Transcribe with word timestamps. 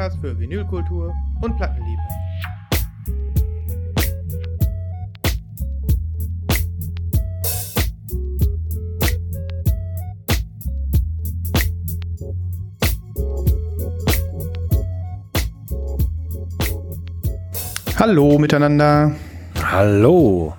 Podcast 0.00 0.18
für 0.22 0.38
Vinylkultur 0.38 1.14
und 1.42 1.56
Plattenliebe. 1.58 2.00
Hallo 17.98 18.38
miteinander. 18.38 19.14
Hallo. 19.62 20.54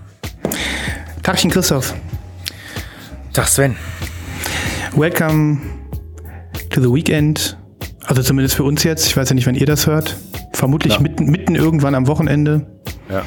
Tagchen 1.23 1.49
Christoph. 1.49 1.95
Tag 3.33 3.47
Sven. 3.47 3.75
Welcome 4.95 5.61
to 6.69 6.79
the 6.79 6.93
weekend. 6.93 7.57
Also 8.11 8.23
zumindest 8.23 8.55
für 8.55 8.65
uns 8.65 8.83
jetzt. 8.83 9.07
Ich 9.07 9.15
weiß 9.15 9.29
ja 9.29 9.35
nicht, 9.35 9.47
wann 9.47 9.55
ihr 9.55 9.65
das 9.65 9.87
hört. 9.87 10.17
Vermutlich 10.51 10.95
Ja. 10.95 10.99
mitten, 10.99 11.27
mitten 11.31 11.55
irgendwann 11.55 11.95
am 11.95 12.07
Wochenende. 12.07 12.65
Ja. 13.09 13.21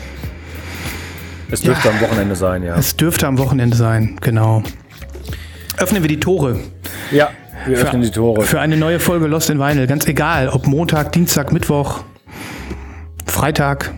Es 1.50 1.62
dürfte 1.62 1.88
Ja. 1.88 1.94
am 1.94 2.00
Wochenende 2.02 2.36
sein, 2.36 2.62
ja. 2.62 2.76
Es 2.76 2.94
dürfte 2.94 3.26
am 3.26 3.38
Wochenende 3.38 3.78
sein, 3.78 4.18
genau. 4.20 4.62
Öffnen 5.78 6.02
wir 6.02 6.08
die 6.08 6.20
Tore 6.20 6.60
Ja, 7.10 7.30
wir 7.64 7.78
öffnen 7.78 8.02
die 8.02 8.10
Tore. 8.10 8.42
für 8.42 8.60
eine 8.60 8.76
neue 8.76 9.00
Folge 9.00 9.26
Lost 9.26 9.48
in 9.48 9.58
Vinyl. 9.58 9.86
Ganz 9.86 10.06
egal, 10.06 10.50
ob 10.50 10.66
Montag, 10.66 11.12
Dienstag, 11.12 11.50
Mittwoch, 11.50 12.04
Freitag. 13.24 13.94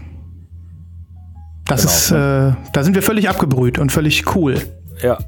Das 1.65 1.81
Genau, 1.81 1.93
ist, 1.93 2.11
äh, 2.13 2.55
da 2.73 2.83
sind 2.85 2.95
wir 2.95 3.03
völlig 3.03 3.29
abgebrüht 3.29 3.81
und 3.81 3.91
völlig 3.91 4.37
cool. 4.37 4.63
Ja. 5.03 5.19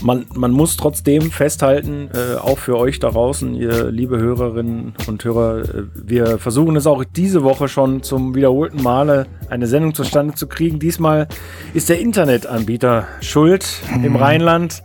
Man, 0.00 0.26
man 0.34 0.52
muss 0.52 0.76
trotzdem 0.76 1.30
festhalten, 1.30 2.10
äh, 2.14 2.36
auch 2.36 2.58
für 2.58 2.78
euch 2.78 3.00
da 3.00 3.10
draußen, 3.10 3.54
ihr 3.54 3.90
liebe 3.90 4.18
Hörerinnen 4.18 4.94
und 5.06 5.24
Hörer, 5.24 5.60
äh, 5.60 5.82
wir 5.94 6.38
versuchen 6.38 6.76
es 6.76 6.86
auch 6.86 7.04
diese 7.04 7.42
Woche 7.42 7.68
schon 7.68 8.02
zum 8.02 8.34
wiederholten 8.34 8.82
Male 8.82 9.26
eine 9.50 9.66
Sendung 9.66 9.94
zustande 9.94 10.34
zu 10.34 10.46
kriegen. 10.46 10.78
Diesmal 10.78 11.26
ist 11.74 11.88
der 11.88 12.00
Internetanbieter 12.00 13.06
schuld 13.20 13.66
im 14.04 14.16
Rheinland. 14.16 14.82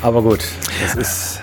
Aber 0.00 0.22
gut, 0.22 0.40
das 0.82 0.94
ist 0.94 1.41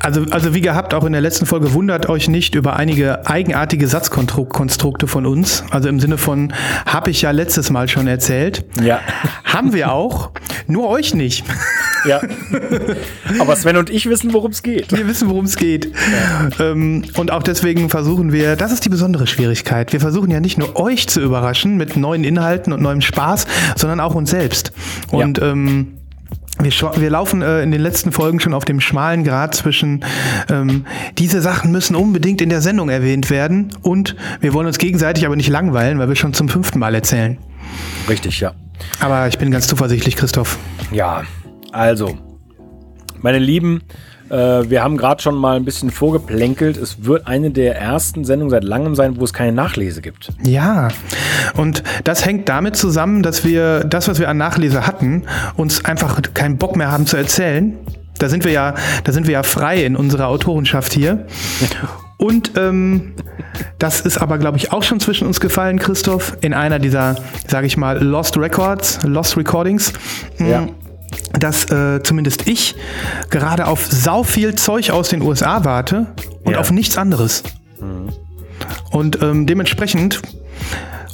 Also, 0.00 0.24
also 0.30 0.54
wie 0.54 0.60
gehabt, 0.60 0.94
auch 0.94 1.04
in 1.04 1.12
der 1.12 1.20
letzten 1.20 1.46
Folge 1.46 1.72
wundert 1.72 2.08
euch 2.08 2.28
nicht 2.28 2.54
über 2.54 2.76
einige 2.76 3.26
eigenartige 3.26 3.86
Satzkonstrukte 3.88 5.06
von 5.06 5.26
uns. 5.26 5.64
Also 5.70 5.88
im 5.88 6.00
Sinne 6.00 6.18
von, 6.18 6.52
habe 6.86 7.10
ich 7.10 7.22
ja 7.22 7.30
letztes 7.30 7.70
Mal 7.70 7.88
schon 7.88 8.06
erzählt. 8.06 8.64
ja. 8.82 9.00
Haben 9.44 9.72
wir 9.72 9.92
auch, 9.92 10.30
nur 10.66 10.88
euch 10.88 11.14
nicht. 11.14 11.44
Ja. 12.04 12.20
Aber 13.38 13.56
Sven 13.56 13.76
und 13.76 13.90
ich 13.90 14.08
wissen, 14.08 14.32
worum 14.32 14.52
es 14.52 14.62
geht. 14.62 14.92
Wir 14.96 15.08
wissen, 15.08 15.28
worum 15.28 15.46
es 15.46 15.56
geht. 15.56 15.92
Ähm, 16.60 17.04
und 17.16 17.32
auch 17.32 17.42
deswegen 17.42 17.90
versuchen 17.90 18.32
wir, 18.32 18.56
das 18.56 18.72
ist 18.72 18.84
die 18.84 18.88
besondere 18.88 19.26
Schwierigkeit. 19.26 19.92
Wir 19.92 20.00
versuchen 20.00 20.30
ja 20.30 20.40
nicht 20.40 20.58
nur 20.58 20.76
euch 20.76 21.08
zu 21.08 21.20
überraschen 21.20 21.76
mit 21.76 21.96
neuen 21.96 22.24
Inhalten 22.24 22.72
und 22.72 22.82
neuem 22.82 23.00
Spaß, 23.00 23.46
sondern 23.76 24.00
auch 24.00 24.14
uns 24.14 24.30
selbst. 24.30 24.72
Und 25.10 25.40
ähm, 25.42 25.97
wir, 26.60 26.72
wir 26.72 27.10
laufen 27.10 27.42
äh, 27.42 27.62
in 27.62 27.70
den 27.70 27.80
letzten 27.80 28.12
Folgen 28.12 28.40
schon 28.40 28.54
auf 28.54 28.64
dem 28.64 28.80
schmalen 28.80 29.24
Grad 29.24 29.54
zwischen, 29.54 30.04
ähm, 30.50 30.84
diese 31.16 31.40
Sachen 31.40 31.70
müssen 31.70 31.94
unbedingt 31.94 32.40
in 32.40 32.48
der 32.48 32.60
Sendung 32.60 32.88
erwähnt 32.88 33.30
werden 33.30 33.70
und 33.82 34.16
wir 34.40 34.52
wollen 34.54 34.66
uns 34.66 34.78
gegenseitig 34.78 35.24
aber 35.26 35.36
nicht 35.36 35.48
langweilen, 35.48 35.98
weil 35.98 36.08
wir 36.08 36.16
schon 36.16 36.34
zum 36.34 36.48
fünften 36.48 36.78
Mal 36.78 36.94
erzählen. 36.94 37.38
Richtig, 38.08 38.40
ja. 38.40 38.52
Aber 39.00 39.28
ich 39.28 39.38
bin 39.38 39.50
ganz 39.50 39.66
zuversichtlich, 39.66 40.16
Christoph. 40.16 40.58
Ja, 40.90 41.22
also, 41.72 42.16
meine 43.20 43.38
Lieben, 43.38 43.82
äh, 44.30 44.68
wir 44.70 44.82
haben 44.82 44.96
gerade 44.96 45.22
schon 45.22 45.34
mal 45.34 45.56
ein 45.56 45.64
bisschen 45.64 45.90
vorgeplänkelt. 45.90 46.76
Es 46.76 47.04
wird 47.04 47.26
eine 47.26 47.50
der 47.50 47.78
ersten 47.78 48.24
Sendungen 48.24 48.50
seit 48.50 48.64
langem 48.64 48.94
sein, 48.94 49.18
wo 49.18 49.24
es 49.24 49.32
keine 49.32 49.52
Nachlese 49.52 50.02
gibt. 50.02 50.30
Ja, 50.44 50.88
und 51.56 51.82
das 52.04 52.24
hängt 52.24 52.48
damit 52.48 52.76
zusammen, 52.76 53.22
dass 53.22 53.44
wir 53.44 53.84
das, 53.84 54.08
was 54.08 54.18
wir 54.18 54.28
an 54.28 54.36
Nachlese 54.36 54.86
hatten, 54.86 55.24
uns 55.56 55.84
einfach 55.84 56.20
keinen 56.34 56.58
Bock 56.58 56.76
mehr 56.76 56.90
haben 56.90 57.06
zu 57.06 57.16
erzählen. 57.16 57.76
Da 58.18 58.28
sind 58.28 58.44
wir 58.44 58.52
ja, 58.52 58.74
da 59.04 59.12
sind 59.12 59.26
wir 59.26 59.34
ja 59.34 59.42
frei 59.42 59.84
in 59.84 59.96
unserer 59.96 60.28
Autorenschaft 60.28 60.92
hier. 60.92 61.26
Und 62.18 62.56
ähm, 62.56 63.14
das 63.78 64.00
ist 64.00 64.18
aber, 64.18 64.38
glaube 64.38 64.56
ich, 64.56 64.72
auch 64.72 64.82
schon 64.82 64.98
zwischen 64.98 65.26
uns 65.28 65.38
gefallen, 65.38 65.78
Christoph, 65.78 66.36
in 66.40 66.52
einer 66.52 66.80
dieser, 66.80 67.14
sage 67.46 67.68
ich 67.68 67.76
mal, 67.76 68.02
Lost 68.02 68.36
Records, 68.36 68.98
Lost 69.04 69.36
Recordings. 69.36 69.92
Ja. 70.38 70.66
Dass 71.38 71.70
äh, 71.70 72.02
zumindest 72.02 72.48
ich 72.48 72.74
gerade 73.30 73.66
auf 73.66 73.86
sau 73.86 74.22
viel 74.22 74.54
Zeug 74.54 74.90
aus 74.90 75.08
den 75.08 75.22
USA 75.22 75.64
warte 75.64 76.06
und 76.44 76.52
Ja. 76.54 76.58
auf 76.60 76.70
nichts 76.70 76.96
anderes. 76.98 77.42
Und 78.90 79.22
ähm, 79.22 79.46
dementsprechend 79.46 80.20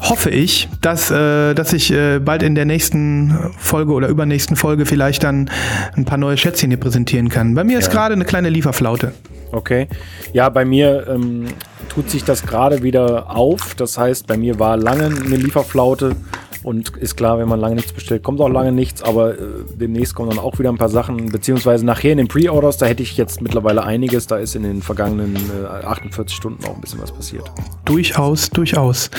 hoffe 0.01 0.31
ich, 0.31 0.69
dass, 0.81 1.11
äh, 1.11 1.55
dass 1.55 1.73
ich 1.73 1.91
äh, 1.93 2.19
bald 2.19 2.43
in 2.43 2.55
der 2.55 2.65
nächsten 2.65 3.53
Folge 3.59 3.93
oder 3.93 4.09
übernächsten 4.09 4.57
Folge 4.57 4.87
vielleicht 4.87 5.25
dann 5.25 5.51
ein 5.97 6.05
paar 6.05 6.19
neue 6.19 6.37
Schätzchen 6.37 6.71
hier 6.71 6.79
präsentieren 6.81 7.29
kann. 7.29 7.55
Bei 7.55 7.65
mir 7.65 7.79
ist 7.79 7.87
Ja. 7.89 7.93
gerade 7.93 8.15
eine 8.15 8.25
kleine 8.25 8.49
Lieferflaute. 8.51 9.13
Okay. 9.53 9.89
Ja, 10.33 10.49
bei 10.49 10.65
mir 10.65 11.07
ähm, 11.09 11.47
tut 11.89 12.11
sich 12.11 12.25
das 12.25 12.43
gerade 12.45 12.83
wieder 12.83 13.31
auf. 13.31 13.75
Das 13.77 13.97
heißt, 13.97 14.27
bei 14.27 14.37
mir 14.37 14.59
war 14.59 14.77
lange 14.77 15.05
eine 15.07 15.37
Lieferflaute. 15.37 16.17
Und 16.65 16.97
ist 16.97 17.17
klar, 17.17 17.39
wenn 17.39 17.47
man 17.47 17.61
lange 17.61 17.75
nichts 17.75 17.93
bestellt, 17.93 18.23
kommt 18.23 18.41
auch 18.41 18.49
lange 18.49 18.73
nichts. 18.73 19.03
Aber 19.03 19.35
äh, 19.35 19.39
demnächst 19.75 20.15
kommen 20.15 20.31
dann 20.31 20.39
auch 20.39 20.59
wieder 20.59 20.71
ein 20.71 20.79
paar 20.79 20.89
Sachen. 20.89 21.31
Beziehungsweise 21.31 21.85
nachher 21.85 22.13
in 22.13 22.19
den 22.19 22.29
Pre-Orders, 22.29 22.79
da 22.79 22.87
hätte 22.87 23.03
ich 23.03 23.19
jetzt 23.19 23.43
mittlerweile 23.43 23.85
einiges. 23.85 24.27
Da 24.27 24.39
ist 24.39 24.57
in 24.57 24.63
den 24.63 24.81
vergangenen 24.81 25.37
äh, 25.37 25.85
48 25.85 26.35
Stunden 26.35 26.65
auch 26.65 26.75
ein 26.75 26.81
bisschen 26.81 27.03
was 27.03 27.13
passiert. 27.13 27.53
Durchaus, 27.85 28.49
durchaus. 28.49 29.11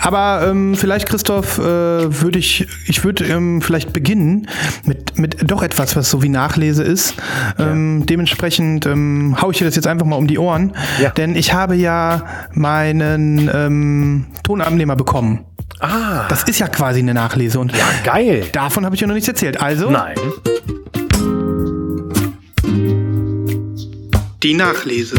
Aber 0.00 0.48
ähm, 0.48 0.74
vielleicht, 0.74 1.06
Christoph, 1.06 1.58
äh, 1.58 1.62
würde 1.62 2.38
ich, 2.38 2.66
ich 2.86 3.04
würde 3.04 3.26
ähm, 3.26 3.60
vielleicht 3.60 3.92
beginnen 3.92 4.48
mit, 4.84 5.18
mit 5.18 5.50
doch 5.50 5.62
etwas, 5.62 5.96
was 5.96 6.10
so 6.10 6.22
wie 6.22 6.30
Nachlese 6.30 6.82
ist. 6.82 7.14
Ähm, 7.58 8.06
dementsprechend 8.06 8.86
ähm, 8.86 9.36
hau 9.40 9.50
ich 9.50 9.58
dir 9.58 9.66
das 9.66 9.76
jetzt 9.76 9.86
einfach 9.86 10.06
mal 10.06 10.16
um 10.16 10.26
die 10.26 10.38
Ohren. 10.38 10.72
Ja. 11.00 11.10
Denn 11.10 11.36
ich 11.36 11.52
habe 11.52 11.74
ja 11.74 12.24
meinen 12.52 13.50
ähm, 13.52 14.26
Tonabnehmer 14.42 14.96
bekommen. 14.96 15.44
Ah, 15.80 16.26
Das 16.28 16.44
ist 16.44 16.58
ja 16.58 16.68
quasi 16.68 17.00
eine 17.00 17.12
Nachlese 17.14 17.60
und 17.60 17.72
ja, 17.76 17.84
geil. 18.04 18.46
davon 18.52 18.84
habe 18.84 18.94
ich 18.94 19.00
ja 19.00 19.06
noch 19.06 19.14
nichts 19.14 19.28
erzählt. 19.28 19.60
Also 19.60 19.90
Nein. 19.90 20.16
die 24.42 24.54
Nachlese. 24.54 25.16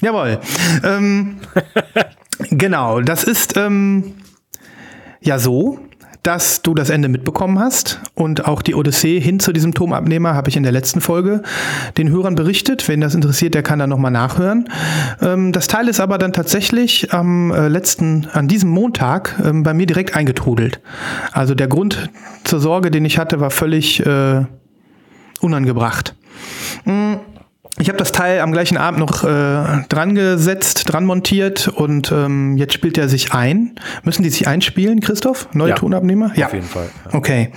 Jawohl. 0.00 0.40
Ähm, 0.82 1.36
genau, 2.50 3.00
das 3.00 3.24
ist 3.24 3.56
ähm, 3.56 4.14
ja 5.20 5.38
so, 5.38 5.78
dass 6.22 6.62
du 6.62 6.74
das 6.74 6.88
Ende 6.88 7.08
mitbekommen 7.08 7.58
hast 7.58 8.00
und 8.14 8.46
auch 8.46 8.62
die 8.62 8.74
Odyssee 8.74 9.18
hin 9.18 9.40
zu 9.40 9.52
diesem 9.52 9.74
Turmabnehmer 9.74 10.34
habe 10.34 10.48
ich 10.48 10.56
in 10.56 10.62
der 10.62 10.70
letzten 10.70 11.00
Folge 11.00 11.42
den 11.96 12.10
Hörern 12.10 12.36
berichtet. 12.36 12.88
Wen 12.88 13.00
das 13.00 13.14
interessiert, 13.14 13.54
der 13.54 13.64
kann 13.64 13.80
da 13.80 13.88
nochmal 13.88 14.12
nachhören. 14.12 14.68
Ähm, 15.20 15.52
das 15.52 15.66
Teil 15.66 15.88
ist 15.88 15.98
aber 15.98 16.18
dann 16.18 16.32
tatsächlich 16.32 17.12
am 17.12 17.50
äh, 17.50 17.66
letzten, 17.66 18.28
an 18.32 18.46
diesem 18.46 18.70
Montag 18.70 19.40
ähm, 19.44 19.64
bei 19.64 19.74
mir 19.74 19.86
direkt 19.86 20.14
eingetrudelt. 20.14 20.80
Also 21.32 21.54
der 21.56 21.66
Grund 21.66 22.08
zur 22.44 22.60
Sorge, 22.60 22.92
den 22.92 23.04
ich 23.04 23.18
hatte, 23.18 23.40
war 23.40 23.50
völlig 23.50 24.04
äh, 24.06 24.44
unangebracht. 25.40 26.14
Mm, 26.84 27.14
Ich 27.78 27.88
habe 27.88 27.98
das 27.98 28.12
Teil 28.12 28.40
am 28.40 28.52
gleichen 28.52 28.76
Abend 28.76 29.00
noch 29.00 29.24
äh, 29.24 29.84
dran 29.88 30.14
gesetzt, 30.14 30.92
dran 30.92 31.04
montiert 31.06 31.68
und 31.68 32.12
ähm, 32.12 32.56
jetzt 32.56 32.74
spielt 32.74 32.98
er 32.98 33.08
sich 33.08 33.32
ein. 33.32 33.74
Müssen 34.04 34.22
die 34.22 34.30
sich 34.30 34.46
einspielen, 34.46 35.00
Christoph? 35.00 35.48
Neue 35.52 35.70
Ja. 35.70 35.74
Tonabnehmer? 35.76 36.26
Auf 36.32 36.52
jeden 36.52 36.66
Fall. 36.66 36.90
Ja. 37.06 37.14
Okay. 37.14 37.50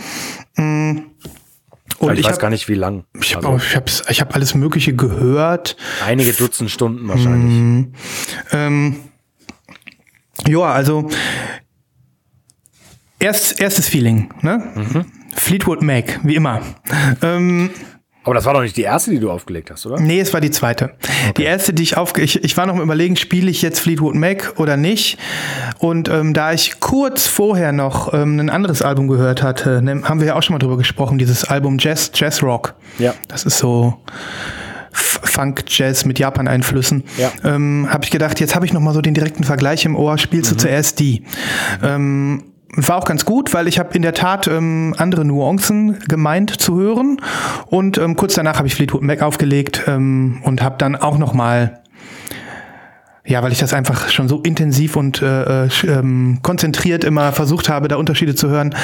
Mm. 0.55 0.99
Und 1.99 2.13
ich, 2.13 2.19
ich 2.19 2.25
weiß 2.25 2.33
hab- 2.33 2.39
gar 2.41 2.49
nicht, 2.49 2.67
wie 2.69 2.73
lang. 2.75 3.03
Ich 3.21 3.35
habe 3.35 3.47
Also, 3.47 3.63
ich 3.65 4.09
ich 4.09 4.21
hab 4.21 4.35
alles 4.35 4.55
Mögliche 4.55 4.95
gehört. 4.95 5.75
einige 6.05 6.33
Dutzend 6.33 6.71
Stunden 6.71 7.07
wahrscheinlich. 7.07 7.87
Ähm, 8.51 8.95
ja, 10.47 10.59
also 10.61 11.09
erst, 13.19 13.59
erstes 13.59 13.87
Feeling, 13.87 14.29
ne? 14.41 14.63
Mhm. 14.75 15.05
Fleetwood 15.35 15.81
Mac, 15.81 16.19
wie 16.23 16.35
immer. 16.35 16.61
Ähm, 17.21 17.69
Aber 18.25 18.33
das 18.35 18.43
war 18.45 18.53
doch 18.53 18.61
nicht 18.61 18.75
die 18.75 18.81
erste, 18.81 19.11
die 19.11 19.19
du 19.19 19.31
aufgelegt 19.31 19.71
hast, 19.71 19.85
oder? 19.85 19.99
nee, 19.99 20.19
es 20.19 20.33
war 20.33 20.41
die 20.41 20.51
zweite. 20.51 20.91
Die 21.37 21.43
erste, 21.43 21.73
die 21.73 21.83
ich 21.83 21.95
aufge... 21.95 22.21
Ich, 22.21 22.43
ich 22.43 22.57
war 22.57 22.65
noch 22.65 22.75
im 22.75 22.81
Überlegen, 22.81 23.15
spiele 23.15 23.49
ich 23.49 23.61
jetzt 23.61 23.79
Fleetwood 23.79 24.15
Mac 24.15 24.53
oder 24.57 24.75
nicht? 24.77 25.17
Und 25.79 26.09
ähm, 26.09 26.33
da 26.33 26.51
ich 26.51 26.79
kurz 26.79 27.27
vorher 27.27 27.71
noch 27.71 28.13
ähm, 28.13 28.39
ein 28.39 28.49
anderes 28.49 28.81
Album 28.81 29.07
gehört 29.07 29.41
hatte, 29.43 29.81
ne, 29.81 30.01
haben 30.03 30.19
wir 30.19 30.27
ja 30.27 30.35
auch 30.35 30.43
schon 30.43 30.53
mal 30.53 30.59
drüber 30.59 30.75
gesprochen, 30.77 31.17
dieses 31.17 31.45
Album 31.45 31.77
Jazz, 31.79 32.11
Jazz 32.15 32.41
Rock. 32.43 32.73
Ja. 32.97 33.13
Das 33.27 33.45
ist 33.45 33.57
so 33.59 33.95
Funk 34.91 35.65
Jazz 35.67 36.05
mit 36.05 36.17
Japan 36.19 36.47
Einflüssen. 36.47 37.03
Ja. 37.17 37.31
Ähm, 37.43 37.87
habe 37.91 38.05
ich 38.05 38.11
gedacht, 38.11 38.39
jetzt 38.39 38.55
habe 38.55 38.65
ich 38.65 38.73
noch 38.73 38.81
mal 38.81 38.93
so 38.93 39.01
den 39.01 39.13
direkten 39.13 39.43
Vergleich 39.43 39.85
im 39.85 39.95
Ohr. 39.95 40.17
Spielst 40.17 40.51
Mhm. 40.51 40.55
du 40.57 40.61
zuerst 40.63 40.99
die? 40.99 41.23
Ähm, 41.83 42.43
war 42.75 42.97
auch 42.97 43.05
ganz 43.05 43.25
gut, 43.25 43.53
weil 43.53 43.67
ich 43.67 43.79
habe 43.79 43.93
in 43.95 44.01
der 44.01 44.13
Tat 44.13 44.47
ähm, 44.47 44.93
andere 44.97 45.25
Nuancen 45.25 45.99
gemeint 46.07 46.49
zu 46.59 46.77
hören 46.77 47.21
und 47.67 47.97
ähm, 47.97 48.15
kurz 48.15 48.35
danach 48.35 48.57
habe 48.57 48.67
ich 48.67 48.75
Fleetwood 48.75 49.01
Mac 49.01 49.21
aufgelegt 49.21 49.83
ähm, 49.87 50.41
und 50.43 50.61
habe 50.61 50.75
dann 50.77 50.95
auch 50.95 51.17
noch 51.17 51.33
mal 51.33 51.79
ja, 53.27 53.41
weil 53.41 53.51
ich 53.51 53.57
das 53.57 53.73
einfach 53.73 54.09
schon 54.09 54.27
so 54.27 54.41
intensiv 54.41 54.95
und 54.95 55.21
äh, 55.21 55.65
äh, 55.65 55.69
ähm, 55.87 56.39
konzentriert 56.43 57.03
immer 57.03 57.31
versucht 57.31 57.69
habe, 57.69 57.87
da 57.87 57.95
Unterschiede 57.95 58.35
zu 58.35 58.49
hören, 58.49 58.75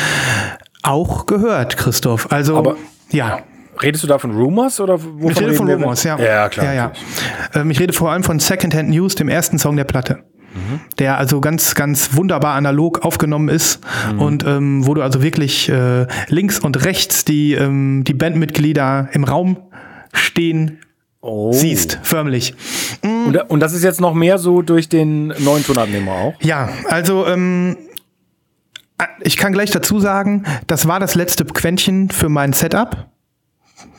auch 0.82 1.28
gehört, 1.28 1.78
Christoph. 1.78 2.32
Also 2.32 2.58
Aber- 2.58 2.76
ja, 3.12 3.40
Redest 3.82 4.04
du 4.04 4.08
da 4.08 4.20
von 4.20 4.32
Rumors 4.32 4.80
oder 4.80 5.02
wovon 5.02 5.32
ich 5.32 5.40
rede 5.40 5.54
von? 5.54 5.70
Rumors, 5.70 6.04
ja. 6.04 6.20
Ja, 6.20 6.50
klar. 6.50 6.66
Ja, 6.68 6.74
ja. 6.74 6.92
Ähm, 7.56 7.72
ich 7.72 7.80
rede 7.80 7.94
vor 7.94 8.12
allem 8.12 8.24
von 8.24 8.40
Secondhand 8.40 8.90
News, 8.90 9.16
dem 9.16 9.30
ersten 9.30 9.58
Song 9.58 9.76
der 9.76 9.86
Platte. 9.86 10.24
Mhm. 10.54 10.80
Der 11.00 11.18
also 11.18 11.42
ganz, 11.42 11.76
ganz 11.76 12.16
wunderbar 12.16 12.56
analog 12.56 13.06
aufgenommen 13.06 13.50
ist 13.50 13.80
Mhm. 14.14 14.20
und 14.22 14.44
ähm, 14.46 14.86
wo 14.88 14.94
du 14.94 15.02
also 15.02 15.22
wirklich 15.24 15.70
äh, 15.70 16.08
links 16.28 16.60
und 16.60 16.84
rechts 16.86 17.26
die, 17.26 17.54
ähm, 17.54 18.04
die 18.06 18.14
Bandmitglieder 18.14 19.10
im 19.14 19.24
Raum 19.24 19.58
stehen 20.14 20.80
Oh. 21.24 21.52
siehst, 21.54 22.00
förmlich. 22.02 22.56
Und, 23.04 23.38
und 23.52 23.60
das 23.60 23.74
ist 23.74 23.84
jetzt 23.84 24.02
noch 24.02 24.16
mehr 24.16 24.40
so 24.40 24.64
durch 24.64 24.90
den 24.90 25.28
neuen 25.38 25.64
Tonabnehmer 25.64 26.12
auch? 26.14 26.34
Ja, 26.42 26.70
also 26.90 27.28
ähm, 27.28 27.78
ich 29.22 29.38
kann 29.38 29.54
gleich 29.54 29.70
dazu 29.70 30.00
sagen, 30.00 30.46
das 30.66 30.88
war 30.88 31.00
das 31.00 31.14
letzte 31.14 31.46
Quäntchen 31.46 32.10
für 32.10 32.28
mein 32.28 32.54
Setup. 32.54 33.08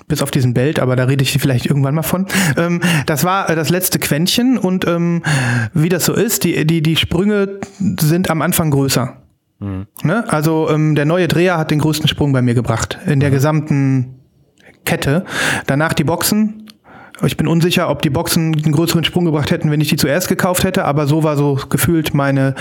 Bis 0.09 0.23
auf 0.23 0.31
diesen 0.31 0.55
Belt, 0.55 0.81
aber 0.81 0.97
da 0.97 1.05
rede 1.05 1.23
ich 1.23 1.33
vielleicht 1.33 1.67
irgendwann 1.67 1.95
mal 1.95 2.03
von. 2.03 2.27
Ähm, 2.57 2.81
das 3.07 3.25
war 3.25 3.49
äh, 3.49 3.55
das 3.55 3.71
letzte 3.71 3.99
Quäntchen 3.99 4.59
und 4.59 4.87
ähm, 4.87 5.23
wie 5.75 5.89
das 5.89 6.05
so 6.05 6.15
ist, 6.15 6.45
die, 6.45 6.67
die, 6.67 6.83
die 6.83 6.97
Sprünge 6.97 7.61
sind 8.01 8.31
am 8.31 8.43
Anfang 8.43 8.71
größer. 8.71 9.17
Ne? 10.03 10.25
Also 10.29 10.69
ähm, 10.71 10.97
der 10.97 11.05
neue 11.05 11.29
Dreher 11.29 11.57
hat 11.57 11.71
den 11.71 11.79
größten 11.79 12.09
Sprung 12.09 12.33
bei 12.33 12.43
mir 12.43 12.55
gebracht 12.55 12.99
in 13.07 13.21
der 13.21 13.31
gesamten 13.31 14.19
Kette. 14.85 15.25
Danach 15.67 15.93
die 15.93 16.05
Boxen. 16.05 16.67
Ich 17.25 17.37
bin 17.37 17.47
unsicher, 17.47 17.89
ob 17.89 18.03
die 18.03 18.11
Boxen 18.11 18.55
einen 18.55 18.73
größeren 18.73 19.05
Sprung 19.05 19.25
gebracht 19.25 19.53
hätten, 19.53 19.71
wenn 19.71 19.81
ich 19.81 19.89
die 19.89 19.97
zuerst 19.97 20.29
gekauft 20.29 20.65
hätte, 20.65 20.85
aber 20.85 21.07
so 21.07 21.23
war 21.23 21.37
so 21.37 21.57
gefühlt 21.69 22.15
meine, 22.15 22.57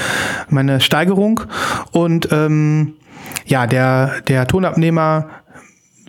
meine 0.49 0.79
Steigerung. 0.81 1.41
Und 1.91 2.29
ähm, 2.31 2.93
ja, 3.45 3.65
der, 3.65 4.21
der 4.27 4.45
Tonabnehmer 4.45 5.29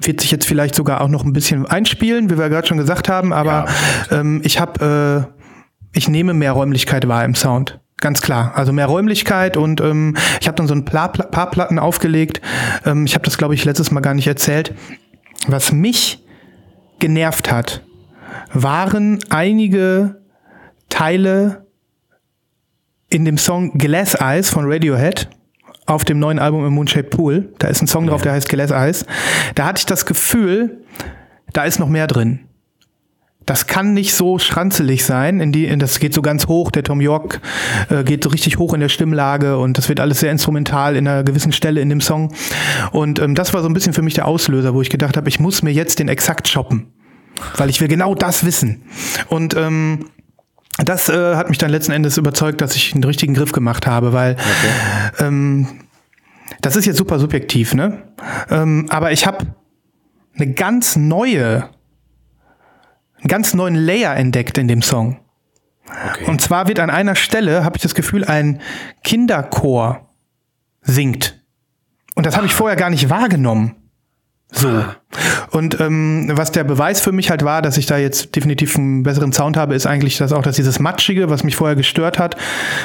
wird 0.06 0.20
sich 0.20 0.31
jetzt 0.31 0.46
vielleicht 0.46 0.75
sogar 0.75 1.00
auch 1.00 1.08
noch 1.08 1.25
ein 1.25 1.32
bisschen 1.32 1.66
einspielen, 1.66 2.31
wie 2.31 2.38
wir 2.38 2.49
gerade 2.49 2.66
schon 2.66 2.78
gesagt 2.78 3.08
haben, 3.08 3.32
aber 3.32 3.66
ähm, 4.10 4.40
ich 4.44 4.60
habe, 4.60 5.28
äh, 5.32 5.96
ich 5.96 6.08
nehme 6.08 6.34
mehr 6.34 6.52
Räumlichkeit 6.52 7.06
wahr 7.08 7.25
im 7.25 7.34
Sound. 7.34 7.81
Ganz 7.99 8.20
klar. 8.20 8.52
Also 8.56 8.72
mehr 8.72 8.87
Räumlichkeit 8.87 9.56
und 9.56 9.81
ähm, 9.81 10.16
ich 10.40 10.49
habe 10.49 10.56
dann 10.56 10.66
so 10.66 10.75
ein 10.75 10.84
paar, 10.84 11.12
paar 11.12 11.50
Platten 11.50 11.78
aufgelegt. 11.78 12.40
Ähm, 12.84 13.06
ich 13.06 13.14
habe 13.14 13.25
das, 13.25 13.38
glaube 13.38 13.54
ich, 13.54 13.64
letztes 13.64 13.93
Mal 13.93 14.00
gar 14.00 14.14
nicht 14.14 14.26
erzählt. 14.26 14.75
Was 15.46 15.70
mich 15.70 16.25
genervt 16.99 17.50
hat, 17.52 17.84
waren 18.52 19.20
einige 19.31 20.20
Teile 20.88 21.66
in 23.08 23.25
dem 23.25 23.38
Song 23.38 23.78
Glass 23.78 24.14
Eyes 24.14 24.50
von 24.50 24.64
Radiohead 24.66 25.28
auf 25.87 26.05
dem 26.05 26.19
neuen 26.19 26.38
Album 26.38 26.67
im 26.67 26.75
Moonshaped 26.75 27.11
Pool. 27.11 27.52
Da 27.58 27.69
ist 27.69 27.82
ein 27.82 27.87
Song 27.87 28.06
drauf, 28.06 28.23
der 28.23 28.32
heißt 28.32 28.49
Glass 28.49 28.70
Eyes. 28.70 29.05
Da 29.55 29.67
hatte 29.67 29.81
ich 29.81 29.87
das 29.87 30.06
Gefühl, 30.06 30.84
da 31.52 31.64
ist 31.64 31.79
noch 31.79 31.88
mehr 31.88 32.06
drin. 32.06 32.40
Das 33.46 33.67
kann 33.67 33.93
nicht 33.93 34.14
so 34.14 34.38
schranzelig 34.38 35.05
sein. 35.05 35.40
In 35.40 35.50
die, 35.50 35.67
in 35.67 35.81
das 35.81 35.99
geht 35.99 36.14
so 36.14 36.23
ganz 36.23 36.46
hoch. 36.46 36.70
Der 36.70 36.84
Tom 36.84 37.00
York 37.00 37.40
äh, 37.90 38.05
geht 38.05 38.23
so 38.23 38.31
richtig 38.31 38.58
hoch 38.58 38.73
in 38.73 38.81
der 38.81 38.88
Stimmlage 38.88 39.58
und 39.58 39.79
das 39.79 39.88
wird 39.88 39.99
alles 39.99 40.20
sehr 40.20 40.31
instrumental 40.31 40.94
in 40.94 41.08
einer 41.08 41.25
gewissen 41.25 41.52
Stelle 41.52 41.81
in 41.81 41.88
dem 41.88 42.00
Song. 42.00 42.32
Und 42.93 43.19
ähm, 43.19 43.35
das 43.35 43.52
war 43.52 43.62
so 43.62 43.69
ein 43.69 43.75
bisschen 43.75 43.94
für 43.94 44.02
mich 44.02 44.14
der 44.14 44.28
Auslöser, 44.28 44.75
wo 44.75 44.82
ich 44.82 44.90
gedacht 44.90 45.17
habe, 45.17 45.28
ich 45.28 45.40
muss 45.40 45.62
mir 45.62 45.73
jetzt 45.73 45.99
den 45.99 46.08
exakt 46.08 46.46
shoppen, 46.46 46.87
weil 47.56 47.69
ich 47.69 47.81
will 47.81 47.88
genau 47.88 48.14
das 48.14 48.44
wissen. 48.44 48.82
Und 49.28 49.56
ähm, 49.56 50.06
das 50.88 51.08
äh, 51.08 51.37
hat 51.37 51.49
mich 51.49 51.58
dann 51.58 51.70
letzten 51.70 51.93
Endes 51.93 52.17
überzeugt, 52.17 52.61
dass 52.61 52.76
ich 52.76 52.94
einen 52.94 53.05
richtigen 53.05 53.34
Griff 53.34 53.52
gemacht 53.52 53.87
habe, 53.87 54.12
weil 54.12 54.37
ähm, 55.19 55.81
das 56.61 56.76
ist 56.76 56.87
jetzt 56.87 56.96
super 56.96 57.19
subjektiv, 57.19 57.75
ne? 57.75 58.02
Ähm, 58.50 58.87
aber 58.88 59.12
ich 59.12 59.26
habe 59.26 59.46
eine 60.34 60.52
ganz 60.52 60.96
neue, 60.96 61.69
einen 63.19 63.29
ganz 63.29 63.55
neuen 63.55 63.75
Layer 63.75 64.17
entdeckt 64.17 64.58
in 64.58 64.69
dem 64.69 64.82
Song. 64.82 65.19
Okay. 65.87 66.25
Und 66.26 66.40
zwar 66.40 66.69
wird 66.69 66.81
an 66.81 66.90
einer 66.90 67.17
Stelle, 67.17 67.64
habe 67.64 67.76
ich 67.76 67.82
das 67.82 67.94
Gefühl, 67.94 68.25
ein 68.25 68.61
Kinderchor 69.05 70.08
singt. 70.80 71.40
Und 72.14 72.26
das 72.26 72.37
habe 72.37 72.47
ich 72.47 72.54
vorher 72.54 72.76
gar 72.76 72.90
nicht 72.90 73.11
wahrgenommen. 73.11 73.76
So. 74.52 74.85
Und 75.50 75.80
ähm, 75.80 76.30
was 76.35 76.52
der 76.52 76.64
Beweis 76.64 77.00
für 77.00 77.11
mich 77.12 77.30
halt 77.30 77.44
war, 77.44 77.62
dass 77.62 77.76
ich 77.78 77.87
da 77.87 77.97
jetzt 77.99 78.37
definitiv 78.37 78.76
einen 78.76 79.02
besseren 79.02 79.32
Sound 79.32 79.56
habe, 79.56 79.75
ist 79.75 79.87
eigentlich 79.87 80.18
das 80.18 80.32
auch, 80.32 80.42
dass 80.42 80.56
dieses 80.56 80.78
Matschige, 80.78 81.30
was 81.30 81.42
mich 81.42 81.56
vorher 81.56 81.75
gestört 81.76 82.18
hat, 82.18 82.37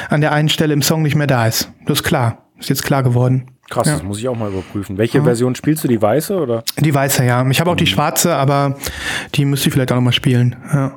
an 0.08 0.20
der 0.20 0.32
einen 0.32 0.48
Stelle 0.48 0.72
im 0.72 0.82
Song 0.82 1.02
nicht 1.02 1.14
mehr 1.14 1.26
da 1.26 1.46
ist. 1.46 1.70
Das 1.86 1.98
ist 1.98 2.04
klar. 2.04 2.44
Ist 2.58 2.68
jetzt 2.70 2.82
klar 2.82 3.02
geworden. 3.04 3.50
Krass, 3.70 3.86
Ja. 3.86 3.92
das 3.94 4.02
muss 4.02 4.18
ich 4.18 4.26
auch 4.28 4.36
mal 4.36 4.50
überprüfen. 4.50 4.96
Welche 4.98 5.22
Version 5.22 5.54
spielst 5.54 5.84
du? 5.84 5.88
Die 5.88 6.00
weiße 6.00 6.36
oder? 6.36 6.64
Die 6.78 6.92
weiße, 6.92 7.22
ja. 7.24 7.46
Ich 7.50 7.60
habe 7.60 7.70
auch 7.70 7.76
die 7.76 7.86
schwarze, 7.86 8.34
aber 8.34 8.76
die 9.34 9.44
müsste 9.44 9.68
ich 9.68 9.74
vielleicht 9.74 9.92
auch 9.92 9.96
noch 9.96 10.02
mal 10.02 10.12
spielen. 10.12 10.56
Ja. 10.72 10.92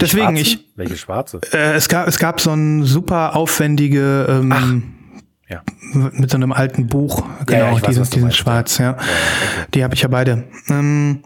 Deswegen, 0.00 0.24
Schwarze? 0.36 0.40
ich, 0.42 0.68
Welche 0.76 0.96
schwarze? 0.96 1.40
äh, 1.52 1.74
es 1.74 1.88
gab, 1.88 2.08
es 2.08 2.18
gab 2.18 2.40
so 2.40 2.50
ein 2.52 2.82
super 2.84 3.36
aufwendige, 3.36 4.26
ähm, 4.28 4.94
Ja. 5.52 5.62
mit 5.92 6.30
so 6.30 6.36
einem 6.36 6.52
alten 6.52 6.86
Buch, 6.86 7.22
ja, 7.40 7.44
genau, 7.44 7.76
ich 7.76 7.82
weiß, 7.82 7.88
diesen, 7.88 8.04
du 8.04 8.10
diesen 8.10 8.32
schwarz, 8.32 8.78
ja. 8.78 8.96
Die 9.74 9.84
habe 9.84 9.94
ich 9.94 10.02
ja 10.02 10.08
beide. 10.08 10.44
Ähm, 10.70 11.20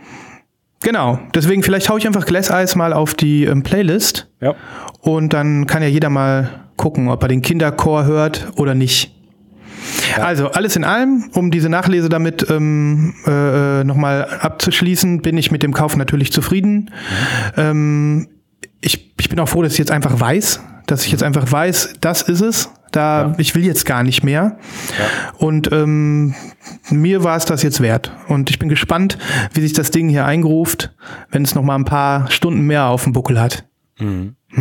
genau, 0.80 1.18
deswegen 1.34 1.62
vielleicht 1.62 1.88
hau 1.88 1.96
ich 1.96 2.06
einfach 2.06 2.26
Glass 2.26 2.50
Eyes 2.50 2.74
mal 2.74 2.92
auf 2.92 3.14
die 3.14 3.44
ähm, 3.44 3.62
Playlist 3.62 4.28
Ja. 4.40 4.54
und 5.00 5.32
dann 5.32 5.66
kann 5.66 5.82
ja 5.82 5.88
jeder 5.88 6.10
mal 6.10 6.64
gucken, 6.76 7.08
ob 7.08 7.22
er 7.22 7.28
den 7.28 7.42
Kinderchor 7.42 8.04
hört 8.04 8.48
oder 8.56 8.74
nicht. 8.74 9.12
Also 10.20 10.50
alles 10.50 10.74
in 10.76 10.84
allem, 10.84 11.30
um 11.34 11.50
diese 11.50 11.68
Nachlese 11.68 12.08
damit 12.08 12.46
ähm, 12.50 13.14
äh, 13.26 13.84
nochmal 13.84 14.26
abzuschließen, 14.40 15.22
bin 15.22 15.36
ich 15.38 15.50
mit 15.52 15.62
dem 15.62 15.72
Kauf 15.72 15.96
natürlich 15.96 16.32
zufrieden. 16.32 16.90
Ähm, 17.56 18.26
ich, 18.80 19.14
ich 19.18 19.28
bin 19.28 19.40
auch 19.40 19.48
froh, 19.48 19.62
dass 19.62 19.72
ich 19.72 19.78
jetzt 19.78 19.90
einfach 19.90 20.18
weiß, 20.18 20.60
dass 20.86 21.04
ich 21.04 21.12
jetzt 21.12 21.22
einfach 21.22 21.50
weiß, 21.50 21.94
das 22.00 22.22
ist 22.22 22.40
es. 22.40 22.70
Da 22.92 23.34
ich 23.36 23.54
will 23.54 23.64
jetzt 23.64 23.84
gar 23.84 24.02
nicht 24.02 24.22
mehr. 24.22 24.58
Und 25.36 25.70
ähm, 25.70 26.34
mir 26.88 27.24
war 27.24 27.36
es 27.36 27.44
das 27.44 27.62
jetzt 27.62 27.82
wert. 27.82 28.12
Und 28.28 28.48
ich 28.48 28.58
bin 28.58 28.68
gespannt, 28.68 29.18
wie 29.52 29.60
sich 29.60 29.74
das 29.74 29.90
Ding 29.90 30.08
hier 30.08 30.24
eingeruft, 30.24 30.94
wenn 31.30 31.42
es 31.42 31.54
noch 31.54 31.62
mal 31.62 31.74
ein 31.74 31.84
paar 31.84 32.30
Stunden 32.30 32.62
mehr 32.62 32.86
auf 32.86 33.04
dem 33.04 33.12
Buckel 33.12 33.40
hat. 33.40 33.66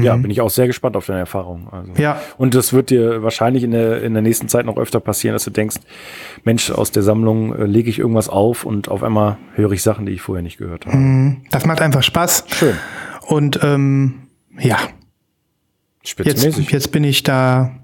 Ja, 0.03 0.15
bin 0.17 0.31
ich 0.31 0.41
auch 0.41 0.49
sehr 0.49 0.67
gespannt 0.67 0.97
auf 0.97 1.05
deine 1.05 1.19
Erfahrung. 1.19 1.69
Also. 1.71 1.91
Mhm. 1.91 1.97
Ja. 1.97 2.19
Und 2.37 2.55
das 2.55 2.73
wird 2.73 2.89
dir 2.89 3.23
wahrscheinlich 3.23 3.63
in 3.63 3.71
der, 3.71 4.01
in 4.01 4.13
der 4.13 4.23
nächsten 4.23 4.49
Zeit 4.49 4.65
noch 4.65 4.77
öfter 4.77 4.99
passieren, 4.99 5.33
dass 5.33 5.45
du 5.45 5.51
denkst, 5.51 5.77
Mensch, 6.43 6.71
aus 6.71 6.91
der 6.91 7.03
Sammlung 7.03 7.55
äh, 7.55 7.65
lege 7.65 7.89
ich 7.89 7.99
irgendwas 7.99 8.27
auf 8.27 8.65
und 8.65 8.89
auf 8.89 9.03
einmal 9.03 9.37
höre 9.53 9.71
ich 9.71 9.83
Sachen, 9.83 10.05
die 10.05 10.11
ich 10.11 10.21
vorher 10.21 10.41
nicht 10.41 10.57
gehört 10.57 10.87
habe. 10.87 10.97
Das 11.51 11.65
macht 11.65 11.81
einfach 11.81 12.03
Spaß. 12.03 12.45
Schön. 12.47 12.75
Und 13.25 13.59
ähm, 13.63 14.27
ja, 14.59 14.77
jetzt, 16.03 16.43
jetzt 16.71 16.91
bin 16.91 17.03
ich 17.03 17.23
da, 17.23 17.83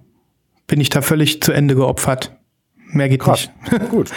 bin 0.68 0.80
ich 0.80 0.90
da 0.90 1.02
völlig 1.02 1.42
zu 1.42 1.52
Ende 1.52 1.76
geopfert. 1.76 2.38
Mehr 2.88 3.10
geht 3.10 3.22
Krass. 3.22 3.50
nicht. 3.72 3.90
Gut. 3.90 4.12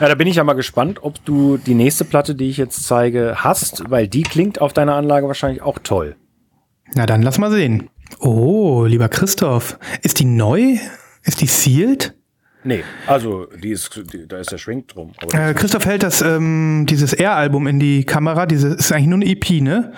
Ja, 0.00 0.08
da 0.08 0.14
bin 0.14 0.26
ich 0.26 0.36
ja 0.36 0.44
mal 0.44 0.54
gespannt, 0.54 1.02
ob 1.02 1.24
du 1.24 1.56
die 1.56 1.74
nächste 1.74 2.04
Platte, 2.04 2.34
die 2.34 2.48
ich 2.50 2.56
jetzt 2.56 2.84
zeige, 2.84 3.36
hast, 3.38 3.90
weil 3.90 4.08
die 4.08 4.22
klingt 4.22 4.60
auf 4.60 4.72
deiner 4.72 4.94
Anlage 4.94 5.26
wahrscheinlich 5.26 5.62
auch 5.62 5.78
toll. 5.78 6.16
Na 6.94 7.06
dann 7.06 7.22
lass 7.22 7.38
mal 7.38 7.50
sehen. 7.50 7.88
Oh, 8.18 8.84
lieber 8.84 9.08
Christoph, 9.08 9.78
ist 10.02 10.20
die 10.20 10.24
neu? 10.24 10.78
Ist 11.22 11.40
die 11.40 11.46
sealed? 11.46 12.13
Nee, 12.64 12.82
also 13.06 13.46
die 13.62 13.70
ist, 13.70 14.00
die, 14.12 14.26
da 14.26 14.38
ist 14.38 14.50
der 14.50 14.58
Schwenk 14.58 14.88
drum. 14.88 15.12
Äh, 15.32 15.52
Christoph 15.52 15.84
hält 15.84 16.02
das, 16.02 16.22
ähm, 16.22 16.86
dieses 16.88 17.12
R-Album 17.12 17.66
in 17.66 17.78
die 17.78 18.04
Kamera, 18.04 18.46
diese 18.46 18.68
ist 18.68 18.90
eigentlich 18.90 19.06
nur 19.06 19.20
eine 19.20 19.26
EP, 19.26 19.60
ne? 19.60 19.92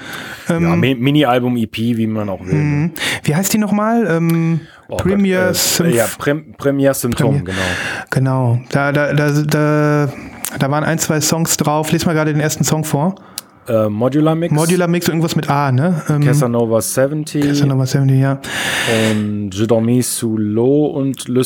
Ähm, 0.48 0.62
ja, 0.64 0.76
Mi 0.76 0.94
Mini-Album-EP, 0.96 1.76
wie 1.76 2.06
man 2.08 2.28
auch 2.28 2.44
will. 2.44 2.54
Mhm. 2.54 2.92
Wie 3.22 3.34
heißt 3.36 3.52
die 3.52 3.58
nochmal? 3.58 4.06
Ähm, 4.08 4.60
Oh 4.88 4.96
Premier 4.96 5.52
Gott, 5.52 5.80
äh, 5.86 5.96
Ja, 5.96 6.06
Prem 6.18 6.54
Premier 6.56 6.94
Symptom, 6.94 7.44
genau. 7.44 7.58
Genau. 8.10 8.60
Da, 8.70 8.92
da, 8.92 9.12
da, 9.12 9.30
da, 9.30 10.12
da 10.58 10.70
waren 10.70 10.84
ein, 10.84 10.98
zwei 10.98 11.20
Songs 11.20 11.56
drauf. 11.56 11.90
Lies 11.90 12.06
mal 12.06 12.12
gerade 12.14 12.32
den 12.32 12.40
ersten 12.40 12.62
Song 12.62 12.84
vor. 12.84 13.16
Äh, 13.68 13.88
Modular 13.88 14.34
Mix. 14.34 14.54
Modular 14.54 14.88
Mix, 14.88 15.08
irgendwas 15.08 15.36
mit 15.36 15.50
A, 15.50 15.72
ne? 15.72 16.02
Ähm, 16.08 16.24
Casanova 16.24 16.80
70. 16.80 17.46
Casanova 17.46 17.86
70, 17.86 18.20
ja. 18.20 18.40
Und 19.10 19.50
Je 19.54 19.66
dormis 19.66 20.02
sous 20.02 20.38
l'eau 20.38 20.86
und 20.86 21.28
Le, 21.28 21.42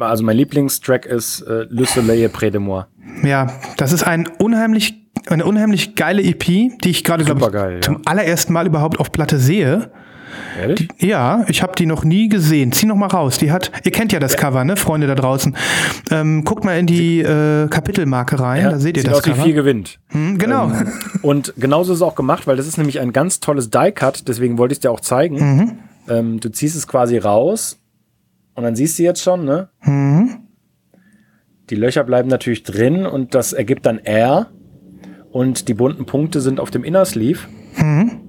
also 0.00 0.24
mein 0.24 0.36
Lieblingstrack 0.36 1.06
ist 1.06 1.42
äh, 1.42 1.66
Le 1.68 1.84
Soleil 1.84 2.28
près 2.28 2.50
de 2.50 2.58
moi. 2.58 2.86
Ja, 3.22 3.48
das 3.76 3.92
ist 3.92 4.02
ein 4.02 4.28
unheimlich, 4.38 4.94
eine 5.28 5.44
unheimlich 5.44 5.94
geile 5.94 6.22
EP, 6.22 6.44
die 6.44 6.90
ich 6.90 7.04
gerade, 7.04 7.24
glaube 7.24 7.40
ich, 7.40 7.52
geil, 7.52 7.80
zum 7.80 7.94
ja. 7.94 8.00
allerersten 8.06 8.52
Mal 8.52 8.66
überhaupt 8.66 9.00
auf 9.00 9.12
Platte 9.12 9.38
sehe. 9.38 9.90
Ehrlich? 10.60 10.88
Die, 11.00 11.06
ja, 11.06 11.44
ich 11.48 11.62
habe 11.62 11.74
die 11.76 11.86
noch 11.86 12.04
nie 12.04 12.28
gesehen. 12.28 12.72
Zieh 12.72 12.86
noch 12.86 12.96
mal 12.96 13.06
raus. 13.06 13.38
Die 13.38 13.50
hat, 13.50 13.70
ihr 13.84 13.92
kennt 13.92 14.12
ja 14.12 14.20
das 14.20 14.32
ja. 14.32 14.38
Cover, 14.38 14.64
ne, 14.64 14.76
Freunde 14.76 15.06
da 15.06 15.14
draußen. 15.14 15.56
Ähm, 16.10 16.44
guckt 16.44 16.64
mal 16.64 16.78
in 16.78 16.86
die 16.86 17.20
äh, 17.20 17.68
Kapitelmarke 17.68 18.38
rein, 18.38 18.64
ja, 18.64 18.70
da 18.70 18.78
seht 18.78 18.96
ihr 18.96 19.04
das 19.04 19.14
aus 19.14 19.22
Cover. 19.22 19.38
Wie 19.38 19.42
viel 19.42 19.54
gewinnt. 19.54 19.98
Hm, 20.08 20.38
genau. 20.38 20.66
Ähm, 20.66 20.92
und 21.22 21.54
genauso 21.56 21.92
ist 21.92 21.98
es 21.98 22.02
auch 22.02 22.14
gemacht, 22.14 22.46
weil 22.46 22.56
das 22.56 22.66
ist 22.66 22.78
nämlich 22.78 23.00
ein 23.00 23.12
ganz 23.12 23.40
tolles 23.40 23.70
Die-Cut, 23.70 24.28
deswegen 24.28 24.58
wollte 24.58 24.72
ich 24.72 24.76
es 24.76 24.80
dir 24.80 24.90
auch 24.90 25.00
zeigen. 25.00 25.56
Mhm. 25.56 25.72
Ähm, 26.08 26.40
du 26.40 26.50
ziehst 26.50 26.76
es 26.76 26.86
quasi 26.86 27.18
raus 27.18 27.80
und 28.54 28.64
dann 28.64 28.76
siehst 28.76 28.98
du 28.98 29.02
jetzt 29.02 29.22
schon, 29.22 29.44
ne? 29.44 29.68
Mhm. 29.82 30.38
Die 31.70 31.76
Löcher 31.76 32.04
bleiben 32.04 32.28
natürlich 32.28 32.64
drin 32.64 33.06
und 33.06 33.34
das 33.34 33.52
ergibt 33.52 33.86
dann 33.86 33.98
R 33.98 34.50
und 35.30 35.68
die 35.68 35.74
bunten 35.74 36.04
Punkte 36.04 36.40
sind 36.40 36.60
auf 36.60 36.70
dem 36.70 36.84
Inner 36.84 37.04
Sleeve. 37.04 37.40
Mhm. 37.76 38.21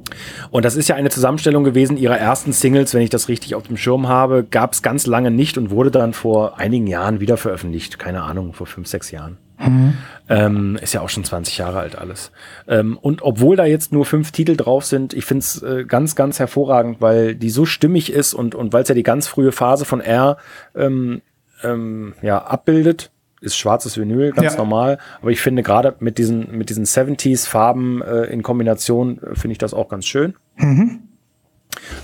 Und 0.52 0.66
das 0.66 0.76
ist 0.76 0.88
ja 0.90 0.96
eine 0.96 1.10
Zusammenstellung 1.10 1.64
gewesen 1.64 1.98
ihrer 1.98 2.18
ersten 2.18 2.54
Singles, 2.54 2.94
wenn 2.94 3.02
ich 3.02 3.10
das 3.10 3.28
richtig 3.28 3.56
auf 3.56 3.64
dem 3.64 3.78
Schirm 3.78 4.08
habe, 4.08 4.44
gab 4.44 4.74
es 4.74 4.82
ganz 4.82 5.06
lange 5.06 5.32
nicht 5.32 5.58
und 5.58 5.72
wurde 5.72 5.92
dann 5.92 6.14
vor 6.14 6.60
einigen 6.60 6.88
Jahren 6.88 7.20
wieder 7.20 7.38
veröffentlicht. 7.38 8.00
Keine 8.00 8.24
Ahnung, 8.24 8.54
vor 8.54 8.68
fünf, 8.68 8.88
sechs 8.88 9.12
Jahren. 9.12 9.38
Mhm. 9.60 9.94
Ähm, 10.30 10.80
ist 10.82 10.94
ja 10.94 11.02
auch 11.02 11.10
schon 11.10 11.24
20 11.24 11.58
Jahre 11.58 11.80
alt 11.80 11.98
alles. 11.98 12.32
Ähm, 12.68 12.98
und 12.98 13.22
obwohl 13.22 13.56
da 13.56 13.66
jetzt 13.66 13.92
nur 13.92 14.06
fünf 14.06 14.32
Titel 14.32 14.56
drauf 14.56 14.86
sind, 14.86 15.14
ich 15.14 15.26
finde 15.26 15.40
es 15.40 15.62
äh, 15.62 15.86
ganz, 15.86 16.16
ganz 16.16 16.40
hervorragend, 16.40 17.02
weil 17.02 17.36
die 17.36 17.50
so 17.50 17.66
stimmig 17.66 18.12
ist 18.12 18.34
und, 18.34 18.56
und 18.56 18.74
weil 18.74 18.84
es 18.84 18.90
ja 18.90 18.96
die 18.96 19.04
ganz 19.04 19.28
frühe 19.28 19.52
Phase 19.52 19.86
von 19.86 20.02
R 20.02 20.38
ähm, 20.76 21.22
ähm, 21.64 22.14
ja, 22.22 22.40
abbildet 22.40 23.12
ist 23.44 23.56
schwarzes 23.58 23.98
Vinyl, 23.98 24.32
ganz 24.32 24.54
Ja. 24.54 24.58
normal. 24.58 24.98
Aber 25.22 25.32
ich 25.32 25.42
finde 25.42 25.64
gerade 25.64 25.96
mit 26.00 26.18
diesen, 26.18 26.58
mit 26.58 26.70
diesen 26.70 26.86
70s 26.86 27.48
Farben 27.48 28.02
äh, 28.02 28.24
in 28.26 28.42
Kombination 28.44 29.20
äh, 29.22 29.36
finde 29.36 29.52
ich 29.54 29.58
das 29.58 29.74
auch 29.74 29.90
ganz 29.90 30.06
schön. 30.06 30.34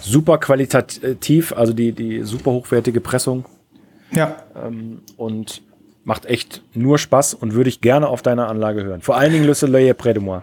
Super 0.01 0.37
qualitativ, 0.39 1.53
also 1.53 1.73
die, 1.73 1.91
die 1.91 2.23
super 2.23 2.51
hochwertige 2.51 3.01
Pressung 3.01 3.45
Ja. 4.11 4.37
ähm, 4.55 5.01
und 5.17 5.61
macht 6.09 6.25
echt 6.25 6.63
nur 6.73 6.97
Spaß 6.97 7.35
und 7.35 7.53
würde 7.53 7.69
ich 7.69 7.81
gerne 7.81 8.07
auf 8.07 8.23
deiner 8.23 8.49
Anlage 8.49 8.83
hören. 8.83 9.01
Vor 9.01 9.15
allen 9.15 9.31
Dingen 9.31 9.45
Le 9.45 9.53
Soleil 9.53 9.93
près 9.93 10.13
de 10.13 10.21
moi. 10.23 10.41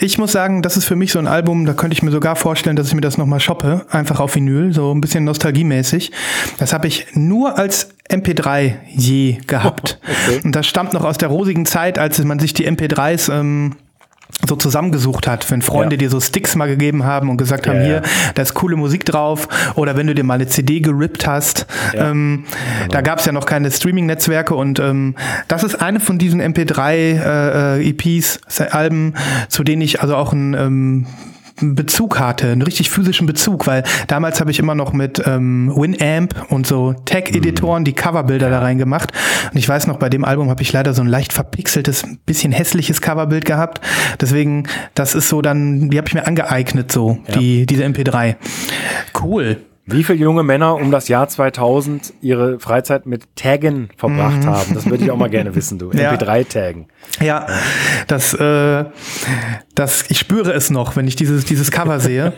Ich 0.00 0.18
muss 0.18 0.32
sagen, 0.32 0.60
das 0.60 0.76
ist 0.76 0.86
für 0.86 0.96
mich 0.96 1.12
so 1.12 1.20
ein 1.20 1.28
Album, 1.28 1.66
da 1.66 1.72
könnte 1.72 1.94
ich 1.94 2.02
mir 2.02 2.10
sogar 2.10 2.34
vorstellen, 2.34 2.74
dass 2.74 2.88
ich 2.88 2.94
mir 2.94 3.00
das 3.00 3.16
nochmal 3.16 3.38
shoppe, 3.38 3.86
einfach 3.90 4.18
auf 4.18 4.34
Vinyl, 4.34 4.72
so 4.72 4.92
ein 4.92 5.00
bisschen 5.00 5.22
nostalgiemäßig. 5.22 6.10
Das 6.58 6.72
habe 6.72 6.88
ich 6.88 7.06
nur 7.14 7.58
als 7.58 7.90
MP3 8.10 8.74
je 8.88 9.38
gehabt. 9.46 9.98
Okay. 10.12 10.40
Und 10.44 10.54
das 10.54 10.66
stammt 10.66 10.92
noch 10.92 11.04
aus 11.04 11.16
der 11.16 11.28
rosigen 11.28 11.64
Zeit, 11.64 11.98
als 11.98 12.22
man 12.22 12.38
sich 12.38 12.52
die 12.52 12.68
MP3s 12.68 13.32
ähm, 13.32 13.76
so 14.46 14.56
zusammengesucht 14.56 15.28
hat, 15.28 15.48
wenn 15.50 15.62
Freunde 15.62 15.94
Ja. 15.94 15.98
dir 16.00 16.10
so 16.10 16.20
Sticks 16.20 16.56
mal 16.56 16.66
gegeben 16.66 17.04
haben 17.04 17.30
und 17.30 17.36
gesagt 17.36 17.68
haben, 17.68 17.78
Ja, 17.80 17.84
hier, 17.86 18.02
da 18.34 18.42
ist 18.42 18.54
coole 18.54 18.76
Musik 18.76 19.04
drauf 19.04 19.48
oder 19.76 19.96
wenn 19.96 20.06
du 20.08 20.14
dir 20.14 20.24
mal 20.24 20.34
eine 20.34 20.46
CD 20.48 20.80
gerippt 20.80 21.26
hast. 21.26 21.66
Ähm, 21.94 22.44
Da 22.90 23.00
gab 23.02 23.20
es 23.20 23.24
ja 23.26 23.32
noch 23.32 23.46
keine 23.46 23.70
Streaming-Netzwerke 23.70 24.54
und 24.54 24.80
ähm, 24.80 25.14
das 25.48 25.62
ist 25.62 25.80
eine 25.80 26.00
von 26.00 26.18
diesen 26.18 26.40
MP3-EPs, 26.42 28.40
äh, 28.60 28.68
Alben, 28.70 29.14
zu 29.48 29.62
denen 29.64 29.82
ich 29.82 30.00
also 30.02 30.16
auch 30.16 30.32
ein 30.32 30.54
ähm, 30.54 31.06
Bezug 31.60 32.18
hatte, 32.18 32.50
einen 32.50 32.62
richtig 32.62 32.90
physischen 32.90 33.26
Bezug, 33.26 33.66
weil 33.66 33.84
damals 34.06 34.40
habe 34.40 34.50
ich 34.50 34.58
immer 34.58 34.74
noch 34.74 34.92
mit 34.92 35.22
ähm, 35.26 35.72
Winamp 35.74 36.34
und 36.50 36.66
so 36.66 36.94
Tag-Editoren 37.04 37.84
die 37.84 37.92
Coverbilder 37.92 38.50
da 38.50 38.60
reingemacht. 38.60 39.12
Und 39.52 39.58
ich 39.58 39.68
weiß 39.68 39.86
noch, 39.86 39.98
bei 39.98 40.08
dem 40.08 40.24
Album 40.24 40.50
habe 40.50 40.62
ich 40.62 40.72
leider 40.72 40.94
so 40.94 41.02
ein 41.02 41.08
leicht 41.08 41.32
verpixeltes, 41.32 42.04
bisschen 42.26 42.52
hässliches 42.52 43.00
Coverbild 43.00 43.44
gehabt. 43.44 43.80
Deswegen, 44.20 44.68
das 44.94 45.14
ist 45.14 45.28
so 45.28 45.42
dann, 45.42 45.90
die 45.90 45.98
habe 45.98 46.08
ich 46.08 46.14
mir 46.14 46.26
angeeignet, 46.26 46.92
so, 46.92 47.18
die, 47.34 47.66
diese 47.66 47.84
MP3. 47.84 48.36
Cool. 49.20 49.58
Wie 49.84 50.04
viele 50.04 50.18
junge 50.18 50.44
Männer 50.44 50.76
um 50.76 50.92
das 50.92 51.08
Jahr 51.08 51.28
2000 51.28 52.14
ihre 52.20 52.60
Freizeit 52.60 53.04
mit 53.04 53.34
Taggen 53.34 53.88
verbracht 53.96 54.46
haben? 54.46 54.74
Das 54.74 54.86
würde 54.86 55.04
ich 55.04 55.10
auch 55.10 55.16
mal 55.16 55.28
gerne 55.30 55.54
wissen, 55.56 55.78
du. 55.78 55.90
Ja. 56.02 56.12
MP3-Taggen. 56.12 56.86
Ja, 57.20 57.46
das, 58.06 58.32
äh, 58.34 58.84
das, 59.74 60.04
ich 60.08 60.18
spüre 60.18 60.52
es 60.52 60.70
noch, 60.70 60.94
wenn 60.96 61.08
ich 61.08 61.16
dieses, 61.16 61.44
dieses 61.44 61.70
Cover 61.70 61.98
sehe. 61.98 62.32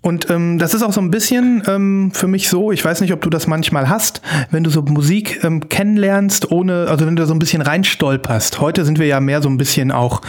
Und 0.00 0.30
ähm, 0.30 0.58
das 0.58 0.74
ist 0.74 0.82
auch 0.84 0.92
so 0.92 1.00
ein 1.00 1.10
bisschen 1.10 1.62
ähm, 1.66 2.12
für 2.14 2.28
mich 2.28 2.48
so, 2.48 2.70
ich 2.70 2.84
weiß 2.84 3.00
nicht, 3.00 3.12
ob 3.12 3.20
du 3.20 3.30
das 3.30 3.48
manchmal 3.48 3.88
hast, 3.88 4.22
wenn 4.52 4.62
du 4.62 4.70
so 4.70 4.80
Musik 4.82 5.40
ähm, 5.42 5.68
kennenlernst, 5.68 6.52
ohne, 6.52 6.86
also 6.88 7.04
wenn 7.04 7.16
du 7.16 7.22
da 7.22 7.26
so 7.26 7.34
ein 7.34 7.40
bisschen 7.40 7.62
reinstolperst. 7.62 8.60
Heute 8.60 8.84
sind 8.84 9.00
wir 9.00 9.06
ja 9.06 9.18
mehr 9.18 9.42
so 9.42 9.48
ein 9.48 9.56
bisschen 9.58 9.90
auch 9.90 10.22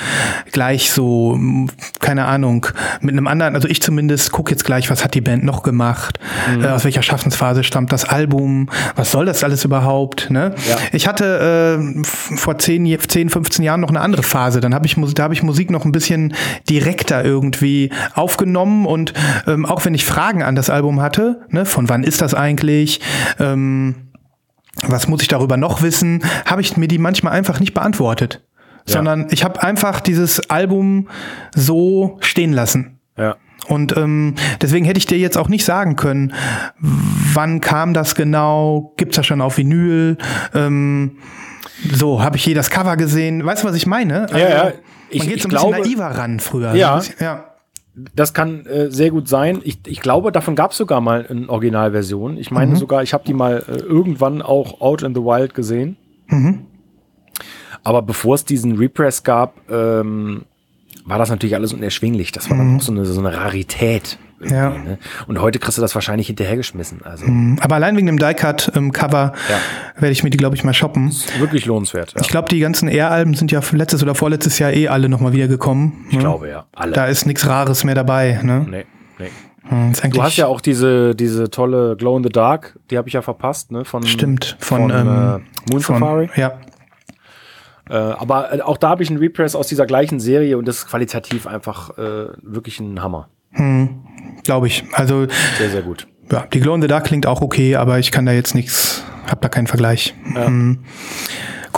gleich 0.52 0.92
so, 0.92 1.34
m, 1.36 1.70
keine 2.00 2.26
Ahnung, 2.26 2.66
mit 3.02 3.14
einem 3.14 3.28
anderen, 3.28 3.54
also 3.54 3.68
ich 3.68 3.80
zumindest 3.80 4.32
gucke 4.32 4.50
jetzt 4.52 4.66
gleich, 4.66 4.90
was 4.90 5.04
hat 5.04 5.14
die 5.14 5.22
Band 5.22 5.44
noch 5.44 5.62
gemacht, 5.62 6.20
äh, 6.62 6.66
aus 6.68 6.84
welcher 6.84 7.04
Schaffensphase 7.04 7.64
stammt 7.64 7.92
das 7.92 8.06
Album, 8.06 8.70
was 8.96 9.12
soll 9.12 9.28
das 9.28 9.44
alles 9.44 9.66
überhaupt, 9.66 10.32
ne? 10.32 10.56
Ja. 10.68 10.78
Ich 10.94 11.08
hatte 11.08 11.80
äh, 11.80 12.04
vor 12.04 12.58
10, 12.58 12.88
je- 12.88 12.98
10, 12.98 13.30
15 13.30 13.64
Jahren 13.64 13.82
noch 13.82 13.90
eine 13.90 14.02
andere 14.02 14.24
Phase. 14.24 14.62
Dann 14.62 14.74
habe 14.74 14.88
ich, 14.88 14.96
da 15.14 15.24
habe 15.24 15.34
ich 15.36 15.44
Musik 15.44 15.70
noch 15.70 15.86
ein 15.86 15.92
bisschen 15.92 16.34
direkter 16.68 17.24
irgendwie 17.24 17.92
aufgenommen 18.16 18.88
und 18.88 19.14
ähm, 19.48 19.59
auch 19.66 19.86
wenn 19.86 19.94
ich 19.94 20.06
Fragen 20.06 20.44
an 20.44 20.56
das 20.56 20.70
Album 20.70 21.02
hatte, 21.02 21.42
ne, 21.50 21.66
von 21.66 21.90
wann 21.90 22.04
ist 22.04 22.22
das 22.22 22.34
eigentlich, 22.34 23.00
ähm, 23.40 23.96
was 24.88 25.08
muss 25.08 25.22
ich 25.22 25.28
darüber 25.28 25.58
noch 25.58 25.82
wissen, 25.82 26.24
habe 26.46 26.62
ich 26.62 26.78
mir 26.78 26.88
die 26.88 26.98
manchmal 27.00 27.34
einfach 27.34 27.60
nicht 27.60 27.74
beantwortet. 27.74 28.44
Ja. 28.88 28.94
Sondern 28.94 29.28
ich 29.32 29.44
habe 29.44 29.62
einfach 29.62 30.00
dieses 30.00 30.50
Album 30.50 31.10
so 31.54 32.18
stehen 32.22 32.54
lassen. 32.54 33.00
Ja. 33.18 33.36
Und 33.68 33.96
ähm, 33.98 34.36
deswegen 34.62 34.86
hätte 34.86 34.98
ich 34.98 35.06
dir 35.06 35.18
jetzt 35.18 35.38
auch 35.38 35.50
nicht 35.50 35.66
sagen 35.66 35.96
können, 35.96 36.34
wann 36.80 37.62
kam 37.62 37.94
das 37.94 38.16
genau, 38.16 38.94
gibt's 38.98 39.18
das 39.18 39.26
schon 39.28 39.42
auf 39.42 39.58
Vinyl, 39.58 40.18
ähm, 40.56 41.18
so, 41.94 42.24
habe 42.24 42.38
ich 42.38 42.46
je 42.46 42.54
das 42.54 42.70
Cover 42.70 42.98
gesehen, 42.98 43.46
weißt 43.46 43.64
du, 43.64 43.68
was 43.68 43.76
ich 43.76 43.86
meine? 43.86 44.22
Also, 44.24 44.38
Ja, 44.38 44.50
ja. 44.50 44.72
Ich- 45.12 45.20
man 45.20 45.28
geht 45.30 45.42
so 45.42 45.48
ein 45.48 45.52
bisschen 45.52 45.72
glaube- 45.72 45.80
naiver 45.88 46.06
ran 46.08 46.40
früher. 46.40 46.74
Ja. 46.74 46.96
Bisschen, 46.98 47.16
ja. 47.20 47.46
Das 48.16 48.34
kann 48.34 48.66
äh, 48.66 48.92
sehr 48.92 49.10
gut 49.12 49.28
sein. 49.28 49.62
Ich, 49.64 49.80
ich 49.86 50.00
glaube, 50.00 50.32
davon 50.32 50.56
gab 50.56 50.72
es 50.72 50.78
sogar 50.78 51.02
mal 51.02 51.26
eine 51.28 51.50
Originalversion. 51.50 52.38
Ich 52.38 52.52
meine 52.52 52.76
sogar, 52.78 53.04
ich 53.04 53.14
habe 53.14 53.24
die 53.26 53.34
mal 53.34 53.64
äh, 53.68 53.78
irgendwann 53.78 54.42
auch 54.42 54.80
Out 54.80 55.02
in 55.04 55.14
the 55.14 55.22
Wild 55.22 55.54
gesehen. 55.54 55.98
Aber 57.84 58.02
bevor 58.02 58.36
es 58.36 58.46
diesen 58.46 58.78
Repress 58.78 59.24
gab, 59.24 59.56
ähm, 59.70 60.44
war 61.06 61.18
das 61.18 61.30
natürlich 61.30 61.56
alles 61.56 61.74
unerschwinglich. 61.74 62.32
Das 62.32 62.50
war 62.50 62.58
dann 62.58 62.78
auch 62.78 62.82
so 62.82 62.92
eine, 62.92 63.06
so 63.06 63.20
eine 63.20 63.36
Rarität. 63.36 64.18
Ja. 64.42 64.70
Ne? 64.70 64.98
Und 65.28 65.42
heute 65.42 65.60
kriegst 65.60 65.78
du 65.78 65.82
das 65.82 65.96
wahrscheinlich 65.96 66.28
hinterhergeschmissen. 66.28 67.02
Also 67.04 67.26
Aber 67.62 67.76
allein 67.76 67.98
wegen 67.98 68.08
dem 68.08 68.18
Die-Cut-Cover 68.18 69.34
Ja. 69.50 69.58
werde 69.96 70.12
ich 70.12 70.24
mir 70.24 70.30
die, 70.30 70.38
glaube 70.38 70.56
ich, 70.56 70.64
mal 70.64 70.74
shoppen. 70.74 71.14
wirklich 71.40 71.66
lohnenswert. 71.66 72.14
Ja. 72.16 72.22
Ich 72.22 72.30
glaube, 72.30 72.48
die 72.50 72.60
ganzen 72.60 72.88
Air-Alben 72.88 73.34
sind 73.34 73.52
ja 73.52 73.62
letztes 73.72 74.02
oder 74.04 74.16
vorletztes 74.16 74.60
Jahr 74.60 74.72
eh 74.72 74.88
alle 74.88 75.10
nochmal 75.10 75.34
wieder 75.34 75.48
gekommen. 75.48 76.06
Ich 76.10 76.20
glaube 76.20 76.50
ja. 76.50 76.66
Alle. 76.74 76.94
Da 76.94 77.06
ist 77.06 77.26
nichts 77.26 77.48
Rares 77.48 77.84
mehr 77.84 77.96
dabei. 77.96 78.40
Ne? 78.44 78.66
nee, 78.70 78.86
nee. 79.20 79.30
Hm, 79.68 79.92
Ist 79.92 80.04
Du 80.04 80.24
hast 80.24 80.38
ja 80.38 80.48
auch 80.48 80.62
diese, 80.62 81.14
diese 81.16 81.50
tolle 81.52 81.96
Glow 81.96 82.18
in 82.18 82.24
the 82.24 82.30
Dark, 82.30 82.80
die 82.90 82.98
habe 82.98 83.08
ich 83.08 83.14
ja 83.14 83.22
verpasst, 83.22 83.72
ne? 83.72 83.86
Von, 83.86 84.04
Stimmt, 84.04 84.56
von, 84.60 84.90
von, 84.90 84.92
ähm, 84.92 85.08
äh, 85.08 85.72
Moon 85.72 85.82
von, 85.82 86.00
Safari. 86.00 86.30
Ja, 86.36 86.54
Äh, 87.90 87.94
aber 87.96 88.54
äh, 88.54 88.62
auch 88.62 88.78
da 88.78 88.90
habe 88.90 89.02
ich 89.04 89.10
einen 89.10 89.18
Repress 89.20 89.56
aus 89.56 89.68
dieser 89.68 89.86
gleichen 89.88 90.20
Serie 90.20 90.58
und 90.58 90.68
das 90.68 90.78
ist 90.78 90.88
qualitativ 90.88 91.46
einfach 91.48 91.98
äh, 91.98 92.28
wirklich 92.42 92.80
ein 92.80 93.02
Hammer. 93.02 93.30
Glaube 94.44 94.68
ich. 94.68 94.84
Also 94.94 95.28
Sehr, 95.58 95.70
sehr 95.70 95.82
gut. 95.82 96.08
ja, 96.32 96.46
die 96.54 96.60
Glow 96.60 96.76
in 96.76 96.82
the 96.82 96.88
Dark 96.88 97.06
klingt 97.06 97.26
auch 97.26 97.42
okay, 97.42 97.76
aber 97.76 98.00
ich 98.00 98.12
kann 98.12 98.26
da 98.26 98.32
jetzt 98.32 98.56
nichts, 98.56 99.04
hab 99.30 99.42
da 99.42 99.50
keinen 99.50 99.68
Vergleich. 99.68 100.14
Hm. 100.34 100.80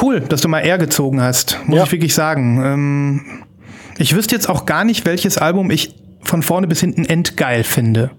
Cool, 0.02 0.22
dass 0.22 0.42
du 0.42 0.48
mal 0.48 0.60
R 0.60 0.78
gezogen 0.78 1.22
hast, 1.22 1.60
muss 1.66 1.78
Ja. 1.78 1.84
ich 1.84 1.92
wirklich 1.92 2.14
sagen. 2.16 2.62
Ähm, 2.64 3.22
ich 3.98 4.16
wüsste 4.16 4.36
jetzt 4.36 4.50
auch 4.50 4.66
gar 4.66 4.84
nicht, 4.86 5.06
welches 5.06 5.38
Album 5.38 5.70
ich 5.70 5.96
von 6.24 6.42
vorne 6.44 6.68
bis 6.68 6.80
hinten 6.80 7.06
endgeil 7.06 7.64
finde. 7.64 8.12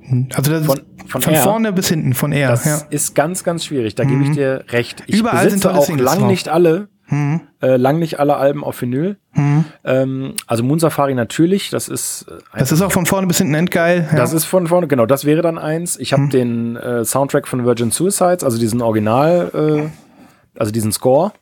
hinten. 0.00 0.28
Also 0.34 0.52
das 0.52 0.66
Von- 0.66 0.80
von 1.08 1.22
von 1.22 1.34
vorne 1.34 1.72
bis 1.72 1.88
hinten, 1.88 2.14
von 2.14 2.32
R. 2.32 2.50
Das 2.50 2.64
ja. 2.64 2.82
ist 2.90 3.14
ganz, 3.16 3.42
ganz 3.42 3.64
schwierig. 3.64 3.96
Da 3.96 4.04
gebe 4.04 4.22
ich 4.22 4.30
dir 4.30 4.64
recht. 4.68 5.02
Ich 5.06 5.16
Überall 5.18 5.50
sind 5.50 5.60
besitze 5.62 5.68
tolle 5.68 5.78
auch 5.80 5.88
lang 6.04 6.18
drauf. 6.20 6.30
nicht 6.30 6.48
alle, 6.48 6.88
Mhm. 7.10 7.40
äh, 7.60 7.76
lang 7.76 7.98
nicht 7.98 8.18
alle 8.20 8.36
Alben 8.36 8.64
auf 8.64 8.80
Vinyl. 8.80 9.16
Mhm. 9.34 9.64
Ähm, 9.84 10.34
also 10.46 10.62
Moon 10.62 10.78
Safari 10.78 11.14
natürlich. 11.14 11.70
Das 11.70 11.88
ist 11.88 12.26
äh, 12.28 12.34
ein 12.52 12.60
Das 12.60 12.72
ist 12.72 12.82
auch 12.82 12.92
von 12.92 13.06
vorne 13.06 13.26
bis 13.26 13.38
hinten 13.38 13.54
endgeil. 13.54 14.08
Ja. 14.10 14.16
Das 14.16 14.32
ist 14.32 14.44
von 14.44 14.66
vorne, 14.68 14.86
genau, 14.86 15.06
das 15.06 15.24
wäre 15.24 15.42
dann 15.42 15.58
eins. 15.58 15.98
Ich 15.98 16.12
habe 16.12 16.28
den 16.28 16.76
äh, 16.76 17.04
Soundtrack 17.04 17.48
von 17.48 17.64
Virgin 17.64 17.90
Suicides, 17.90 18.44
also 18.44 18.58
diesen 18.58 18.80
Original, 18.80 19.50
äh, 19.54 20.58
also 20.58 20.72
diesen 20.72 20.92
Score, 20.92 21.32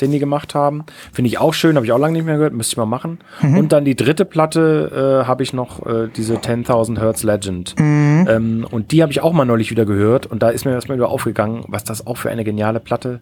den 0.00 0.10
die 0.10 0.18
gemacht 0.18 0.54
haben. 0.54 0.84
Finde 1.12 1.28
ich 1.28 1.38
auch 1.38 1.54
schön, 1.54 1.76
habe 1.76 1.86
ich 1.86 1.92
auch 1.92 1.98
lange 1.98 2.14
nicht 2.14 2.24
mehr 2.24 2.36
gehört, 2.36 2.54
müsste 2.54 2.72
ich 2.72 2.76
mal 2.76 2.86
machen. 2.86 3.18
Und 3.42 3.72
dann 3.72 3.84
die 3.84 3.94
dritte 3.94 4.24
Platte 4.24 5.22
äh, 5.22 5.26
habe 5.26 5.42
ich 5.42 5.52
noch, 5.52 5.86
äh, 5.86 6.08
diese 6.14 6.36
10.000 6.36 6.98
Hertz 6.98 7.22
Legend. 7.22 7.74
Ähm, 7.78 8.66
und 8.70 8.90
die 8.90 9.02
habe 9.02 9.12
ich 9.12 9.20
auch 9.22 9.32
mal 9.32 9.44
neulich 9.44 9.70
wieder 9.70 9.84
gehört 9.84 10.26
und 10.26 10.42
da 10.42 10.50
ist 10.50 10.64
mir 10.64 10.72
erstmal 10.72 10.96
wieder 10.96 11.08
aufgegangen, 11.08 11.64
was 11.68 11.84
das 11.84 12.06
auch 12.06 12.16
für 12.16 12.30
eine 12.30 12.42
geniale 12.44 12.80
Platte 12.80 13.20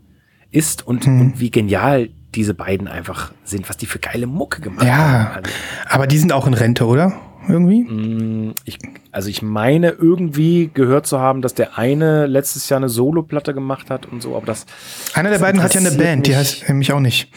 ist 0.51 0.87
und, 0.87 1.07
und 1.07 1.41
wie 1.41 1.51
genial 1.51 2.09
diese 2.35 2.55
beiden 2.55 2.87
einfach 2.89 3.33
sind, 3.45 3.69
was 3.69 3.77
die 3.77 3.87
für 3.87 3.99
geile 3.99 4.27
Mucke 4.27 4.61
gemacht 4.61 4.87
haben. 4.87 4.89
ja, 4.89 5.31
Also, 5.37 5.51
aber 5.89 6.07
die 6.07 6.19
sind 6.19 6.33
auch 6.33 6.47
in 6.47 6.55
Rente, 6.55 6.87
oder? 6.87 7.13
Irgendwie? 7.49 7.83
Mm, 7.85 8.53
ich, 8.65 8.79
also 9.11 9.29
ich 9.31 9.43
meine 9.43 9.89
irgendwie 9.91 10.71
gehört 10.73 11.07
zu 11.07 11.19
haben, 11.19 11.41
dass 11.43 11.55
der 11.55 11.79
eine 11.79 12.27
letztes 12.27 12.69
Jahr 12.69 12.79
eine 12.79 12.89
Solo-Platte 12.89 13.55
gemacht 13.55 13.91
hat 13.91 14.07
und 14.07 14.23
so, 14.23 14.37
aber 14.37 14.47
das 14.47 14.67
Einer 15.15 15.31
der 15.31 15.39
das 15.39 15.47
beiden 15.49 15.63
hat 15.63 15.75
ja 15.75 15.81
eine 15.81 15.91
Band, 15.93 16.27
die 16.27 16.31
mich. 16.31 16.39
heißt 16.39 16.69
nämlich 16.69 16.93
auch 16.93 17.01
nicht. 17.01 17.29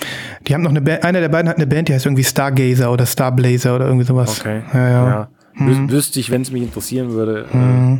Die 0.47 0.53
haben 0.53 0.61
noch 0.61 0.69
eine 0.71 0.81
Band, 0.81 1.03
einer 1.03 1.21
der 1.21 1.29
beiden 1.29 1.49
hat 1.49 1.55
eine 1.57 1.65
Band, 1.67 1.87
die 1.87 1.93
heißt 1.93 2.05
irgendwie 2.05 2.23
Stargazer 2.25 2.91
oder 2.91 3.05
Starblazer 3.05 3.75
oder 3.75 3.87
irgendwie 3.87 4.05
sowas. 4.05 4.39
okay. 4.41 4.61
Ja, 4.73 4.89
ja. 4.89 5.29
Wüs 5.55 5.89
wüsste 5.89 6.19
ich, 6.19 6.29
wenn 6.31 6.41
es 6.41 6.51
mich 6.51 6.63
interessieren 6.63 7.11
würde. 7.11 7.45
äh, 7.53 7.97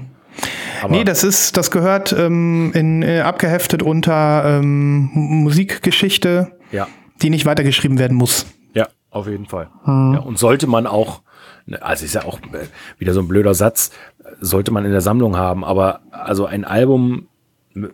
Aber 0.82 0.92
Nee, 0.96 1.04
das 1.04 1.24
ist, 1.24 1.56
das 1.58 1.72
gehört 1.72 2.12
ähm, 2.14 2.72
in, 2.74 3.02
äh, 3.04 3.22
abgeheftet 3.22 3.82
unter 3.84 4.60
ähm, 4.60 5.10
Musikgeschichte, 5.14 6.58
ja, 6.72 6.88
die 7.22 7.30
nicht 7.30 7.46
weitergeschrieben 7.46 8.00
werden 8.00 8.18
muss. 8.18 8.46
ja, 8.74 8.88
auf 9.12 9.28
jeden 9.28 9.46
Fall. 9.46 9.70
Hm. 9.86 10.14
Ja, 10.16 10.20
und 10.20 10.38
sollte 10.38 10.68
man 10.68 10.88
auch, 10.88 11.22
ne, 11.66 11.82
also 11.82 12.04
ist 12.06 12.16
ja 12.16 12.26
auch 12.26 12.40
äh, 12.40 12.68
wieder 13.00 13.14
so 13.14 13.22
ein 13.22 13.28
blöder 13.28 13.54
Satz, 13.54 13.92
äh, 14.24 14.30
sollte 14.42 14.72
man 14.72 14.84
in 14.86 14.92
der 14.92 15.02
Sammlung 15.02 15.38
haben, 15.38 15.64
aber 15.64 16.02
also 16.12 16.46
ein 16.46 16.66
Album 16.66 17.28
m- 17.76 17.92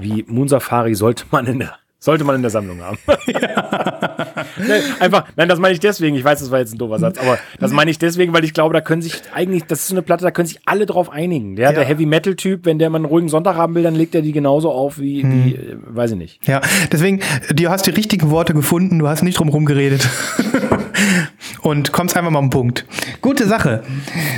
wie 0.00 0.24
Moon 0.26 0.48
Safari 0.48 0.94
sollte 0.96 1.24
man 1.30 1.46
in 1.46 1.60
der 1.60 1.74
sollte 1.98 2.24
man 2.24 2.36
in 2.36 2.42
der 2.42 2.50
Sammlung 2.50 2.80
haben. 2.82 2.98
nein, 4.56 4.82
einfach, 5.00 5.24
nein, 5.36 5.48
das 5.48 5.58
meine 5.58 5.74
ich 5.74 5.80
deswegen. 5.80 6.16
Ich 6.16 6.24
weiß, 6.24 6.40
das 6.40 6.50
war 6.50 6.58
jetzt 6.58 6.74
ein 6.74 6.78
doofer 6.78 6.98
Satz, 6.98 7.18
aber 7.18 7.38
das 7.58 7.72
meine 7.72 7.90
ich 7.90 7.98
deswegen, 7.98 8.32
weil 8.32 8.44
ich 8.44 8.54
glaube, 8.54 8.74
da 8.74 8.80
können 8.80 9.02
sich 9.02 9.14
eigentlich, 9.34 9.64
das 9.64 9.80
ist 9.80 9.88
so 9.88 9.94
eine 9.94 10.02
Platte, 10.02 10.24
da 10.24 10.30
können 10.30 10.48
sich 10.48 10.60
alle 10.66 10.86
drauf 10.86 11.10
einigen. 11.10 11.56
Der, 11.56 11.72
der 11.72 11.84
Heavy 11.84 12.06
Metal 12.06 12.34
Typ, 12.34 12.64
wenn 12.64 12.78
der 12.78 12.90
mal 12.90 12.98
einen 12.98 13.04
ruhigen 13.06 13.28
Sonntag 13.28 13.56
haben 13.56 13.74
will, 13.74 13.82
dann 13.82 13.94
legt 13.94 14.14
er 14.14 14.22
die 14.22 14.32
genauso 14.32 14.70
auf 14.70 14.98
wie, 14.98 15.24
wie 15.24 15.54
äh, 15.54 15.76
weiß 15.86 16.12
ich 16.12 16.16
nicht. 16.16 16.46
Ja, 16.46 16.60
deswegen, 16.92 17.20
du 17.54 17.68
hast 17.68 17.86
die 17.86 17.90
richtigen 17.90 18.30
Worte 18.30 18.54
gefunden, 18.54 18.98
du 18.98 19.08
hast 19.08 19.22
nicht 19.22 19.38
drum 19.38 19.48
rumgeredet. 19.48 20.06
Und 21.62 21.92
kommst 21.92 22.16
einfach 22.16 22.30
mal 22.30 22.38
am 22.38 22.50
Punkt. 22.50 22.86
Gute 23.20 23.46
Sache. 23.46 23.82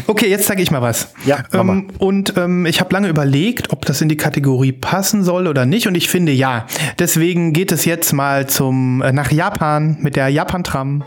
Okay, 0.07 0.29
jetzt 0.29 0.47
zeige 0.47 0.63
ich 0.63 0.71
mal 0.71 0.83
was. 0.83 1.13
Ja, 1.25 1.45
ähm, 1.53 1.89
Und 1.99 2.37
ähm, 2.37 2.67
ich 2.67 2.81
habe 2.81 2.93
lange 2.93 3.09
überlegt, 3.09 3.73
ob 3.73 3.85
das 3.85 4.01
in 4.01 4.09
die 4.09 4.17
Kategorie 4.17 4.73
passen 4.73 5.25
soll 5.25 5.47
oder 5.47 5.67
nicht. 5.67 5.87
Und 5.87 5.95
ich 5.95 6.09
finde 6.09 6.33
ja. 6.33 6.67
Deswegen 6.99 7.53
geht 7.53 7.73
es 7.73 7.85
jetzt 7.85 8.13
mal 8.13 8.47
zum 8.49 9.03
äh, 9.03 9.13
nach 9.13 9.31
Japan 9.31 9.99
mit 10.01 10.17
der 10.17 10.29
Japan-Tram. 10.29 11.05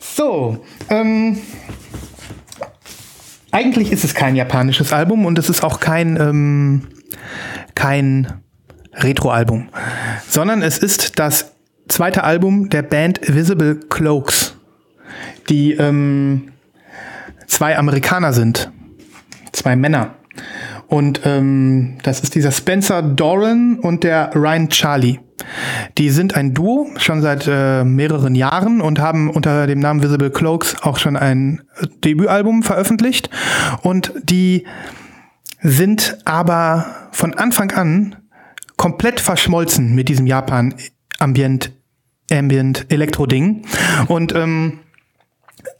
So, 0.00 0.64
ähm, 0.88 1.38
eigentlich 3.50 3.90
ist 3.92 4.04
es 4.04 4.14
kein 4.14 4.36
japanisches 4.36 4.92
Album 4.92 5.24
und 5.24 5.38
es 5.38 5.48
ist 5.48 5.64
auch 5.64 5.80
kein, 5.80 6.16
ähm, 6.20 6.82
kein 7.74 8.42
Retro-Album, 8.96 9.68
sondern 10.28 10.62
es 10.62 10.78
ist 10.78 11.18
das 11.18 11.52
zweite 11.88 12.24
Album 12.24 12.68
der 12.68 12.82
Band 12.82 13.20
Visible 13.22 13.80
Cloaks, 13.88 14.56
die 15.48 15.72
ähm, 15.72 16.52
zwei 17.46 17.78
Amerikaner 17.78 18.32
sind, 18.32 18.70
zwei 19.52 19.76
Männer. 19.76 20.14
Und 20.88 21.22
ähm, 21.24 21.98
das 22.02 22.20
ist 22.20 22.34
dieser 22.34 22.52
Spencer 22.52 23.02
Doran 23.02 23.78
und 23.80 24.04
der 24.04 24.30
Ryan 24.34 24.68
Charlie. 24.68 25.18
Die 25.98 26.10
sind 26.10 26.36
ein 26.36 26.54
Duo 26.54 26.88
schon 26.96 27.22
seit 27.22 27.46
äh, 27.48 27.84
mehreren 27.84 28.34
Jahren 28.34 28.80
und 28.80 29.00
haben 29.00 29.30
unter 29.30 29.66
dem 29.66 29.80
Namen 29.80 30.02
Visible 30.02 30.30
Cloaks 30.30 30.82
auch 30.82 30.98
schon 30.98 31.16
ein 31.16 31.62
äh, 31.80 31.86
Debütalbum 32.04 32.62
veröffentlicht. 32.62 33.30
Und 33.82 34.12
die 34.22 34.66
sind 35.60 36.18
aber 36.24 36.86
von 37.12 37.34
Anfang 37.34 37.72
an 37.72 38.16
komplett 38.76 39.20
verschmolzen 39.20 39.94
mit 39.94 40.08
diesem 40.08 40.26
Japan 40.26 40.74
Ambient 41.18 41.72
Ambient 42.30 42.86
Elektro 42.88 43.26
Ding 43.26 43.64
und 44.08 44.34
ähm, 44.34 44.80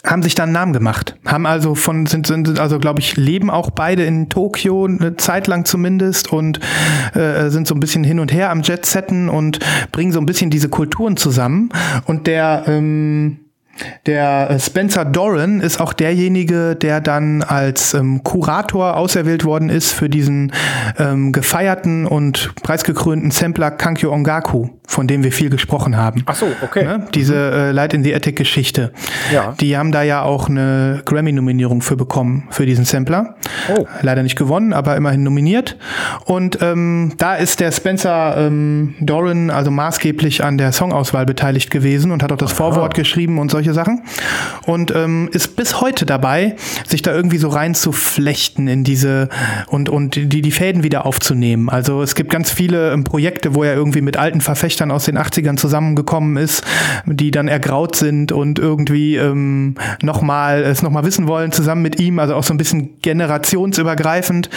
haben 0.05 0.23
sich 0.23 0.35
dann 0.35 0.45
einen 0.45 0.53
Namen 0.53 0.73
gemacht. 0.73 1.17
Haben 1.25 1.47
also 1.47 1.75
von, 1.75 2.07
sind, 2.07 2.27
sind 2.27 2.59
also 2.61 2.79
glaube 2.79 3.01
ich, 3.01 3.17
leben 3.17 3.51
auch 3.51 3.71
beide 3.71 4.05
in 4.05 4.29
Tokio, 4.29 4.87
eine 4.87 5.17
Zeit 5.17 5.47
lang 5.47 5.65
zumindest, 5.65 6.33
und 6.33 6.61
äh, 7.15 7.49
sind 7.51 7.67
so 7.67 7.75
ein 7.75 7.81
bisschen 7.81 8.05
hin 8.05 8.21
und 8.21 8.33
her 8.33 8.51
am 8.51 8.63
Jet-Setten 8.63 9.29
und 9.29 9.59
bringen 9.93 10.13
so 10.13 10.21
ein 10.21 10.27
bisschen 10.27 10.51
diese 10.51 10.69
Kulturen 10.69 11.17
zusammen. 11.17 11.71
Und 12.05 12.27
der, 12.27 12.65
ähm, 12.67 13.46
der 14.07 14.51
äh, 14.51 14.59
Spencer 14.59 15.05
Doran 15.05 15.61
ist 15.61 15.81
auch 15.81 15.93
derjenige, 15.93 16.77
der 16.77 17.01
dann 17.01 17.43
als 17.43 17.95
ähm, 17.95 18.23
Kurator 18.23 18.97
auserwählt 18.97 19.45
worden 19.45 19.69
ist 19.69 19.93
für 19.93 20.09
diesen 20.09 20.53
ähm, 20.99 21.33
gefeierten 21.33 22.07
und 22.07 22.55
preisgekrönten 22.63 23.31
Sampler 23.31 23.71
Kankyo 23.71 24.13
Ongaku, 24.13 24.69
von 24.87 25.07
dem 25.07 25.25
wir 25.25 25.33
viel 25.33 25.51
gesprochen 25.51 25.97
haben. 25.97 26.23
Ach 26.27 26.37
so, 26.37 26.47
okay. 26.63 26.85
Ne? 26.85 27.07
Diese 27.15 27.35
äh, 27.35 27.71
Light 27.73 27.95
in 27.95 28.05
the 28.05 28.15
Attic 28.15 28.37
Geschichte. 28.37 28.93
Ja. 29.33 29.55
Die 29.61 29.77
haben 29.77 29.93
da 29.93 30.03
ja 30.03 30.23
auch 30.23 30.49
eine 30.49 31.03
Grammy-Nominierung 31.05 31.83
für 31.83 31.97
bekommen, 31.97 32.49
für 32.51 32.67
diesen 32.67 32.85
Sampler. 32.85 33.37
Oh. 33.75 33.87
Leider 34.03 34.23
nicht 34.23 34.37
gewonnen, 34.37 34.73
aber 34.73 34.97
immerhin 34.97 35.23
nominiert. 35.23 35.77
Und 36.25 36.59
ähm, 36.63 37.15
da 37.19 37.35
ist 37.35 37.61
der 37.61 37.73
Spencer 37.73 38.37
ähm, 38.39 38.95
Doran 39.01 39.51
also 39.51 39.71
maßgeblich 39.71 40.45
an 40.45 40.59
der 40.59 40.73
Songauswahl 40.73 41.27
beteiligt 41.27 41.71
gewesen 41.71 42.11
und 42.13 42.23
hat 42.23 42.33
auch 42.33 42.37
das 42.37 42.53
Vorwort 42.53 42.95
geschrieben 42.95 43.39
und 43.39 43.51
solche 43.51 43.66
Sachen. 43.75 44.03
Und 44.67 44.95
ähm, 44.95 45.29
ist 45.33 45.57
bis 45.57 45.81
heute 45.81 46.07
dabei, 46.07 46.57
sich 46.87 47.03
da 47.03 47.15
irgendwie 47.15 47.39
so 47.39 47.49
reinzuflechten 47.49 48.69
in 48.69 48.85
diese 48.85 49.29
und, 49.69 49.89
und 49.89 50.17
die, 50.17 50.43
die 50.43 50.51
Fäden 50.51 50.83
wieder 50.83 51.07
aufzunehmen. 51.07 51.69
Also 51.69 52.03
es 52.03 52.15
gibt 52.15 52.31
ganz 52.31 52.51
viele 52.51 52.93
ähm, 52.93 53.05
Projekte, 53.05 53.55
wo 53.55 53.63
er 53.63 53.75
irgendwie 53.75 54.01
mit 54.01 54.17
alten 54.17 54.41
Verfechtern 54.41 54.91
aus 54.91 55.05
den 55.05 55.19
80ern 55.19 55.57
zusammengekommen 55.57 56.37
ist, 56.37 56.65
die 57.07 57.31
dann 57.31 57.49
ergraut 57.49 57.97
sind 57.97 58.33
und 58.33 58.59
irgendwie 58.59 59.17
ähm, 59.17 59.77
nochmal 60.03 60.63
es 60.63 60.83
nochmal 60.83 61.05
wissen 61.05 61.27
wollen, 61.27 61.53
zusammen 61.53 61.83
mit 61.83 62.01
ihm, 62.01 62.19
also 62.19 62.35
auch 62.35 62.45
so 62.45 62.53
ein 62.53 62.59
bisschen 62.59 63.01
generationsübergreifend, 63.01 64.51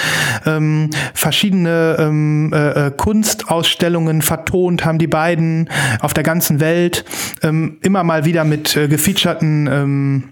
ähm, 0.45 0.89
verschiedene 1.13 1.97
ähm, 1.99 2.51
äh, 2.53 2.87
äh, 2.87 2.91
Kunstausstellungen 2.91 4.21
vertont 4.21 4.85
haben 4.85 4.99
die 4.99 5.07
beiden 5.07 5.69
auf 6.01 6.13
der 6.13 6.23
ganzen 6.23 6.59
Welt, 6.59 7.05
ähm, 7.43 7.77
immer 7.81 8.03
mal 8.03 8.25
wieder 8.25 8.43
mit 8.43 8.75
äh, 8.75 8.87
gefeaturten 8.99 9.67
ähm, 9.71 10.29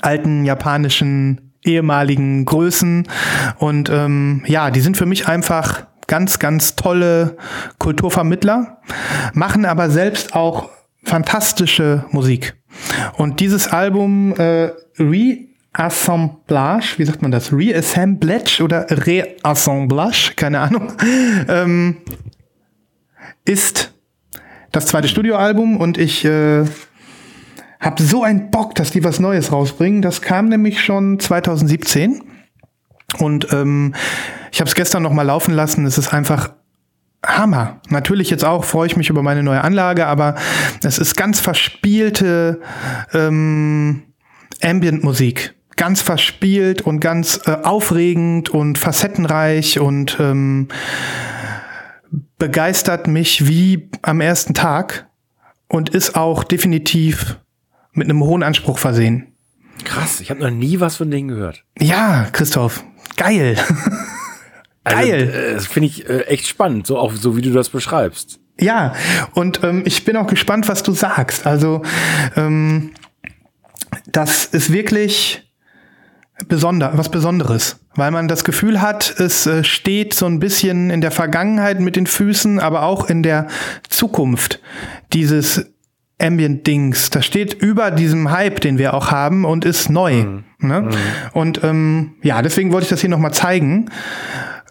alten 0.00 0.44
japanischen 0.44 1.52
ehemaligen 1.64 2.44
Größen 2.44 3.08
und 3.58 3.90
ähm, 3.90 4.44
ja, 4.46 4.70
die 4.70 4.80
sind 4.80 4.96
für 4.96 5.06
mich 5.06 5.26
einfach 5.26 5.86
ganz, 6.06 6.38
ganz 6.38 6.76
tolle 6.76 7.36
Kulturvermittler, 7.78 8.78
machen 9.32 9.64
aber 9.64 9.90
selbst 9.90 10.34
auch 10.34 10.68
fantastische 11.02 12.04
Musik. 12.10 12.54
Und 13.16 13.40
dieses 13.40 13.66
Album 13.68 14.34
äh, 14.36 14.70
Reassemblage, 14.98 16.94
wie 16.98 17.04
sagt 17.04 17.22
man 17.22 17.30
das? 17.30 17.52
Reassemblage 17.52 18.62
oder 18.62 18.86
Reassemblage, 18.90 20.34
keine 20.36 20.60
Ahnung, 20.60 20.92
ähm, 21.48 21.96
ist 23.44 23.94
das 24.70 24.86
zweite 24.86 25.08
Studioalbum 25.08 25.78
und 25.78 25.98
ich 25.98 26.24
äh, 26.24 26.64
hab 27.84 28.00
so 28.00 28.22
einen 28.22 28.50
Bock, 28.50 28.74
dass 28.74 28.90
die 28.90 29.04
was 29.04 29.20
Neues 29.20 29.52
rausbringen. 29.52 30.00
Das 30.00 30.22
kam 30.22 30.48
nämlich 30.48 30.82
schon 30.82 31.20
2017 31.20 32.22
und 33.18 33.52
ähm, 33.52 33.94
ich 34.50 34.60
habe 34.60 34.68
es 34.68 34.74
gestern 34.74 35.02
noch 35.02 35.12
mal 35.12 35.22
laufen 35.22 35.54
lassen. 35.54 35.84
Es 35.84 35.98
ist 35.98 36.12
einfach 36.12 36.54
Hammer. 37.24 37.80
Natürlich 37.90 38.30
jetzt 38.30 38.44
auch 38.44 38.64
freue 38.64 38.86
ich 38.86 38.96
mich 38.96 39.10
über 39.10 39.22
meine 39.22 39.42
neue 39.42 39.62
Anlage, 39.62 40.06
aber 40.06 40.36
es 40.82 40.98
ist 40.98 41.16
ganz 41.16 41.40
verspielte 41.40 42.60
ähm, 43.12 44.04
Ambient-Musik. 44.62 45.54
Ganz 45.76 46.00
verspielt 46.00 46.82
und 46.82 47.00
ganz 47.00 47.40
äh, 47.46 47.50
aufregend 47.50 48.48
und 48.48 48.78
facettenreich 48.78 49.80
und 49.80 50.16
ähm, 50.20 50.68
begeistert 52.38 53.08
mich 53.08 53.46
wie 53.48 53.90
am 54.02 54.20
ersten 54.20 54.54
Tag. 54.54 55.08
und 55.66 55.88
ist 55.88 56.14
auch 56.14 56.44
definitiv 56.44 57.38
mit 57.94 58.08
einem 58.08 58.22
hohen 58.22 58.42
Anspruch 58.42 58.78
versehen. 58.78 59.28
Krass, 59.84 60.20
ich 60.20 60.30
habe 60.30 60.40
noch 60.40 60.50
nie 60.50 60.80
was 60.80 60.96
von 60.96 61.10
denen 61.10 61.28
gehört. 61.28 61.64
Ja, 61.78 62.28
Christoph, 62.32 62.84
geil. 63.16 63.56
Geil. 64.84 65.32
Also, 65.34 65.54
das 65.54 65.66
finde 65.66 65.86
ich 65.86 66.08
äh, 66.08 66.24
echt 66.26 66.46
spannend, 66.46 66.86
so 66.86 66.98
auch 66.98 67.14
so 67.14 67.38
wie 67.38 67.40
du 67.42 67.50
das 67.52 67.70
beschreibst. 67.70 68.38
Ja, 68.60 68.92
und 69.32 69.64
ähm, 69.64 69.82
ich 69.86 70.04
bin 70.04 70.16
auch 70.16 70.26
gespannt, 70.26 70.68
was 70.68 70.82
du 70.82 70.92
sagst. 70.92 71.46
Also, 71.46 71.80
ähm, 72.36 72.92
das 74.12 74.44
ist 74.44 74.72
wirklich 74.72 75.50
besonder, 76.48 76.92
was 76.96 77.08
Besonderes, 77.08 77.80
weil 77.94 78.10
man 78.10 78.28
das 78.28 78.44
Gefühl 78.44 78.82
hat, 78.82 79.18
es 79.18 79.46
äh, 79.46 79.64
steht 79.64 80.14
so 80.14 80.26
ein 80.26 80.38
bisschen 80.38 80.90
in 80.90 81.00
der 81.00 81.10
Vergangenheit 81.10 81.80
mit 81.80 81.96
den 81.96 82.06
Füßen, 82.06 82.60
aber 82.60 82.82
auch 82.82 83.08
in 83.08 83.22
der 83.22 83.46
Zukunft 83.88 84.60
dieses 85.12 85.73
Ambient-Dings. 86.20 87.10
Das 87.10 87.26
steht 87.26 87.54
über 87.54 87.90
diesem 87.90 88.30
Hype, 88.30 88.60
den 88.60 88.78
wir 88.78 88.94
auch 88.94 89.10
haben 89.10 89.44
und 89.44 89.64
ist 89.64 89.90
neu. 89.90 90.24
Mhm. 90.24 90.44
Ne? 90.60 90.80
Mhm. 90.82 90.90
Und 91.32 91.64
ähm, 91.64 92.14
ja, 92.22 92.42
deswegen 92.42 92.72
wollte 92.72 92.84
ich 92.84 92.90
das 92.90 93.00
hier 93.00 93.10
nochmal 93.10 93.34
zeigen 93.34 93.90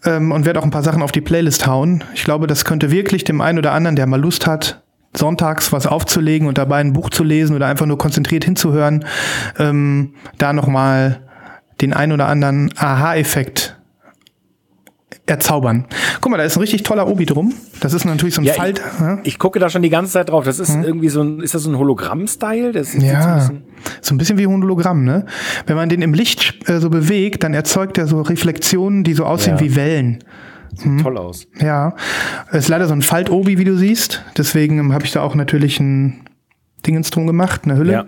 ähm, 0.06 0.32
und 0.32 0.46
werde 0.46 0.60
auch 0.60 0.64
ein 0.64 0.72
paar 0.72 0.84
Sachen 0.84 1.02
auf 1.02 1.12
die 1.12 1.22
Playlist 1.22 1.68
hauen. 1.68 2.04
Ich 2.14 2.24
glaube, 2.24 2.48
das 2.48 2.66
könnte 2.66 2.92
wirklich 2.92 3.24
dem 3.24 3.42
einen 3.42 3.58
oder 3.58 3.74
anderen, 3.74 3.96
der 3.96 4.08
mal 4.08 4.20
Lust 4.20 4.48
hat, 4.48 4.84
sonntags 5.16 5.72
was 5.72 5.86
aufzulegen 5.86 6.48
und 6.48 6.58
dabei 6.58 6.78
ein 6.80 6.94
Buch 6.94 7.10
zu 7.10 7.24
lesen 7.24 7.56
oder 7.56 7.68
einfach 7.68 7.86
nur 7.86 7.98
konzentriert 7.98 8.46
hinzuhören, 8.46 9.06
ähm, 9.60 10.16
da 10.38 10.54
nochmal 10.54 11.22
den 11.82 11.94
einen 11.94 12.14
oder 12.14 12.28
anderen 12.28 12.72
Aha-Effekt 12.78 13.78
erzaubern. 15.26 15.86
Guck 16.22 16.32
mal, 16.32 16.38
da 16.38 16.44
ist 16.44 16.58
ein 16.58 16.60
richtig 16.60 16.84
toller 16.84 17.08
Obi 17.08 17.26
drum. 17.26 17.54
Das 17.80 17.94
ist 17.94 18.06
natürlich 18.06 18.36
so 18.36 18.42
ein 18.42 18.46
ja, 18.46 18.54
Falt. 18.54 18.80
Ich, 18.80 19.00
ja? 19.00 19.20
ich, 19.24 19.40
gucke 19.40 19.60
da 19.60 19.70
schon 19.70 19.82
die 19.82 19.90
ganze 19.90 20.14
Zeit 20.14 20.30
drauf. 20.30 20.46
Das 20.46 20.60
ist 20.60 20.74
hm. 20.74 20.84
irgendwie 20.84 21.10
so 21.10 21.22
ein, 21.22 21.40
ist 21.40 21.54
das 21.54 21.64
so 21.64 21.70
ein 21.70 21.78
Hologramm-Style? 21.78 22.72
Ja, 23.00 23.40
so 23.40 23.54
ein, 23.54 23.64
so 24.02 24.14
ein, 24.14 24.18
bisschen 24.18 24.38
wie 24.38 24.46
ein 24.46 24.62
Hologramm, 24.62 25.04
ne? 25.04 25.26
Wenn 25.66 25.76
man 25.76 25.90
den 25.90 26.02
im 26.02 26.14
Licht 26.14 26.70
äh, 26.70 26.80
so 26.80 26.90
bewegt, 26.90 27.44
dann 27.44 27.54
erzeugt 27.54 27.98
er 27.98 28.08
so 28.08 28.22
Reflexionen, 28.22 29.04
die 29.04 29.14
so 29.14 29.26
aussehen 29.26 29.58
ja. 29.58 29.62
wie 29.62 29.76
Wellen. 29.76 30.24
Sieht 30.76 30.86
hm. 30.86 30.98
toll 31.04 31.18
aus. 31.18 31.48
Ja. 31.60 31.96
Es 32.50 32.66
ist 32.66 32.70
leider 32.70 32.88
so 32.88 32.94
ein 32.94 33.02
Falt-Obi, 33.02 33.58
wie 33.58 33.66
du 33.66 33.78
siehst. 33.78 34.24
Deswegen 34.38 34.94
habe 34.94 35.06
ich 35.06 35.12
da 35.12 35.22
auch 35.22 35.36
natürlich 35.36 35.80
ein 35.80 36.28
Dingens 36.86 37.12
drum 37.12 37.28
gemacht, 37.28 37.62
eine 37.66 37.78
Hülle. 37.78 37.94
Ja. 37.94 38.06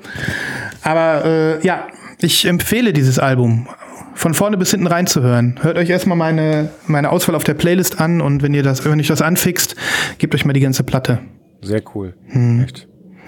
Aber 0.82 1.26
äh, 1.26 1.66
ja, 1.66 1.88
ich 2.20 2.46
empfehle 2.46 2.94
dieses 2.94 3.20
Album 3.20 3.68
von 4.16 4.34
vorne 4.34 4.58
bis 4.58 4.72
hinten 4.72 4.88
reinzuhören. 4.88 5.60
Hört 5.62 5.78
euch 5.78 5.90
erstmal 5.90 6.18
meine, 6.18 6.70
meine 6.88 7.12
Auswahl 7.12 7.36
auf 7.36 7.44
der 7.44 7.54
Playlist 7.54 8.00
an 8.02 8.22
und 8.22 8.42
wenn 8.42 8.54
ihr 8.54 8.64
das, 8.64 8.84
wenn 8.86 9.00
euch 9.00 9.08
das 9.08 9.22
anfixt, 9.22 9.76
gebt 10.18 10.34
euch 10.34 10.46
mal 10.46 10.54
die 10.54 10.62
ganze 10.62 10.84
Platte. 10.84 11.20
Sehr 11.62 11.84
cool. 11.94 12.16
Hm. 12.30 12.64
Echt. 12.64 12.88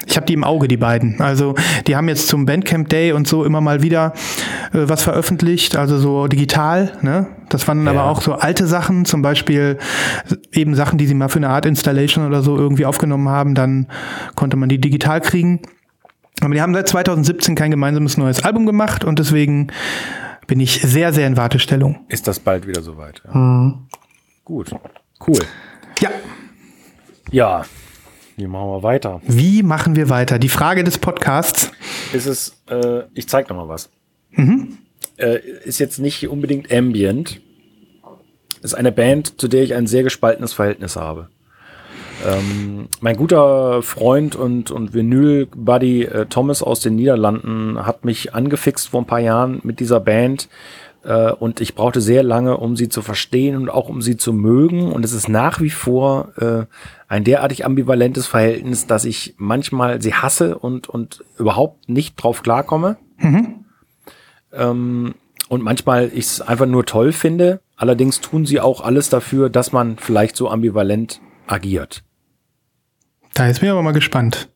Ich 0.09 0.15
habe 0.15 0.25
die 0.25 0.33
im 0.33 0.45
Auge, 0.45 0.69
die 0.69 0.77
beiden. 0.77 1.19
Also 1.19 1.55
die 1.85 1.97
haben 1.97 2.07
jetzt 2.07 2.29
zum 2.29 2.45
Bandcamp 2.45 2.87
Day 2.87 3.11
und 3.11 3.27
so 3.27 3.43
immer 3.43 3.59
mal 3.59 3.81
wieder 3.81 4.13
äh, 4.71 4.87
was 4.87 5.03
veröffentlicht, 5.03 5.75
also 5.75 5.97
so 5.97 6.27
digital. 6.27 6.93
Ne? 7.01 7.27
Das 7.49 7.67
waren 7.67 7.83
ja. 7.83 7.91
aber 7.91 8.05
auch 8.05 8.21
so 8.21 8.33
alte 8.33 8.67
Sachen, 8.67 9.03
zum 9.03 9.21
Beispiel 9.21 9.77
eben 10.53 10.75
Sachen, 10.75 10.97
die 10.97 11.07
sie 11.07 11.13
mal 11.13 11.27
für 11.27 11.39
eine 11.39 11.49
Art 11.49 11.65
Installation 11.65 12.25
oder 12.25 12.41
so 12.41 12.57
irgendwie 12.57 12.85
aufgenommen 12.85 13.27
haben. 13.27 13.53
Dann 13.53 13.87
konnte 14.35 14.55
man 14.55 14.69
die 14.69 14.79
digital 14.79 15.19
kriegen. 15.19 15.59
Aber 16.41 16.53
die 16.53 16.61
haben 16.61 16.73
seit 16.73 16.87
2017 16.87 17.55
kein 17.55 17.71
gemeinsames 17.71 18.17
neues 18.17 18.43
Album 18.45 18.65
gemacht 18.65 19.03
und 19.03 19.19
deswegen 19.19 19.67
bin 20.47 20.59
ich 20.59 20.81
sehr, 20.81 21.13
sehr 21.13 21.27
in 21.27 21.37
Wartestellung. 21.37 22.05
Ist 22.07 22.27
das 22.27 22.39
bald 22.39 22.67
wieder 22.67 22.81
soweit? 22.81 23.21
Ja. 23.25 23.37
Mhm. 23.37 23.87
Gut, 24.43 24.71
cool. 25.27 25.39
Ja. 25.99 26.09
Ja, 27.31 27.65
wie 28.37 28.45
machen 28.45 28.69
wir 28.69 28.83
weiter? 28.83 29.19
Wie 29.25 29.63
machen 29.63 29.95
wir 29.95 30.09
weiter? 30.09 30.37
Die 30.37 30.47
Frage 30.47 30.83
des 30.83 30.99
Podcasts. 30.99 31.71
Ist 32.13 32.27
es, 32.27 32.55
äh, 32.69 33.01
ich 33.15 33.27
zeig 33.27 33.49
noch 33.49 33.57
mal 33.57 33.67
was. 33.67 33.89
Mhm. 34.29 34.77
Äh, 35.17 35.39
ist 35.63 35.79
jetzt 35.79 35.97
nicht 35.97 36.27
unbedingt 36.29 36.71
Ambient. 36.71 37.41
Ist 38.61 38.75
eine 38.75 38.91
Band, 38.91 39.41
zu 39.41 39.47
der 39.47 39.63
ich 39.63 39.73
ein 39.73 39.87
sehr 39.87 40.03
gespaltenes 40.03 40.53
Verhältnis 40.53 40.95
habe. 40.95 41.29
Ähm, 42.25 42.87
mein 42.99 43.15
guter 43.15 43.81
Freund 43.83 44.35
und, 44.35 44.71
und 44.71 44.93
Vinyl-Buddy 44.93 46.03
äh, 46.03 46.25
Thomas 46.25 46.63
aus 46.63 46.79
den 46.79 46.95
Niederlanden 46.95 47.85
hat 47.85 48.05
mich 48.05 48.33
angefixt 48.33 48.89
vor 48.89 49.01
ein 49.01 49.07
paar 49.07 49.19
Jahren 49.19 49.59
mit 49.63 49.79
dieser 49.79 49.99
Band 49.99 50.49
äh, 51.03 51.31
und 51.31 51.61
ich 51.61 51.75
brauchte 51.75 52.01
sehr 52.01 52.23
lange, 52.23 52.57
um 52.57 52.75
sie 52.75 52.89
zu 52.89 53.01
verstehen 53.01 53.55
und 53.55 53.69
auch 53.69 53.87
um 53.87 54.01
sie 54.01 54.17
zu 54.17 54.33
mögen 54.33 54.91
und 54.91 55.05
es 55.05 55.13
ist 55.13 55.29
nach 55.29 55.61
wie 55.61 55.69
vor 55.69 56.33
äh, 56.37 56.65
ein 57.07 57.23
derartig 57.23 57.65
ambivalentes 57.65 58.25
Verhältnis, 58.25 58.87
dass 58.87 59.05
ich 59.05 59.35
manchmal 59.37 60.01
sie 60.01 60.13
hasse 60.13 60.57
und, 60.57 60.89
und 60.89 61.23
überhaupt 61.37 61.87
nicht 61.87 62.15
drauf 62.15 62.41
klarkomme. 62.41 62.97
Mhm. 63.19 63.65
Ähm, 64.51 65.15
und 65.49 65.63
manchmal 65.63 66.11
ich 66.13 66.25
es 66.25 66.41
einfach 66.41 66.65
nur 66.65 66.85
toll 66.85 67.13
finde. 67.13 67.61
Allerdings 67.77 68.19
tun 68.19 68.45
sie 68.45 68.59
auch 68.59 68.81
alles 68.81 69.09
dafür, 69.09 69.49
dass 69.49 69.71
man 69.71 69.97
vielleicht 69.97 70.35
so 70.35 70.49
ambivalent 70.49 71.21
agiert. 71.45 72.03
Da 73.37 73.47
ist 73.47 73.61
mir 73.61 73.71
aber 73.71 73.83
mal 73.83 73.91
gespannt. 73.91 74.49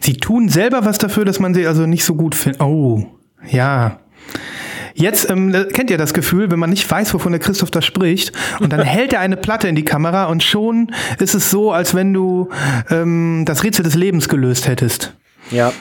Sie 0.00 0.14
tun 0.14 0.48
selber 0.48 0.84
was 0.84 0.98
dafür, 0.98 1.24
dass 1.24 1.38
man 1.38 1.54
sie 1.54 1.64
also 1.64 1.86
nicht 1.86 2.04
so 2.04 2.16
gut 2.16 2.34
findet. 2.34 2.60
Oh, 2.60 3.06
ja. 3.48 4.00
Jetzt 4.94 5.30
ähm, 5.30 5.54
kennt 5.72 5.90
ihr 5.90 5.98
das 5.98 6.12
Gefühl, 6.12 6.50
wenn 6.50 6.58
man 6.58 6.70
nicht 6.70 6.90
weiß, 6.90 7.14
wovon 7.14 7.30
der 7.30 7.38
Christoph 7.38 7.70
da 7.70 7.82
spricht, 7.82 8.32
und 8.58 8.72
dann 8.72 8.80
hält 8.84 9.12
er 9.12 9.20
eine 9.20 9.36
Platte 9.36 9.68
in 9.68 9.76
die 9.76 9.84
Kamera 9.84 10.24
und 10.24 10.42
schon 10.42 10.92
ist 11.20 11.36
es 11.36 11.50
so, 11.50 11.70
als 11.70 11.94
wenn 11.94 12.12
du 12.12 12.48
ähm, 12.90 13.44
das 13.46 13.62
Rätsel 13.62 13.84
des 13.84 13.94
Lebens 13.94 14.28
gelöst 14.28 14.66
hättest. 14.66 15.14
Ja. 15.52 15.72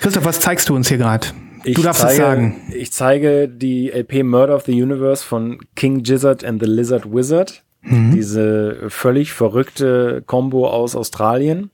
Christoph, 0.00 0.24
was 0.24 0.40
zeigst 0.40 0.70
du 0.70 0.76
uns 0.76 0.88
hier 0.88 0.98
gerade? 0.98 1.26
Du 1.64 1.82
darfst 1.82 2.00
zeige, 2.00 2.12
es 2.12 2.18
sagen. 2.18 2.56
Ich 2.74 2.92
zeige 2.92 3.46
die 3.46 3.90
LP 3.90 4.22
Murder 4.22 4.56
of 4.56 4.64
the 4.64 4.82
Universe 4.82 5.22
von 5.22 5.58
King 5.76 6.02
Gizzard 6.02 6.44
and 6.44 6.62
the 6.62 6.68
Lizard 6.68 7.12
Wizard. 7.12 7.62
Mhm. 7.82 8.12
Diese 8.12 8.88
völlig 8.88 9.32
verrückte 9.32 10.22
Combo 10.26 10.68
aus 10.68 10.94
Australien. 10.94 11.70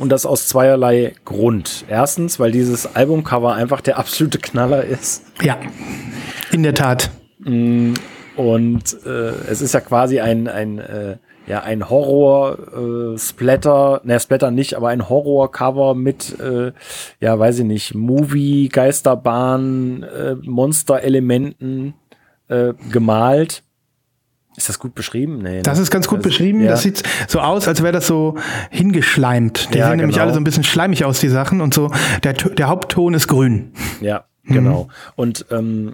Und 0.00 0.10
das 0.10 0.26
aus 0.26 0.48
zweierlei 0.48 1.14
Grund. 1.24 1.84
Erstens, 1.88 2.40
weil 2.40 2.50
dieses 2.50 2.96
Albumcover 2.96 3.54
einfach 3.54 3.80
der 3.80 3.98
absolute 3.98 4.38
Knaller 4.38 4.82
ist. 4.84 5.22
Ja, 5.42 5.56
in 6.50 6.64
der 6.64 6.74
Tat. 6.74 7.10
Mm, 7.38 7.94
und 8.36 8.96
äh, 9.06 9.30
es 9.48 9.60
ist 9.60 9.74
ja 9.74 9.80
quasi 9.80 10.20
ein, 10.20 10.48
ein, 10.48 10.78
äh, 10.78 11.18
ja, 11.46 11.62
ein 11.62 11.88
Horror-Splatter, 11.88 14.00
äh, 14.02 14.06
ne, 14.06 14.18
Splatter 14.18 14.50
nicht, 14.50 14.74
aber 14.74 14.88
ein 14.88 15.08
Horror-Cover 15.08 15.94
mit, 15.94 16.36
äh, 16.40 16.72
ja, 17.20 17.38
weiß 17.38 17.60
ich 17.60 17.64
nicht, 17.64 17.94
Movie, 17.94 18.68
Geisterbahn, 18.68 20.02
äh, 20.02 20.34
Monster-Elementen 20.42 21.94
äh, 22.48 22.72
gemalt 22.90 23.62
ist 24.56 24.68
das 24.68 24.78
gut 24.78 24.94
beschrieben? 24.94 25.38
Nee, 25.38 25.62
das 25.62 25.78
ne? 25.78 25.82
ist 25.82 25.90
ganz 25.90 26.06
gut 26.06 26.18
das, 26.18 26.24
beschrieben. 26.24 26.62
Ja. 26.62 26.70
Das 26.70 26.82
sieht 26.82 27.02
so 27.26 27.40
aus, 27.40 27.66
als 27.66 27.82
wäre 27.82 27.92
das 27.92 28.06
so 28.06 28.36
hingeschleimt. 28.70 29.74
Die 29.74 29.78
ja, 29.78 29.88
sehen 29.88 29.98
nämlich 29.98 30.16
genau. 30.16 30.26
alle 30.26 30.34
so 30.34 30.40
ein 30.40 30.44
bisschen 30.44 30.64
schleimig 30.64 31.04
aus, 31.04 31.20
die 31.20 31.28
Sachen. 31.28 31.60
Und 31.60 31.74
so, 31.74 31.90
der, 32.22 32.34
der 32.34 32.68
Hauptton 32.68 33.14
ist 33.14 33.26
grün. 33.26 33.72
Ja, 34.00 34.24
genau. 34.44 34.84
Mhm. 34.84 34.90
Und 35.16 35.46
ähm, 35.50 35.92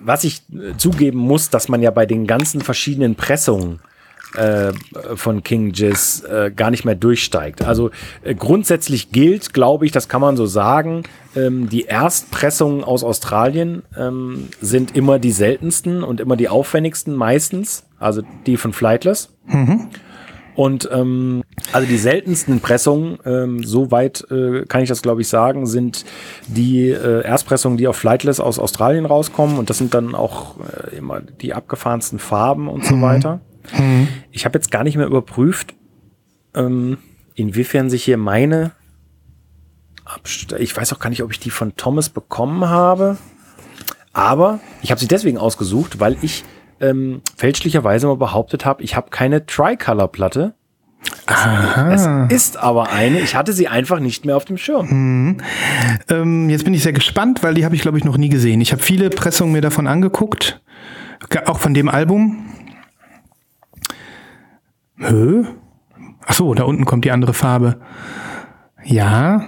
was 0.00 0.24
ich 0.24 0.42
äh, 0.52 0.76
zugeben 0.76 1.18
muss, 1.18 1.50
dass 1.50 1.68
man 1.68 1.82
ja 1.82 1.90
bei 1.90 2.06
den 2.06 2.26
ganzen 2.26 2.60
verschiedenen 2.60 3.14
Pressungen 3.14 3.80
äh, 4.34 4.72
von 5.14 5.42
King 5.42 5.72
Jizz 5.72 6.22
äh, 6.24 6.50
gar 6.50 6.70
nicht 6.70 6.84
mehr 6.84 6.94
durchsteigt. 6.94 7.62
Also 7.62 7.90
äh, 8.22 8.34
grundsätzlich 8.34 9.10
gilt, 9.10 9.54
glaube 9.54 9.86
ich, 9.86 9.92
das 9.92 10.08
kann 10.08 10.20
man 10.20 10.36
so 10.36 10.46
sagen, 10.46 11.04
ähm, 11.34 11.68
die 11.68 11.84
Erstpressungen 11.84 12.84
aus 12.84 13.04
Australien 13.04 13.82
ähm, 13.96 14.48
sind 14.60 14.94
immer 14.96 15.18
die 15.18 15.32
seltensten 15.32 16.02
und 16.02 16.20
immer 16.20 16.36
die 16.36 16.48
aufwendigsten 16.48 17.14
meistens, 17.14 17.85
also 17.98 18.22
die 18.46 18.56
von 18.56 18.72
Flightless. 18.72 19.36
Mhm. 19.46 19.88
Und 20.54 20.88
ähm, 20.90 21.42
also 21.72 21.86
die 21.86 21.98
seltensten 21.98 22.60
Pressungen, 22.60 23.18
ähm, 23.26 23.62
soweit 23.62 24.26
äh, 24.30 24.64
kann 24.64 24.82
ich 24.82 24.88
das 24.88 25.02
glaube 25.02 25.20
ich 25.20 25.28
sagen, 25.28 25.66
sind 25.66 26.06
die 26.46 26.88
äh, 26.88 27.22
Erstpressungen, 27.22 27.76
die 27.76 27.86
auf 27.86 27.96
Flightless 27.96 28.40
aus 28.40 28.58
Australien 28.58 29.04
rauskommen. 29.04 29.58
Und 29.58 29.68
das 29.68 29.76
sind 29.76 29.92
dann 29.92 30.14
auch 30.14 30.56
äh, 30.60 30.96
immer 30.96 31.20
die 31.20 31.52
abgefahrensten 31.52 32.18
Farben 32.18 32.68
und 32.68 32.86
so 32.86 32.96
mhm. 32.96 33.02
weiter. 33.02 33.40
Mhm. 33.76 34.08
Ich 34.30 34.46
habe 34.46 34.56
jetzt 34.56 34.70
gar 34.70 34.82
nicht 34.82 34.96
mehr 34.96 35.06
überprüft, 35.06 35.74
ähm, 36.54 36.98
inwiefern 37.34 37.90
sich 37.90 38.04
hier 38.04 38.16
meine 38.16 38.72
Abst 40.06 40.52
ich 40.52 40.74
weiß 40.74 40.92
auch 40.92 41.00
gar 41.00 41.10
nicht, 41.10 41.22
ob 41.22 41.32
ich 41.32 41.40
die 41.40 41.50
von 41.50 41.76
Thomas 41.76 42.08
bekommen 42.08 42.68
habe. 42.68 43.18
Aber 44.12 44.60
ich 44.80 44.90
habe 44.90 45.00
sie 45.00 45.08
deswegen 45.08 45.36
ausgesucht, 45.36 46.00
weil 46.00 46.16
ich 46.22 46.44
ähm, 46.80 47.22
fälschlicherweise 47.36 48.06
mal 48.06 48.16
behauptet 48.16 48.64
habe, 48.64 48.82
ich 48.82 48.96
habe 48.96 49.10
keine 49.10 49.46
Tricolor-Platte. 49.46 50.54
Es 51.28 52.08
ist 52.32 52.56
aber 52.56 52.90
eine. 52.90 53.20
Ich 53.20 53.34
hatte 53.34 53.52
sie 53.52 53.68
einfach 53.68 54.00
nicht 54.00 54.24
mehr 54.24 54.36
auf 54.36 54.44
dem 54.44 54.56
Schirm. 54.56 54.88
Mhm. 54.88 55.36
Ähm, 56.08 56.50
jetzt 56.50 56.64
bin 56.64 56.74
ich 56.74 56.82
sehr 56.82 56.92
gespannt, 56.92 57.42
weil 57.42 57.54
die 57.54 57.64
habe 57.64 57.74
ich, 57.74 57.82
glaube 57.82 57.98
ich, 57.98 58.04
noch 58.04 58.16
nie 58.16 58.28
gesehen. 58.28 58.60
Ich 58.60 58.72
habe 58.72 58.82
viele 58.82 59.10
Pressungen 59.10 59.52
mir 59.52 59.60
davon 59.60 59.86
angeguckt. 59.86 60.60
Auch 61.46 61.58
von 61.58 61.74
dem 61.74 61.88
Album. 61.88 62.46
Hö? 64.98 65.44
Ach 66.24 66.34
so, 66.34 66.54
da 66.54 66.64
unten 66.64 66.84
kommt 66.84 67.04
die 67.04 67.10
andere 67.10 67.34
Farbe. 67.34 67.80
Ja. 68.84 69.46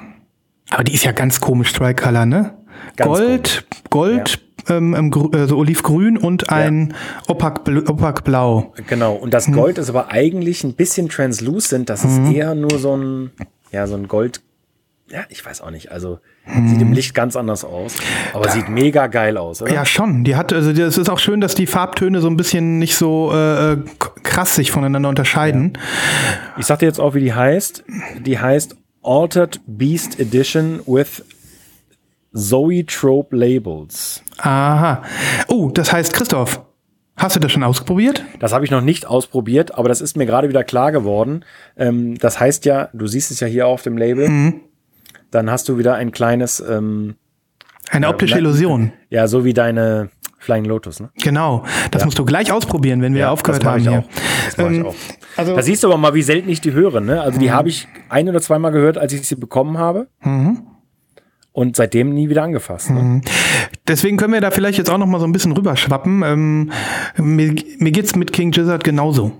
Aber 0.71 0.85
die 0.85 0.95
ist 0.95 1.05
ja 1.05 1.12
ganz 1.12 1.41
komisch, 1.41 1.73
Tricolor, 1.73 2.27
ne? 2.27 2.55
Ganz 2.97 3.19
Gold, 3.19 3.67
Gold, 3.91 4.38
ähm, 4.41 4.48
ähm, 4.69 5.13
äh, 5.33 5.47
so 5.47 5.57
olivgrün 5.57 6.17
und 6.17 6.51
ein 6.51 6.95
opak, 7.27 7.67
bl- 7.67 7.89
opak 7.89 8.25
blau. 8.25 8.73
Genau. 8.87 9.15
Und 9.15 9.35
das 9.35 9.51
Gold 9.51 9.79
ist 9.79 9.89
aber 9.91 10.11
eigentlich 10.11 10.65
ein 10.65 10.75
bisschen 10.75 11.09
translucent. 11.09 11.89
Das 11.91 12.05
ist 12.05 12.19
eher 12.33 12.55
nur 12.55 12.79
so 12.79 12.97
ein, 12.97 13.31
ja, 13.73 13.87
so 13.87 13.95
ein 13.97 14.09
Gold. 14.09 14.41
Ja, 15.11 15.21
ich 15.31 15.45
weiß 15.45 15.63
auch 15.63 15.71
nicht. 15.71 15.91
Also 15.91 16.19
sieht 16.67 16.83
im 16.83 16.93
Licht 16.93 17.15
ganz 17.15 17.35
anders 17.35 17.65
aus. 17.65 17.95
Aber 18.35 18.49
sieht 18.51 18.69
mega 18.69 19.07
geil 19.07 19.39
aus, 19.39 19.63
oder? 19.63 19.73
Ja, 19.73 19.87
schon. 19.87 20.23
Die 20.25 20.37
hat, 20.37 20.53
also 20.53 20.71
es 20.71 20.99
ist 20.99 21.09
auch 21.09 21.19
schön, 21.19 21.41
dass 21.41 21.55
die 21.55 21.67
Farbtöne 21.67 22.21
so 22.21 22.29
ein 22.29 22.37
bisschen 22.37 22.79
nicht 22.79 22.95
so 22.95 23.31
äh, 23.33 23.73
äh, 23.73 23.79
krass 24.23 24.55
sich 24.55 24.71
voneinander 24.71 25.09
unterscheiden. 25.09 25.79
Ich 26.59 26.67
sag 26.67 26.81
dir 26.81 26.87
jetzt 26.87 27.01
auch, 27.01 27.15
wie 27.15 27.21
die 27.21 27.33
heißt. 27.33 27.85
Die 28.27 28.39
heißt 28.39 28.77
Altered 29.03 29.61
Beast 29.67 30.21
Edition 30.21 30.81
with 30.85 31.25
Zoetrope 32.35 33.35
Labels. 33.35 34.23
Aha. 34.38 35.03
Oh, 35.48 35.70
das 35.72 35.92
heißt, 35.92 36.12
Christoph, 36.12 36.62
hast 37.16 37.37
du 37.37 37.40
das 37.40 37.53
schon 37.53 37.62
ausprobiert? 37.64 38.24
Das 38.38 38.53
habe 38.53 38.64
ich 38.64 38.70
noch 38.70 38.81
nicht 38.81 39.07
ausprobiert, 39.07 39.74
aber 39.77 39.88
das 39.88 40.01
ist 40.01 40.16
mir 40.16 40.27
gerade 40.27 40.48
wieder 40.48 40.64
klar 40.64 40.92
geworden. 40.92 41.44
Ähm, 41.77 42.16
das 42.18 42.38
heißt 42.40 42.64
ja, 42.64 42.88
du 42.92 43.07
siehst 43.07 43.31
es 43.31 43.40
ja 43.40 43.46
hier 43.46 43.66
auf 43.66 43.83
dem 43.83 43.96
Label. 43.98 44.55
Dann 45.31 45.51
hast 45.51 45.68
du 45.68 45.77
wieder 45.79 45.94
ein 45.94 46.12
kleines, 46.12 46.61
ähm, 46.61 47.16
Eine 47.90 48.09
optische 48.09 48.35
na- 48.35 48.38
Illusion. 48.40 48.92
ja, 49.11 49.27
so 49.29 49.44
wie 49.44 49.53
deine 49.53 50.11
Flying 50.38 50.64
Lotus, 50.64 51.01
ne? 51.01 51.11
Genau. 51.20 51.64
Das 51.90 52.05
musst 52.05 52.18
du 52.18 52.24
gleich 52.24 52.53
ausprobieren, 52.53 53.03
wenn 53.03 53.12
wir 53.14 53.31
aufgehört 53.31 53.62
das 53.62 53.64
mach 53.66 53.72
haben 53.72 53.81
ich 53.83 53.88
hier. 53.88 53.98
Auch. 53.98 54.05
Das 54.46 54.57
mach 54.57 54.70
ich 54.70 54.77
Ähm, 54.79 54.87
auch. 54.87 54.94
also- 55.37 55.57
da 55.57 55.62
siehst 55.62 55.83
du 55.83 55.88
aber 55.88 55.96
mal, 55.98 56.14
wie 56.14 56.22
selten 56.22 56.48
ich 56.48 56.61
die 56.61 56.72
höre. 56.72 57.01
Ne? 57.01 57.20
Also 57.20 57.38
die 57.40 57.51
habe 57.51 57.68
ich 57.68 57.88
ein 58.09 58.29
oder 58.29 58.40
zweimal 58.40 58.70
gehört, 58.70 58.96
als 58.98 59.12
ich 59.12 59.27
sie 59.27 59.35
bekommen 59.35 59.77
habe. 59.79 60.07
Und 61.59 61.75
seitdem 61.75 62.14
nie 62.14 62.29
wieder 62.29 62.44
angefasst. 62.44 62.90
Ne? 62.90 63.21
Deswegen 63.88 64.16
können 64.16 64.33
wir 64.33 64.40
da 64.40 64.53
vielleicht 64.53 64.79
jetzt 64.79 64.90
auch 64.90 64.99
noch 64.99 65.09
mal 65.09 65.18
so 65.18 65.27
ein 65.27 65.33
bisschen 65.33 65.51
rüberschwappen. 65.51 66.23
Ähm, 66.25 66.71
mir, 67.16 67.53
mir 67.79 67.90
geht's 67.90 68.14
mit 68.14 68.33
King 68.33 68.53
Gizzard 68.53 68.85
genauso. 68.85 69.33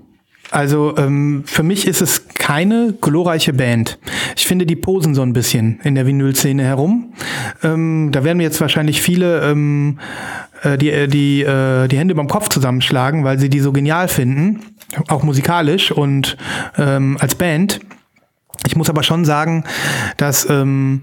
Also 0.51 0.97
ähm, 0.97 1.45
für 1.47 1.63
mich 1.63 1.87
ist 1.87 2.03
es 2.03 2.27
keine 2.27 2.93
glorreiche 3.01 3.53
Band. 3.53 4.01
Ich 4.37 4.49
finde, 4.49 4.67
die 4.67 4.75
posen 4.75 5.15
so 5.15 5.23
ein 5.23 5.33
bisschen 5.33 5.79
in 5.85 5.95
der 5.95 6.07
Vinyl-Szene 6.07 6.65
herum. 6.65 7.13
Ähm, 7.63 8.09
da 8.11 8.25
werden 8.25 8.39
mir 8.39 8.45
jetzt 8.45 8.61
wahrscheinlich 8.61 9.01
viele 9.01 9.43
ähm, 9.49 10.01
äh, 10.65 10.77
die, 10.77 10.91
äh, 10.91 11.07
die, 11.07 11.43
äh, 11.43 11.87
die 11.87 11.99
Hände 11.99 12.17
beim 12.17 12.27
Kopf 12.27 12.49
zusammenschlagen, 12.49 13.23
weil 13.23 13.39
sie 13.39 13.49
die 13.49 13.61
so 13.61 13.71
genial 13.71 14.09
finden, 14.09 14.61
auch 15.07 15.23
musikalisch 15.23 15.93
und 15.93 16.37
ähm, 16.77 17.17
als 17.21 17.37
Band. 17.37 17.79
Ich 18.67 18.77
muss 18.77 18.91
aber 18.91 19.03
schon 19.03 19.25
sagen, 19.25 19.65
dass, 20.17 20.49
ähm, 20.49 21.03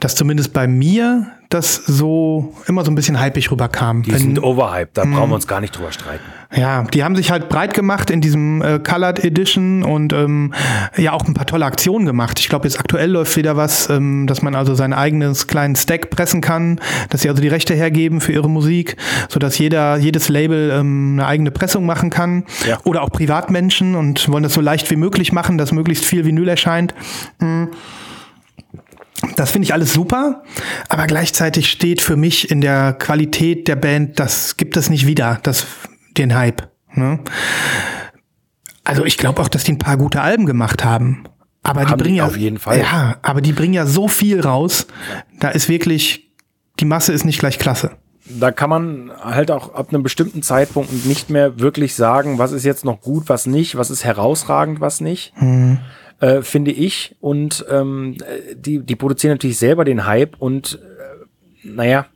dass 0.00 0.14
zumindest 0.14 0.52
bei 0.52 0.66
mir 0.66 1.26
das 1.48 1.76
so 1.76 2.54
immer 2.66 2.84
so 2.84 2.90
ein 2.90 2.94
bisschen 2.94 3.22
hypig 3.22 3.50
rüberkam. 3.50 4.02
Die 4.02 4.12
Wenn- 4.12 4.18
sind 4.18 4.42
overhyped, 4.42 4.96
da 4.96 5.04
Mhm. 5.04 5.12
brauchen 5.14 5.30
wir 5.30 5.34
uns 5.36 5.46
gar 5.46 5.60
nicht 5.60 5.76
drüber 5.76 5.92
streiten. 5.92 6.24
ja, 6.54 6.82
die 6.84 7.02
haben 7.04 7.14
sich 7.16 7.30
halt 7.30 7.48
breit 7.48 7.74
gemacht 7.74 8.10
in 8.10 8.20
diesem 8.20 8.62
äh, 8.62 8.78
Colored 8.78 9.22
Edition 9.24 9.82
und 9.82 10.12
ähm, 10.12 10.54
ja 10.96 11.12
auch 11.12 11.24
ein 11.26 11.34
paar 11.34 11.46
tolle 11.46 11.64
Aktionen 11.64 12.04
gemacht. 12.06 12.38
Ich 12.40 12.48
glaube, 12.48 12.66
jetzt 12.66 12.78
aktuell 12.78 13.10
läuft 13.10 13.36
wieder 13.36 13.56
was, 13.56 13.88
ähm, 13.90 14.26
dass 14.26 14.42
man 14.42 14.54
also 14.54 14.74
sein 14.74 14.92
eigenes 14.92 15.46
kleinen 15.46 15.76
Stack 15.76 16.10
pressen 16.10 16.40
kann, 16.40 16.80
dass 17.10 17.22
sie 17.22 17.28
also 17.28 17.40
die 17.42 17.48
Rechte 17.48 17.74
hergeben 17.74 18.20
für 18.20 18.32
ihre 18.32 18.48
Musik, 18.50 18.96
so 19.28 19.38
dass 19.38 19.58
jeder 19.58 19.96
jedes 19.98 20.28
Label 20.28 20.70
ähm, 20.72 21.14
eine 21.18 21.26
eigene 21.26 21.50
Pressung 21.50 21.86
machen 21.86 22.10
kann 22.10 22.44
Ja. 22.66 22.78
oder 22.84 23.02
auch 23.02 23.10
Privatmenschen 23.10 23.94
und 23.94 24.28
wollen 24.30 24.42
das 24.42 24.54
so 24.54 24.60
leicht 24.60 24.90
wie 24.90 24.96
möglich 24.96 25.32
machen, 25.32 25.58
dass 25.58 25.72
möglichst 25.72 26.04
viel 26.04 26.24
Vinyl 26.24 26.48
erscheint. 26.48 26.94
Mm. 27.38 27.64
Das 29.36 29.50
finde 29.50 29.64
ich 29.64 29.72
alles 29.72 29.92
super, 29.92 30.42
aber 30.88 31.06
gleichzeitig 31.06 31.70
steht 31.70 32.00
für 32.02 32.16
mich 32.16 32.50
in 32.50 32.60
der 32.60 32.92
Qualität 32.92 33.66
der 33.66 33.76
Band, 33.76 34.20
das 34.20 34.56
gibt 34.56 34.76
es 34.76 34.90
nicht 34.90 35.06
wieder, 35.06 35.38
das, 35.42 35.66
den 36.18 36.34
Hype. 36.34 36.68
Ne? 36.92 37.20
Also 38.84 39.04
ich 39.04 39.16
glaube 39.16 39.40
auch, 39.40 39.48
dass 39.48 39.64
die 39.64 39.72
ein 39.72 39.78
paar 39.78 39.96
gute 39.96 40.20
Alben 40.20 40.46
gemacht 40.46 40.84
haben. 40.84 41.24
Aber 41.62 41.84
die 41.84 41.90
Haben 41.90 41.98
bringen 41.98 42.16
ja 42.16 42.26
auf 42.26 42.36
jeden 42.36 42.58
Fall. 42.58 42.78
Ja, 42.78 43.16
aber 43.22 43.40
die 43.40 43.52
bringen 43.52 43.74
ja 43.74 43.86
so 43.86 44.06
viel 44.06 44.40
raus. 44.40 44.86
Da 45.40 45.48
ist 45.48 45.68
wirklich 45.68 46.26
die 46.80 46.84
Masse 46.84 47.12
ist 47.12 47.24
nicht 47.24 47.38
gleich 47.38 47.58
klasse. 47.58 47.92
Da 48.28 48.50
kann 48.50 48.70
man 48.70 49.12
halt 49.20 49.50
auch 49.50 49.74
ab 49.74 49.88
einem 49.90 50.02
bestimmten 50.02 50.42
Zeitpunkt 50.42 51.06
nicht 51.06 51.30
mehr 51.30 51.60
wirklich 51.60 51.94
sagen, 51.94 52.38
was 52.38 52.52
ist 52.52 52.64
jetzt 52.64 52.84
noch 52.84 53.00
gut, 53.00 53.28
was 53.28 53.46
nicht, 53.46 53.76
was 53.76 53.90
ist 53.90 54.04
herausragend, 54.04 54.80
was 54.80 55.00
nicht. 55.00 55.32
Mhm. 55.40 55.78
Äh, 56.18 56.40
finde 56.40 56.70
ich. 56.70 57.14
Und 57.20 57.64
ähm, 57.70 58.16
die, 58.54 58.80
die 58.80 58.96
produzieren 58.96 59.34
natürlich 59.34 59.58
selber 59.58 59.84
den 59.84 60.06
Hype 60.06 60.36
und 60.38 60.80
äh, 60.82 61.66
naja, 61.68 62.06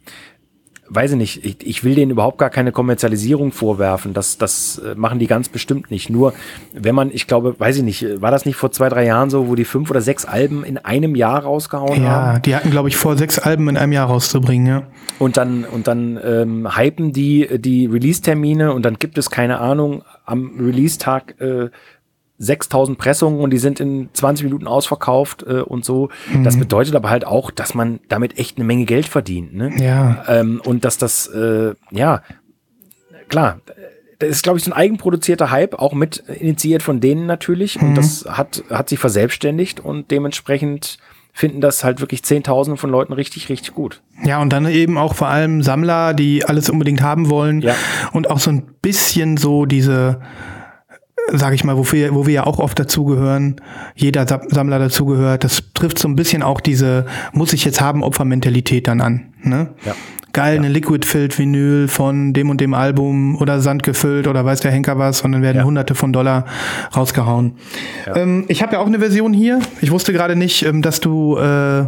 weiß 0.91 1.13
ich 1.13 1.17
nicht, 1.17 1.45
ich, 1.45 1.67
ich 1.67 1.85
will 1.85 1.95
denen 1.95 2.11
überhaupt 2.11 2.39
gar 2.39 2.51
keine 2.51 2.73
Kommerzialisierung 2.73 3.53
vorwerfen. 3.53 4.13
Das, 4.13 4.39
das 4.39 4.79
äh, 4.79 4.95
machen 4.97 5.19
die 5.19 5.27
ganz 5.27 5.49
bestimmt 5.49 5.91
nicht. 5.91 6.11
Nur, 6.11 6.35
wenn 6.73 6.95
man, 6.95 7.11
ich 7.13 7.27
glaube, 7.27 7.59
weiß 7.59 7.77
ich 7.77 7.83
nicht, 7.83 8.21
war 8.21 8.31
das 8.31 8.45
nicht 8.45 8.57
vor 8.57 8.73
zwei, 8.73 8.89
drei 8.89 9.07
Jahren 9.07 9.31
so, 9.31 9.49
wo 9.49 9.55
die 9.55 9.65
fünf 9.65 9.91
oder 9.91 10.01
sechs 10.01 10.25
Alben 10.25 10.65
in 10.65 10.79
einem 10.79 11.15
Jahr 11.15 11.45
rausgehauen 11.45 12.09
haben? 12.09 12.35
Ja, 12.35 12.39
die 12.41 12.57
hatten, 12.57 12.71
glaube 12.71 12.89
ich, 12.89 12.97
vor, 12.97 13.17
sechs 13.17 13.39
Alben 13.39 13.69
in 13.69 13.77
einem 13.77 13.93
Jahr 13.93 14.09
rauszubringen, 14.09 14.67
ja. 14.67 14.83
Und 15.19 15.37
dann, 15.37 15.65
und 15.65 15.87
dann 15.87 16.19
ähm, 16.25 16.77
hypen 16.77 17.13
die 17.13 17.59
die 17.59 17.87
Release-Termine 17.87 18.73
und 18.73 18.85
dann 18.85 18.99
gibt 18.99 19.19
es, 19.19 19.31
keine 19.31 19.61
Ahnung, 19.61 20.03
am 20.25 20.59
Release-Tag 20.59 21.41
äh, 21.41 21.71
6000 22.41 22.97
Pressungen 22.97 23.41
und 23.41 23.51
die 23.51 23.59
sind 23.59 23.81
in 23.81 24.09
20 24.15 24.45
Minuten 24.45 24.67
ausverkauft 24.67 25.45
äh, 25.47 25.61
und 25.61 25.85
so. 25.85 26.09
Das 26.43 26.59
bedeutet 26.59 26.97
aber 26.97 27.11
halt 27.11 27.27
auch, 27.27 27.51
dass 27.51 27.75
man 27.75 28.01
damit 28.09 28.39
echt 28.39 28.57
eine 28.57 28.65
Menge 28.65 28.87
Geld 28.87 29.07
verdient. 29.07 29.55
Ne? 29.55 29.71
Ja. 29.79 30.25
Ähm, 30.27 30.63
und 30.65 30.87
dass 30.87 30.97
das, 30.97 31.27
äh, 31.27 31.75
ja, 31.91 32.23
klar, 33.29 33.61
das 34.19 34.31
ist, 34.31 34.43
glaube 34.43 34.59
ich, 34.59 34.65
so 34.65 34.71
ein 34.71 34.77
eigenproduzierter 34.77 35.51
Hype, 35.51 35.75
auch 35.75 35.93
mit 35.93 36.19
initiiert 36.19 36.83
von 36.83 37.01
denen 37.01 37.27
natürlich. 37.27 37.81
Und 37.81 37.95
das 37.95 38.25
hat, 38.27 38.65
hat 38.71 38.89
sich 38.89 38.99
verselbstständigt 38.99 39.81
und 39.81 40.11
dementsprechend 40.11 40.99
finden 41.33 41.61
das 41.61 41.85
halt 41.85 42.01
wirklich 42.01 42.23
Zehntausende 42.23 42.79
von 42.79 42.91
Leuten 42.91 43.13
richtig, 43.13 43.51
richtig 43.51 43.75
gut. 43.75 44.03
Ja, 44.25 44.41
und 44.41 44.51
dann 44.53 44.67
eben 44.67 44.97
auch 44.97 45.15
vor 45.15 45.29
allem 45.29 45.63
Sammler, 45.63 46.15
die 46.15 46.45
alles 46.45 46.71
unbedingt 46.71 47.03
haben 47.03 47.29
wollen. 47.29 47.61
Ja. 47.61 47.75
Und 48.13 48.31
auch 48.31 48.39
so 48.39 48.51
ein 48.51 48.63
bisschen 48.83 49.37
so 49.37 49.67
diese, 49.67 50.21
sage 51.33 51.55
ich 51.55 51.65
mal, 51.65 51.77
wofür, 51.77 52.15
wo 52.15 52.27
wir 52.27 52.35
ja 52.35 52.47
auch 52.47 52.59
oft 52.59 52.79
dazugehören, 52.79 53.57
jeder 53.95 54.27
Sa- 54.27 54.41
Sammler 54.49 54.79
dazugehört, 54.79 55.45
das 55.45 55.63
trifft 55.75 55.99
so 55.99 56.09
ein 56.09 56.17
bisschen 56.17 56.43
auch 56.43 56.61
diese 56.61 57.07
muss 57.33 57.53
ich 57.53 57.65
jetzt 57.65 57.81
haben 57.81 58.03
Opfermentalität 58.03 58.89
dann 58.89 59.01
an. 59.01 59.27
Ne? 59.43 59.69
Ja. 59.85 59.95
Geil, 60.33 60.59
eine 60.59 60.69
Liquid-Filled 60.69 61.37
Vinyl 61.37 61.89
von 61.89 62.33
dem 62.33 62.51
und 62.51 62.61
dem 62.61 62.73
Album 62.73 63.35
oder 63.37 63.61
Sand 63.61 63.83
gefüllt 63.83 64.29
oder 64.29 64.45
weiß 64.45 64.61
der 64.61 64.71
Henker 64.71 64.97
was 64.97 65.23
und 65.23 65.33
dann 65.33 65.43
werden 65.43 65.57
Ja. 65.59 65.65
hunderte 65.65 65.97
von 65.97 66.13
Dollar 66.13 66.45
rausgehauen. 66.97 67.55
Ähm, 68.15 68.45
ich 68.47 68.63
habe 68.63 68.75
ja 68.75 68.79
auch 68.79 68.87
eine 68.87 69.01
Version 69.01 69.33
hier. 69.33 69.59
Ich 69.81 69.91
wusste 69.91 70.13
gerade 70.13 70.37
nicht, 70.37 70.63
ähm, 70.65 70.83
dass 70.83 71.01
du 71.01 71.37
äh, 71.37 71.85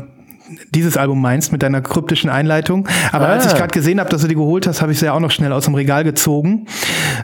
dieses 0.75 0.97
Album 0.97 1.21
meinst 1.21 1.53
mit 1.53 1.63
deiner 1.63 1.81
kryptischen 1.81 2.31
Einleitung. 2.31 2.89
Aber 3.13 3.29
Ah. 3.29 3.33
als 3.33 3.47
ich 3.47 3.55
gerade 3.55 3.73
gesehen 3.73 4.01
habe, 4.01 4.11
dass 4.11 4.23
du 4.23 4.29
die 4.29 4.35
geholt 4.35 4.67
hast, 4.67 4.83
habe 4.83 4.93
ich 4.93 4.99
sie 4.99 5.07
ja 5.07 5.13
auch 5.13 5.21
noch 5.21 5.31
schnell 5.31 5.53
aus 5.53 5.65
dem 5.65 5.75
Regal 5.75 6.05
gezogen. 6.05 6.67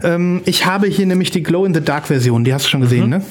Ähm, 0.03 0.43
ich 0.45 0.67
habe 0.67 0.87
hier 0.87 1.07
nämlich 1.07 1.31
die 1.31 1.43
Glow 1.43 1.64
in 1.64 1.75
the 1.75 1.81
Dark 1.81 2.07
Version. 2.09 2.45
Die 2.45 2.53
hast 2.55 2.67
du 2.67 2.71
schon 2.71 2.81
gesehen, 2.81 3.09
ne? 3.09 3.23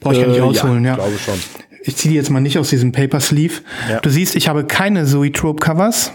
Brauche 0.00 0.14
ich 0.14 0.20
gar 0.20 0.28
nicht 0.28 0.38
Äh, 0.38 0.42
rausholen, 0.42 0.84
ja. 0.84 0.94
glaube 0.94 1.18
schon. 1.18 1.34
Ich 1.82 1.96
ziehe 1.96 2.10
die 2.12 2.16
jetzt 2.16 2.30
mal 2.30 2.40
nicht 2.40 2.58
aus 2.58 2.68
diesem 2.68 2.92
Paper 2.92 3.20
Sleeve. 3.20 3.54
Ja. 3.90 4.00
Du 4.00 4.10
siehst, 4.10 4.36
ich 4.36 4.48
habe 4.48 4.64
keine 4.64 5.06
Zoetrope 5.06 5.60
Covers. 5.64 6.12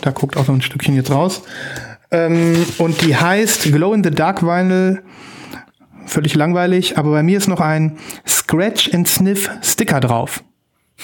Da 0.00 0.10
guckt 0.10 0.36
auch 0.36 0.46
noch 0.48 0.54
ein 0.54 0.62
Stückchen 0.62 0.94
jetzt 0.96 1.10
raus. 1.10 1.42
Ähm, 2.10 2.64
und 2.78 3.02
die 3.02 3.14
heißt 3.16 3.64
Glow 3.72 3.92
in 3.94 4.02
the 4.02 4.10
Dark 4.10 4.42
Vinyl. 4.42 5.02
Völlig 6.06 6.34
langweilig, 6.34 6.96
aber 6.96 7.10
bei 7.10 7.22
mir 7.22 7.36
ist 7.36 7.48
noch 7.48 7.60
ein 7.60 7.98
Scratch 8.26 8.92
and 8.94 9.06
Sniff 9.06 9.50
Sticker 9.62 10.00
drauf. 10.00 10.42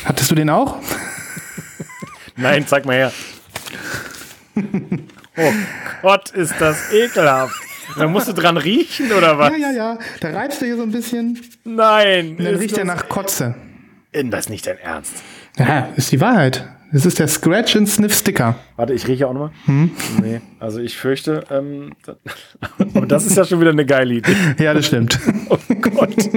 Hattest 0.05 0.31
du 0.31 0.35
den 0.35 0.49
auch? 0.51 0.77
Nein, 2.37 2.67
zeig 2.67 2.85
mal 2.85 2.95
her. 2.97 3.13
Oh 5.37 5.53
Gott, 6.03 6.31
ist 6.31 6.55
das 6.61 6.93
ekelhaft. 6.93 7.55
Da 7.99 8.07
musst 8.09 8.29
du 8.29 8.33
dran 8.33 8.57
riechen 8.57 9.13
oder 9.13 9.39
was? 9.39 9.51
Ja, 9.51 9.57
ja, 9.57 9.73
ja. 9.73 9.99
Da 10.21 10.31
reibst 10.31 10.61
du 10.63 10.67
hier 10.67 10.77
so 10.77 10.83
ein 10.83 10.91
bisschen. 10.91 11.41
Nein. 11.65 12.37
Dann 12.39 12.47
ist 12.47 12.61
riecht 12.61 12.79
er 12.79 12.85
nach 12.85 13.09
Kotze. 13.09 13.55
Das 14.13 14.41
ist 14.41 14.51
nicht 14.51 14.67
dein 14.67 14.79
Ernst. 14.79 15.13
Ja, 15.59 15.89
ist 15.97 16.11
die 16.13 16.21
Wahrheit. 16.21 16.69
Das 16.93 17.05
ist 17.05 17.19
der 17.19 17.27
Scratch 17.27 17.75
and 17.75 17.89
Sniff 17.89 18.17
Sticker. 18.17 18.55
Warte, 18.77 18.93
ich 18.93 19.09
rieche 19.09 19.27
auch 19.27 19.33
nochmal. 19.33 19.51
Hm? 19.65 19.91
Nee, 20.23 20.41
also 20.61 20.79
ich 20.79 20.97
fürchte, 20.97 21.43
ähm, 21.51 21.91
aber 22.95 23.07
das 23.07 23.27
ist 23.27 23.37
ja 23.37 23.45
schon 23.45 23.61
wieder 23.61 23.71
eine 23.71 23.85
geile 23.85 24.15
Idee. 24.15 24.37
Ja, 24.59 24.73
das 24.75 24.87
stimmt. 24.87 25.19
Oh 25.51 25.59
Gott. 25.81 26.15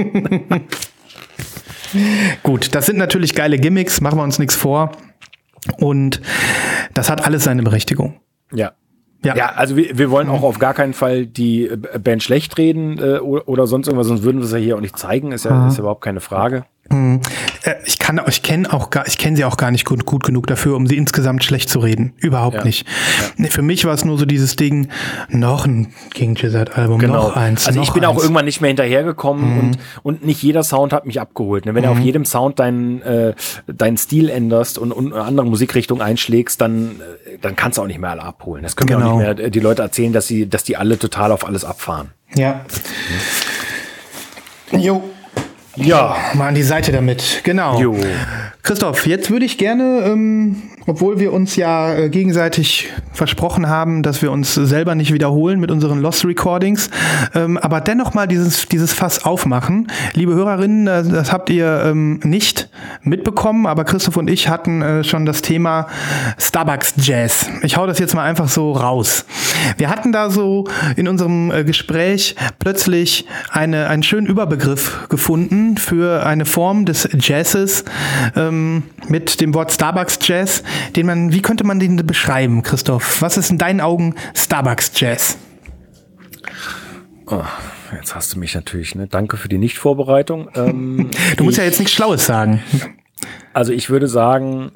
Gut, 2.43 2.75
das 2.75 2.87
sind 2.87 2.97
natürlich 2.97 3.35
geile 3.35 3.57
Gimmicks, 3.57 4.01
machen 4.01 4.17
wir 4.17 4.23
uns 4.23 4.39
nichts 4.39 4.55
vor. 4.55 4.91
Und 5.77 6.21
das 6.93 7.09
hat 7.09 7.25
alles 7.25 7.43
seine 7.43 7.63
Berechtigung. 7.63 8.19
Ja. 8.53 8.73
Ja. 9.23 9.35
Ja, 9.35 9.45
also 9.55 9.75
wir, 9.75 9.97
wir 9.97 10.11
wollen 10.11 10.29
auch 10.29 10.43
auf 10.43 10.59
gar 10.59 10.73
keinen 10.75 10.93
Fall 10.93 11.25
die 11.25 11.67
äh, 11.67 11.99
Band 11.99 12.21
schlecht 12.21 12.57
reden 12.57 12.99
äh, 12.99 13.17
oder, 13.17 13.65
sonst 13.65 13.87
irgendwas, 13.87 14.07
sonst 14.07 14.23
würden 14.23 14.37
wir 14.39 14.45
es 14.45 14.51
ja 14.51 14.57
hier 14.57 14.75
auch 14.75 14.81
nicht 14.81 14.97
zeigen, 14.97 15.31
ist 15.31 15.45
ja, 15.45 15.67
ist 15.67 15.77
ja 15.77 15.79
überhaupt 15.79 16.03
keine 16.03 16.19
Frage. 16.19 16.65
Äh, 17.67 17.75
ich 17.85 17.99
kann, 17.99 18.19
ich 18.27 18.41
kenne 18.43 18.71
auch 18.73 18.89
gar, 18.89 19.07
ich 19.07 19.17
kenne 19.17 19.37
sie 19.37 19.45
auch 19.45 19.57
gar 19.57 19.71
nicht 19.71 19.85
gut, 19.85 20.05
gut 20.05 20.23
genug 20.23 20.47
dafür, 20.47 20.75
um 20.75 20.87
sie 20.87 20.97
insgesamt 20.97 21.43
schlecht 21.43 21.69
zu 21.69 21.79
reden. 21.79 22.13
Überhaupt 22.17 22.55
Ja. 22.57 22.63
nicht. 22.63 22.87
Nee, 23.37 23.49
für 23.49 23.61
mich 23.61 23.85
war 23.85 23.93
es 23.93 24.03
nur 24.05 24.17
so 24.17 24.25
dieses 24.25 24.55
Ding, 24.55 24.89
noch 25.29 25.65
ein 25.65 25.93
King 26.13 26.33
Gizzard 26.35 26.77
Album, 26.77 26.99
noch 27.01 27.35
eins. 27.35 27.67
Also 27.67 27.79
noch 27.79 27.87
ich 27.87 27.93
bin 27.93 28.03
eins. 28.03 28.11
Mhm. 28.13 28.17
auch 28.17 28.21
irgendwann 28.23 28.45
nicht 28.45 28.61
mehr 28.61 28.69
hinterhergekommen 28.69 29.59
und, 29.59 29.77
und 30.03 30.25
nicht 30.25 30.41
jeder 30.41 30.63
Sound 30.63 30.93
hat 30.93 31.05
mich 31.05 31.19
abgeholt. 31.21 31.65
Ne? 31.65 31.75
Wenn 31.75 31.83
du 31.83 31.89
auf 31.89 31.99
jedem 31.99 32.25
Sound 32.25 32.59
deinen, 32.59 33.01
äh, 33.01 33.33
deinen 33.67 33.97
Stil 33.97 34.29
änderst 34.29 34.77
und, 34.77 34.91
und 34.91 35.13
eine 35.13 35.23
andere 35.23 35.45
Musikrichtung 35.45 36.01
einschlägst, 36.01 36.59
dann, 36.61 37.01
äh, 37.25 37.37
dann 37.41 37.55
kannst 37.55 37.77
du 37.77 37.81
auch 37.83 37.87
nicht 37.87 37.99
mehr 37.99 38.11
alle 38.11 38.23
abholen. 38.23 38.63
Das 38.63 38.75
können 38.75 38.87
Genau. 38.89 39.11
auch 39.13 39.17
nicht 39.19 39.37
mehr 39.37 39.45
äh, 39.47 39.51
die 39.51 39.59
Leute 39.59 39.81
erzählen, 39.81 40.13
dass 40.13 40.27
sie, 40.27 40.47
dass 40.49 40.63
die 40.63 40.77
alle 40.77 40.97
total 40.97 41.31
auf 41.31 41.45
alles 41.45 41.65
abfahren. 41.65 42.11
Ja. 42.35 42.61
Jo, 44.71 45.03
Ja. 45.77 46.15
mal 46.33 46.47
an 46.47 46.55
die 46.55 46.63
Seite 46.63 46.91
damit. 46.91 47.41
Genau. 47.43 47.79
Jo. 47.79 47.95
Christoph, 48.63 49.05
jetzt 49.07 49.29
würde 49.31 49.45
ich 49.45 49.57
gerne, 49.57 50.03
ähm, 50.05 50.61
obwohl 50.87 51.19
wir 51.19 51.33
uns 51.33 51.55
ja 51.55 51.93
äh, 51.93 52.09
gegenseitig 52.09 52.91
versprochen 53.11 53.69
haben, 53.69 54.03
dass 54.03 54.21
wir 54.21 54.31
uns 54.31 54.55
selber 54.55 54.95
nicht 54.95 55.13
wiederholen 55.13 55.59
mit 55.59 55.69
unseren 55.69 55.99
Lost 55.99 56.25
Recordings, 56.25 56.89
ähm, 57.35 57.57
aber 57.57 57.81
dennoch 57.81 58.13
mal 58.13 58.27
dieses, 58.27 58.67
dieses 58.67 58.93
Fass 58.93 59.25
aufmachen. 59.25 59.87
Liebe 60.13 60.33
Hörerinnen, 60.33 60.87
äh, 60.87 61.03
das 61.03 61.31
habt 61.31 61.49
ihr 61.49 61.83
ähm, 61.85 62.19
nicht 62.23 62.69
mitbekommen, 63.03 63.67
aber 63.67 63.83
Christoph 63.83 64.17
und 64.17 64.29
ich 64.29 64.47
hatten 64.49 64.81
äh, 64.81 65.03
schon 65.03 65.25
das 65.25 65.41
Thema 65.41 65.87
Starbucks 66.39 66.93
Jazz. 66.97 67.49
Ich 67.63 67.77
hau 67.77 67.85
das 67.85 67.99
jetzt 67.99 68.15
mal 68.15 68.23
einfach 68.23 68.47
so 68.47 68.71
raus. 68.71 69.25
Wir 69.77 69.89
hatten 69.89 70.11
da 70.11 70.29
so 70.29 70.65
in 70.95 71.07
unserem 71.07 71.51
äh, 71.51 71.63
Gespräch 71.63 72.35
plötzlich 72.59 73.25
eine, 73.51 73.87
einen 73.87 74.03
schönen 74.03 74.27
Überbegriff 74.27 75.07
gefunden 75.09 75.77
für 75.77 76.25
eine 76.25 76.45
Form 76.45 76.85
des 76.85 77.09
Jazzes 77.19 77.83
ähm, 78.35 78.83
mit 79.09 79.41
dem 79.41 79.53
Wort 79.53 79.71
Starbucks 79.71 80.19
Jazz, 80.21 80.63
den 80.95 81.05
man, 81.05 81.33
wie 81.33 81.41
könnte 81.41 81.63
man 81.63 81.79
den 81.79 81.97
beschreiben, 82.05 82.63
Christoph? 82.63 83.21
Was 83.21 83.37
ist 83.37 83.51
in 83.51 83.57
deinen 83.57 83.81
Augen 83.81 84.15
Starbucks 84.35 84.91
Jazz? 84.95 85.37
Oh, 87.27 87.43
jetzt 87.93 88.15
hast 88.15 88.33
du 88.33 88.39
mich 88.39 88.55
natürlich, 88.55 88.95
ne? 88.95 89.07
Danke 89.07 89.37
für 89.37 89.49
die 89.49 89.57
Nichtvorbereitung. 89.57 90.49
Ähm, 90.55 91.09
Du 91.35 91.43
musst 91.43 91.57
ich, 91.57 91.59
ja 91.59 91.65
jetzt 91.65 91.79
nichts 91.79 91.93
Schlaues 91.93 92.25
sagen. 92.25 92.61
Also 93.53 93.73
ich 93.73 93.89
würde 93.89 94.07
sagen, 94.07 94.71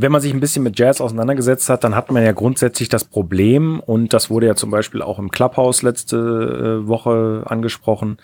wenn 0.00 0.12
man 0.12 0.20
sich 0.20 0.32
ein 0.32 0.40
bisschen 0.40 0.62
mit 0.62 0.78
Jazz 0.78 1.00
auseinandergesetzt 1.00 1.68
hat, 1.68 1.82
dann 1.82 1.96
hat 1.96 2.12
man 2.12 2.22
ja 2.22 2.32
grundsätzlich 2.32 2.88
das 2.88 3.04
Problem, 3.04 3.80
und 3.80 4.12
das 4.12 4.30
wurde 4.30 4.46
ja 4.46 4.54
zum 4.54 4.70
Beispiel 4.70 5.02
auch 5.02 5.18
im 5.18 5.30
Clubhouse 5.30 5.82
letzte 5.82 6.82
äh, 6.84 6.88
Woche 6.88 7.42
angesprochen, 7.46 8.18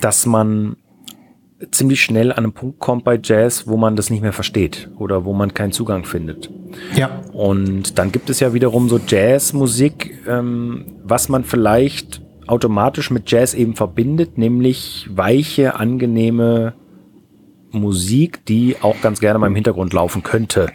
dass 0.00 0.26
man 0.26 0.76
ziemlich 1.70 2.02
schnell 2.02 2.32
an 2.32 2.38
einen 2.38 2.52
Punkt 2.52 2.78
kommt 2.78 3.04
bei 3.04 3.18
Jazz, 3.22 3.66
wo 3.66 3.76
man 3.76 3.96
das 3.96 4.10
nicht 4.10 4.20
mehr 4.20 4.32
versteht 4.32 4.90
oder 4.98 5.24
wo 5.24 5.32
man 5.32 5.54
keinen 5.54 5.72
Zugang 5.72 6.04
findet. 6.04 6.50
Ja. 6.94 7.22
Und 7.32 7.98
dann 7.98 8.12
gibt 8.12 8.28
es 8.28 8.40
ja 8.40 8.52
wiederum 8.52 8.88
so 8.88 8.98
Jazzmusik, 8.98 10.18
ähm, 10.28 10.96
was 11.02 11.28
man 11.28 11.44
vielleicht 11.44 12.22
automatisch 12.46 13.10
mit 13.10 13.30
Jazz 13.30 13.54
eben 13.54 13.74
verbindet, 13.74 14.38
nämlich 14.38 15.08
weiche, 15.10 15.76
angenehme 15.76 16.74
Musik, 17.72 18.44
die 18.46 18.76
auch 18.80 19.00
ganz 19.00 19.20
gerne 19.20 19.38
mal 19.38 19.48
im 19.48 19.54
Hintergrund 19.54 19.92
laufen 19.92 20.22
könnte. 20.22 20.68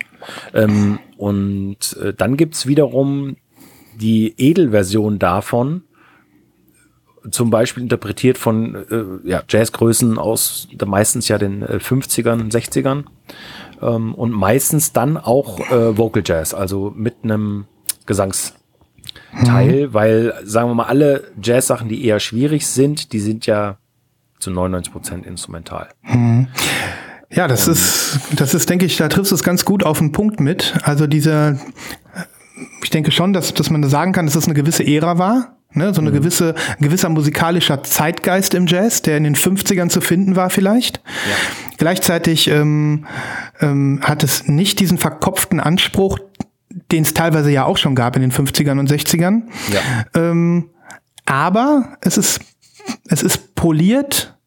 Ähm, 0.53 0.99
und 1.17 1.97
äh, 2.01 2.13
dann 2.13 2.37
gibt's 2.37 2.67
wiederum 2.67 3.37
die 3.95 4.33
Edelversion 4.37 5.19
davon, 5.19 5.83
zum 7.29 7.49
Beispiel 7.49 7.83
interpretiert 7.83 8.37
von 8.37 8.75
äh, 8.75 9.29
ja, 9.29 9.43
Jazzgrößen 9.47 10.17
aus 10.17 10.67
der 10.71 10.87
meistens 10.87 11.27
ja 11.27 11.37
den 11.37 11.61
äh, 11.61 11.77
50ern, 11.77 12.51
60ern 12.51 13.03
ähm, 13.81 14.15
und 14.15 14.31
meistens 14.31 14.93
dann 14.93 15.17
auch 15.17 15.59
äh, 15.71 15.97
Vocal 15.97 16.23
Jazz, 16.25 16.53
also 16.53 16.91
mit 16.95 17.17
einem 17.23 17.65
Gesangsteil, 18.05 19.93
weil 19.93 20.33
sagen 20.43 20.69
wir 20.69 20.75
mal 20.75 20.85
alle 20.85 21.31
Jazz-Sachen, 21.41 21.89
die 21.89 22.05
eher 22.05 22.19
schwierig 22.19 22.67
sind, 22.67 23.13
die 23.13 23.19
sind 23.19 23.45
ja 23.45 23.77
zu 24.39 24.49
99 24.49 24.91
Prozent 24.91 25.25
instrumental. 25.25 25.89
Ja, 27.33 27.47
das 27.47 27.67
ist, 27.67 28.19
das 28.35 28.53
ist, 28.53 28.69
denke 28.69 28.85
ich, 28.85 28.97
da 28.97 29.07
triffst 29.07 29.31
du 29.31 29.35
es 29.35 29.43
ganz 29.43 29.63
gut 29.63 29.85
auf 29.85 29.99
den 29.99 30.11
Punkt 30.11 30.39
mit. 30.39 30.73
Also 30.83 31.07
diese, 31.07 31.59
ich 32.83 32.89
denke 32.89 33.11
schon, 33.11 33.31
dass, 33.31 33.53
dass 33.53 33.69
man 33.69 33.87
sagen 33.87 34.11
kann, 34.11 34.25
dass 34.25 34.35
es 34.35 34.45
eine 34.45 34.53
gewisse 34.53 34.85
Ära 34.85 35.17
war. 35.17 35.57
Ne, 35.73 35.93
so 35.93 36.01
eine 36.01 36.11
gewisse, 36.11 36.53
ein 36.77 36.83
gewisser 36.83 37.07
musikalischer 37.09 37.81
Zeitgeist 37.83 38.53
im 38.53 38.67
Jazz, 38.67 39.01
der 39.01 39.15
in 39.17 39.23
den 39.23 39.35
50ern 39.35 39.87
zu 39.89 40.01
finden 40.01 40.35
war 40.35 40.49
vielleicht. 40.49 41.01
Gleichzeitig 41.77 42.47
ähm, 42.49 43.05
ähm, 43.61 44.01
hat 44.03 44.23
es 44.23 44.47
nicht 44.47 44.79
diesen 44.81 44.97
verkopften 44.97 45.59
Anspruch, 45.61 46.19
den 46.91 47.03
es 47.03 47.13
teilweise 47.13 47.51
ja 47.51 47.63
auch 47.65 47.77
schon 47.77 47.95
gab 47.95 48.15
in 48.17 48.21
den 48.21 48.31
50ern 48.31 48.79
und 48.79 48.91
60ern. 48.91 49.43
Ja. 49.73 50.21
Ähm, 50.21 50.69
aber 51.25 51.97
es 52.01 52.17
ist, 52.17 52.41
es 53.07 53.23
ist 53.23 53.55
poliert 53.55 54.37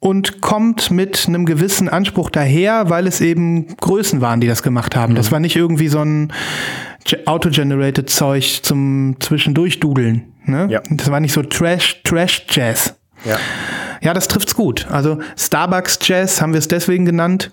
und 0.00 0.40
kommt 0.40 0.90
mit 0.90 1.26
einem 1.28 1.44
gewissen 1.46 1.88
Anspruch 1.88 2.30
daher, 2.30 2.88
weil 2.90 3.06
es 3.06 3.20
eben 3.20 3.76
Größen 3.76 4.20
waren, 4.20 4.40
die 4.40 4.46
das 4.48 4.62
gemacht 4.62 4.96
haben. 4.96 5.14
Das 5.14 5.30
war 5.30 5.40
nicht 5.40 5.56
irgendwie 5.56 5.88
so 5.88 6.00
ein 6.00 6.32
ge- 7.04 7.26
auto-generated 7.26 8.08
Zeug 8.10 8.60
zum 8.62 9.16
zwischendurchdudeln. 9.20 10.29
Ne? 10.44 10.66
Ja. 10.70 10.80
Das 10.90 11.10
war 11.10 11.20
nicht 11.20 11.32
so 11.32 11.42
Trash, 11.42 12.02
Trash 12.04 12.46
Jazz. 12.50 12.94
Ja. 13.24 13.36
Ja, 14.02 14.14
das 14.14 14.28
trifft's 14.28 14.54
gut. 14.54 14.86
Also 14.90 15.18
Starbucks 15.36 15.98
Jazz 16.02 16.40
haben 16.40 16.52
wir 16.54 16.58
es 16.58 16.68
deswegen 16.68 17.04
genannt, 17.04 17.50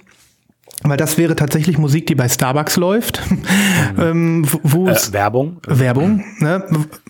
weil 0.84 0.96
das 0.98 1.18
wäre 1.18 1.36
tatsächlich 1.36 1.78
Musik, 1.78 2.08
die 2.08 2.16
bei 2.16 2.30
Starbucks 2.30 2.78
läuft, 2.78 3.22
ähm, 4.00 4.46
wo- 4.64 4.88
Äh, 4.88 4.96
Werbung. 5.12 5.58
Werbung, 5.68 6.24
ne, 6.40 6.64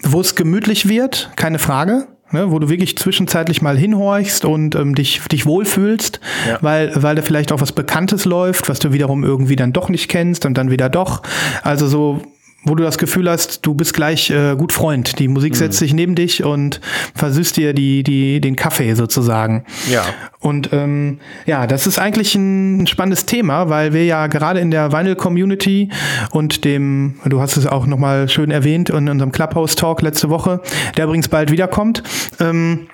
wo 0.04 0.22
es 0.22 0.36
gemütlich 0.36 0.88
wird, 0.90 1.32
keine 1.36 1.60
Frage. 1.60 2.08
Ne, 2.30 2.52
wo 2.52 2.60
du 2.60 2.68
wirklich 2.68 2.98
zwischenzeitlich 2.98 3.62
mal 3.62 3.78
hinhorchst 3.78 4.44
und 4.44 4.76
ähm, 4.76 4.96
dich, 4.96 5.22
dich 5.32 5.46
wohlfühlst, 5.46 6.20
Ja. 6.50 6.58
weil, 6.60 6.92
weil 7.02 7.16
da 7.16 7.22
vielleicht 7.22 7.54
auch 7.54 7.62
was 7.62 7.72
Bekanntes 7.72 8.26
läuft, 8.26 8.68
was 8.68 8.80
du 8.80 8.92
wiederum 8.92 9.24
irgendwie 9.24 9.56
dann 9.56 9.72
doch 9.72 9.88
nicht 9.88 10.10
kennst 10.10 10.46
und 10.46 10.58
dann 10.58 10.70
wieder 10.70 10.90
doch. 10.90 11.22
Also 11.64 11.88
so, 11.88 12.22
wo 12.68 12.76
du 12.76 12.84
das 12.84 12.98
Gefühl 12.98 13.30
hast, 13.30 13.66
du 13.66 13.74
bist 13.74 13.94
gleich 13.94 14.30
äh, 14.30 14.56
gut 14.56 14.74
Freund. 14.74 15.20
Die 15.20 15.28
Musik 15.28 15.56
setzt 15.56 15.80
sich 15.80 15.94
neben 15.94 16.16
dich 16.16 16.44
und 16.44 16.82
versüßt 17.16 17.56
dir 17.58 17.74
die, 17.74 18.04
die, 18.04 18.42
den 18.42 18.56
Kaffee 18.56 18.94
sozusagen. 18.94 19.64
Ja. 19.90 20.04
Und 20.40 20.72
ähm, 20.74 21.20
ja, 21.46 21.68
das 21.68 21.88
ist 21.88 22.00
eigentlich 22.00 22.36
ein 22.36 22.88
spannendes 22.88 23.26
Thema, 23.26 23.70
weil 23.70 23.94
wir 23.94 24.06
ja 24.06 24.28
gerade 24.28 24.60
in 24.60 24.72
der 24.72 24.92
Vinyl-Community 24.92 25.90
und 26.32 26.66
dem, 26.66 27.16
du 27.26 27.40
hast 27.40 27.58
es 27.58 27.66
auch 27.66 27.86
nochmal 27.86 28.30
schön 28.30 28.52
erwähnt 28.52 28.90
in 28.90 29.10
unserem 29.10 29.32
Clubhouse-Talk 29.32 30.02
letzte 30.02 30.30
Woche, 30.30 30.62
der 30.98 31.06
übrigens 31.06 31.30
bald 31.30 31.52
wiederkommt, 31.52 32.04
ähm, 32.40 32.88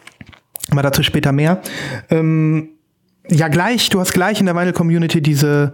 aber 0.71 0.81
dazu 0.83 1.03
später 1.03 1.31
mehr. 1.31 1.61
Ähm, 2.09 2.69
ja, 3.29 3.47
gleich, 3.47 3.89
du 3.89 3.99
hast 3.99 4.13
gleich 4.13 4.39
in 4.39 4.45
der 4.45 4.55
Vinyl-Community 4.55 5.21
diese, 5.21 5.73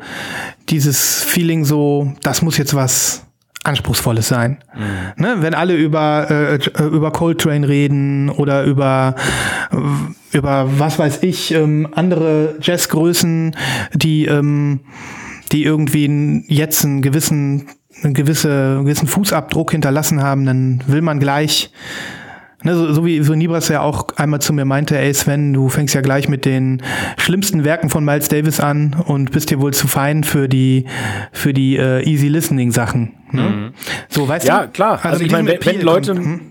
dieses 0.69 1.23
Feeling 1.23 1.65
so, 1.65 2.13
das 2.21 2.41
muss 2.41 2.57
jetzt 2.57 2.75
was 2.75 3.25
Anspruchsvolles 3.63 4.27
sein. 4.27 4.57
Ne? 5.17 5.37
Wenn 5.39 5.53
alle 5.53 5.75
über, 5.75 6.27
äh, 6.29 6.55
äh, 6.55 6.83
über 6.83 7.11
Coltrane 7.11 7.67
reden 7.67 8.29
oder 8.29 8.63
über, 8.63 9.15
äh, 9.71 10.37
über 10.37 10.69
was 10.79 10.97
weiß 10.97 11.23
ich, 11.23 11.53
ähm, 11.53 11.87
andere 11.93 12.55
Jazzgrößen, 12.61 13.55
die, 13.93 14.25
ähm, 14.25 14.79
die 15.51 15.63
irgendwie 15.63 16.45
jetzt 16.47 16.85
einen 16.85 17.01
gewissen, 17.01 17.67
einen 18.01 18.13
gewisse, 18.13 18.79
gewissen 18.81 19.07
Fußabdruck 19.07 19.71
hinterlassen 19.71 20.23
haben, 20.23 20.45
dann 20.45 20.83
will 20.87 21.01
man 21.01 21.19
gleich 21.19 21.71
Ne, 22.61 22.75
so, 22.75 22.91
so 22.91 23.05
wie 23.05 23.23
so 23.23 23.35
Nibras 23.35 23.69
ja 23.69 23.79
auch 23.79 24.07
einmal 24.17 24.41
zu 24.41 24.51
mir 24.51 24.65
meinte, 24.65 24.97
ey 24.97 25.13
Sven, 25.13 25.53
du 25.53 25.69
fängst 25.69 25.95
ja 25.95 26.01
gleich 26.01 26.27
mit 26.27 26.43
den 26.43 26.81
schlimmsten 27.17 27.63
Werken 27.63 27.89
von 27.89 28.03
Miles 28.03 28.27
Davis 28.27 28.59
an 28.59 28.97
und 29.05 29.31
bist 29.31 29.49
dir 29.49 29.61
wohl 29.61 29.73
zu 29.73 29.87
fein 29.87 30.25
für 30.25 30.49
die 30.49 30.83
für 31.31 31.53
die 31.53 31.77
äh, 31.77 32.03
easy 32.03 32.27
listening 32.27 32.71
Sachen. 32.71 33.13
Ne? 33.31 33.73
So, 34.09 34.27
weißt 34.27 34.47
Ja, 34.47 34.63
du? 34.65 34.71
klar. 34.71 34.99
Also, 35.03 35.17
ich 35.23 35.31
mit 35.31 35.31
meine, 35.31 35.49
wenn, 35.49 35.65
wenn 35.65 35.81
Leute, 35.81 36.13
kommt- 36.13 36.25
hm? 36.25 36.41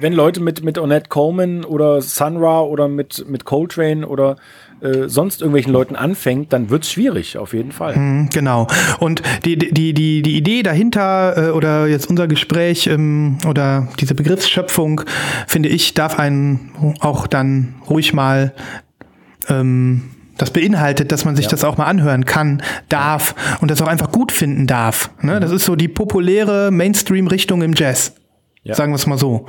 wenn 0.00 0.12
Leute 0.12 0.40
mit, 0.40 0.62
mit 0.64 0.78
Ornette 0.78 1.08
Coleman 1.08 1.64
oder 1.64 2.02
Sun 2.02 2.36
Ra 2.38 2.60
oder 2.60 2.88
mit, 2.88 3.24
mit 3.28 3.44
Coltrane 3.44 4.06
oder 4.06 4.36
äh, 4.82 5.08
sonst 5.08 5.40
irgendwelchen 5.40 5.72
Leuten 5.72 5.96
anfängt, 5.96 6.52
dann 6.52 6.68
wird's 6.68 6.90
schwierig, 6.92 7.38
auf 7.38 7.54
jeden 7.54 7.72
Fall. 7.72 7.96
Mhm, 7.96 8.28
Genau. 8.30 8.66
Und 9.00 9.22
die, 9.46 9.56
die, 9.56 9.94
die, 9.94 10.20
die 10.20 10.36
Idee 10.36 10.62
dahinter 10.62 11.48
äh, 11.48 11.50
oder 11.52 11.86
jetzt 11.86 12.10
unser 12.10 12.28
Gespräch 12.28 12.86
ähm, 12.86 13.38
oder 13.48 13.88
diese 13.98 14.14
Begriffsschöpfung, 14.14 15.00
finde 15.46 15.70
ich, 15.70 15.94
darf 15.94 16.18
einen 16.18 16.94
auch 17.00 17.26
dann 17.26 17.76
ruhig 17.88 18.12
mal 18.12 18.52
ähm, 19.48 20.02
das 20.36 20.50
beinhaltet, 20.50 21.12
dass 21.12 21.24
man 21.24 21.36
sich 21.36 21.46
das 21.46 21.64
auch 21.64 21.76
mal 21.76 21.86
anhören 21.86 22.24
kann, 22.24 22.62
darf 22.88 23.34
und 23.60 23.70
das 23.70 23.80
auch 23.80 23.86
einfach 23.86 24.12
gut 24.12 24.32
finden 24.32 24.66
darf. 24.66 25.10
Ne? 25.22 25.40
Das 25.40 25.50
ist 25.50 25.64
so 25.64 25.76
die 25.76 25.88
populäre 25.88 26.70
Mainstream-Richtung 26.70 27.62
im 27.62 27.72
Jazz. 27.74 28.14
Ja. 28.62 28.74
Sagen 28.74 28.90
wir 28.90 28.96
es 28.96 29.06
mal 29.06 29.16
so. 29.16 29.46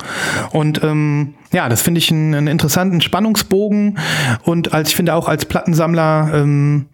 Und 0.52 0.82
ähm, 0.84 1.34
ja, 1.52 1.68
das 1.68 1.82
finde 1.82 1.98
ich 1.98 2.10
einen, 2.12 2.34
einen, 2.34 2.46
interessanten 2.46 3.00
Spannungsbogen. 3.00 3.98
Und 4.44 4.72
als 4.72 4.90
ich 4.90 4.96
finde 4.96 5.14
auch 5.14 5.26
als 5.28 5.44
Plattensammler 5.44 6.30
ähm, 6.34 6.86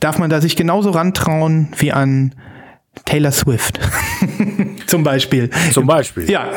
darf 0.00 0.18
man 0.18 0.28
da 0.28 0.40
sich 0.40 0.56
genauso 0.56 0.90
rantrauen 0.90 1.68
wie 1.76 1.92
an 1.92 2.34
Taylor 3.04 3.30
Swift. 3.30 3.78
Zum 4.88 5.04
Beispiel. 5.04 5.50
Zum 5.70 5.86
Beispiel. 5.86 6.28
Ja, 6.28 6.48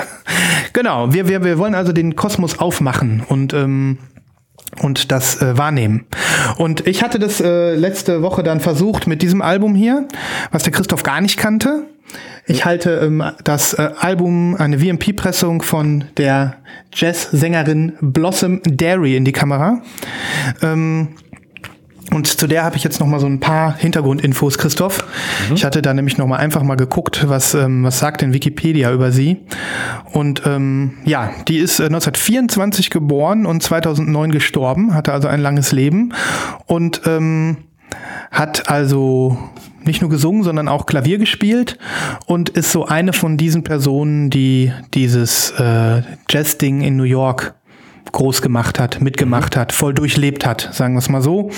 genau. 0.74 1.14
Wir, 1.14 1.28
wir, 1.28 1.44
wir 1.44 1.60
wollen 1.60 1.76
also 1.76 1.94
den 1.94 2.16
Kosmos 2.16 2.58
aufmachen 2.58 3.24
und 3.28 3.54
ähm, 3.54 4.00
und 4.82 5.12
das 5.12 5.42
äh, 5.42 5.58
wahrnehmen. 5.58 6.06
Und 6.58 6.88
ich 6.88 7.04
hatte 7.04 7.20
das 7.20 7.42
äh, 7.42 7.76
letzte 7.76 8.22
Woche 8.22 8.44
dann 8.44 8.60
versucht 8.60 9.08
mit 9.08 9.22
diesem 9.22 9.42
Album 9.42 9.76
hier, 9.76 10.08
was 10.52 10.64
der 10.64 10.74
Christoph 10.74 11.04
gar 11.04 11.22
nicht 11.22 11.38
kannte. 11.38 11.84
Ich 12.48 12.66
halte 12.66 12.92
ähm, 13.04 13.24
das 13.44 13.74
äh, 13.74 13.90
Album, 14.00 14.56
eine 14.56 14.80
VMP-Pressung 14.80 15.64
von 15.64 16.06
der 16.18 16.58
Jazz-Sängerin 16.94 17.94
Blossom 18.02 18.62
Dairy 18.64 19.16
in 19.16 19.26
die 19.26 19.32
Kamera. 19.32 19.82
Ähm, 20.62 21.10
und 22.16 22.28
zu 22.28 22.48
der 22.48 22.64
habe 22.64 22.78
ich 22.78 22.84
jetzt 22.84 23.02
noch 23.02 23.08
mal 23.08 23.20
so 23.20 23.28
ein 23.28 23.42
paar 23.42 23.76
Hintergrundinfos, 23.76 24.58
Christoph. 24.58 25.06
Mhm. 25.50 25.56
Ich 25.56 25.66
hatte 25.66 25.82
da 25.82 25.94
nämlich 25.94 26.18
noch 26.18 26.28
mal 26.28 26.38
einfach 26.38 26.64
mal 26.64 26.76
geguckt, 26.76 27.26
was 27.28 27.54
ähm, 27.54 27.84
was 27.84 28.00
sagt 28.00 28.22
denn 28.22 28.34
Wikipedia 28.34 28.94
über 28.94 29.12
sie. 29.12 29.42
Und 30.14 30.44
ähm, 30.46 30.94
ja, 31.04 31.32
die 31.50 31.58
ist 31.58 31.82
äh, 31.82 31.88
1924 31.88 32.90
geboren 32.90 33.46
und 33.46 33.62
2009 33.62 34.32
gestorben, 34.32 34.94
hatte 34.94 35.12
also 35.12 35.28
ein 35.28 35.42
langes 35.42 35.74
Leben 35.74 36.14
und 36.68 37.02
ähm, 37.06 37.58
hat 38.32 38.70
also 38.70 39.38
nicht 39.84 40.00
nur 40.00 40.10
gesungen, 40.10 40.44
sondern 40.44 40.70
auch 40.70 40.86
Klavier 40.86 41.18
gespielt 41.18 41.78
und 42.26 42.48
ist 42.48 42.72
so 42.72 42.86
eine 42.86 43.12
von 43.12 43.36
diesen 43.36 43.64
Personen, 43.64 44.30
die 44.30 44.72
dieses 44.94 45.52
äh, 45.52 46.02
Jazz-Ding 46.30 46.82
in 46.82 46.96
New 46.96 47.04
York 47.04 47.56
groß 48.16 48.42
gemacht 48.42 48.80
hat, 48.80 49.02
mitgemacht 49.02 49.56
hat, 49.56 49.74
voll 49.74 49.94
durchlebt 49.94 50.46
hat, 50.46 50.70
sagen 50.72 50.96
wir 50.96 51.00
es 51.00 51.10
mal 51.10 51.22
so. 51.22 51.52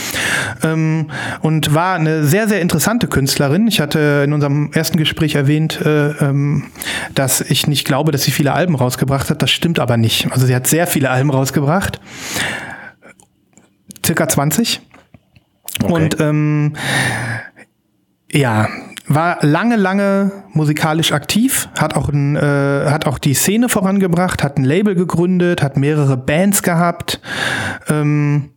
Ähm, 0.64 1.10
und 1.42 1.74
war 1.74 1.96
eine 1.96 2.26
sehr, 2.26 2.48
sehr 2.50 2.62
interessante 2.62 3.08
Künstlerin. 3.08 3.68
Ich 3.68 3.80
hatte 3.80 4.24
in 4.26 4.34
unserem 4.34 4.72
ersten 4.74 4.98
Gespräch 4.98 5.36
erwähnt, 5.36 5.80
äh, 5.86 6.10
ähm, 6.20 6.66
dass 7.14 7.42
ich 7.42 7.68
nicht 7.68 7.86
glaube, 7.86 8.12
dass 8.12 8.24
sie 8.24 8.32
viele 8.32 8.54
Alben 8.54 8.76
rausgebracht 8.76 9.30
hat. 9.30 9.42
Das 9.42 9.52
stimmt 9.52 9.80
aber 9.80 9.98
nicht. 9.98 10.32
Also 10.32 10.46
sie 10.46 10.56
hat 10.56 10.68
sehr 10.68 10.88
viele 10.88 11.10
Alben 11.12 11.30
rausgebracht. 11.30 12.02
Circa 14.06 14.28
20. 14.28 14.82
Okay. 15.84 15.94
Und 15.94 16.20
ähm, 16.20 16.74
ja, 18.32 18.68
war 19.08 19.38
lange, 19.42 19.78
lange 19.78 20.32
musikalisch 20.52 21.12
aktiv, 21.12 21.70
hat 21.78 21.96
auch, 21.96 22.10
ein, 22.10 22.36
äh, 22.36 22.86
hat 22.90 23.08
auch 23.08 23.18
die 23.18 23.34
Szene 23.34 23.70
vorangebracht, 23.70 24.44
hat 24.44 24.58
ein 24.58 24.64
Label 24.64 24.96
gegründet, 24.96 25.62
hat 25.62 25.78
mehrere 25.78 26.18
Bands 26.18 26.62
gehabt. 26.62 27.22
Ähm, 27.88 28.52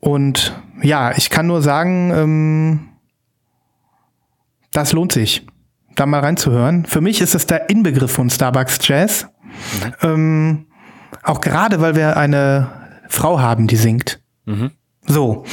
und 0.00 0.54
ja, 0.82 1.12
ich 1.16 1.30
kann 1.30 1.46
nur 1.46 1.62
sagen, 1.62 2.12
ähm, 2.14 2.88
das 4.72 4.92
lohnt 4.92 5.12
sich, 5.12 5.46
da 5.96 6.06
mal 6.06 6.20
reinzuhören. 6.20 6.84
Für 6.84 7.00
mich 7.00 7.20
ist 7.20 7.34
es 7.34 7.46
der 7.46 7.70
Inbegriff 7.70 8.12
von 8.12 8.30
Starbucks 8.30 8.78
Jazz. 8.86 9.26
Mhm. 9.82 9.94
Ähm, 10.02 10.66
auch 11.22 11.40
gerade, 11.40 11.80
weil 11.80 11.96
wir 11.96 12.16
eine 12.16 12.68
Frau 13.08 13.40
haben, 13.40 13.66
die 13.66 13.76
singt. 13.76 14.20
Mhm. 14.44 14.72
So. 15.06 15.44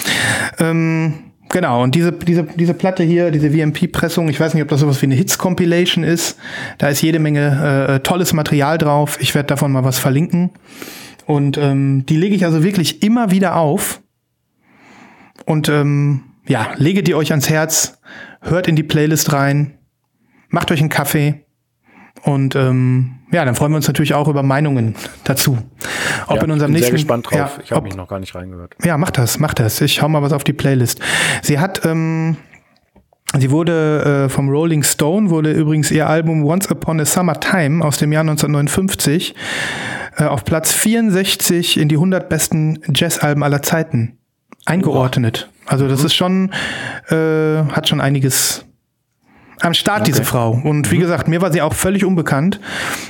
Ähm, 0.60 1.25
Genau, 1.56 1.84
und 1.84 1.96
diese, 1.96 2.12
diese, 2.12 2.44
diese 2.44 2.74
Platte 2.74 3.02
hier, 3.02 3.32
diese 3.32 3.50
VMP-Pressung, 3.50 4.28
ich 4.28 4.38
weiß 4.38 4.54
nicht, 4.54 4.64
ob 4.64 4.68
das 4.68 4.82
sowas 4.82 5.02
wie 5.02 5.06
eine 5.06 5.16
Hits-Compilation 5.16 6.04
ist. 6.04 6.38
Da 6.80 6.90
ist 6.90 7.02
jede 7.02 7.18
Menge 7.18 7.88
äh, 7.88 8.00
tolles 8.02 8.34
Material 8.34 8.78
drauf. 8.78 9.18
Ich 9.22 9.34
werde 9.34 9.48
davon 9.48 9.72
mal 9.72 9.86
was 9.86 9.98
verlinken. 9.98 10.50
Und 11.26 11.58
ähm, 11.58 12.06
die 12.10 12.18
lege 12.18 12.36
ich 12.36 12.44
also 12.44 12.62
wirklich 12.62 13.04
immer 13.04 13.32
wieder 13.32 13.56
auf. 13.56 14.02
Und 15.46 15.70
ähm, 15.70 16.24
ja, 16.46 16.74
lege 16.76 17.04
die 17.04 17.16
euch 17.16 17.32
ans 17.32 17.50
Herz, 17.50 18.02
hört 18.42 18.68
in 18.68 18.76
die 18.76 18.84
Playlist 18.84 19.32
rein, 19.32 19.78
macht 20.50 20.72
euch 20.72 20.82
einen 20.82 20.90
Kaffee 20.90 21.45
und 22.24 22.56
ähm, 22.56 23.16
ja, 23.32 23.44
dann 23.46 23.56
freuen 23.56 23.72
wir 23.72 23.78
uns 23.78 23.88
natürlich 23.88 24.14
auch 24.14 24.28
über 24.28 24.44
Meinungen 24.44 24.96
dazu. 25.24 25.58
Ob 26.28 26.38
ja, 26.38 26.44
in 26.44 26.52
unserem 26.52 26.54
ich 26.54 26.60
bin 26.60 26.72
nächsten. 26.72 26.82
Sehr 26.82 26.92
gespannt 26.92 27.26
drauf. 27.30 27.58
Ja, 27.58 27.64
ich 27.64 27.72
habe 27.72 27.84
mich 27.84 27.96
noch 27.96 28.08
gar 28.08 28.20
nicht 28.20 28.34
reingehört. 28.34 28.76
Ja, 28.84 28.98
mach 28.98 29.12
das, 29.12 29.40
mach 29.40 29.54
das. 29.54 29.82
Ich 29.82 30.02
hau 30.02 30.10
mal 30.10 30.22
was 30.22 30.32
auf 30.32 30.44
die 30.44 30.54
Playlist. 30.54 31.00
Sie 31.42 31.60
hat, 31.60 31.86
ähm, 31.86 32.38
sie 33.38 33.52
wurde 33.52 34.26
äh, 34.26 34.30
vom 34.30 34.50
Rolling 34.50 34.84
Stone 34.84 35.30
wurde 35.30 35.52
übrigens 35.52 35.92
ihr 35.92 36.08
Album 36.08 36.46
Once 36.46 36.70
Upon 36.72 37.00
a 37.00 37.06
Summer 37.06 37.40
Time 37.40 37.84
aus 37.84 37.98
dem 37.98 38.12
Jahr 38.12 38.22
1959 38.22 39.36
äh, 40.18 40.24
auf 40.24 40.46
Platz 40.46 40.72
64 40.72 41.78
in 41.78 41.90
die 41.90 41.96
100 41.96 42.30
besten 42.30 42.80
Jazzalben 42.94 43.44
aller 43.44 43.62
Zeiten 43.62 44.18
eingeordnet. 44.66 45.50
Also 45.66 45.88
das 45.88 46.00
mhm. 46.00 46.06
ist 46.06 46.16
schon, 46.16 46.52
äh, 47.10 47.64
hat 47.72 47.90
schon 47.90 48.02
einiges 48.02 48.66
am 49.62 49.74
Start, 49.74 50.02
okay. 50.02 50.12
diese 50.12 50.24
Frau. 50.24 50.52
Und 50.52 50.92
wie 50.92 50.98
mhm. 50.98 51.02
gesagt, 51.02 51.28
mir 51.28 51.42
war 51.42 51.52
sie 51.52 51.62
auch 51.62 51.74
völlig 51.74 52.06
unbekannt. 52.06 52.60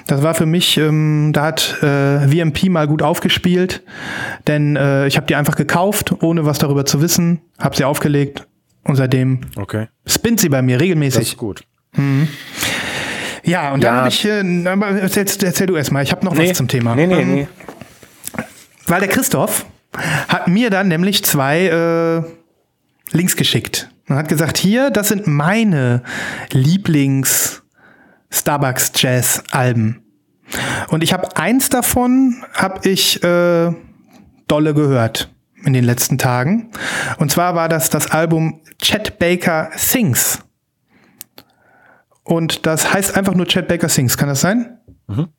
Das 0.08 0.24
war 0.24 0.36
für 0.36 0.46
mich, 0.46 0.78
ähm, 0.78 1.32
da 1.34 1.46
hat 1.46 1.82
äh, 1.82 2.28
VMP 2.28 2.70
mal 2.70 2.88
gut 2.88 3.02
aufgespielt, 3.02 3.84
denn 4.48 4.76
äh, 4.76 5.08
ich 5.08 5.18
habe 5.18 5.28
die 5.28 5.36
einfach 5.36 5.56
gekauft, 5.56 6.14
ohne 6.22 6.46
was 6.46 6.60
darüber 6.60 6.86
zu 6.86 7.02
wissen, 7.02 7.42
habe 7.60 7.76
sie 7.76 7.84
aufgelegt 7.84 8.48
und 8.84 8.96
seitdem 8.96 9.42
okay. 9.56 9.88
spinnt 10.06 10.40
sie 10.40 10.50
bei 10.50 10.62
mir 10.62 10.80
regelmäßig. 10.80 11.20
Das 11.20 11.28
ist 11.30 11.38
gut. 11.38 11.64
Mhm. 11.94 12.28
Ja, 13.44 13.74
und 13.74 13.84
ja. 13.84 13.90
dann 13.90 14.00
habe 14.00 14.10
ich, 14.10 14.26
äh, 14.26 15.00
erzähl, 15.02 15.26
erzähl 15.44 15.68
du 15.68 15.76
erst 15.76 15.92
mal, 15.92 16.04
ich 16.04 16.12
habe 16.12 16.26
noch 16.26 16.36
nee. 16.36 16.50
was 16.50 16.58
zum 16.58 16.68
Thema. 16.68 16.96
Nee, 16.96 17.08
nee, 17.08 17.22
ähm, 17.22 17.36
nee. 17.36 17.48
Weil 18.88 19.00
der 19.00 19.10
Christoph 19.10 19.66
hat 20.28 20.48
mir 20.48 20.70
dann 20.70 20.88
nämlich 20.88 21.24
zwei 21.24 21.68
äh, 21.68 23.16
Links 23.16 23.36
geschickt. 23.36 23.90
Man 24.08 24.20
hat 24.20 24.28
gesagt, 24.28 24.58
hier, 24.58 24.92
das 24.92 25.08
sind 25.08 25.26
meine 25.26 26.04
Lieblings 26.52 27.64
Starbucks 28.30 28.92
Jazz 28.96 29.44
Alben. 29.52 30.04
Und 30.90 31.04
ich 31.04 31.12
habe 31.12 31.36
eins 31.38 31.70
davon, 31.70 32.44
habe 32.54 32.88
ich 32.88 33.24
äh, 33.24 33.74
dolle 34.48 34.74
gehört 34.76 35.34
in 35.64 35.74
den 35.74 35.84
letzten 35.84 36.20
Tagen. 36.20 36.70
Und 37.18 37.32
zwar 37.32 37.56
war 37.56 37.68
das 37.68 37.90
das 37.90 38.12
Album 38.12 38.62
Chet 38.80 39.18
Baker 39.18 39.72
Sings. 39.76 40.40
Und 42.24 42.68
das 42.68 42.94
heißt 42.94 43.18
einfach 43.18 43.34
nur 43.34 43.48
Chet 43.48 43.68
Baker 43.68 43.90
Sings, 43.90 44.18
kann 44.18 44.30
das 44.30 44.42
sein? 44.42 44.78
Mhm. 45.08 45.30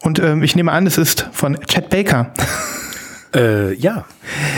Und 0.00 0.18
ähm, 0.18 0.42
ich 0.42 0.56
nehme 0.56 0.72
an, 0.72 0.86
es 0.86 0.96
ist 0.96 1.28
von 1.32 1.58
Chet 1.66 1.90
Baker. 1.90 2.32
Äh, 3.34 3.74
ja. 3.74 4.06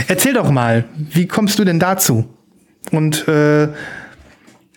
Erzähl 0.06 0.34
doch 0.34 0.48
mal, 0.52 0.84
wie 0.94 1.26
kommst 1.26 1.58
du 1.58 1.64
denn 1.64 1.80
dazu? 1.80 2.32
Und 2.90 3.26
äh, 3.28 3.68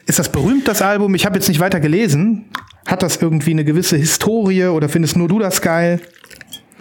ist 0.06 0.20
das 0.20 0.30
berühmt, 0.30 0.68
das 0.68 0.82
Album? 0.82 1.16
Ich 1.16 1.26
habe 1.26 1.36
jetzt 1.36 1.47
nicht 1.47 1.60
weiter 1.60 1.80
gelesen. 1.80 2.45
Hat 2.86 3.01
das 3.01 3.22
irgendwie 3.22 3.51
eine 3.51 3.64
gewisse 3.64 3.95
Historie 3.95 4.66
oder 4.66 4.89
findest 4.89 5.16
nur 5.16 5.28
du 5.28 5.39
das 5.39 5.62
geil? 5.62 6.01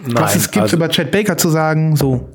Nein, 0.05 0.21
Was 0.21 0.35
es 0.35 0.51
gibt 0.51 0.63
also, 0.63 0.75
über 0.75 0.89
Chad 0.89 1.11
Baker 1.11 1.37
zu 1.37 1.49
sagen? 1.49 1.95
So. 1.95 2.29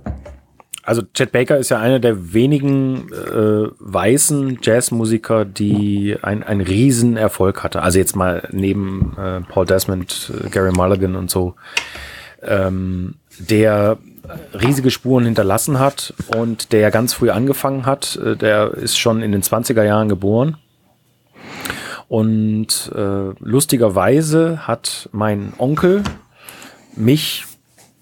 Also 0.82 1.02
Chad 1.12 1.32
Baker 1.32 1.58
ist 1.58 1.68
ja 1.68 1.78
einer 1.78 2.00
der 2.00 2.32
wenigen 2.32 3.12
äh, 3.12 3.68
weißen 3.78 4.60
Jazzmusiker, 4.62 5.44
die 5.44 6.16
ein, 6.22 6.42
einen 6.42 6.62
riesen 6.62 7.18
Erfolg 7.18 7.62
hatte. 7.62 7.82
Also 7.82 7.98
jetzt 7.98 8.16
mal 8.16 8.48
neben 8.52 9.14
äh, 9.18 9.42
Paul 9.42 9.66
Desmond, 9.66 10.32
äh, 10.32 10.48
Gary 10.48 10.72
Mulligan 10.72 11.14
und 11.14 11.30
so. 11.30 11.56
Ähm, 12.42 13.16
der 13.38 13.98
riesige 14.54 14.90
Spuren 14.90 15.24
hinterlassen 15.24 15.78
hat 15.78 16.14
und 16.36 16.72
der 16.72 16.90
ganz 16.90 17.14
früh 17.14 17.30
angefangen 17.30 17.86
hat. 17.86 18.16
Äh, 18.16 18.36
der 18.36 18.72
ist 18.72 18.98
schon 18.98 19.22
in 19.22 19.32
den 19.32 19.42
20er 19.42 19.84
Jahren 19.84 20.08
geboren. 20.08 20.56
Und 22.08 22.90
äh, 22.94 23.34
lustigerweise 23.38 24.66
hat 24.66 25.10
mein 25.12 25.52
Onkel 25.58 26.02
mich 26.96 27.44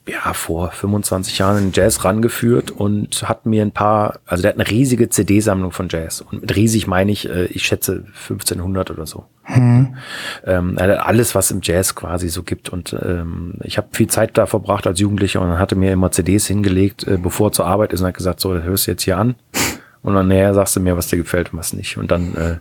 ja, 0.09 0.33
vor 0.35 0.71
25 0.71 1.39
Jahren 1.39 1.59
in 1.59 1.73
Jazz 1.73 2.05
rangeführt 2.05 2.71
und 2.71 3.29
hat 3.29 3.45
mir 3.45 3.63
ein 3.63 3.73
paar, 3.73 4.21
also 4.25 4.43
der 4.43 4.51
hat 4.53 4.61
eine 4.61 4.71
riesige 4.71 5.09
CD-Sammlung 5.09 5.73
von 5.73 5.89
Jazz. 5.89 6.21
Und 6.21 6.43
mit 6.43 6.55
riesig 6.55 6.87
meine 6.87 7.11
ich, 7.11 7.29
äh, 7.29 7.47
ich 7.47 7.65
schätze 7.65 8.05
1500 8.29 8.91
oder 8.91 9.07
so. 9.07 9.25
Mhm. 9.49 9.97
Ähm, 10.45 10.79
alles, 10.79 11.35
was 11.35 11.51
im 11.51 11.61
Jazz 11.63 11.95
quasi 11.95 12.29
so 12.29 12.45
gibt. 12.45 12.69
Und 12.69 12.97
ähm, 13.05 13.55
ich 13.65 13.79
habe 13.79 13.89
viel 13.93 14.07
Zeit 14.07 14.39
da 14.39 14.47
verbracht 14.47 14.87
als 14.87 15.01
Jugendlicher 15.01 15.41
und 15.41 15.59
hatte 15.59 15.75
mir 15.75 15.93
immer 15.93 16.13
CDs 16.13 16.47
hingelegt, 16.47 17.07
äh, 17.07 17.19
bevor 17.21 17.51
zur 17.51 17.67
Arbeit 17.67 17.93
ist 17.93 18.01
und 18.01 18.07
hat 18.07 18.17
gesagt, 18.17 18.41
so, 18.41 18.55
das 18.55 18.63
hörst 18.63 18.87
du 18.87 18.93
jetzt 18.93 19.03
hier 19.03 19.19
an. 19.19 19.35
Und 20.03 20.15
dann 20.15 20.29
näher 20.29 20.55
sagst 20.55 20.77
du 20.77 20.81
mir, 20.81 20.97
was 20.97 21.09
dir 21.09 21.17
gefällt 21.17 21.53
und 21.53 21.59
was 21.59 21.73
nicht. 21.73 21.97
Und 21.97 22.13
dann 22.13 22.35
äh, 22.37 22.59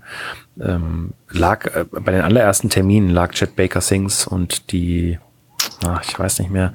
ähm, 0.60 1.14
lag 1.30 1.68
äh, 1.76 1.86
bei 1.92 2.12
den 2.12 2.22
allerersten 2.22 2.72
Terminen 2.72 3.12
lag 3.12 3.34
Chet 3.34 3.56
Baker 3.56 3.82
Sings 3.82 4.26
und 4.26 4.72
die, 4.72 5.20
ach, 5.86 6.04
ich 6.04 6.18
weiß 6.18 6.40
nicht 6.40 6.50
mehr, 6.50 6.74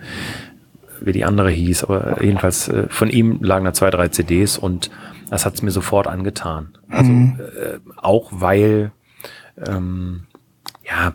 wie 1.00 1.12
die 1.12 1.24
andere 1.24 1.50
hieß, 1.50 1.84
aber 1.84 2.22
jedenfalls 2.22 2.68
äh, 2.68 2.86
von 2.88 3.08
ihm 3.10 3.42
lagen 3.42 3.64
da 3.64 3.72
zwei, 3.72 3.90
drei 3.90 4.08
CDs 4.08 4.58
und 4.58 4.90
das 5.30 5.46
hat 5.46 5.54
es 5.54 5.62
mir 5.62 5.70
sofort 5.70 6.06
angetan. 6.06 6.76
Also 6.88 7.10
mhm. 7.10 7.40
äh, 7.40 7.78
auch 7.96 8.28
weil 8.32 8.92
ähm, 9.66 10.24
ja 10.84 11.14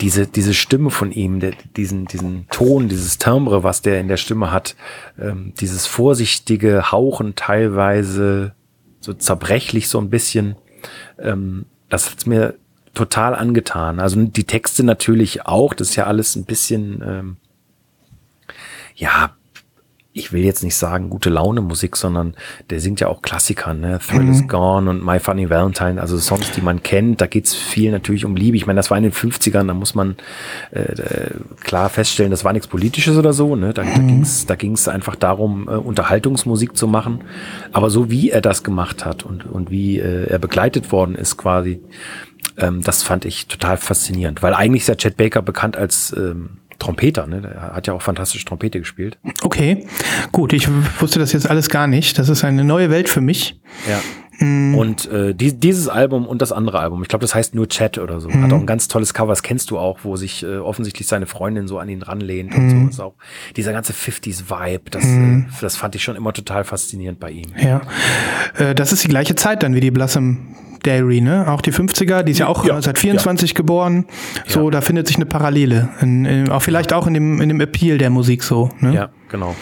diese, 0.00 0.26
diese 0.26 0.54
Stimme 0.54 0.90
von 0.90 1.12
ihm, 1.12 1.40
der, 1.40 1.52
diesen, 1.76 2.06
diesen 2.06 2.46
Ton, 2.50 2.88
dieses 2.88 3.18
Timbre, 3.18 3.62
was 3.62 3.82
der 3.82 4.00
in 4.00 4.08
der 4.08 4.16
Stimme 4.16 4.50
hat, 4.50 4.76
ähm, 5.18 5.52
dieses 5.58 5.86
vorsichtige 5.86 6.90
Hauchen 6.92 7.34
teilweise, 7.34 8.54
so 9.00 9.14
zerbrechlich 9.14 9.88
so 9.88 9.98
ein 9.98 10.10
bisschen, 10.10 10.56
ähm, 11.18 11.66
das 11.88 12.10
hat's 12.10 12.26
mir 12.26 12.54
total 12.94 13.34
angetan. 13.34 14.00
Also 14.00 14.22
die 14.22 14.44
Texte 14.44 14.82
natürlich 14.82 15.46
auch, 15.46 15.74
das 15.74 15.90
ist 15.90 15.96
ja 15.96 16.04
alles 16.04 16.36
ein 16.36 16.44
bisschen, 16.44 17.02
ähm, 17.06 17.36
ja, 18.96 19.36
ich 20.16 20.32
will 20.32 20.42
jetzt 20.44 20.64
nicht 20.64 20.74
sagen 20.74 21.10
gute 21.10 21.28
Laune 21.28 21.60
Musik, 21.60 21.94
sondern 21.94 22.34
der 22.70 22.80
singt 22.80 23.00
ja 23.00 23.08
auch 23.08 23.20
Klassiker, 23.20 23.74
ne? 23.74 23.98
Thrill 23.98 24.22
mhm. 24.22 24.32
is 24.32 24.48
Gone 24.48 24.88
und 24.88 25.04
My 25.04 25.20
Funny 25.20 25.50
Valentine, 25.50 26.00
also 26.00 26.16
Songs, 26.16 26.52
die 26.52 26.62
man 26.62 26.82
kennt. 26.82 27.20
Da 27.20 27.26
geht's 27.26 27.54
viel 27.54 27.90
natürlich 27.90 28.24
um 28.24 28.34
Liebe. 28.34 28.56
Ich 28.56 28.66
meine, 28.66 28.78
das 28.78 28.90
war 28.90 28.96
in 28.96 29.02
den 29.02 29.12
50ern, 29.12 29.66
da 29.66 29.74
muss 29.74 29.94
man 29.94 30.16
äh, 30.70 30.94
klar 31.60 31.90
feststellen, 31.90 32.30
das 32.30 32.44
war 32.44 32.54
nichts 32.54 32.66
Politisches 32.66 33.18
oder 33.18 33.34
so. 33.34 33.56
Ne? 33.56 33.74
Da, 33.74 33.84
mhm. 33.84 33.92
da 33.92 33.98
ging's, 33.98 34.46
da 34.46 34.54
ging's 34.54 34.88
einfach 34.88 35.16
darum, 35.16 35.68
äh, 35.68 35.72
Unterhaltungsmusik 35.72 36.78
zu 36.78 36.86
machen. 36.86 37.24
Aber 37.72 37.90
so 37.90 38.10
wie 38.10 38.30
er 38.30 38.40
das 38.40 38.64
gemacht 38.64 39.04
hat 39.04 39.22
und, 39.22 39.44
und 39.44 39.70
wie 39.70 39.98
äh, 39.98 40.30
er 40.30 40.38
begleitet 40.38 40.92
worden 40.92 41.14
ist 41.14 41.36
quasi, 41.36 41.82
ähm, 42.56 42.80
das 42.82 43.02
fand 43.02 43.26
ich 43.26 43.48
total 43.48 43.76
faszinierend. 43.76 44.42
Weil 44.42 44.54
eigentlich 44.54 44.82
ist 44.82 44.88
ja 44.88 44.94
Chet 44.94 45.18
Baker 45.18 45.42
bekannt 45.42 45.76
als 45.76 46.14
ähm, 46.16 46.60
Trompeter, 46.78 47.26
ne? 47.26 47.40
Der 47.40 47.72
hat 47.74 47.86
ja 47.86 47.94
auch 47.94 48.02
fantastisch 48.02 48.44
Trompete 48.44 48.78
gespielt. 48.78 49.18
Okay, 49.42 49.86
gut, 50.32 50.52
ich 50.52 50.68
wusste 51.00 51.18
das 51.18 51.32
jetzt 51.32 51.48
alles 51.48 51.68
gar 51.68 51.86
nicht. 51.86 52.18
Das 52.18 52.28
ist 52.28 52.44
eine 52.44 52.64
neue 52.64 52.90
Welt 52.90 53.08
für 53.08 53.20
mich. 53.20 53.60
Ja. 53.88 54.00
Mm. 54.38 54.74
Und 54.74 55.10
äh, 55.10 55.34
die, 55.34 55.58
dieses 55.58 55.88
Album 55.88 56.26
und 56.26 56.42
das 56.42 56.52
andere 56.52 56.78
Album, 56.78 57.02
ich 57.02 57.08
glaube, 57.08 57.22
das 57.22 57.34
heißt 57.34 57.54
nur 57.54 57.68
Chat 57.68 57.98
oder 57.98 58.20
so, 58.20 58.28
mm. 58.28 58.42
hat 58.42 58.52
auch 58.52 58.60
ein 58.60 58.66
ganz 58.66 58.88
tolles 58.88 59.14
Cover, 59.14 59.32
das 59.32 59.42
kennst 59.42 59.70
du 59.70 59.78
auch, 59.78 60.00
wo 60.02 60.16
sich 60.16 60.42
äh, 60.42 60.58
offensichtlich 60.58 61.06
seine 61.06 61.26
Freundin 61.26 61.68
so 61.68 61.78
an 61.78 61.88
ihn 61.88 62.02
ranlehnt 62.02 62.56
mm. 62.56 62.60
und 62.60 62.70
so. 62.70 62.88
Ist 62.88 63.00
auch 63.00 63.14
dieser 63.56 63.72
ganze 63.72 63.92
50s-Vibe, 63.92 64.90
das, 64.90 65.04
äh, 65.04 65.44
das 65.60 65.76
fand 65.76 65.94
ich 65.94 66.02
schon 66.02 66.16
immer 66.16 66.32
total 66.32 66.64
faszinierend 66.64 67.18
bei 67.18 67.30
ihm. 67.30 67.52
Ja, 67.58 67.80
äh, 68.58 68.74
das 68.74 68.92
ist 68.92 69.04
die 69.04 69.08
gleiche 69.08 69.34
Zeit 69.34 69.62
dann 69.62 69.74
wie 69.74 69.80
die 69.80 69.90
Blossom 69.90 70.54
Dairy, 70.86 71.20
ne? 71.20 71.46
Auch 71.48 71.60
die 71.60 71.72
50er, 71.72 72.22
die 72.22 72.32
ist 72.32 72.38
ja 72.38 72.46
auch 72.46 72.64
ja, 72.64 72.74
1924 72.74 73.50
ja. 73.50 73.56
geboren. 73.56 74.06
So, 74.46 74.64
ja. 74.64 74.70
da 74.70 74.80
findet 74.80 75.06
sich 75.06 75.16
eine 75.16 75.26
Parallele. 75.26 75.88
In, 76.00 76.24
in, 76.24 76.50
auch 76.50 76.62
vielleicht 76.62 76.92
auch 76.92 77.06
in 77.06 77.14
dem, 77.14 77.40
in 77.40 77.48
dem 77.48 77.60
Appeal 77.60 77.98
der 77.98 78.10
Musik 78.10 78.42
so. 78.42 78.70
Ne? 78.80 78.94
Ja, 78.94 79.08
genau. 79.28 79.54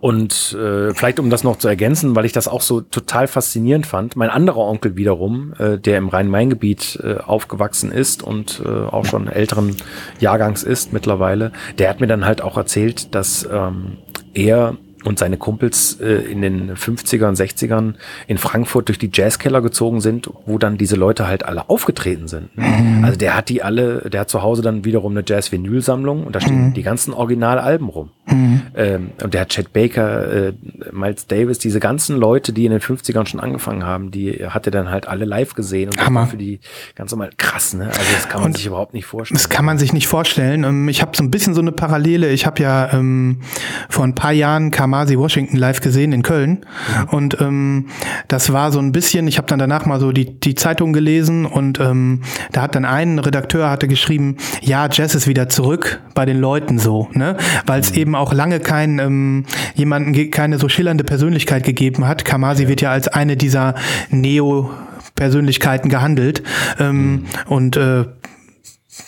Und 0.00 0.56
äh, 0.58 0.94
vielleicht 0.94 1.18
um 1.18 1.28
das 1.28 1.44
noch 1.44 1.56
zu 1.56 1.68
ergänzen, 1.68 2.16
weil 2.16 2.24
ich 2.24 2.32
das 2.32 2.48
auch 2.48 2.62
so 2.62 2.80
total 2.80 3.26
faszinierend 3.26 3.86
fand. 3.86 4.16
Mein 4.16 4.30
anderer 4.30 4.60
Onkel 4.60 4.96
wiederum, 4.96 5.52
äh, 5.58 5.78
der 5.78 5.98
im 5.98 6.08
Rhein-Main-Gebiet 6.08 7.00
äh, 7.02 7.16
aufgewachsen 7.16 7.92
ist 7.92 8.22
und 8.22 8.62
äh, 8.64 8.68
auch 8.68 9.04
schon 9.04 9.28
älteren 9.28 9.76
Jahrgangs 10.20 10.62
ist 10.62 10.92
mittlerweile, 10.92 11.52
der 11.78 11.90
hat 11.90 12.00
mir 12.00 12.06
dann 12.06 12.24
halt 12.24 12.40
auch 12.40 12.56
erzählt, 12.56 13.14
dass 13.14 13.48
ähm, 13.50 13.98
er 14.32 14.76
und 15.04 15.18
seine 15.18 15.36
Kumpels 15.36 16.00
äh, 16.00 16.14
in 16.14 16.42
den 16.42 16.74
50ern, 16.74 17.36
60ern 17.36 17.94
in 18.26 18.38
Frankfurt 18.38 18.88
durch 18.88 18.98
die 18.98 19.10
Jazzkeller 19.12 19.60
gezogen 19.60 20.00
sind, 20.00 20.30
wo 20.46 20.58
dann 20.58 20.78
diese 20.78 20.96
Leute 20.96 21.26
halt 21.26 21.44
alle 21.44 21.68
aufgetreten 21.68 22.28
sind. 22.28 22.56
Ne? 22.56 22.64
Mhm. 22.64 23.04
Also 23.04 23.18
der 23.18 23.36
hat 23.36 23.48
die 23.48 23.62
alle, 23.62 24.08
der 24.10 24.22
hat 24.22 24.30
zu 24.30 24.42
Hause 24.42 24.62
dann 24.62 24.84
wiederum 24.84 25.12
eine 25.12 25.24
Jazz-Vinyl-Sammlung 25.26 26.24
und 26.24 26.34
da 26.34 26.40
stehen 26.40 26.68
mhm. 26.68 26.74
die 26.74 26.82
ganzen 26.82 27.12
Originalalben 27.12 27.88
rum. 27.88 28.10
Mhm. 28.26 28.62
Ähm, 28.74 29.10
und 29.22 29.34
der 29.34 29.42
hat 29.42 29.50
Chet 29.50 29.72
Baker, 29.72 30.32
äh, 30.32 30.52
Miles 30.92 31.26
Davis, 31.26 31.58
diese 31.58 31.80
ganzen 31.80 32.16
Leute, 32.16 32.52
die 32.52 32.64
in 32.64 32.70
den 32.70 32.80
50ern 32.80 33.26
schon 33.26 33.40
angefangen 33.40 33.84
haben, 33.84 34.10
die 34.10 34.32
hat 34.48 34.66
er 34.66 34.72
dann 34.72 34.90
halt 34.90 35.06
alle 35.06 35.24
live 35.24 35.54
gesehen 35.54 35.90
und 35.90 36.04
Hammer. 36.04 36.26
für 36.26 36.36
die 36.36 36.60
ganz 36.94 37.10
normal 37.10 37.30
krass, 37.36 37.74
ne? 37.74 37.86
Also 37.86 38.00
das 38.14 38.28
kann 38.28 38.40
man 38.40 38.50
und 38.50 38.56
sich 38.56 38.66
überhaupt 38.66 38.94
nicht 38.94 39.06
vorstellen. 39.06 39.36
Das 39.36 39.48
kann 39.48 39.64
man 39.64 39.78
sich 39.78 39.92
nicht 39.92 40.06
vorstellen. 40.06 40.64
Ähm, 40.64 40.88
ich 40.88 41.02
habe 41.02 41.16
so 41.16 41.22
ein 41.22 41.30
bisschen 41.30 41.54
so 41.54 41.60
eine 41.60 41.72
Parallele. 41.72 42.30
Ich 42.30 42.46
habe 42.46 42.62
ja 42.62 42.92
ähm, 42.92 43.40
vor 43.88 44.04
ein 44.04 44.14
paar 44.14 44.32
Jahren 44.32 44.70
Kamasi 44.94 45.18
Washington 45.18 45.56
live 45.56 45.80
gesehen 45.80 46.12
in 46.12 46.22
Köln 46.22 46.64
und 47.10 47.40
ähm, 47.40 47.86
das 48.28 48.52
war 48.52 48.70
so 48.70 48.78
ein 48.78 48.92
bisschen. 48.92 49.26
Ich 49.26 49.38
habe 49.38 49.48
dann 49.48 49.58
danach 49.58 49.86
mal 49.86 49.98
so 49.98 50.12
die 50.12 50.38
die 50.38 50.54
Zeitung 50.54 50.92
gelesen 50.92 51.46
und 51.46 51.80
ähm, 51.80 52.20
da 52.52 52.62
hat 52.62 52.76
dann 52.76 52.84
ein 52.84 53.18
Redakteur 53.18 53.70
hatte 53.70 53.88
geschrieben, 53.88 54.36
ja 54.62 54.88
Jazz 54.90 55.14
ist 55.14 55.26
wieder 55.26 55.48
zurück 55.48 56.00
bei 56.14 56.24
den 56.24 56.38
Leuten 56.38 56.78
so, 56.78 57.08
ne? 57.12 57.36
Weil 57.66 57.80
es 57.80 57.90
mhm. 57.90 57.98
eben 57.98 58.14
eben 58.14 58.14
auch 58.14 58.32
lange 58.32 58.60
kein, 58.60 58.98
ähm, 58.98 59.44
jemanden, 59.74 60.30
keine 60.30 60.58
so 60.58 60.68
schillernde 60.68 61.04
Persönlichkeit 61.04 61.64
gegeben 61.64 62.06
hat. 62.06 62.24
Kamasi 62.24 62.64
ja. 62.64 62.68
wird 62.68 62.80
ja 62.80 62.90
als 62.90 63.08
eine 63.08 63.36
dieser 63.36 63.74
Neo 64.10 64.70
Persönlichkeiten 65.14 65.88
gehandelt 65.88 66.42
ähm, 66.78 66.96
mhm. 66.96 67.24
und 67.46 67.76
äh, 67.76 68.04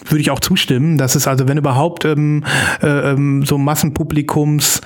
würde 0.04 0.20
ich 0.20 0.30
auch 0.30 0.40
zustimmen. 0.40 0.98
dass 0.98 1.14
es 1.14 1.26
also, 1.26 1.48
wenn 1.48 1.58
überhaupt 1.58 2.04
ähm, 2.04 2.44
äh, 2.82 3.12
ähm, 3.12 3.44
so 3.44 3.58
Massenpublikums 3.58 4.80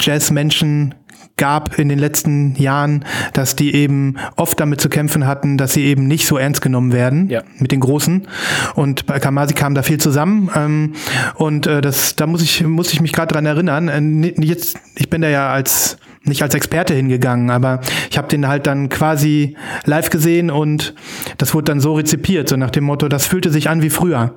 Jazzmenschen 0.00 0.94
gab 1.36 1.78
in 1.78 1.88
den 1.88 1.98
letzten 1.98 2.54
Jahren, 2.56 3.04
dass 3.34 3.56
die 3.56 3.74
eben 3.74 4.16
oft 4.36 4.58
damit 4.58 4.80
zu 4.80 4.88
kämpfen 4.88 5.26
hatten, 5.26 5.58
dass 5.58 5.74
sie 5.74 5.84
eben 5.84 6.06
nicht 6.06 6.26
so 6.26 6.38
ernst 6.38 6.62
genommen 6.62 6.92
werden 6.92 7.28
ja. 7.28 7.42
mit 7.58 7.72
den 7.72 7.80
Großen. 7.80 8.26
Und 8.74 9.06
bei 9.06 9.18
Kamasi 9.18 9.52
kam 9.52 9.74
da 9.74 9.82
viel 9.82 9.98
zusammen. 9.98 10.50
Ähm, 10.54 10.92
und 11.34 11.66
äh, 11.66 11.80
das, 11.82 12.16
da 12.16 12.26
muss 12.26 12.42
ich, 12.42 12.64
muss 12.64 12.92
ich 12.92 13.00
mich 13.00 13.12
gerade 13.12 13.34
dran 13.34 13.44
erinnern. 13.44 13.88
Äh, 13.88 14.32
jetzt, 14.42 14.78
ich 14.94 15.10
bin 15.10 15.20
da 15.20 15.28
ja 15.28 15.50
als 15.50 15.98
nicht 16.26 16.42
als 16.42 16.54
Experte 16.54 16.94
hingegangen, 16.94 17.50
aber 17.50 17.80
ich 18.10 18.18
habe 18.18 18.28
den 18.28 18.48
halt 18.48 18.66
dann 18.66 18.88
quasi 18.88 19.56
live 19.84 20.10
gesehen 20.10 20.50
und 20.50 20.94
das 21.38 21.54
wurde 21.54 21.64
dann 21.64 21.80
so 21.80 21.94
rezipiert, 21.94 22.48
so 22.48 22.56
nach 22.56 22.70
dem 22.70 22.84
Motto, 22.84 23.08
das 23.08 23.26
fühlte 23.26 23.50
sich 23.50 23.68
an 23.68 23.82
wie 23.82 23.90
früher 23.90 24.34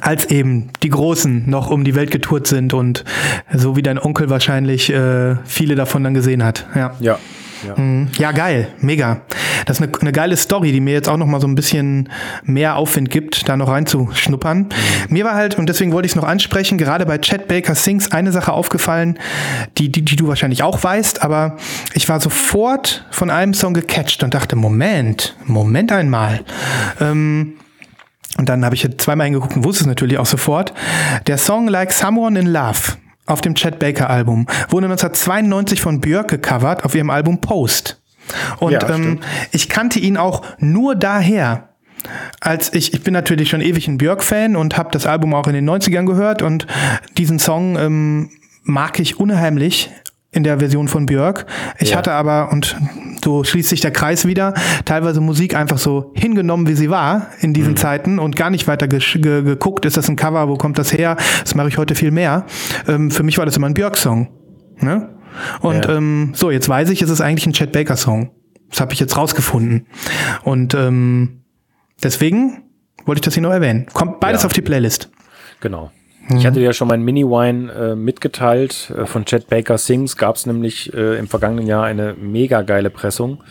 als 0.00 0.26
eben 0.26 0.70
die 0.82 0.88
Großen 0.88 1.48
noch 1.48 1.70
um 1.70 1.84
die 1.84 1.94
Welt 1.94 2.10
getourt 2.10 2.46
sind 2.46 2.74
und 2.74 3.04
so 3.52 3.76
wie 3.76 3.82
dein 3.82 3.98
Onkel 3.98 4.28
wahrscheinlich 4.28 4.90
äh, 4.90 5.36
viele 5.44 5.74
davon 5.74 6.02
dann 6.02 6.14
gesehen 6.14 6.42
hat. 6.42 6.66
Ja. 6.74 6.94
Ja. 7.00 7.18
Ja. 7.66 7.74
Mhm. 7.76 8.08
ja, 8.18 8.32
geil, 8.32 8.68
mega. 8.80 9.22
Das 9.66 9.78
ist 9.78 9.82
eine, 9.82 9.92
eine, 10.00 10.12
geile 10.12 10.36
Story, 10.36 10.72
die 10.72 10.80
mir 10.80 10.92
jetzt 10.92 11.08
auch 11.08 11.16
noch 11.16 11.26
mal 11.26 11.40
so 11.40 11.46
ein 11.46 11.54
bisschen 11.54 12.08
mehr 12.44 12.76
Aufwind 12.76 13.10
gibt, 13.10 13.48
da 13.48 13.56
noch 13.56 13.68
reinzuschnuppern. 13.68 14.58
Mhm. 14.58 14.68
Mir 15.08 15.24
war 15.24 15.34
halt, 15.34 15.58
und 15.58 15.68
deswegen 15.68 15.92
wollte 15.92 16.06
ich 16.06 16.12
es 16.12 16.16
noch 16.16 16.24
ansprechen, 16.24 16.78
gerade 16.78 17.06
bei 17.06 17.18
Chad 17.18 17.48
Baker 17.48 17.74
Sings 17.74 18.12
eine 18.12 18.32
Sache 18.32 18.52
aufgefallen, 18.52 19.18
die, 19.78 19.90
die, 19.90 20.04
die 20.04 20.16
du 20.16 20.28
wahrscheinlich 20.28 20.62
auch 20.62 20.82
weißt, 20.82 21.22
aber 21.22 21.56
ich 21.94 22.08
war 22.08 22.20
sofort 22.20 23.06
von 23.10 23.30
einem 23.30 23.54
Song 23.54 23.74
gecatcht 23.74 24.22
und 24.22 24.34
dachte, 24.34 24.56
Moment, 24.56 25.36
Moment 25.44 25.92
einmal. 25.92 26.40
Ähm, 27.00 27.54
und 28.36 28.48
dann 28.48 28.64
habe 28.64 28.74
ich 28.74 28.86
zweimal 28.98 29.26
hingeguckt 29.26 29.56
und 29.56 29.64
wusste 29.64 29.84
es 29.84 29.86
natürlich 29.86 30.18
auch 30.18 30.26
sofort. 30.26 30.74
Der 31.26 31.38
Song 31.38 31.68
Like 31.68 31.92
Someone 31.92 32.38
in 32.38 32.46
Love 32.46 32.96
auf 33.26 33.40
dem 33.40 33.54
Chad 33.54 33.78
Baker 33.78 34.10
Album. 34.10 34.46
Wurde 34.68 34.86
1992 34.86 35.80
von 35.80 36.00
Björk 36.00 36.28
gecovert 36.28 36.84
auf 36.84 36.94
ihrem 36.94 37.10
Album 37.10 37.40
Post. 37.40 38.00
Und 38.58 38.72
ja, 38.72 38.88
ähm, 38.88 39.20
ich 39.52 39.68
kannte 39.68 39.98
ihn 39.98 40.16
auch 40.16 40.42
nur 40.58 40.94
daher, 40.94 41.68
als 42.40 42.72
ich, 42.74 42.94
ich 42.94 43.02
bin 43.02 43.12
natürlich 43.12 43.50
schon 43.50 43.60
ewig 43.60 43.88
ein 43.88 43.98
Björk-Fan 43.98 44.56
und 44.56 44.76
habe 44.76 44.90
das 44.92 45.06
Album 45.06 45.34
auch 45.34 45.46
in 45.46 45.54
den 45.54 45.68
90ern 45.68 46.06
gehört 46.06 46.42
und 46.42 46.66
diesen 47.16 47.38
Song 47.38 47.76
ähm, 47.78 48.30
mag 48.62 48.98
ich 48.98 49.18
unheimlich 49.18 49.90
in 50.34 50.42
der 50.42 50.58
Version 50.58 50.88
von 50.88 51.06
Björk. 51.06 51.46
Ich 51.78 51.90
ja. 51.90 51.96
hatte 51.96 52.12
aber, 52.12 52.50
und 52.52 52.76
so 53.22 53.44
schließt 53.44 53.68
sich 53.68 53.80
der 53.80 53.92
Kreis 53.92 54.26
wieder, 54.26 54.54
teilweise 54.84 55.20
Musik 55.20 55.54
einfach 55.56 55.78
so 55.78 56.12
hingenommen, 56.14 56.66
wie 56.66 56.74
sie 56.74 56.90
war 56.90 57.28
in 57.40 57.54
diesen 57.54 57.72
mhm. 57.72 57.76
Zeiten 57.76 58.18
und 58.18 58.36
gar 58.36 58.50
nicht 58.50 58.66
weiter 58.66 58.88
ge 58.88 58.98
ge 58.98 59.42
geguckt, 59.42 59.84
ist 59.84 59.96
das 59.96 60.08
ein 60.08 60.16
Cover, 60.16 60.48
wo 60.48 60.56
kommt 60.56 60.78
das 60.78 60.92
her? 60.92 61.16
Das 61.42 61.54
mache 61.54 61.68
ich 61.68 61.78
heute 61.78 61.94
viel 61.94 62.10
mehr. 62.10 62.46
Ähm, 62.88 63.10
für 63.10 63.22
mich 63.22 63.38
war 63.38 63.46
das 63.46 63.56
immer 63.56 63.68
ein 63.68 63.74
Björk-Song. 63.74 64.28
Ne? 64.80 65.08
Und 65.60 65.84
ja. 65.84 65.96
ähm, 65.96 66.32
so, 66.34 66.50
jetzt 66.50 66.68
weiß 66.68 66.90
ich, 66.90 67.02
es 67.02 67.10
ist 67.10 67.20
eigentlich 67.20 67.46
ein 67.46 67.52
Chad 67.52 67.72
Baker-Song. 67.72 68.30
Das 68.70 68.80
habe 68.80 68.92
ich 68.92 69.00
jetzt 69.00 69.16
rausgefunden. 69.16 69.86
Und 70.42 70.74
ähm, 70.74 71.44
deswegen 72.02 72.64
wollte 73.04 73.18
ich 73.18 73.24
das 73.24 73.34
hier 73.34 73.42
noch 73.42 73.52
erwähnen. 73.52 73.86
Kommt 73.92 74.20
beides 74.20 74.42
ja. 74.42 74.46
auf 74.46 74.52
die 74.52 74.62
Playlist. 74.62 75.10
Genau. 75.60 75.90
Ich 76.30 76.46
hatte 76.46 76.60
ja 76.60 76.72
schon 76.72 76.88
mein 76.88 77.02
Mini-Wine 77.02 77.72
äh, 77.72 77.94
mitgeteilt. 77.94 78.92
Äh, 78.96 79.04
von 79.04 79.24
Chad 79.26 79.48
Baker 79.48 79.76
Sings 79.76 80.16
gab 80.16 80.36
es 80.36 80.46
nämlich 80.46 80.92
äh, 80.94 81.18
im 81.18 81.28
vergangenen 81.28 81.66
Jahr 81.66 81.84
eine 81.84 82.14
mega 82.14 82.62
geile 82.62 82.88
Pressung. 82.90 83.42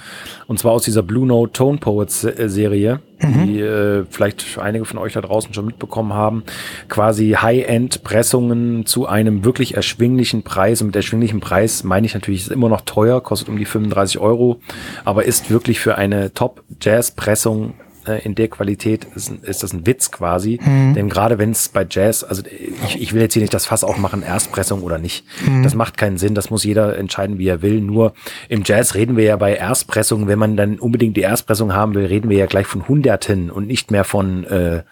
Und 0.48 0.60
zwar 0.60 0.72
aus 0.72 0.84
dieser 0.84 1.04
Blue 1.04 1.28
Note 1.28 1.54
Tone 1.54 1.78
Poets 1.78 2.24
äh, 2.24 2.50
Serie, 2.50 3.00
mhm. 3.20 3.46
die 3.46 3.60
äh, 3.60 4.06
vielleicht 4.10 4.58
einige 4.58 4.86
von 4.86 4.98
euch 4.98 5.14
da 5.14 5.22
draußen 5.22 5.54
schon 5.54 5.66
mitbekommen 5.66 6.14
haben. 6.14 6.44
Quasi 6.90 7.36
High-End-Pressungen 7.40 8.88
zu 8.88 9.06
einem 9.06 9.46
wirklich 9.46 9.76
erschwinglichen 9.76 10.42
Preis. 10.44 10.82
Und 10.82 10.88
mit 10.88 10.96
erschwinglichem 10.96 11.42
Preis 11.42 11.84
meine 11.84 12.08
ich 12.08 12.16
natürlich, 12.16 12.42
ist 12.42 12.52
immer 12.52 12.70
noch 12.70 12.82
teuer, 12.82 13.22
kostet 13.22 13.50
um 13.50 13.58
die 13.58 13.66
35 13.66 14.20
Euro, 14.20 14.60
aber 15.06 15.26
ist 15.26 15.52
wirklich 15.52 15.80
für 15.80 15.96
eine 15.96 16.34
Top-Jazz-Pressung 16.34 17.76
äh, 18.08 18.24
in 18.24 18.36
der 18.36 18.48
Qualität 18.48 19.08
ist, 19.16 19.32
ist 19.44 19.64
das 19.64 19.74
ein 19.74 19.86
Witz 19.86 20.12
quasi. 20.12 20.60
Mhm. 20.64 20.94
Denn 20.94 21.10
gerade 21.10 21.38
wenn 21.38 21.52
es 21.52 21.70
bei 21.70 21.86
Jazz, 21.90 22.24
also 22.24 22.44
ich, 22.88 23.02
ich 23.02 23.14
will 23.14 23.22
jetzt 23.22 23.34
hier 23.34 23.42
nicht 23.42 23.54
das 23.54 23.66
Fass 23.66 23.84
aufmachen, 23.84 24.24
Erstpressung 24.24 24.82
oder 24.82 24.98
nicht. 24.98 25.26
Mhm. 25.46 25.64
Das 25.64 25.76
macht 25.76 25.98
keinen 25.98 26.18
Sinn. 26.18 26.36
Das 26.36 26.50
muss 26.50 26.64
jeder 26.64 26.98
entscheiden, 26.98 27.38
wie 27.38 27.48
er 27.48 27.62
will. 27.62 27.82
Nur 27.82 28.14
im 28.50 28.64
Jazz 28.66 28.96
reden 28.96 29.18
wir 29.18 29.24
ja 29.24 29.38
bei 29.38 29.56
Erstpressung, 29.56 30.28
wenn 30.28 30.40
man 30.40 30.58
dann 30.58 30.80
unbedingt 30.80 31.18
die 31.18 31.22
Erstpressung 31.22 31.74
haben 31.74 31.94
will, 31.96 32.06
reden 32.06 32.30
wir 32.30 32.38
ja 32.38 32.46
gleich 32.46 32.68
von 32.68 32.88
Hunderten 32.88 33.52
und 33.52 33.68
nicht 33.68 33.92
mehr 33.92 34.04
von 34.04 34.44
äh, 34.46 34.84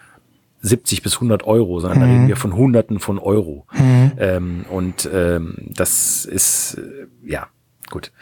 70 0.62 1.02
bis 1.02 1.14
100 1.14 1.44
Euro, 1.44 1.80
sondern 1.80 2.00
da 2.00 2.06
reden 2.06 2.28
wir 2.28 2.36
von 2.36 2.54
Hunderten 2.54 3.00
von 3.00 3.18
Euro. 3.18 3.66
Ähm, 4.18 4.64
und 4.70 5.08
ähm, 5.12 5.56
das 5.58 6.24
ist, 6.24 6.78
äh, 6.78 7.06
ja, 7.28 7.48
gut. 7.90 8.12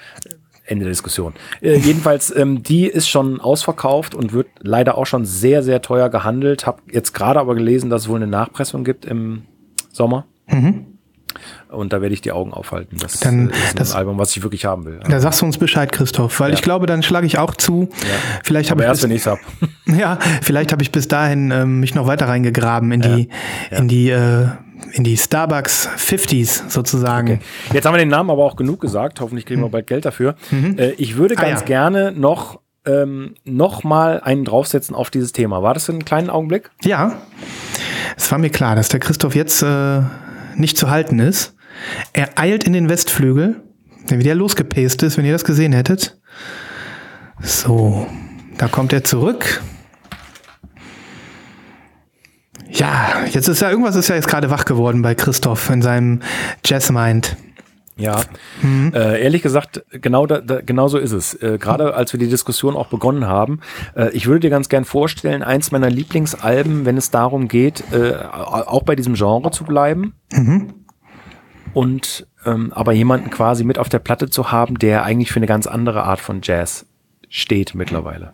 Ende 0.70 0.84
der 0.84 0.92
Diskussion. 0.92 1.34
Äh, 1.60 1.76
jedenfalls, 1.78 2.34
ähm, 2.34 2.62
die 2.62 2.86
ist 2.86 3.08
schon 3.08 3.40
ausverkauft 3.40 4.14
und 4.14 4.32
wird 4.32 4.46
leider 4.60 4.96
auch 4.96 5.06
schon 5.06 5.24
sehr, 5.24 5.62
sehr 5.62 5.82
teuer 5.82 6.08
gehandelt. 6.08 6.66
Hab 6.66 6.80
jetzt 6.90 7.12
gerade 7.12 7.40
aber 7.40 7.54
gelesen, 7.54 7.90
dass 7.90 8.02
es 8.02 8.08
wohl 8.08 8.16
eine 8.16 8.26
Nachpressung 8.28 8.84
gibt 8.84 9.04
im 9.04 9.42
Sommer. 9.92 10.26
Und 11.70 11.92
da 11.92 12.00
werde 12.02 12.12
ich 12.12 12.20
die 12.20 12.32
Augen 12.32 12.52
aufhalten. 12.52 12.96
Das 13.00 13.20
Dann- 13.20 13.50
äh, 13.50 13.52
ist 13.52 13.78
das- 13.78 13.94
Album, 13.94 14.18
was 14.18 14.36
ich 14.36 14.42
wirklich 14.42 14.64
haben 14.64 14.84
will. 14.84 14.98
Da 15.08 15.20
sagst 15.20 15.40
du 15.40 15.46
uns 15.46 15.58
Bescheid, 15.58 15.92
Christoph, 15.92 16.40
weil 16.40 16.50
Ja. 16.50 16.54
ich 16.54 16.62
glaube, 16.62 16.86
dann 16.86 17.02
schlage 17.04 17.26
ich 17.26 17.38
auch 17.38 17.54
zu. 17.54 17.88
Vielleicht 18.42 18.70
habe 18.72 18.82
ich 18.82 18.88
erst, 18.88 19.08
bis, 19.08 19.26
wenn 19.26 19.32
hab. 19.32 19.38
ja, 19.98 20.18
vielleicht 20.42 20.72
habe 20.72 20.82
ich 20.82 20.90
bis 20.90 21.06
dahin 21.06 21.52
ähm, 21.52 21.78
mich 21.80 21.94
noch 21.94 22.06
weiter 22.08 22.26
reingegraben 22.26 22.90
in 22.90 23.00
die 23.00 23.28
in 23.70 23.86
die 23.86 24.10
äh, 24.10 24.48
in 24.92 25.04
die 25.04 25.16
Starbucks 25.16 25.88
50s 25.96 26.68
sozusagen. 26.70 27.40
Jetzt 27.72 27.84
haben 27.86 27.94
wir 27.94 27.98
den 27.98 28.08
Namen 28.08 28.30
aber 28.30 28.44
auch 28.44 28.56
genug 28.56 28.80
gesagt. 28.80 29.20
Hoffentlich 29.20 29.46
kriegen 29.46 29.60
wir 29.62 29.68
bald 29.68 29.86
Geld 29.86 30.04
dafür. 30.04 30.34
Äh, 30.52 30.90
ich 30.92 31.16
würde 31.16 31.36
Ah, 31.38 31.42
ganz 31.42 31.60
ja. 31.60 31.66
gerne 31.66 32.12
noch, 32.12 32.60
ähm, 32.86 33.34
noch 33.44 33.84
mal 33.84 34.20
einen 34.20 34.44
draufsetzen 34.44 34.94
auf 34.94 35.10
dieses 35.10 35.32
Thema. 35.32 35.62
War 35.62 35.74
das 35.74 35.86
für 35.86 35.92
einen 35.92 36.04
kleinen 36.04 36.30
Augenblick? 36.30 36.70
Ja, 36.82 37.18
es 38.16 38.30
war 38.32 38.38
mir 38.38 38.50
klar, 38.50 38.74
dass 38.76 38.88
der 38.88 39.00
Christoph 39.00 39.34
jetzt 39.34 39.62
äh, 39.62 40.00
nicht 40.56 40.76
zu 40.76 40.90
halten 40.90 41.18
ist. 41.20 41.54
Er 42.12 42.38
eilt 42.38 42.64
in 42.64 42.72
den 42.72 42.88
Westflügel, 42.88 43.62
der 44.10 44.18
wie 44.18 44.22
der 44.24 44.34
losgepaced 44.34 45.02
ist, 45.02 45.16
wenn 45.16 45.24
ihr 45.24 45.32
das 45.32 45.44
gesehen 45.44 45.72
hättet. 45.72 46.18
So, 47.40 48.06
da 48.58 48.68
kommt 48.68 48.92
er 48.92 49.04
zurück. 49.04 49.62
Ja, 52.72 53.24
jetzt 53.30 53.48
ist 53.48 53.60
ja 53.62 53.70
irgendwas 53.70 53.96
ist 53.96 54.08
ja 54.08 54.14
jetzt 54.14 54.28
gerade 54.28 54.50
wach 54.50 54.64
geworden 54.64 55.02
bei 55.02 55.14
Christoph 55.14 55.70
in 55.70 55.82
seinem 55.82 56.20
Jazzmind. 56.64 57.36
Ja, 57.96 58.22
Mhm. 58.62 58.92
äh, 58.94 59.20
ehrlich 59.22 59.42
gesagt, 59.42 59.84
genau, 59.90 60.24
da, 60.26 60.40
da, 60.40 60.62
genau 60.62 60.88
so 60.88 60.96
ist 60.96 61.12
es. 61.12 61.34
Äh, 61.34 61.58
Gerade 61.58 61.92
als 61.94 62.12
wir 62.14 62.18
die 62.20 62.28
Diskussion 62.28 62.74
auch 62.74 62.86
begonnen 62.86 63.26
haben, 63.26 63.60
äh, 63.94 64.08
ich 64.12 64.26
würde 64.26 64.40
dir 64.40 64.48
ganz 64.50 64.70
gern 64.70 64.86
vorstellen, 64.86 65.42
eins 65.42 65.70
meiner 65.70 65.90
Lieblingsalben, 65.90 66.86
wenn 66.86 66.96
es 66.96 67.10
darum 67.10 67.46
geht, 67.48 67.84
äh, 67.92 68.14
auch 68.32 68.84
bei 68.84 68.96
diesem 68.96 69.14
Genre 69.14 69.50
zu 69.50 69.64
bleiben 69.64 70.14
und 71.74 72.26
ähm, 72.46 72.72
aber 72.72 72.92
jemanden 72.92 73.28
quasi 73.28 73.64
mit 73.64 73.78
auf 73.78 73.90
der 73.90 73.98
Platte 73.98 74.30
zu 74.30 74.50
haben, 74.50 74.78
der 74.78 75.04
eigentlich 75.04 75.30
für 75.30 75.38
eine 75.40 75.46
ganz 75.46 75.66
andere 75.66 76.04
Art 76.04 76.20
von 76.20 76.40
Jazz 76.42 76.86
steht 77.28 77.74
mittlerweile. 77.74 78.32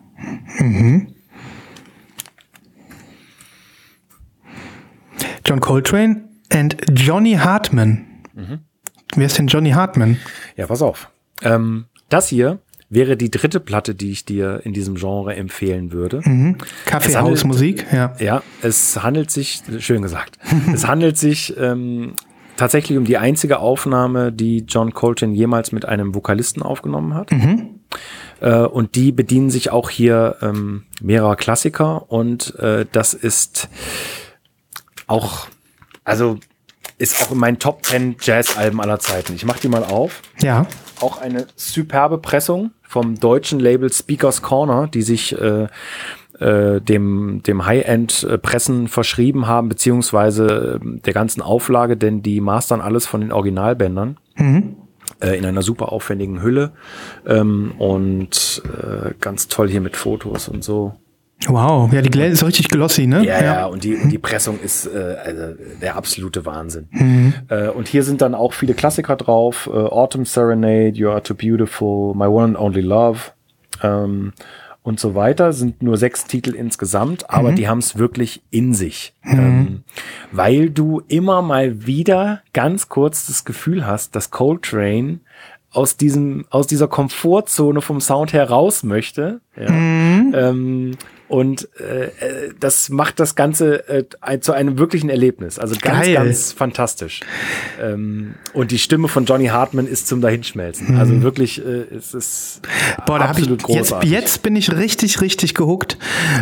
John 5.47 5.61
Coltrane 5.61 6.25
and 6.51 6.75
Johnny 6.91 7.35
Hartman. 7.35 8.05
Wer 9.15 9.25
ist 9.25 9.37
denn 9.37 9.47
Johnny 9.47 9.69
Hartman? 9.71 10.17
Ja, 10.57 10.67
pass 10.67 10.81
auf. 10.81 11.09
Ähm, 11.41 11.85
das 12.09 12.27
hier 12.27 12.59
wäre 12.89 13.15
die 13.15 13.31
dritte 13.31 13.61
Platte, 13.61 13.95
die 13.95 14.11
ich 14.11 14.25
dir 14.25 14.61
in 14.65 14.73
diesem 14.73 14.95
Genre 14.95 15.35
empfehlen 15.37 15.93
würde. 15.93 16.21
Kaffeehausmusik, 16.85 17.85
ja. 17.93 18.13
Ja, 18.19 18.43
es 18.61 19.01
handelt 19.01 19.31
sich, 19.31 19.61
schön 19.79 20.01
gesagt, 20.01 20.37
es 20.73 20.85
handelt 20.85 21.17
sich 21.17 21.55
ähm, 21.57 22.13
tatsächlich 22.57 22.97
um 22.97 23.05
die 23.05 23.17
einzige 23.17 23.59
Aufnahme, 23.59 24.33
die 24.33 24.65
John 24.67 24.93
Coltrane 24.93 25.33
jemals 25.33 25.71
mit 25.71 25.85
einem 25.85 26.13
Vokalisten 26.13 26.61
aufgenommen 26.61 27.13
hat. 27.13 27.31
Äh, 28.41 28.59
und 28.63 28.95
die 28.95 29.13
bedienen 29.13 29.49
sich 29.49 29.71
auch 29.71 29.89
hier 29.89 30.35
ähm, 30.41 30.83
mehrerer 31.01 31.37
Klassiker 31.37 32.11
und 32.11 32.53
äh, 32.59 32.85
das 32.91 33.13
ist 33.13 33.69
auch, 35.07 35.47
also 36.03 36.37
ist 36.97 37.21
auch 37.21 37.31
in 37.31 37.37
meinen 37.37 37.59
Top 37.59 37.85
10 37.85 38.15
Jazz-Alben 38.21 38.81
aller 38.81 38.99
Zeiten. 38.99 39.33
Ich 39.35 39.45
mach 39.45 39.57
die 39.59 39.67
mal 39.67 39.83
auf 39.83 40.21
Ja. 40.41 40.65
auch 41.01 41.21
eine 41.21 41.47
superbe 41.55 42.17
Pressung 42.17 42.71
vom 42.81 43.19
deutschen 43.19 43.59
Label 43.59 43.91
Speakers 43.91 44.41
Corner, 44.41 44.87
die 44.87 45.01
sich 45.03 45.37
äh, 45.39 45.67
äh, 46.39 46.81
dem, 46.81 47.41
dem 47.43 47.65
High-End-Pressen 47.65 48.87
verschrieben 48.87 49.47
haben, 49.47 49.69
beziehungsweise 49.69 50.79
äh, 50.83 50.99
der 51.01 51.13
ganzen 51.13 51.41
Auflage, 51.41 51.97
denn 51.97 52.21
die 52.23 52.41
mastern 52.41 52.81
alles 52.81 53.05
von 53.05 53.21
den 53.21 53.31
Originalbändern. 53.31 54.17
Äh, 55.19 55.37
in 55.37 55.45
einer 55.45 55.61
super 55.63 55.91
aufwendigen 55.91 56.41
Hülle 56.43 56.73
ähm, 57.25 57.73
und 57.79 58.61
äh, 58.65 59.13
ganz 59.19 59.47
toll 59.47 59.69
hier 59.69 59.81
mit 59.81 59.95
Fotos 59.97 60.47
und 60.47 60.63
so. 60.63 60.93
Wow, 61.45 61.93
ja, 61.93 62.01
die 62.01 62.09
Gläser 62.09 62.33
ist 62.33 62.43
richtig 62.43 62.67
glossy, 62.67 63.05
ne? 63.05 63.23
Ja, 63.23 63.43
ja, 63.43 63.65
und 63.67 63.83
die, 63.83 64.07
die 64.07 64.17
Pressung 64.17 64.59
ist 64.59 64.87
äh, 64.87 65.15
also 65.23 65.53
der 65.81 65.95
absolute 65.95 66.45
Wahnsinn. 66.45 66.87
Äh, 67.49 67.69
und 67.69 67.87
hier 67.87 68.03
sind 68.03 68.21
dann 68.21 68.33
auch 68.33 68.53
viele 68.53 68.73
Klassiker 68.73 69.15
drauf. 69.15 69.69
Äh, 69.71 69.77
Autumn 69.77 70.25
Serenade, 70.25 70.97
You 70.97 71.09
Are 71.09 71.21
Too 71.21 71.35
Beautiful, 71.35 72.15
My 72.15 72.25
One 72.25 72.45
and 72.45 72.57
Only 72.57 72.81
Love 72.81 73.19
ähm, 73.83 74.33
und 74.81 74.99
so 74.99 75.13
weiter. 75.13 75.53
Sind 75.53 75.83
nur 75.83 75.97
sechs 75.97 76.25
Titel 76.25 76.55
insgesamt, 76.55 77.29
aber 77.29 77.51
die 77.51 77.67
haben 77.67 77.79
es 77.79 77.97
wirklich 77.97 78.41
in 78.49 78.73
sich. 78.73 79.13
Ähm, 79.23 79.83
weil 80.31 80.71
du 80.71 81.03
immer 81.07 81.43
mal 81.43 81.85
wieder 81.85 82.41
ganz 82.53 82.89
kurz 82.89 83.27
das 83.27 83.45
Gefühl 83.45 83.85
hast, 83.85 84.15
dass 84.15 84.31
Coltrane 84.31 85.19
aus 85.69 85.97
diesem, 85.97 86.45
aus 86.49 86.65
dieser 86.65 86.87
Komfortzone 86.87 87.81
vom 87.81 88.01
Sound 88.01 88.33
her 88.33 88.49
raus 88.49 88.83
möchte. 88.83 89.41
Ja. 89.55 89.67
Ähm, 89.67 90.97
und 91.27 91.67
äh, 91.79 92.05
äh, 92.05 92.53
das 92.59 92.89
macht 92.89 93.19
das 93.19 93.35
Ganze 93.35 93.87
äh, 93.89 94.39
zu 94.39 94.53
einem 94.53 94.77
wirklichen 94.77 95.09
Erlebnis. 95.09 95.59
Also 95.59 95.75
ganz, 95.79 96.05
Geil. 96.05 96.13
ganz 96.13 96.51
fantastisch. 96.53 97.21
Ähm, 97.81 98.35
und 98.53 98.71
die 98.71 98.79
Stimme 98.79 99.07
von 99.07 99.25
Johnny 99.25 99.47
Hartman 99.47 99.87
ist 99.87 100.07
zum 100.07 100.21
Dahinschmelzen. 100.21 100.97
Also 100.97 101.21
wirklich, 101.21 101.63
äh, 101.63 101.85
es 101.95 102.13
ist 102.13 102.61
Boah, 103.05 103.19
da 103.19 103.27
habe 103.29 103.39
ich 103.39 103.47
absolut 103.47 103.61
jetzt, 103.61 103.67
großartig. 103.67 104.09
jetzt 104.09 104.43
bin 104.43 104.55
ich 104.55 104.71
richtig, 104.71 105.21
richtig 105.21 105.53
gehuckt. 105.53 105.97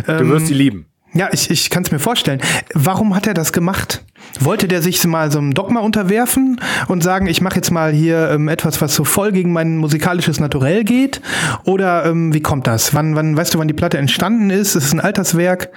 Ähm, 0.06 0.18
du 0.18 0.28
wirst 0.28 0.46
sie 0.46 0.54
lieben. 0.54 0.86
Ja, 1.16 1.30
ich, 1.32 1.50
ich 1.50 1.70
kann 1.70 1.82
es 1.82 1.90
mir 1.90 1.98
vorstellen. 1.98 2.42
Warum 2.74 3.16
hat 3.16 3.26
er 3.26 3.32
das 3.32 3.54
gemacht? 3.54 4.04
Wollte 4.38 4.68
der 4.68 4.82
sich 4.82 5.02
mal 5.06 5.32
so 5.32 5.38
einem 5.38 5.54
Dogma 5.54 5.80
unterwerfen 5.80 6.60
und 6.88 7.02
sagen, 7.02 7.26
ich 7.26 7.40
mache 7.40 7.56
jetzt 7.56 7.70
mal 7.70 7.90
hier 7.90 8.30
ähm, 8.32 8.48
etwas, 8.48 8.82
was 8.82 8.94
so 8.94 9.04
voll 9.04 9.32
gegen 9.32 9.50
mein 9.50 9.78
musikalisches 9.78 10.40
Naturell 10.40 10.84
geht? 10.84 11.22
Oder 11.64 12.04
ähm, 12.04 12.34
wie 12.34 12.42
kommt 12.42 12.66
das? 12.66 12.92
Wann, 12.92 13.16
wann, 13.16 13.34
weißt 13.34 13.54
du, 13.54 13.58
wann 13.58 13.68
die 13.68 13.72
Platte 13.74 13.96
entstanden 13.96 14.50
ist? 14.50 14.74
Ist 14.74 14.84
es 14.84 14.92
ein 14.92 15.00
Alterswerk? 15.00 15.70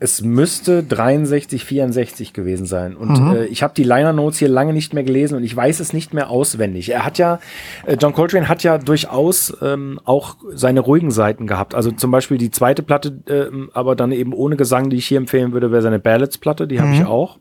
Es 0.00 0.22
müsste 0.22 0.84
63, 0.84 1.64
64 1.64 2.32
gewesen 2.32 2.66
sein. 2.66 2.96
Und 2.96 3.34
äh, 3.34 3.46
ich 3.46 3.64
habe 3.64 3.74
die 3.74 3.82
Liner 3.82 4.12
Notes 4.12 4.38
hier 4.38 4.48
lange 4.48 4.72
nicht 4.72 4.94
mehr 4.94 5.02
gelesen 5.02 5.34
und 5.36 5.42
ich 5.42 5.56
weiß 5.56 5.80
es 5.80 5.92
nicht 5.92 6.14
mehr 6.14 6.30
auswendig. 6.30 6.90
Er 6.90 7.04
hat 7.04 7.18
ja, 7.18 7.40
äh, 7.84 7.96
John 8.00 8.12
Coltrane 8.12 8.48
hat 8.48 8.62
ja 8.62 8.78
durchaus 8.78 9.56
ähm, 9.60 9.98
auch 10.04 10.36
seine 10.54 10.80
ruhigen 10.80 11.10
Seiten 11.10 11.48
gehabt. 11.48 11.74
Also 11.74 11.90
zum 11.90 12.12
Beispiel 12.12 12.38
die 12.38 12.52
zweite 12.52 12.84
Platte, 12.84 13.18
ähm, 13.28 13.70
aber 13.74 13.96
dann 13.96 14.12
eben 14.12 14.32
ohne 14.32 14.56
Gesang, 14.56 14.88
die 14.88 14.96
ich 14.96 15.06
hier 15.06 15.18
empfehlen 15.18 15.52
würde, 15.52 15.72
wäre 15.72 15.82
seine 15.82 15.98
Ballads-Platte, 15.98 16.68
die 16.68 16.80
habe 16.80 16.94
ich 16.94 17.04
auch, 17.04 17.40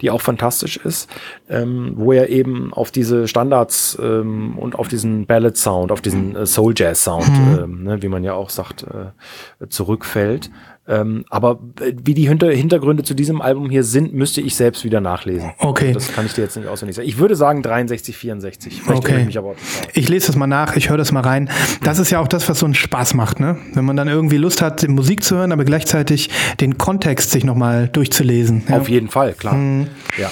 die 0.00 0.12
auch 0.12 0.20
fantastisch 0.20 0.76
ist, 0.76 1.10
ähm, 1.48 1.94
wo 1.96 2.12
er 2.12 2.28
eben 2.28 2.72
auf 2.72 2.92
diese 2.92 3.26
Standards 3.26 3.98
ähm, 4.00 4.56
und 4.56 4.78
auf 4.78 4.86
diesen 4.86 5.26
Ballad-Sound, 5.26 5.90
auf 5.90 6.00
diesen 6.00 6.36
äh, 6.36 6.46
Soul-Jazz-Sound, 6.46 7.30
ähm, 7.60 7.82
ne, 7.82 8.02
wie 8.02 8.08
man 8.08 8.22
ja 8.22 8.34
auch 8.34 8.50
sagt, 8.50 8.84
äh, 8.84 9.68
zurückfällt. 9.68 10.50
Ähm, 10.88 11.24
aber 11.28 11.58
äh, 11.80 11.92
wie 12.02 12.14
die 12.14 12.26
Hinter 12.26 12.50
Hintergründe 12.50 13.02
zu 13.02 13.14
diesem 13.14 13.42
Album 13.42 13.68
hier 13.68 13.84
sind, 13.84 14.14
müsste 14.14 14.40
ich 14.40 14.54
selbst 14.56 14.84
wieder 14.84 15.00
nachlesen. 15.00 15.50
Okay. 15.58 15.92
Das 15.92 16.12
kann 16.12 16.24
ich 16.24 16.32
dir 16.32 16.42
jetzt 16.42 16.56
nicht 16.56 16.66
auswendig 16.66 16.96
sagen. 16.96 17.06
Ich 17.06 17.18
würde 17.18 17.36
sagen 17.36 17.62
63, 17.62 18.16
64. 18.16 18.82
Vielleicht 18.82 19.04
Okay. 19.04 19.26
ich. 19.28 19.96
Ich 19.96 20.08
lese 20.08 20.28
das 20.28 20.36
mal 20.36 20.46
nach, 20.46 20.76
ich 20.76 20.88
höre 20.88 20.96
das 20.96 21.12
mal 21.12 21.20
rein. 21.20 21.50
Das 21.82 21.98
ist 21.98 22.10
ja 22.10 22.20
auch 22.20 22.28
das, 22.28 22.48
was 22.48 22.58
so 22.58 22.64
einen 22.66 22.74
Spaß 22.74 23.14
macht, 23.14 23.38
ne? 23.38 23.58
Wenn 23.74 23.84
man 23.84 23.96
dann 23.96 24.08
irgendwie 24.08 24.38
Lust 24.38 24.62
hat, 24.62 24.86
Musik 24.88 25.22
zu 25.22 25.36
hören, 25.36 25.52
aber 25.52 25.64
gleichzeitig 25.64 26.30
den 26.60 26.78
Kontext 26.78 27.30
sich 27.30 27.44
nochmal 27.44 27.88
durchzulesen. 27.88 28.62
Ja. 28.68 28.78
Auf 28.78 28.88
jeden 28.88 29.08
Fall, 29.08 29.34
klar. 29.34 29.54
Mhm. 29.54 29.88
Ja. 30.16 30.30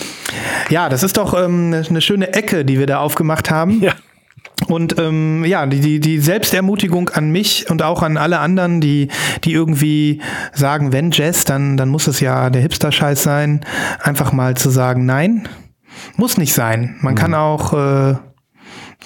Ja, 0.70 0.88
das 0.88 1.02
ist 1.02 1.16
doch 1.18 1.34
ähm, 1.38 1.74
eine 1.88 2.00
schöne 2.00 2.32
Ecke, 2.32 2.64
die 2.64 2.78
wir 2.78 2.86
da 2.86 2.98
aufgemacht 3.00 3.50
haben. 3.50 3.80
Ja. 3.82 3.92
Und 4.68 4.98
ähm, 4.98 5.44
ja, 5.44 5.66
die, 5.66 5.80
die, 5.80 6.00
die 6.00 6.18
Selbstermutigung 6.18 7.10
an 7.10 7.30
mich 7.30 7.70
und 7.70 7.82
auch 7.82 8.02
an 8.02 8.16
alle 8.16 8.38
anderen, 8.38 8.80
die, 8.80 9.08
die 9.44 9.52
irgendwie 9.52 10.22
sagen, 10.52 10.92
wenn 10.92 11.10
Jazz, 11.10 11.44
dann, 11.44 11.76
dann 11.76 11.90
muss 11.90 12.06
es 12.06 12.20
ja 12.20 12.48
der 12.50 12.62
Hipster-Scheiß 12.62 13.22
sein, 13.22 13.64
einfach 14.00 14.32
mal 14.32 14.56
zu 14.56 14.70
sagen, 14.70 15.04
nein, 15.04 15.46
muss 16.16 16.38
nicht 16.38 16.54
sein. 16.54 16.96
Man 17.00 17.14
kann 17.14 17.34
auch 17.34 17.72
äh, 17.74 18.16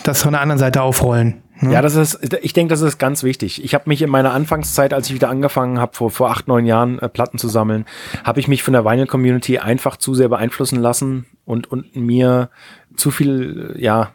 das 0.05 0.23
von 0.23 0.33
der 0.33 0.41
anderen 0.41 0.59
Seite 0.59 0.83
aufrollen. 0.83 1.43
ne? 1.61 1.73
Ja, 1.73 1.83
das 1.83 1.97
ist, 1.97 2.21
ich 2.43 2.53
denke, 2.53 2.71
das 2.71 2.81
ist 2.81 2.99
ganz 2.99 3.23
wichtig. 3.25 3.63
Ich 3.65 3.75
habe 3.75 3.85
mich 3.89 4.03
in 4.03 4.11
meiner 4.11 4.33
Anfangszeit, 4.33 4.95
als 4.95 5.09
ich 5.09 5.15
wieder 5.15 5.29
angefangen 5.29 5.79
habe, 5.81 5.95
vor, 5.95 6.11
vor 6.11 6.31
acht, 6.31 6.49
neun 6.49 6.65
Jahren 6.65 7.01
äh, 7.01 7.09
Platten 7.09 7.39
zu 7.39 7.49
sammeln, 7.49 7.87
habe 8.25 8.41
ich 8.41 8.49
mich 8.49 8.63
von 8.63 8.73
der 8.73 8.85
Vinyl-Community 8.85 9.59
einfach 9.59 9.97
zu 9.97 10.15
sehr 10.15 10.29
beeinflussen 10.29 10.81
lassen 10.81 11.27
und, 11.45 11.71
und 11.71 11.97
mir 11.97 12.51
zu 12.97 13.11
viel, 13.11 13.75
ja, 13.79 14.13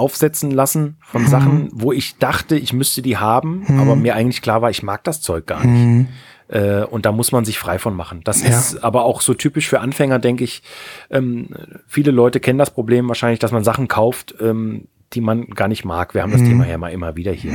aufsetzen 0.00 0.50
lassen 0.50 0.96
von 1.02 1.26
Sachen, 1.28 1.68
wo 1.72 1.92
ich 1.92 2.16
dachte, 2.18 2.56
ich 2.56 2.72
müsste 2.72 3.02
die 3.02 3.16
haben, 3.18 3.64
aber 3.78 3.94
mir 3.94 4.16
eigentlich 4.16 4.42
klar 4.42 4.62
war, 4.62 4.70
ich 4.70 4.82
mag 4.82 5.04
das 5.04 5.20
Zeug 5.20 5.46
gar 5.46 5.64
nicht. 5.64 6.08
Äh, 6.48 6.82
und 6.82 7.06
da 7.06 7.12
muss 7.12 7.30
man 7.30 7.44
sich 7.44 7.58
frei 7.60 7.78
von 7.78 7.94
machen. 7.94 8.22
Das 8.24 8.42
Ja. 8.42 8.48
ist 8.48 8.82
aber 8.82 9.04
auch 9.04 9.20
so 9.20 9.34
typisch 9.34 9.68
für 9.68 9.78
Anfänger, 9.78 10.18
denke 10.18 10.42
ich. 10.42 10.62
Ähm, 11.08 11.50
viele 11.86 12.10
Leute 12.10 12.40
kennen 12.40 12.58
das 12.58 12.70
Problem 12.72 13.06
wahrscheinlich, 13.06 13.38
dass 13.38 13.52
man 13.52 13.62
Sachen 13.62 13.86
kauft, 13.86 14.34
ähm, 14.40 14.88
die 15.12 15.20
man 15.20 15.46
gar 15.50 15.66
nicht 15.68 15.84
mag. 15.84 16.14
Wir 16.14 16.22
haben 16.22 16.30
Mhm. 16.30 16.38
das 16.38 16.42
Thema 16.42 16.66
ja 16.66 16.76
mal 16.78 16.88
immer 16.92 17.14
wieder 17.16 17.30
hier. 17.32 17.52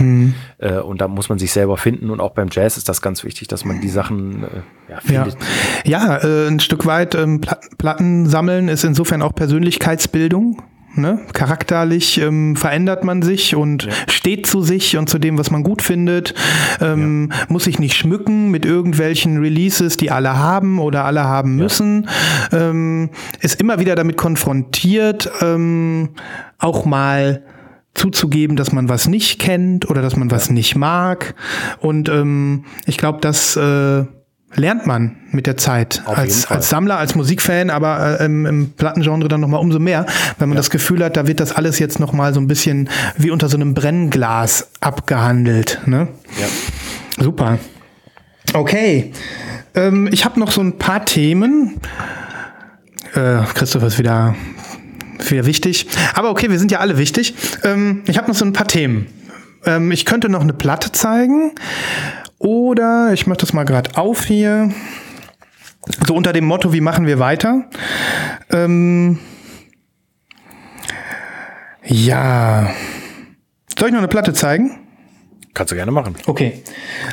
Äh, 0.60 0.80
und 0.80 1.00
da 1.02 1.08
muss 1.10 1.28
man 1.30 1.40
sich 1.40 1.52
selber 1.52 1.76
finden. 1.78 2.10
Und 2.10 2.20
auch 2.22 2.32
beim 2.32 2.48
Jazz 2.52 2.78
ist 2.78 2.88
das 2.88 3.02
ganz 3.02 3.24
wichtig, 3.26 3.48
dass 3.50 3.64
man 3.66 3.82
die 3.82 3.90
Sachen 3.90 4.44
äh, 4.44 4.48
ja, 4.90 4.96
Ja, 4.96 5.00
findet. 5.24 5.38
ja 5.86 6.18
äh, 6.18 6.48
ein 6.48 6.60
Stück 6.62 6.86
weit 6.86 7.16
ähm, 7.16 7.42
Pla- 7.42 7.60
Platten 7.78 8.28
sammeln 8.30 8.68
ist 8.70 8.84
insofern 8.86 9.22
auch 9.22 9.34
Persönlichkeitsbildung. 9.36 10.62
Ne? 10.98 11.20
Charakterlich 11.34 12.22
ähm, 12.22 12.56
verändert 12.56 13.04
man 13.04 13.22
sich 13.22 13.56
und 13.56 13.90
steht 14.08 14.48
zu 14.48 14.62
sich 14.62 14.98
und 14.98 15.10
zu 15.10 15.20
dem, 15.20 15.38
was 15.38 15.52
man 15.52 15.64
gut 15.64 15.82
findet. 15.82 16.34
Ähm, 16.80 17.32
Muss 17.50 17.66
sich 17.66 17.80
nicht 17.80 17.96
schmücken 17.96 18.50
mit 18.50 18.66
irgendwelchen 18.66 19.38
Releases, 19.38 19.98
die 19.98 20.10
alle 20.12 20.38
haben 20.38 20.80
oder 20.80 21.04
alle 21.04 21.26
haben 21.26 21.58
müssen. 21.58 22.08
Ähm, 22.52 23.10
ist 23.42 23.60
immer 23.60 23.80
wieder 23.80 23.96
damit 23.96 24.16
konfrontiert, 24.16 25.30
ähm, 25.42 26.12
auch 26.60 26.86
mal 26.86 27.44
zuzugeben, 27.94 28.56
dass 28.56 28.72
man 28.72 28.88
was 28.90 29.08
nicht 29.08 29.40
kennt 29.40 29.90
oder 29.90 30.02
dass 30.02 30.16
man 30.16 30.32
was 30.32 30.50
nicht 30.50 30.76
mag. 30.76 31.36
Und 31.80 32.10
ähm, 32.10 32.66
ich 32.86 32.98
glaube, 32.98 33.20
das 33.22 33.56
äh, 33.56 34.06
lernt 34.56 34.86
man 34.88 35.18
mit 35.32 35.48
der 35.48 35.58
Zeit 35.58 36.02
Auf 36.06 36.18
als, 36.18 36.50
als 36.50 36.70
Sammler, 36.70 36.98
als 36.98 37.16
Musikfan, 37.16 37.70
aber 37.70 38.20
äh, 38.20 38.26
im, 38.26 38.46
im 38.46 38.72
Plattengenre 38.72 39.28
dann 39.28 39.42
nochmal 39.42 39.60
umso 39.60 39.80
mehr, 39.80 40.06
wenn 40.40 40.50
man 40.50 40.56
das 40.56 40.70
Gefühl 40.70 41.04
hat, 41.04 41.18
da 41.18 41.28
wird 41.28 41.40
das 41.40 41.52
alles 41.52 41.80
jetzt 41.80 42.00
nochmal 42.00 42.34
so 42.34 42.40
ein 42.40 42.48
bisschen 42.48 42.90
wie 43.18 43.32
unter 43.32 43.50
so 43.50 43.58
einem 43.58 43.74
Brennglas 43.74 44.70
abgehandelt. 44.80 45.80
Ne? 45.86 46.08
Ja. 46.40 47.24
Super. 47.24 47.60
Okay. 48.54 49.12
Ähm, 49.74 50.10
ich 50.12 50.26
habe 50.26 50.40
noch 50.40 50.52
so 50.52 50.62
ein 50.62 50.78
paar 50.78 51.06
Themen. 51.06 51.80
Äh, 53.14 53.40
Christoph 53.54 53.84
ist 53.84 54.00
wieder, 54.00 54.36
wieder 55.28 55.46
wichtig. 55.46 55.88
Aber 56.14 56.30
okay, 56.30 56.50
wir 56.50 56.60
sind 56.60 56.72
ja 56.72 56.80
alle 56.80 56.98
wichtig. 56.98 57.36
Ähm, 57.64 58.04
ich 58.08 58.18
habe 58.18 58.28
noch 58.28 58.36
so 58.36 58.46
ein 58.46 58.54
paar 58.54 58.68
Themen. 58.68 59.08
Ähm, 59.66 59.92
ich 59.92 60.06
könnte 60.06 60.30
noch 60.30 60.42
eine 60.42 60.54
Platte 60.54 60.92
zeigen. 60.92 61.52
Oder 62.46 63.12
ich 63.12 63.26
mache 63.26 63.40
das 63.40 63.54
mal 63.54 63.64
gerade 63.64 63.98
auf 63.98 64.26
hier. 64.26 64.72
So 66.06 66.14
unter 66.14 66.32
dem 66.32 66.46
Motto, 66.46 66.74
wie 66.74 66.82
machen 66.82 67.08
wir 67.08 67.18
weiter? 67.18 67.68
Ähm, 68.52 69.18
ja. 71.84 72.70
Soll 73.80 73.88
ich 73.88 73.94
noch 73.94 74.00
eine 74.00 74.08
Platte 74.08 74.34
zeigen? 74.34 74.85
Kannst 75.56 75.72
du 75.72 75.78
gerne 75.78 75.92
machen. 75.94 76.16
Okay. 76.26 76.62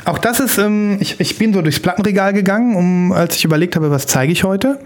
Auch 0.03 0.17
das 0.17 0.41
ist, 0.41 0.57
ähm, 0.57 0.97
ich, 0.99 1.17
ich 1.21 1.37
bin 1.37 1.53
so 1.53 1.61
durchs 1.61 1.79
Plattenregal 1.79 2.33
gegangen, 2.33 2.75
um, 2.75 3.13
als 3.13 3.37
ich 3.37 3.45
überlegt 3.45 3.77
habe, 3.77 3.89
was 3.89 4.05
zeige 4.05 4.33
ich 4.33 4.43
heute. 4.43 4.81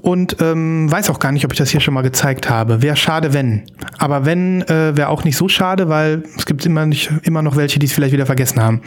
Und 0.00 0.38
ähm, 0.40 0.90
weiß 0.90 1.10
auch 1.10 1.18
gar 1.18 1.30
nicht, 1.30 1.44
ob 1.44 1.52
ich 1.52 1.58
das 1.58 1.68
hier 1.68 1.80
schon 1.80 1.92
mal 1.92 2.00
gezeigt 2.00 2.48
habe. 2.48 2.80
Wäre 2.80 2.96
schade, 2.96 3.34
wenn. 3.34 3.64
Aber 3.98 4.24
wenn, 4.24 4.62
äh, 4.62 4.96
wäre 4.96 5.08
auch 5.08 5.24
nicht 5.24 5.36
so 5.36 5.46
schade, 5.46 5.90
weil 5.90 6.22
es 6.38 6.46
gibt 6.46 6.64
immer, 6.64 6.86
nicht, 6.86 7.10
immer 7.22 7.42
noch 7.42 7.56
welche, 7.56 7.78
die 7.78 7.84
es 7.84 7.92
vielleicht 7.92 8.14
wieder 8.14 8.24
vergessen 8.24 8.62
haben. 8.62 8.80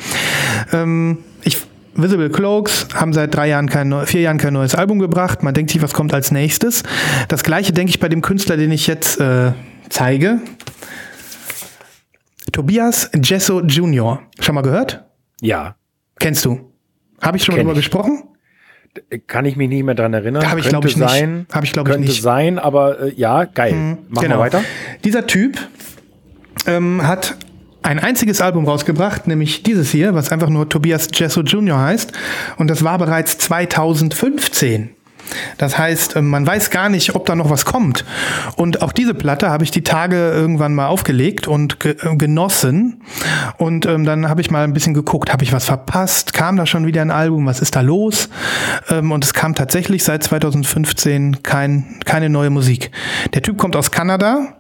Ähm, 0.74 1.20
ich, 1.44 1.60
Visible 1.94 2.32
Cloaks 2.32 2.88
haben 2.96 3.14
seit 3.14 3.36
drei 3.36 3.48
Jahren 3.50 3.70
kein, 3.70 4.08
vier 4.08 4.22
Jahren 4.22 4.40
kein 4.40 4.54
neues 4.54 4.74
Album 4.74 4.98
gebracht. 4.98 5.44
Man 5.44 5.54
denkt 5.54 5.70
sich, 5.70 5.84
was 5.84 5.94
kommt 5.94 6.16
als 6.16 6.32
nächstes. 6.32 6.82
Das 7.28 7.44
gleiche 7.44 7.74
denke 7.74 7.92
ich 7.92 8.00
bei 8.00 8.10
dem 8.10 8.22
Künstler, 8.22 8.58
den 8.58 8.72
ich 8.72 8.88
jetzt 8.88 9.20
äh, 9.20 9.52
zeige. 9.90 10.40
Tobias 12.52 13.10
Gesso 13.14 13.62
Jr. 13.62 14.22
Schon 14.40 14.56
mal 14.56 14.62
gehört? 14.62 15.06
Ja. 15.42 15.76
Kennst 16.20 16.46
du? 16.46 16.72
Habe 17.22 17.38
ich 17.38 17.44
schon 17.44 17.56
mal 17.56 17.62
drüber 17.62 17.76
gesprochen? 17.76 18.24
Kann 19.28 19.46
ich 19.46 19.56
mich 19.56 19.70
nicht 19.70 19.84
mehr 19.84 19.96
dran 19.96 20.14
erinnern. 20.14 20.44
Hab 20.50 20.58
ich, 20.58 20.64
Könnte 20.66 20.70
glaub 20.70 20.86
ich, 20.86 20.98
nicht. 20.98 21.10
sein. 21.10 21.46
Hab 21.52 21.64
ich, 21.64 21.72
glaub 21.72 21.88
ich, 21.88 21.94
Könnte 21.94 22.08
nicht. 22.08 22.22
sein, 22.22 22.58
aber 22.60 23.00
äh, 23.02 23.14
ja, 23.16 23.46
geil. 23.46 23.98
Machen 24.10 24.30
wir 24.30 24.40
weiter. 24.40 24.64
Dieser 25.04 25.28
Typ 25.28 25.58
ähm, 26.66 27.06
hat 27.06 27.36
ein 27.82 28.00
einziges 28.00 28.42
Album 28.42 28.66
rausgebracht, 28.66 29.28
nämlich 29.28 29.64
dieses 29.64 29.92
hier, 29.92 30.16
was 30.16 30.32
einfach 30.32 30.50
nur 30.50 30.68
Tobias 30.68 31.08
Gesso 31.10 31.42
Jr. 31.42 31.80
heißt. 31.80 32.12
Und 32.58 32.68
das 32.70 32.84
war 32.84 32.98
bereits 32.98 33.38
2015. 33.38 34.96
Das 35.58 35.78
heißt, 35.78 36.16
ähm, 36.16 36.28
man 36.28 36.46
weiß 36.46 36.70
gar 36.70 36.90
nicht, 36.90 37.16
ob 37.16 37.26
da 37.26 37.36
noch 37.36 37.50
was 37.50 37.66
kommt. 37.66 38.06
Und 38.56 38.82
auch 38.82 38.92
diese 38.92 39.14
Platte 39.14 39.50
habe 39.50 39.64
ich 39.64 39.72
die 39.72 39.84
Tage 39.84 40.16
irgendwann 40.16 40.74
mal 40.74 40.88
aufgelegt 40.88 41.48
und 41.48 41.80
ge 41.80 41.96
äh, 42.02 42.16
genossen. 42.16 43.02
Und 43.58 43.86
ähm, 43.86 44.06
dann 44.06 44.30
habe 44.30 44.42
ich 44.42 44.52
mal 44.52 44.64
ein 44.64 44.74
bisschen 44.74 44.94
geguckt, 44.94 45.32
habe 45.32 45.44
ich 45.44 45.54
was 45.54 45.66
verpasst? 45.66 46.34
Kam 46.34 46.56
da 46.56 46.66
schon 46.66 46.86
wieder 46.86 47.02
ein 47.02 47.12
Album? 47.12 47.46
Was 47.46 47.62
ist 47.62 47.76
da 47.76 47.82
los? 47.82 48.30
Ähm, 48.90 49.12
und 49.12 49.24
es 49.24 49.34
kam 49.34 49.56
tatsächlich 49.56 50.04
seit 50.04 50.24
2015 50.24 51.44
kein, 51.44 52.00
keine 52.06 52.30
neue 52.30 52.50
Musik. 52.50 52.92
Der 53.34 53.42
Typ 53.42 53.58
kommt 53.58 53.76
aus 53.76 53.92
Kanada 53.92 54.58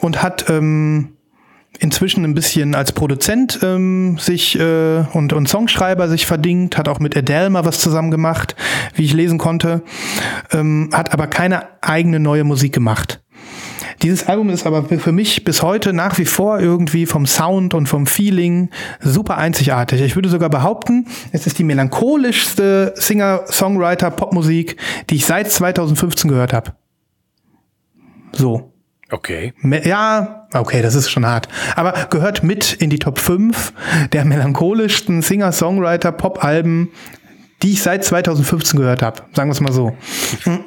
und 0.00 0.22
hat 0.22 0.48
ähm, 0.48 1.15
inzwischen 1.78 2.24
ein 2.24 2.34
bisschen 2.34 2.74
als 2.74 2.92
Produzent 2.92 3.60
ähm, 3.62 4.18
sich 4.18 4.58
äh, 4.58 5.04
und, 5.12 5.32
und 5.32 5.48
Songschreiber 5.48 6.08
sich 6.08 6.26
verdingt, 6.26 6.76
hat 6.78 6.88
auch 6.88 7.00
mit 7.00 7.16
Adele 7.16 7.50
mal 7.50 7.64
was 7.64 7.80
zusammen 7.80 8.10
gemacht, 8.10 8.56
wie 8.94 9.04
ich 9.04 9.12
lesen 9.12 9.38
konnte, 9.38 9.82
ähm, 10.52 10.90
hat 10.92 11.12
aber 11.12 11.26
keine 11.26 11.82
eigene 11.82 12.20
neue 12.20 12.44
Musik 12.44 12.72
gemacht. 12.72 13.20
Dieses 14.02 14.26
Album 14.26 14.50
ist 14.50 14.66
aber 14.66 14.84
für 14.84 15.12
mich 15.12 15.44
bis 15.44 15.62
heute 15.62 15.92
nach 15.92 16.18
wie 16.18 16.26
vor 16.26 16.60
irgendwie 16.60 17.06
vom 17.06 17.26
Sound 17.26 17.72
und 17.72 17.86
vom 17.86 18.06
Feeling 18.06 18.70
super 19.00 19.38
einzigartig. 19.38 20.02
Ich 20.02 20.16
würde 20.16 20.28
sogar 20.28 20.50
behaupten, 20.50 21.06
es 21.32 21.46
ist 21.46 21.58
die 21.58 21.64
melancholischste 21.64 22.92
Singer-Songwriter-Popmusik, 22.96 24.76
die 25.08 25.16
ich 25.16 25.24
seit 25.24 25.50
2015 25.50 26.30
gehört 26.30 26.52
habe. 26.52 26.74
So. 28.32 28.72
Okay. 29.10 29.52
Ja, 29.84 30.48
okay, 30.52 30.82
das 30.82 30.94
ist 30.96 31.10
schon 31.10 31.26
hart. 31.26 31.48
Aber 31.76 31.92
gehört 32.10 32.42
mit 32.42 32.72
in 32.72 32.90
die 32.90 32.98
Top 32.98 33.18
5 33.20 33.72
der 34.12 34.24
melancholischsten 34.24 35.22
Singer-Songwriter-Pop-Alben, 35.22 36.90
die 37.62 37.72
ich 37.72 37.82
seit 37.82 38.04
2015 38.04 38.80
gehört 38.80 39.02
habe. 39.02 39.22
Sagen 39.32 39.48
wir 39.48 39.52
es 39.52 39.60
mal 39.60 39.72
so. 39.72 39.96
Hm. 40.42 40.64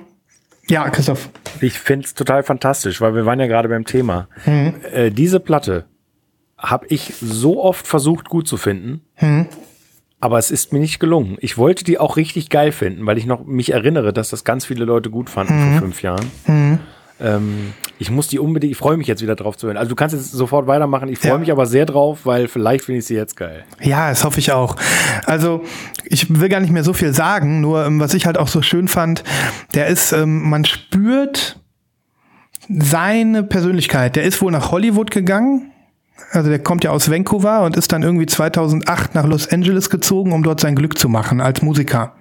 Ja, 0.69 0.89
Christoph. 0.89 1.29
Ich 1.61 1.77
finde 1.79 2.05
es 2.05 2.13
total 2.13 2.43
fantastisch, 2.43 3.01
weil 3.01 3.13
wir 3.15 3.25
waren 3.25 3.39
ja 3.39 3.47
gerade 3.47 3.67
beim 3.69 3.85
Thema. 3.85 4.27
Mhm. 4.45 4.75
Äh, 4.93 5.09
diese 5.11 5.39
Platte 5.39 5.85
habe 6.57 6.85
ich 6.89 7.13
so 7.19 7.61
oft 7.63 7.87
versucht 7.87 8.29
gut 8.29 8.47
zu 8.47 8.55
finden, 8.57 9.01
Mhm. 9.19 9.47
aber 10.19 10.37
es 10.37 10.51
ist 10.51 10.71
mir 10.71 10.79
nicht 10.79 10.99
gelungen. 10.99 11.37
Ich 11.39 11.57
wollte 11.57 11.83
die 11.83 11.97
auch 11.97 12.17
richtig 12.17 12.49
geil 12.49 12.71
finden, 12.71 13.05
weil 13.05 13.17
ich 13.17 13.25
noch 13.25 13.45
mich 13.45 13.71
erinnere, 13.73 14.13
dass 14.13 14.29
das 14.29 14.43
ganz 14.43 14.65
viele 14.65 14.85
Leute 14.85 15.09
gut 15.09 15.29
fanden 15.29 15.55
Mhm. 15.57 15.71
vor 15.73 15.79
fünf 15.81 16.01
Jahren. 16.03 16.29
Ähm, 17.21 17.73
ich 17.97 18.09
muss 18.11 18.27
die 18.29 18.39
unbedingt, 18.39 18.71
ich 18.71 18.77
freue 18.77 18.95
mich 18.97 19.07
jetzt 19.07 19.21
wieder 19.21 19.35
drauf 19.35 19.57
zu 19.57 19.67
hören. 19.67 19.75
Also 19.77 19.89
du 19.89 19.95
kannst 19.95 20.15
jetzt 20.15 20.31
sofort 20.31 20.67
weitermachen. 20.67 21.09
Ich 21.09 21.19
freue 21.19 21.31
Ja. 21.31 21.37
mich 21.37 21.51
aber 21.51 21.65
sehr 21.65 21.85
drauf, 21.85 22.19
weil 22.23 22.47
vielleicht 22.47 22.85
finde 22.85 22.99
ich 22.99 23.05
sie 23.05 23.15
jetzt 23.15 23.35
geil. 23.35 23.65
Ja, 23.81 24.09
das 24.09 24.23
hoffe 24.23 24.39
ich 24.39 24.51
auch. 24.53 24.75
Also, 25.25 25.63
ich 26.05 26.39
will 26.39 26.47
gar 26.49 26.61
nicht 26.61 26.71
mehr 26.71 26.83
so 26.85 26.93
viel 26.93 27.13
sagen, 27.13 27.59
nur 27.61 27.85
ähm, 27.85 27.99
was 27.99 28.13
ich 28.13 28.25
halt 28.25 28.37
auch 28.37 28.47
so 28.47 28.61
schön 28.61 28.87
fand, 28.87 29.23
der 29.73 29.87
ist, 29.87 30.13
ähm, 30.13 30.49
man 30.49 30.63
spürt 30.65 31.59
seine 32.69 33.43
Persönlichkeit. 33.43 34.15
Der 34.15 34.23
ist 34.23 34.41
wohl 34.41 34.51
nach 34.51 34.71
Hollywood 34.71 35.11
gegangen. 35.11 35.71
Also 36.31 36.49
der 36.49 36.59
kommt 36.59 36.83
ja 36.83 36.91
aus 36.91 37.09
Vancouver 37.09 37.63
und 37.63 37.75
ist 37.77 37.91
dann 37.91 38.03
irgendwie 38.03 38.25
2008 38.25 39.15
nach 39.15 39.25
Los 39.25 39.47
Angeles 39.51 39.89
gezogen, 39.89 40.33
um 40.33 40.43
dort 40.43 40.59
sein 40.59 40.75
Glück 40.75 40.97
zu 40.97 41.09
machen 41.09 41.41
als 41.41 41.61
Musiker. 41.61 42.13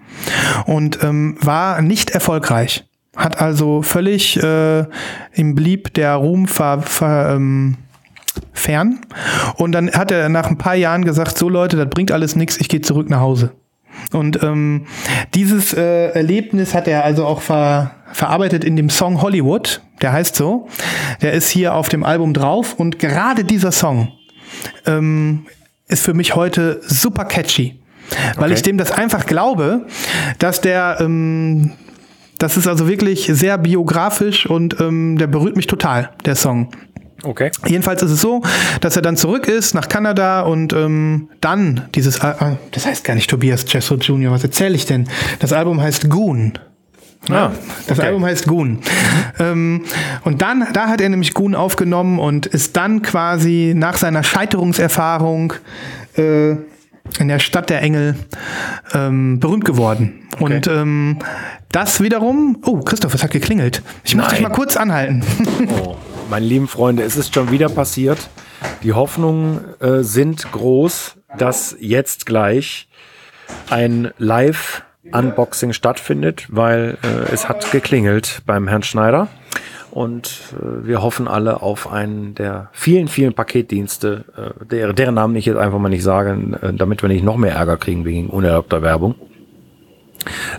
Und 0.66 1.02
ähm, 1.02 1.36
war 1.40 1.82
nicht 1.82 2.10
erfolgreich. 2.10 2.87
Hat 3.18 3.40
also 3.40 3.82
völlig, 3.82 4.42
äh, 4.42 4.84
ihm 5.34 5.54
blieb 5.54 5.92
der 5.94 6.14
Ruhm 6.14 6.46
ver, 6.48 6.82
ver, 6.82 7.34
ähm, 7.34 7.76
fern. 8.52 9.00
Und 9.56 9.72
dann 9.72 9.90
hat 9.90 10.10
er 10.12 10.28
nach 10.28 10.46
ein 10.48 10.56
paar 10.56 10.76
Jahren 10.76 11.04
gesagt, 11.04 11.36
so 11.36 11.48
Leute, 11.48 11.76
das 11.76 11.90
bringt 11.90 12.12
alles 12.12 12.36
nichts, 12.36 12.58
ich 12.58 12.68
gehe 12.68 12.80
zurück 12.80 13.10
nach 13.10 13.20
Hause. 13.20 13.50
Und 14.12 14.42
ähm, 14.44 14.86
dieses 15.34 15.74
äh, 15.74 16.10
Erlebnis 16.10 16.74
hat 16.74 16.86
er 16.86 17.04
also 17.04 17.26
auch 17.26 17.42
ver 17.42 17.90
verarbeitet 18.12 18.64
in 18.64 18.74
dem 18.76 18.88
Song 18.88 19.20
Hollywood, 19.20 19.82
der 20.00 20.12
heißt 20.12 20.34
so. 20.34 20.68
Der 21.20 21.32
ist 21.32 21.50
hier 21.50 21.74
auf 21.74 21.88
dem 21.90 22.04
Album 22.04 22.32
drauf 22.32 22.74
und 22.74 22.98
gerade 22.98 23.44
dieser 23.44 23.72
Song 23.72 24.12
ähm, 24.86 25.44
ist 25.88 26.04
für 26.04 26.14
mich 26.14 26.34
heute 26.34 26.80
super 26.86 27.24
catchy, 27.26 27.78
weil 28.36 28.44
Okay. 28.44 28.54
ich 28.54 28.62
dem 28.62 28.78
das 28.78 28.92
einfach 28.92 29.26
glaube, 29.26 29.86
dass 30.38 30.62
der 30.62 30.98
ähm, 31.00 31.72
das 32.38 32.56
ist 32.56 32.66
also 32.66 32.88
wirklich 32.88 33.28
sehr 33.32 33.58
biografisch 33.58 34.46
und 34.46 34.80
ähm, 34.80 35.18
der 35.18 35.26
berührt 35.26 35.56
mich 35.56 35.66
total, 35.66 36.10
der 36.24 36.34
Song. 36.36 36.68
Okay. 37.24 37.50
Jedenfalls 37.66 38.00
ist 38.02 38.12
es 38.12 38.20
so, 38.20 38.42
dass 38.80 38.94
er 38.94 39.02
dann 39.02 39.16
zurück 39.16 39.48
ist 39.48 39.74
nach 39.74 39.88
Kanada 39.88 40.42
und 40.42 40.72
ähm, 40.72 41.28
dann 41.40 41.88
dieses, 41.96 42.20
Al- 42.20 42.36
äh, 42.52 42.56
das 42.70 42.86
heißt 42.86 43.02
gar 43.02 43.14
nicht 43.14 43.28
Tobias 43.28 43.64
Jesso 43.66 43.96
Jr., 43.96 44.30
was 44.30 44.44
erzähle 44.44 44.76
ich 44.76 44.86
denn? 44.86 45.08
Das 45.40 45.52
Album 45.52 45.80
heißt 45.80 46.08
Goon. 46.10 46.52
Ah, 47.28 47.50
Das 47.88 47.98
okay. 47.98 48.06
Album 48.06 48.24
heißt 48.24 48.46
Goon. 48.46 48.78
Ähm, 49.40 49.82
und 50.22 50.40
dann, 50.40 50.68
da 50.72 50.86
hat 50.86 51.00
er 51.00 51.08
nämlich 51.08 51.34
Goon 51.34 51.56
aufgenommen 51.56 52.20
und 52.20 52.46
ist 52.46 52.76
dann 52.76 53.02
quasi 53.02 53.72
nach 53.76 53.96
seiner 53.96 54.22
Scheiterungserfahrung 54.22 55.54
äh, 56.16 56.54
in 57.18 57.28
der 57.28 57.38
Stadt 57.38 57.70
der 57.70 57.82
Engel 57.82 58.14
ähm, 58.94 59.40
berühmt 59.40 59.64
geworden. 59.64 60.28
Okay. 60.34 60.44
Und 60.44 60.66
ähm, 60.66 61.18
das 61.72 62.00
wiederum, 62.00 62.58
oh, 62.64 62.80
Christoph, 62.80 63.14
es 63.14 63.22
hat 63.22 63.30
geklingelt. 63.30 63.82
Ich 64.04 64.14
muss 64.14 64.28
dich 64.28 64.40
mal 64.40 64.50
kurz 64.50 64.76
anhalten. 64.76 65.22
Oh, 65.82 65.96
meine 66.30 66.46
lieben 66.46 66.68
Freunde, 66.68 67.02
es 67.02 67.16
ist 67.16 67.34
schon 67.34 67.50
wieder 67.50 67.68
passiert. 67.68 68.28
Die 68.82 68.92
Hoffnungen 68.92 69.60
äh, 69.80 70.02
sind 70.02 70.50
groß, 70.52 71.16
dass 71.36 71.76
jetzt 71.80 72.26
gleich 72.26 72.88
ein 73.70 74.10
Live-Unboxing 74.18 75.72
stattfindet, 75.72 76.46
weil 76.48 76.98
äh, 77.02 77.32
es 77.32 77.48
hat 77.48 77.70
geklingelt 77.70 78.42
beim 78.46 78.68
Herrn 78.68 78.82
Schneider. 78.82 79.28
Und 79.98 80.54
äh, 80.54 80.86
wir 80.86 81.02
hoffen 81.02 81.26
alle 81.26 81.60
auf 81.60 81.90
einen 81.90 82.36
der 82.36 82.68
vielen, 82.70 83.08
vielen 83.08 83.34
Paketdienste, 83.34 84.26
äh, 84.36 84.64
der, 84.64 84.92
deren 84.92 85.16
Namen 85.16 85.34
ich 85.34 85.46
jetzt 85.46 85.56
einfach 85.56 85.80
mal 85.80 85.88
nicht 85.88 86.04
sage, 86.04 86.38
äh, 86.62 86.72
damit 86.72 87.02
wir 87.02 87.08
nicht 87.08 87.24
noch 87.24 87.36
mehr 87.36 87.56
Ärger 87.56 87.78
kriegen 87.78 88.04
wegen 88.04 88.30
unerlaubter 88.30 88.80
Werbung. 88.80 89.16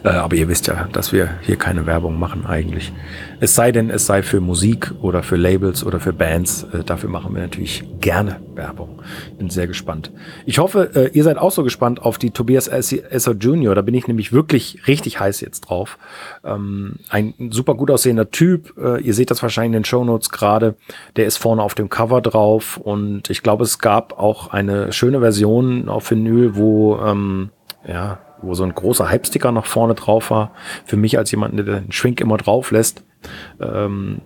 Äh, 0.04 0.10
aber 0.10 0.36
ihr 0.36 0.48
wisst 0.48 0.68
ja, 0.68 0.88
dass 0.92 1.12
wir 1.12 1.30
hier 1.42 1.56
keine 1.56 1.86
Werbung 1.86 2.20
machen 2.20 2.46
eigentlich. 2.46 2.92
Es 3.40 3.56
sei 3.56 3.72
denn, 3.72 3.90
es 3.90 4.06
sei 4.06 4.24
für 4.24 4.42
Musik 4.42 4.92
oder 5.02 5.24
für 5.24 5.36
Labels 5.36 5.84
oder 5.84 6.00
für 6.00 6.14
Bands. 6.14 6.66
Äh, 6.74 6.84
dafür 6.84 7.10
machen 7.10 7.34
wir 7.34 7.42
natürlich 7.42 7.84
gerne 8.00 8.40
Werbung. 8.56 9.02
Bin 9.38 9.50
sehr 9.50 9.68
gespannt. 9.68 10.12
Ich 10.46 10.60
hoffe, 10.60 10.92
äh, 10.96 11.10
ihr 11.14 11.24
seid 11.24 11.38
auch 11.38 11.52
so 11.52 11.64
gespannt 11.64 12.02
auf 12.02 12.18
die 12.18 12.32
Tobias 12.32 12.68
Esser 12.68 13.34
Jr. 13.34 13.76
Da 13.76 13.82
bin 13.82 13.94
ich 13.94 14.08
nämlich 14.08 14.34
wirklich 14.34 14.88
richtig 14.88 15.20
heiß 15.20 15.42
jetzt 15.42 15.62
drauf. 15.62 15.98
Ähm, 16.44 16.98
ein 17.10 17.34
super 17.52 17.76
gut 17.76 17.92
aussehender 17.92 18.32
Typ. 18.32 18.74
Ihr 19.02 19.14
seht 19.14 19.32
das 19.32 19.42
wahrscheinlich 19.42 19.70
in 19.70 19.82
den 19.82 19.86
Show 19.86 20.04
Notes 20.04 20.30
gerade. 20.30 20.76
Der 21.16 21.26
ist 21.26 21.38
vorne 21.38 21.62
auf 21.62 21.76
dem 21.76 21.90
Cover 21.90 22.22
drauf 22.22 22.78
und 22.78 23.30
ich 23.30 23.44
glaube, 23.44 23.64
es 23.64 23.80
gab 23.80 24.18
auch 24.18 24.52
eine 24.52 24.92
schöne 24.94 25.20
Version 25.20 25.90
auf 25.90 26.12
Vinyl, 26.12 26.56
wo 26.56 26.98
ähm, 26.98 27.50
ja, 27.88 28.20
wo 28.42 28.54
so 28.54 28.64
ein 28.64 28.74
großer 28.74 29.10
Hype-Sticker 29.10 29.52
nach 29.52 29.66
vorne 29.66 29.96
drauf 29.96 30.32
war. 30.32 30.54
Für 30.86 30.98
mich 30.98 31.18
als 31.18 31.32
jemand, 31.32 31.58
der 31.58 31.66
den 31.66 31.92
Shrink 31.92 32.22
immer 32.22 32.38
drauf 32.38 32.72
lässt. 32.72 33.04
Ähm, 33.60 34.22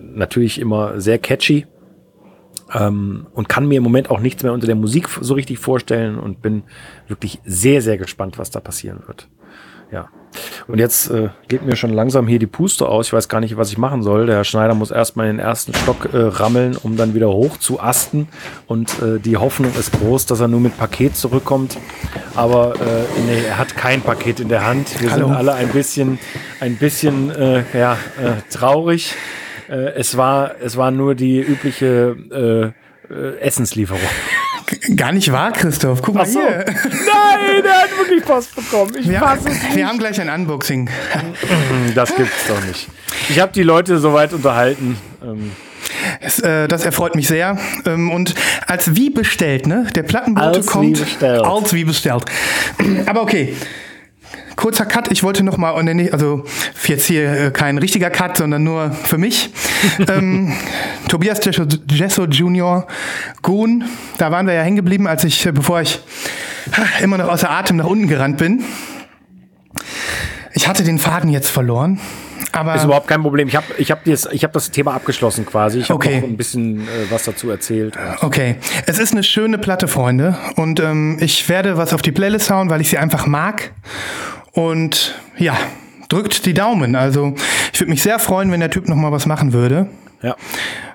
natürlich 0.00 0.60
immer 0.60 1.00
sehr 1.00 1.18
catchy. 1.18 1.66
Ähm, 2.74 3.26
und 3.32 3.48
kann 3.48 3.68
mir 3.68 3.78
im 3.78 3.82
Moment 3.82 4.10
auch 4.10 4.20
nichts 4.20 4.42
mehr 4.42 4.52
unter 4.52 4.66
der 4.66 4.76
Musik 4.76 5.08
so 5.08 5.34
richtig 5.34 5.58
vorstellen 5.58 6.18
und 6.18 6.40
bin 6.40 6.62
wirklich 7.06 7.40
sehr, 7.44 7.82
sehr 7.82 7.98
gespannt, 7.98 8.38
was 8.38 8.50
da 8.50 8.60
passieren 8.60 9.02
wird. 9.06 9.28
Ja. 9.90 10.08
Und 10.68 10.78
jetzt 10.78 11.10
äh, 11.10 11.28
geht 11.48 11.64
mir 11.64 11.76
schon 11.76 11.92
langsam 11.92 12.26
hier 12.26 12.38
die 12.38 12.46
Puste 12.46 12.88
aus. 12.88 13.08
Ich 13.08 13.12
weiß 13.12 13.28
gar 13.28 13.40
nicht, 13.40 13.56
was 13.56 13.70
ich 13.70 13.78
machen 13.78 14.02
soll. 14.02 14.26
Der 14.26 14.36
Herr 14.36 14.44
Schneider 14.44 14.74
muss 14.74 14.90
erstmal 14.90 15.28
in 15.28 15.36
den 15.36 15.44
ersten 15.44 15.74
Stock 15.74 16.08
äh, 16.12 16.16
rammeln, 16.16 16.76
um 16.76 16.96
dann 16.96 17.14
wieder 17.14 17.28
hoch 17.28 17.56
zu 17.56 17.80
asten. 17.80 18.28
Und 18.66 18.90
äh, 19.02 19.18
die 19.18 19.36
Hoffnung 19.36 19.72
ist 19.78 19.92
groß, 19.92 20.26
dass 20.26 20.40
er 20.40 20.48
nur 20.48 20.60
mit 20.60 20.76
Paket 20.76 21.16
zurückkommt. 21.16 21.78
Aber 22.34 22.74
äh, 22.76 23.20
nee, 23.26 23.44
er 23.48 23.58
hat 23.58 23.76
kein 23.76 24.00
Paket 24.00 24.40
in 24.40 24.48
der 24.48 24.66
Hand. 24.66 25.00
Wir 25.00 25.10
Hallo. 25.10 25.26
sind 25.26 25.36
alle 25.36 25.54
ein 25.54 25.68
bisschen, 25.68 26.18
ein 26.60 26.76
bisschen 26.76 27.30
äh, 27.30 27.64
ja, 27.74 27.94
äh, 28.20 28.40
traurig. 28.50 29.14
Äh, 29.68 29.94
es, 29.94 30.16
war, 30.16 30.52
es 30.60 30.76
war 30.76 30.90
nur 30.90 31.14
die 31.14 31.40
übliche 31.40 32.16
äh, 32.30 33.12
äh, 33.12 33.38
Essenslieferung. 33.40 34.00
Gar 34.96 35.12
nicht 35.12 35.30
wahr, 35.30 35.52
Christoph. 35.52 36.02
Guck 36.02 36.14
mal 36.14 36.26
so. 36.26 36.40
hier. 36.40 36.64
Nein, 36.66 37.62
der 37.62 37.82
hat 37.82 37.98
wirklich 37.98 38.24
Post 38.24 38.54
bekommen. 38.54 38.92
Ich 38.98 39.08
wir, 39.08 39.20
fasse 39.20 39.48
es 39.48 39.62
nicht. 39.62 39.76
Wir 39.76 39.86
haben 39.86 39.98
gleich 39.98 40.20
ein 40.20 40.28
Unboxing. 40.28 40.88
Das 41.94 42.14
gibt's 42.14 42.46
doch 42.48 42.64
nicht. 42.64 42.88
Ich 43.28 43.38
habe 43.38 43.52
die 43.52 43.62
Leute 43.62 43.98
soweit 43.98 44.32
unterhalten. 44.32 44.96
Ähm. 45.22 45.52
Es, 46.20 46.38
äh, 46.38 46.68
das 46.68 46.84
erfreut 46.84 47.14
mich 47.14 47.28
sehr. 47.28 47.58
Ähm, 47.86 48.10
und 48.10 48.34
als 48.66 48.96
wie 48.96 49.10
bestellt, 49.10 49.66
ne? 49.66 49.86
Der 49.94 50.02
Plattenbote 50.02 50.46
als 50.46 50.66
kommt. 50.66 50.98
Wie 50.98 51.00
bestellt. 51.00 51.44
Als 51.44 51.72
wie 51.74 51.84
bestellt. 51.84 52.24
Aber 53.06 53.22
okay 53.22 53.54
kurzer 54.56 54.86
Cut. 54.86 55.10
Ich 55.10 55.22
wollte 55.22 55.42
noch 55.42 55.56
mal, 55.56 55.74
also 56.10 56.44
jetzt 56.86 57.06
hier 57.06 57.46
äh, 57.46 57.50
kein 57.50 57.78
richtiger 57.78 58.10
Cut, 58.10 58.36
sondern 58.36 58.62
nur 58.62 58.90
für 58.92 59.18
mich. 59.18 59.50
ähm, 60.08 60.52
Tobias 61.08 61.40
Gesso, 61.40 62.24
Junior, 62.26 62.86
Goon, 63.42 63.84
da 64.18 64.30
waren 64.30 64.46
wir 64.46 64.54
ja 64.54 64.62
hängen 64.62 64.76
geblieben, 64.76 65.06
als 65.06 65.24
ich, 65.24 65.44
äh, 65.46 65.52
bevor 65.52 65.80
ich 65.80 66.00
immer 67.02 67.18
noch 67.18 67.28
außer 67.28 67.50
Atem 67.50 67.76
nach 67.76 67.86
unten 67.86 68.08
gerannt 68.08 68.38
bin. 68.38 68.64
Ich 70.54 70.68
hatte 70.68 70.84
den 70.84 70.98
Faden 70.98 71.30
jetzt 71.30 71.50
verloren. 71.50 71.98
Aber 72.52 72.74
ist 72.74 72.84
überhaupt 72.84 73.08
kein 73.08 73.22
Problem. 73.22 73.48
Ich 73.48 73.56
habe 73.56 73.66
ich 73.78 73.90
hab 73.90 74.04
das, 74.04 74.26
hab 74.26 74.52
das 74.52 74.70
Thema 74.70 74.92
abgeschlossen 74.94 75.46
quasi. 75.46 75.78
Ich 75.78 75.84
habe 75.88 75.94
okay. 75.94 76.20
noch 76.20 76.28
ein 76.28 76.36
bisschen 76.36 76.82
äh, 76.82 77.10
was 77.10 77.24
dazu 77.24 77.50
erzählt. 77.50 77.96
Okay. 78.20 78.56
Es 78.86 78.98
ist 78.98 79.12
eine 79.12 79.22
schöne 79.22 79.56
Platte, 79.56 79.88
Freunde. 79.88 80.36
Und 80.56 80.78
ähm, 80.78 81.16
ich 81.20 81.48
werde 81.48 81.78
was 81.78 81.94
auf 81.94 82.02
die 82.02 82.12
Playlist 82.12 82.50
hauen, 82.50 82.68
weil 82.68 82.82
ich 82.82 82.90
sie 82.90 82.98
einfach 82.98 83.26
mag. 83.26 83.72
Und 84.52 85.14
ja, 85.38 85.56
drückt 86.08 86.46
die 86.46 86.54
Daumen. 86.54 86.94
Also 86.94 87.34
ich 87.72 87.80
würde 87.80 87.90
mich 87.90 88.02
sehr 88.02 88.18
freuen, 88.18 88.50
wenn 88.50 88.60
der 88.60 88.70
Typ 88.70 88.88
noch 88.88 88.96
mal 88.96 89.12
was 89.12 89.26
machen 89.26 89.52
würde. 89.52 89.88
Ja. 90.22 90.36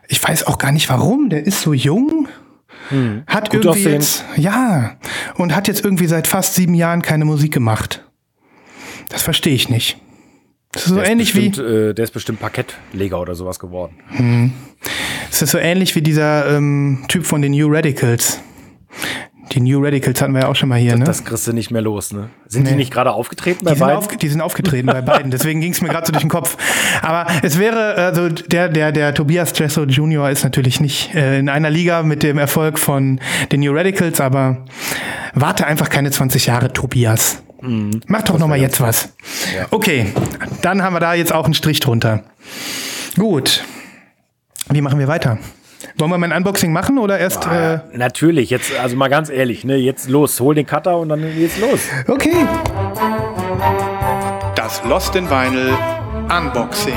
Ich 0.08 0.24
weiß 0.24 0.48
auch 0.48 0.58
gar 0.58 0.72
nicht 0.72 0.90
warum. 0.90 1.30
Der 1.30 1.46
ist 1.46 1.62
so 1.62 1.74
jung. 1.74 2.28
Hm. 2.90 3.24
Hat 3.28 3.50
Gut 3.50 3.66
irgendwie 3.66 3.90
jetzt, 3.90 4.24
ja, 4.38 4.98
und 5.36 5.54
hat 5.54 5.68
jetzt 5.68 5.84
irgendwie 5.84 6.08
seit 6.08 6.28
fast 6.28 6.56
sieben 6.56 6.74
Jahren 6.74 7.02
keine 7.02 7.26
Musik 7.26 7.52
gemacht. 7.52 8.06
Das 9.10 9.24
verstehe 9.24 9.54
ich 9.54 9.68
nicht. 9.68 9.98
Das 10.72 10.84
ist 10.84 10.90
so 10.90 10.96
der 10.96 11.10
ähnlich 11.10 11.30
ist 11.30 11.36
bestimmt, 11.36 11.58
wie. 11.58 11.90
Äh, 11.90 11.94
der 11.94 12.04
ist 12.04 12.12
bestimmt 12.12 12.40
Parkettleger 12.40 13.20
oder 13.20 13.36
sowas 13.36 13.60
geworden. 13.60 13.96
Hm. 14.10 14.54
Es 15.30 15.42
ist 15.42 15.52
so 15.52 15.58
ähnlich 15.58 15.96
wie 15.96 16.02
dieser 16.02 16.56
ähm, 16.56 17.04
Typ 17.08 17.26
von 17.26 17.42
den 17.42 17.52
New 17.52 17.68
Radicals. 17.70 18.40
Die 19.52 19.60
New 19.62 19.84
Radicals 19.84 20.22
hatten 20.22 20.34
wir 20.34 20.42
ja 20.42 20.48
auch 20.48 20.56
schon 20.56 20.70
mal 20.70 20.78
hier, 20.78 20.92
das, 20.92 21.00
ne? 21.00 21.06
Das 21.06 21.24
kriegst 21.24 21.48
du 21.48 21.54
nicht 21.54 21.72
mehr 21.72 21.82
los, 21.82 22.12
ne? 22.12 22.30
Sind 22.48 22.64
nee. 22.64 22.72
die 22.72 22.76
nicht 22.76 22.92
gerade 22.92 23.12
aufgetreten 23.12 23.64
bei 23.64 23.74
die 23.74 23.80
beiden? 23.80 23.98
Auf, 23.98 24.08
die 24.08 24.28
sind 24.28 24.42
aufgetreten 24.42 24.88
bei 24.88 25.02
beiden, 25.02 25.32
deswegen 25.32 25.62
ging 25.62 25.72
es 25.72 25.82
mir 25.82 25.90
gerade 25.90 26.06
so 26.06 26.12
durch 26.12 26.24
den 26.24 26.30
Kopf. 26.30 26.58
Aber 27.02 27.28
es 27.42 27.58
wäre, 27.58 27.96
also 27.96 28.30
der, 28.30 28.70
der, 28.70 28.92
der 28.92 29.14
Tobias 29.14 29.54
Jesso 29.58 29.84
Jr. 29.84 30.30
ist 30.30 30.44
natürlich 30.44 30.80
nicht 30.80 31.14
äh, 31.16 31.40
in 31.40 31.50
einer 31.50 31.70
Liga 31.70 32.04
mit 32.04 32.24
dem 32.24 32.38
Erfolg 32.38 32.80
von 32.80 33.20
den 33.52 33.62
New 33.62 33.74
Radicals, 33.74 34.20
aber 34.20 34.66
warte 35.34 35.66
einfach 35.66 35.90
keine 35.90 36.12
20 36.12 36.48
Jahre, 36.48 36.74
Tobias. 36.74 37.42
Mhm. 37.62 38.02
Mach 38.08 38.24
doch 38.24 38.38
noch 38.38 38.48
mal 38.48 38.60
jetzt 38.60 38.82
was. 38.82 39.14
Ja. 39.56 39.66
Okay, 39.72 40.08
dann 40.62 40.84
haben 40.84 40.94
wir 40.94 41.00
da 41.00 41.14
jetzt 41.14 41.34
auch 41.34 41.46
einen 41.46 41.54
Strich 41.54 41.80
drunter. 41.80 42.24
Gut. 43.18 43.64
Wie 44.70 44.82
machen 44.82 45.00
wir 45.00 45.08
weiter? 45.08 45.40
Wollen 45.98 46.12
wir 46.12 46.18
mal 46.18 46.32
ein 46.32 46.38
Unboxing 46.38 46.72
machen 46.72 46.98
oder 46.98 47.20
erst? 47.20 47.46
Ja, 47.46 47.76
äh 47.76 47.80
natürlich, 47.94 48.50
jetzt, 48.50 48.72
also 48.80 48.96
mal 48.96 49.10
ganz 49.10 49.30
ehrlich, 49.30 49.64
ne, 49.64 49.76
jetzt 49.76 50.10
los, 50.10 50.40
hol 50.40 50.56
den 50.56 50.66
Cutter 50.66 50.98
und 50.98 51.10
dann 51.10 51.22
geht's 51.22 51.58
los. 51.60 51.82
Okay. 52.08 52.48
Das 54.56 54.84
Lost 54.86 55.16
in 55.16 55.30
Vinyl 55.30 55.78
Unboxing. 56.30 56.94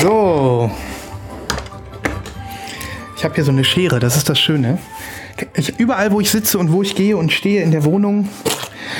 So. 0.00 0.70
Ich 3.16 3.24
habe 3.24 3.36
hier 3.36 3.44
so 3.44 3.52
eine 3.52 3.62
Schere, 3.62 4.00
das 4.00 4.16
ist 4.16 4.28
das 4.28 4.40
Schöne. 4.40 4.78
Ich, 5.54 5.78
überall, 5.78 6.12
wo 6.12 6.20
ich 6.20 6.30
sitze 6.30 6.58
und 6.58 6.72
wo 6.72 6.82
ich 6.82 6.94
gehe 6.94 7.16
und 7.16 7.32
stehe 7.32 7.62
in 7.62 7.70
der 7.70 7.84
Wohnung, 7.84 8.28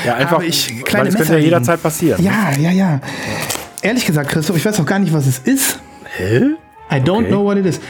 ja, 0.05 0.15
einfach, 0.15 0.33
habe 0.33 0.47
ich 0.47 0.85
kleine 0.85 1.07
weil 1.07 1.13
das 1.13 1.17
könnte 1.17 1.33
ja 1.35 1.39
jederzeit 1.39 1.83
passieren. 1.83 2.23
Ja, 2.23 2.51
ja, 2.59 2.71
ja. 2.71 3.01
Ehrlich 3.83 4.07
gesagt, 4.07 4.31
Christoph, 4.31 4.57
ich 4.57 4.65
weiß 4.65 4.81
auch 4.81 4.87
gar 4.87 4.99
nicht, 4.99 5.13
was 5.13 5.27
es 5.27 5.39
ist. 5.41 5.79
Hä? 6.17 6.55
I 6.91 6.97
don't 6.97 7.21
okay. 7.21 7.29
know 7.29 7.45
what 7.45 7.57
it 7.57 7.67
is. 7.67 7.81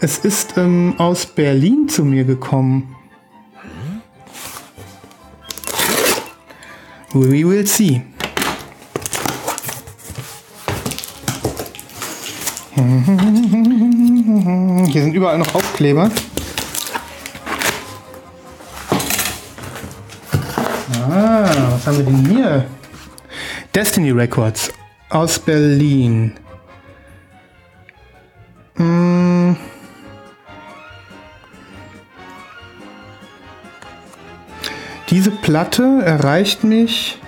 Es 0.00 0.18
ist 0.18 0.56
ähm, 0.56 0.94
aus 0.98 1.26
Berlin 1.26 1.88
zu 1.88 2.04
mir 2.04 2.24
gekommen. 2.24 2.94
We 7.12 7.48
will 7.48 7.66
see. 7.66 8.02
Hier 12.76 12.84
sind 15.02 15.14
überall 15.14 15.38
noch 15.38 15.54
Aufkleber. 15.54 16.10
Ah, 21.08 21.48
was 21.70 21.86
haben 21.86 21.98
wir 21.98 22.04
denn 22.04 22.26
hier? 22.26 22.64
Destiny 23.74 24.10
Records 24.10 24.72
aus 25.10 25.38
Berlin. 25.38 26.32
Hm. 28.76 29.56
Diese 35.10 35.30
Platte 35.30 36.02
erreicht 36.04 36.64
mich 36.64 37.18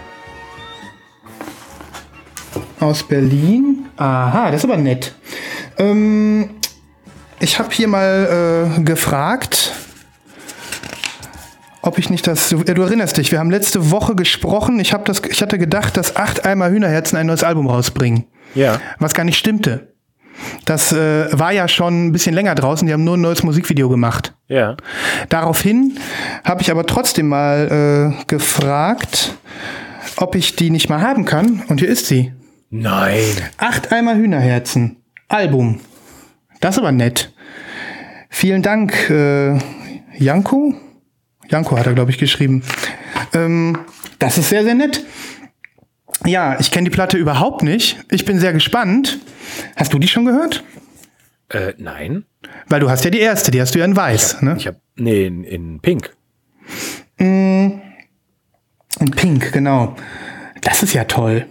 aus 2.80 3.02
Berlin. 3.04 3.86
Aha, 3.96 4.50
das 4.50 4.64
ist 4.64 4.64
aber 4.64 4.76
nett. 4.76 5.14
Ähm, 5.78 6.50
ich 7.38 7.58
habe 7.58 7.70
hier 7.70 7.86
mal 7.86 8.74
äh, 8.76 8.80
gefragt, 8.82 9.72
ob 11.82 11.98
ich 11.98 12.10
nicht 12.10 12.26
das. 12.26 12.48
Du, 12.48 12.62
du, 12.62 12.82
erinnerst 12.82 13.16
dich, 13.16 13.32
wir 13.32 13.38
haben 13.38 13.50
letzte 13.50 13.90
Woche 13.90 14.14
gesprochen. 14.14 14.80
Ich, 14.80 14.94
das, 15.04 15.22
ich 15.28 15.42
hatte 15.42 15.58
gedacht, 15.58 15.96
dass 15.96 16.16
acht 16.16 16.44
Eimer 16.44 16.70
Hühnerherzen 16.70 17.18
ein 17.18 17.26
neues 17.26 17.44
Album 17.44 17.66
rausbringen. 17.68 18.24
Ja. 18.54 18.80
Was 18.98 19.14
gar 19.14 19.24
nicht 19.24 19.38
stimmte. 19.38 19.94
das 20.64 20.92
äh, 20.92 21.26
war 21.38 21.52
ja 21.52 21.68
schon 21.68 22.06
ein 22.06 22.12
bisschen 22.12 22.34
länger 22.34 22.54
draußen. 22.54 22.86
Die 22.86 22.92
haben 22.92 23.04
nur 23.04 23.16
ein 23.16 23.20
neues 23.20 23.42
Musikvideo 23.42 23.88
gemacht. 23.88 24.34
Ja. 24.48 24.76
Daraufhin 25.28 25.98
habe 26.44 26.62
ich 26.62 26.70
aber 26.70 26.86
trotzdem 26.86 27.28
mal 27.28 28.14
äh, 28.20 28.24
gefragt, 28.26 29.34
ob 30.16 30.34
ich 30.34 30.56
die 30.56 30.70
nicht 30.70 30.88
mal 30.88 31.00
haben 31.00 31.24
kann. 31.24 31.62
Und 31.68 31.80
hier 31.80 31.88
ist 31.88 32.06
sie. 32.06 32.32
Nein. 32.70 33.24
Acht 33.56 33.92
Eimer 33.92 34.14
Hühnerherzen. 34.14 34.96
Album. 35.28 35.80
Das 36.60 36.76
ist 36.76 36.78
aber 36.78 36.92
nett. 36.92 37.32
Vielen 38.30 38.62
Dank, 38.62 39.10
äh, 39.10 39.58
Janko. 40.18 40.74
Janko 41.48 41.76
hat 41.76 41.86
er, 41.86 41.94
glaube 41.94 42.10
ich, 42.10 42.18
geschrieben. 42.18 42.62
Ähm, 43.32 43.78
das 44.18 44.38
ist 44.38 44.50
sehr, 44.50 44.64
sehr 44.64 44.74
nett. 44.74 45.04
Ja, 46.26 46.58
ich 46.58 46.70
kenne 46.70 46.88
die 46.88 46.94
Platte 46.94 47.16
überhaupt 47.16 47.62
nicht. 47.62 47.98
Ich 48.10 48.24
bin 48.24 48.38
sehr 48.38 48.52
gespannt. 48.52 49.18
Hast 49.76 49.92
du 49.92 49.98
die 49.98 50.08
schon 50.08 50.24
gehört? 50.24 50.64
Äh, 51.48 51.72
nein. 51.78 52.24
Weil 52.68 52.80
du 52.80 52.90
hast 52.90 53.04
ja 53.04 53.10
die 53.10 53.20
erste, 53.20 53.50
die 53.50 53.60
hast 53.60 53.74
du 53.74 53.78
ja 53.78 53.84
in 53.84 53.96
weiß. 53.96 54.42
ne? 54.42 54.56
Ich 54.58 54.66
habe 54.66 54.80
nee, 54.96 55.26
in, 55.26 55.44
in 55.44 55.80
Pink. 55.80 56.14
In 57.16 57.80
Pink, 59.16 59.52
genau. 59.52 59.96
Das 60.60 60.82
ist 60.82 60.92
ja 60.92 61.04
toll. 61.04 61.46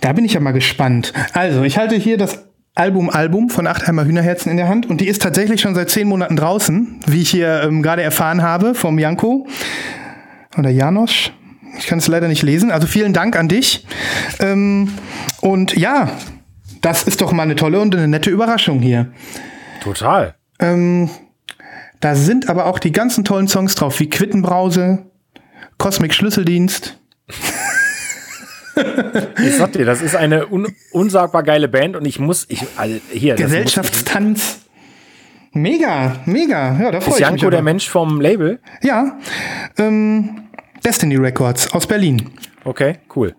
Da 0.00 0.12
bin 0.12 0.24
ich 0.24 0.34
ja 0.34 0.40
mal 0.40 0.52
gespannt. 0.52 1.12
Also, 1.32 1.62
ich 1.62 1.78
halte 1.78 1.94
hier 1.94 2.16
das 2.16 2.46
Album 2.74 3.10
Album 3.10 3.50
von 3.50 3.66
Achtheimer 3.66 4.04
Hühnerherzen 4.04 4.50
in 4.50 4.56
der 4.56 4.68
Hand 4.68 4.86
und 4.86 5.00
die 5.00 5.08
ist 5.08 5.22
tatsächlich 5.22 5.60
schon 5.60 5.74
seit 5.74 5.90
zehn 5.90 6.08
Monaten 6.08 6.36
draußen, 6.36 7.00
wie 7.06 7.22
ich 7.22 7.30
hier 7.30 7.62
ähm, 7.62 7.82
gerade 7.82 8.02
erfahren 8.02 8.42
habe 8.42 8.74
vom 8.74 8.98
Janko 8.98 9.46
oder 10.56 10.70
Janosch. 10.70 11.32
Ich 11.78 11.86
kann 11.86 11.98
es 11.98 12.08
leider 12.08 12.28
nicht 12.28 12.42
lesen. 12.42 12.70
Also 12.70 12.86
vielen 12.86 13.12
Dank 13.12 13.36
an 13.36 13.48
dich. 13.48 13.86
Ähm, 14.38 14.92
und 15.40 15.76
ja, 15.76 16.10
das 16.80 17.02
ist 17.04 17.20
doch 17.20 17.32
mal 17.32 17.44
eine 17.44 17.56
tolle 17.56 17.80
und 17.80 17.94
eine 17.94 18.08
nette 18.08 18.30
Überraschung 18.30 18.80
hier. 18.80 19.12
Total. 19.82 20.34
Ähm, 20.58 21.10
da 22.00 22.14
sind 22.14 22.48
aber 22.48 22.66
auch 22.66 22.78
die 22.78 22.92
ganzen 22.92 23.24
tollen 23.24 23.48
Songs 23.48 23.74
drauf, 23.74 24.00
wie 24.00 24.08
Quittenbrause, 24.08 25.06
Cosmic 25.78 26.14
Schlüsseldienst. 26.14 26.99
Ich 29.44 29.56
sag 29.56 29.72
dir, 29.72 29.84
das 29.84 30.02
ist 30.02 30.16
eine 30.16 30.46
un 30.48 30.74
unsagbar 30.92 31.42
geile 31.42 31.68
Band 31.68 31.96
und 31.96 32.04
ich 32.04 32.18
muss, 32.18 32.46
ich, 32.48 32.64
also 32.76 32.96
hier, 33.10 33.34
Gesellschaftstanz. 33.34 34.60
Mega, 35.52 36.16
mega. 36.26 36.78
Ja, 36.80 36.90
da 36.90 37.00
freue 37.00 37.14
ist 37.14 37.20
ich 37.20 37.30
mich. 37.30 37.40
Janko 37.40 37.50
der. 37.50 37.62
Mensch 37.62 37.88
vom 37.88 38.20
Label? 38.20 38.60
Ja. 38.82 39.18
Ähm, 39.78 40.42
Destiny 40.84 41.16
Records 41.16 41.72
aus 41.72 41.86
Berlin. 41.86 42.30
Okay, 42.64 42.98
cool. 43.16 43.34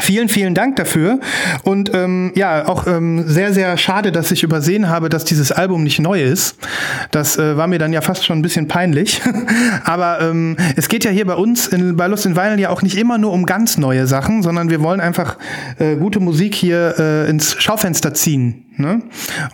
Vielen, 0.00 0.28
vielen 0.28 0.54
Dank 0.54 0.76
dafür. 0.76 1.20
Und 1.62 1.92
ähm, 1.94 2.32
ja, 2.34 2.68
auch 2.68 2.86
ähm, 2.86 3.24
sehr, 3.26 3.52
sehr 3.52 3.76
schade, 3.76 4.12
dass 4.12 4.30
ich 4.30 4.42
übersehen 4.42 4.88
habe, 4.88 5.08
dass 5.08 5.24
dieses 5.24 5.52
Album 5.52 5.82
nicht 5.82 6.00
neu 6.00 6.22
ist. 6.22 6.56
Das 7.10 7.38
äh, 7.38 7.56
war 7.56 7.66
mir 7.66 7.78
dann 7.78 7.92
ja 7.92 8.00
fast 8.02 8.24
schon 8.24 8.38
ein 8.38 8.42
bisschen 8.42 8.68
peinlich. 8.68 9.22
Aber 9.84 10.20
ähm, 10.20 10.56
es 10.76 10.88
geht 10.88 11.04
ja 11.04 11.10
hier 11.10 11.26
bei 11.26 11.34
uns 11.34 11.66
in, 11.66 11.96
bei 11.96 12.06
Lust 12.08 12.26
in 12.26 12.36
Vinyl 12.36 12.60
ja 12.60 12.70
auch 12.70 12.82
nicht 12.82 12.96
immer 12.96 13.18
nur 13.18 13.32
um 13.32 13.46
ganz 13.46 13.78
neue 13.78 14.06
Sachen, 14.06 14.42
sondern 14.42 14.70
wir 14.70 14.82
wollen 14.82 15.00
einfach 15.00 15.38
äh, 15.78 15.96
gute 15.96 16.20
Musik 16.20 16.54
hier 16.54 16.94
äh, 16.98 17.30
ins 17.30 17.56
Schaufenster 17.58 18.12
ziehen. 18.12 18.65
Ne? 18.78 19.02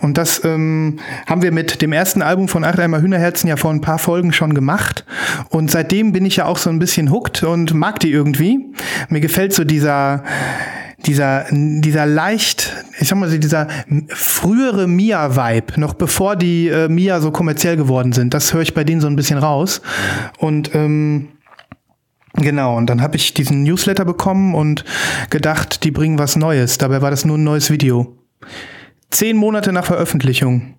Und 0.01 0.17
das 0.17 0.43
ähm, 0.43 0.99
haben 1.27 1.41
wir 1.41 1.51
mit 1.51 1.81
dem 1.81 1.93
ersten 1.93 2.21
Album 2.21 2.49
von 2.49 2.63
Achtheimer 2.63 3.01
Hühnerherzen 3.01 3.47
ja 3.49 3.55
vor 3.55 3.71
ein 3.71 3.79
paar 3.79 3.97
Folgen 3.97 4.33
schon 4.33 4.53
gemacht. 4.53 5.05
Und 5.49 5.71
seitdem 5.71 6.11
bin 6.11 6.25
ich 6.25 6.37
ja 6.37 6.45
auch 6.45 6.57
so 6.57 6.69
ein 6.69 6.79
bisschen 6.79 7.09
hooked 7.11 7.43
und 7.43 7.73
mag 7.73 7.99
die 7.99 8.11
irgendwie. 8.11 8.73
Mir 9.09 9.21
gefällt 9.21 9.53
so 9.53 9.63
dieser, 9.63 10.23
dieser, 11.05 11.45
dieser 11.51 12.05
leicht, 12.05 12.73
ich 12.99 13.07
sag 13.07 13.17
mal 13.17 13.29
so, 13.29 13.37
dieser 13.37 13.67
frühere 14.09 14.87
Mia-Vibe, 14.87 15.79
noch 15.79 15.93
bevor 15.93 16.35
die 16.35 16.67
äh, 16.67 16.89
Mia 16.89 17.21
so 17.21 17.31
kommerziell 17.31 17.77
geworden 17.77 18.11
sind. 18.11 18.33
Das 18.33 18.53
höre 18.53 18.61
ich 18.61 18.73
bei 18.73 18.83
denen 18.83 18.99
so 18.99 19.07
ein 19.07 19.15
bisschen 19.15 19.39
raus. 19.39 19.81
Und 20.37 20.75
ähm, 20.75 21.29
Genau, 22.35 22.75
und 22.75 22.89
dann 22.89 23.03
habe 23.03 23.15
ich 23.15 23.35
diesen 23.35 23.61
Newsletter 23.61 24.05
bekommen 24.05 24.55
und 24.55 24.83
gedacht, 25.29 25.83
die 25.83 25.91
bringen 25.91 26.17
was 26.17 26.35
Neues. 26.35 26.79
Dabei 26.79 27.03
war 27.03 27.11
das 27.11 27.25
nur 27.25 27.37
ein 27.37 27.43
neues 27.43 27.69
Video. 27.69 28.17
Zehn 29.13 29.37
Monate 29.37 29.71
nach 29.71 29.85
Veröffentlichung. 29.85 30.75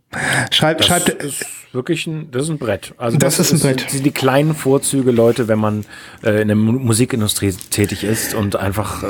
Schreibt, 0.51 0.80
Das 0.80 0.87
schreibt, 0.87 1.09
ist 1.09 1.45
wirklich 1.72 2.07
ein, 2.07 2.30
das 2.30 2.45
ist 2.45 2.51
ein 2.51 2.59
Brett. 2.59 2.95
Also 2.99 3.16
Das 3.18 3.39
ist 3.39 3.53
ein 3.53 3.59
Brett. 3.61 3.91
sind 3.91 4.05
die 4.07 4.11
kleinen 4.12 4.55
Vorzüge, 4.55 5.11
Leute, 5.11 5.49
wenn 5.49 5.59
man 5.59 5.85
äh, 6.22 6.43
in 6.43 6.49
der 6.49 6.57
Mu- 6.57 6.72
Musikindustrie 6.78 7.53
tätig 7.70 8.05
ist 8.05 8.35
und 8.35 8.57
einfach 8.57 9.03
äh, 9.03 9.07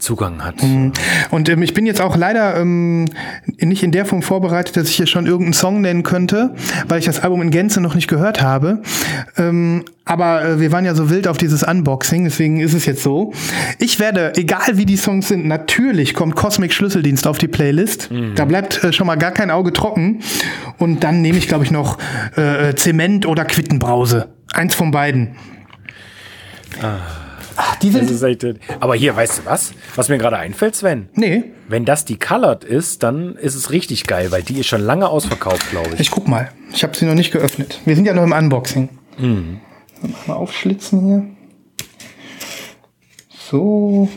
Zugang 0.00 0.44
hat. 0.44 0.62
Und 1.30 1.48
ähm, 1.48 1.62
ich 1.62 1.74
bin 1.74 1.86
jetzt 1.86 2.00
auch 2.00 2.16
leider 2.16 2.56
ähm, 2.56 3.06
nicht 3.58 3.82
in 3.82 3.92
der 3.92 4.06
Form 4.06 4.22
vorbereitet, 4.22 4.76
dass 4.76 4.88
ich 4.88 4.96
hier 4.96 5.06
schon 5.06 5.26
irgendeinen 5.26 5.52
Song 5.52 5.80
nennen 5.80 6.02
könnte, 6.02 6.54
weil 6.88 6.98
ich 6.98 7.04
das 7.04 7.20
Album 7.20 7.42
in 7.42 7.50
Gänze 7.50 7.80
noch 7.80 7.94
nicht 7.94 8.08
gehört 8.08 8.42
habe. 8.42 8.82
Ähm, 9.36 9.84
aber 10.04 10.44
äh, 10.44 10.60
wir 10.60 10.72
waren 10.72 10.84
ja 10.84 10.94
so 10.94 11.10
wild 11.10 11.28
auf 11.28 11.38
dieses 11.38 11.62
Unboxing, 11.62 12.24
deswegen 12.24 12.60
ist 12.60 12.74
es 12.74 12.86
jetzt 12.86 13.02
so. 13.02 13.32
Ich 13.78 14.00
werde, 14.00 14.32
egal 14.36 14.76
wie 14.76 14.86
die 14.86 14.96
Songs 14.96 15.28
sind, 15.28 15.46
natürlich 15.46 16.14
kommt 16.14 16.34
Cosmic 16.34 16.72
Schlüsseldienst 16.72 17.26
auf 17.26 17.38
die 17.38 17.48
Playlist. 17.48 18.10
Da 18.34 18.44
bleibt 18.44 18.82
äh, 18.82 18.92
schon 18.92 19.06
mal 19.06 19.16
gar 19.16 19.30
kein 19.30 19.50
Auge 19.50 19.72
trocken. 19.72 20.20
Und 20.78 21.04
dann 21.04 21.22
nehme 21.22 21.38
ich, 21.38 21.46
glaube 21.46 21.64
ich, 21.64 21.70
noch 21.70 21.98
äh, 22.36 22.74
Zement 22.74 23.26
oder 23.26 23.44
Quittenbrause. 23.44 24.28
Eins 24.52 24.74
von 24.74 24.90
beiden. 24.90 25.36
Ach, 27.56 27.76
die 27.76 27.90
Das 27.90 28.06
sind. 28.06 28.10
ist 28.10 28.22
echt, 28.22 28.46
aber 28.80 28.94
hier, 28.94 29.14
weißt 29.16 29.38
du 29.38 29.44
was? 29.46 29.72
Was 29.96 30.08
mir 30.08 30.18
gerade 30.18 30.36
einfällt, 30.38 30.74
Sven? 30.76 31.08
Nee, 31.14 31.44
Wenn 31.68 31.84
das 31.84 32.04
die 32.04 32.18
Colored 32.18 32.64
ist, 32.64 33.02
dann 33.02 33.36
ist 33.36 33.54
es 33.54 33.70
richtig 33.70 34.06
geil, 34.06 34.30
weil 34.32 34.42
die 34.42 34.58
ist 34.60 34.66
schon 34.66 34.80
lange 34.80 35.08
ausverkauft, 35.08 35.70
glaube 35.70 35.90
ich. 35.94 36.00
Ich 36.00 36.10
guck 36.10 36.26
mal. 36.28 36.50
Ich 36.72 36.82
habe 36.82 36.96
sie 36.96 37.04
noch 37.06 37.14
nicht 37.14 37.30
geöffnet. 37.32 37.80
Wir 37.84 37.94
sind 37.96 38.04
ja 38.06 38.14
noch 38.14 38.24
im 38.24 38.32
Unboxing. 38.32 38.88
Mal 39.18 40.34
aufschlitzen 40.34 41.00
hier. 41.06 41.26
So. 43.50 44.08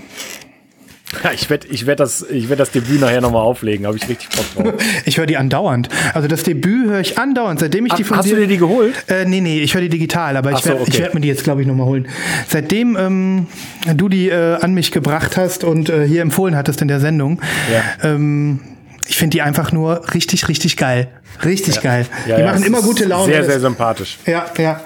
Ja, 1.23 1.31
ich 1.31 1.49
werde 1.49 1.67
ich 1.67 1.85
werd 1.85 1.99
das, 1.99 2.25
ich 2.29 2.49
werd 2.49 2.59
das 2.59 2.71
Debüt 2.71 3.01
nachher 3.01 3.21
nochmal 3.21 3.41
auflegen, 3.41 3.85
habe 3.85 3.97
ich 3.97 4.07
richtig 4.07 4.29
Bock 4.29 4.73
drauf. 4.73 4.83
Ich 5.05 5.17
höre 5.17 5.25
die 5.25 5.37
andauernd. 5.37 5.89
Also 6.13 6.27
das 6.27 6.43
Debüt 6.43 6.89
höre 6.89 6.99
ich 6.99 7.17
andauernd, 7.17 7.59
seitdem 7.59 7.85
ich 7.85 7.93
die 7.93 8.03
von 8.03 8.17
hast 8.17 8.31
du 8.31 8.35
dir 8.35 8.47
die 8.47 8.57
geholt? 8.57 8.93
Äh, 9.07 9.25
nee, 9.25 9.41
nee, 9.41 9.59
ich 9.59 9.73
höre 9.73 9.81
die 9.81 9.89
digital, 9.89 10.37
aber 10.37 10.51
Ach 10.53 10.57
ich 10.57 10.63
so, 10.63 10.69
werde 10.69 10.81
okay. 10.81 10.99
werd 10.99 11.13
mir 11.13 11.21
die 11.21 11.27
jetzt, 11.27 11.43
glaube 11.43 11.61
ich, 11.61 11.67
nochmal 11.67 11.87
holen. 11.87 12.07
Seitdem 12.47 12.95
ähm, 12.97 13.47
du 13.95 14.09
die 14.09 14.29
äh, 14.29 14.55
an 14.55 14.73
mich 14.73 14.91
gebracht 14.91 15.37
hast 15.37 15.63
und 15.63 15.89
äh, 15.89 16.07
hier 16.07 16.21
empfohlen 16.21 16.55
hattest 16.55 16.81
in 16.81 16.87
der 16.87 16.99
Sendung, 16.99 17.41
Ja. 17.71 18.11
ähm, 18.11 18.59
ich 19.07 19.17
finde 19.17 19.35
die 19.35 19.41
einfach 19.41 19.71
nur 19.71 20.13
richtig, 20.13 20.47
richtig 20.47 20.77
geil. 20.77 21.09
Richtig 21.43 21.81
geil. 21.81 22.05
Ja, 22.25 22.37
die 22.37 22.41
ja, 22.41 22.51
machen 22.51 22.63
immer 22.63 22.81
gute 22.81 23.05
Laune. 23.05 23.33
Sehr, 23.33 23.43
sehr 23.43 23.59
sympathisch. 23.59 24.17
Ja, 24.25 24.45
ja. 24.57 24.81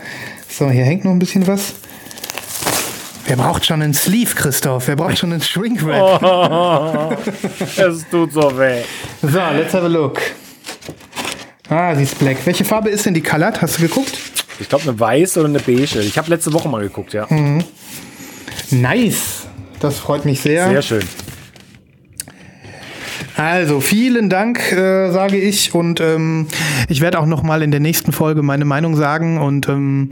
So, 0.49 0.69
hier 0.69 0.85
hängt 0.85 1.05
noch 1.05 1.11
ein 1.11 1.19
bisschen 1.19 1.45
was. 1.45 1.75
Wer 3.27 3.35
braucht 3.35 3.65
schon 3.65 3.81
einen 3.81 3.93
Sleeve, 3.93 4.33
Christoph? 4.35 4.87
Wer 4.87 4.95
braucht 4.95 5.17
schon 5.17 5.33
einen 5.33 5.41
Shrink-Wrap? 5.41 6.23
Oh. 6.23 7.13
Es 7.81 8.07
tut 8.09 8.31
so 8.31 8.57
weh. 8.57 8.81
So, 9.21 9.39
let's 9.53 9.73
have 9.73 9.83
a 9.83 9.87
look. 9.87 10.21
Ah, 11.69 11.93
sie 11.93 12.03
ist 12.03 12.17
black. 12.17 12.37
Welche 12.45 12.63
Farbe 12.63 12.89
ist 12.89 13.05
denn 13.05 13.13
die 13.13 13.21
Colored? 13.21 13.61
Hast 13.61 13.77
du 13.77 13.81
geguckt? 13.81 14.17
Ich 14.61 14.69
glaube, 14.69 14.85
eine 14.85 14.97
weiße 14.97 15.41
oder 15.41 15.49
eine 15.49 15.59
beige. 15.59 15.99
Ich 15.99 16.17
habe 16.17 16.29
letzte 16.29 16.53
Woche 16.53 16.69
mal 16.69 16.81
geguckt, 16.81 17.13
ja. 17.13 17.27
Nice. 18.71 19.47
Das 19.81 19.99
freut 19.99 20.23
mich 20.23 20.39
sehr. 20.39 20.69
Sehr 20.69 20.81
schön. 20.81 21.03
Also 23.37 23.81
vielen 23.81 24.31
Dank, 24.31 24.71
äh, 24.71 25.11
sage 25.11 25.37
ich. 25.37 25.75
Und 25.75 26.01
ähm, 26.01 26.47
ich 26.89 27.01
werde 27.01 27.19
auch 27.19 27.27
noch 27.27 27.43
mal 27.43 27.61
in 27.61 27.69
der 27.69 27.79
nächsten 27.79 28.11
Folge 28.11 28.41
meine 28.41 28.65
Meinung 28.65 28.95
sagen. 28.95 29.39
Und 29.39 29.69
ähm, 29.69 30.09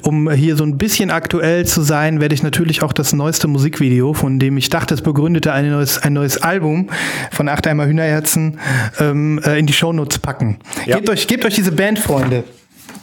um 0.00 0.30
hier 0.30 0.56
so 0.56 0.64
ein 0.64 0.78
bisschen 0.78 1.10
aktuell 1.10 1.66
zu 1.66 1.82
sein, 1.82 2.20
werde 2.20 2.34
ich 2.34 2.42
natürlich 2.42 2.82
auch 2.82 2.94
das 2.94 3.12
neueste 3.12 3.46
Musikvideo, 3.46 4.14
von 4.14 4.38
dem 4.38 4.56
ich 4.56 4.70
dachte, 4.70 4.94
es 4.94 5.02
begründete 5.02 5.52
ein 5.52 5.70
neues, 5.70 5.98
ein 5.98 6.14
neues 6.14 6.38
Album 6.38 6.88
von 7.30 7.48
Achtheimer 7.48 7.86
Hühnerherzen, 7.86 8.58
ähm, 8.98 9.38
äh, 9.44 9.58
in 9.58 9.66
die 9.66 9.74
Shownotes 9.74 10.18
packen. 10.18 10.58
Ja. 10.86 10.96
Gebt, 10.96 11.10
euch, 11.10 11.26
gebt 11.26 11.44
euch 11.44 11.54
diese 11.54 11.72
Band, 11.72 11.98
Freunde. 11.98 12.44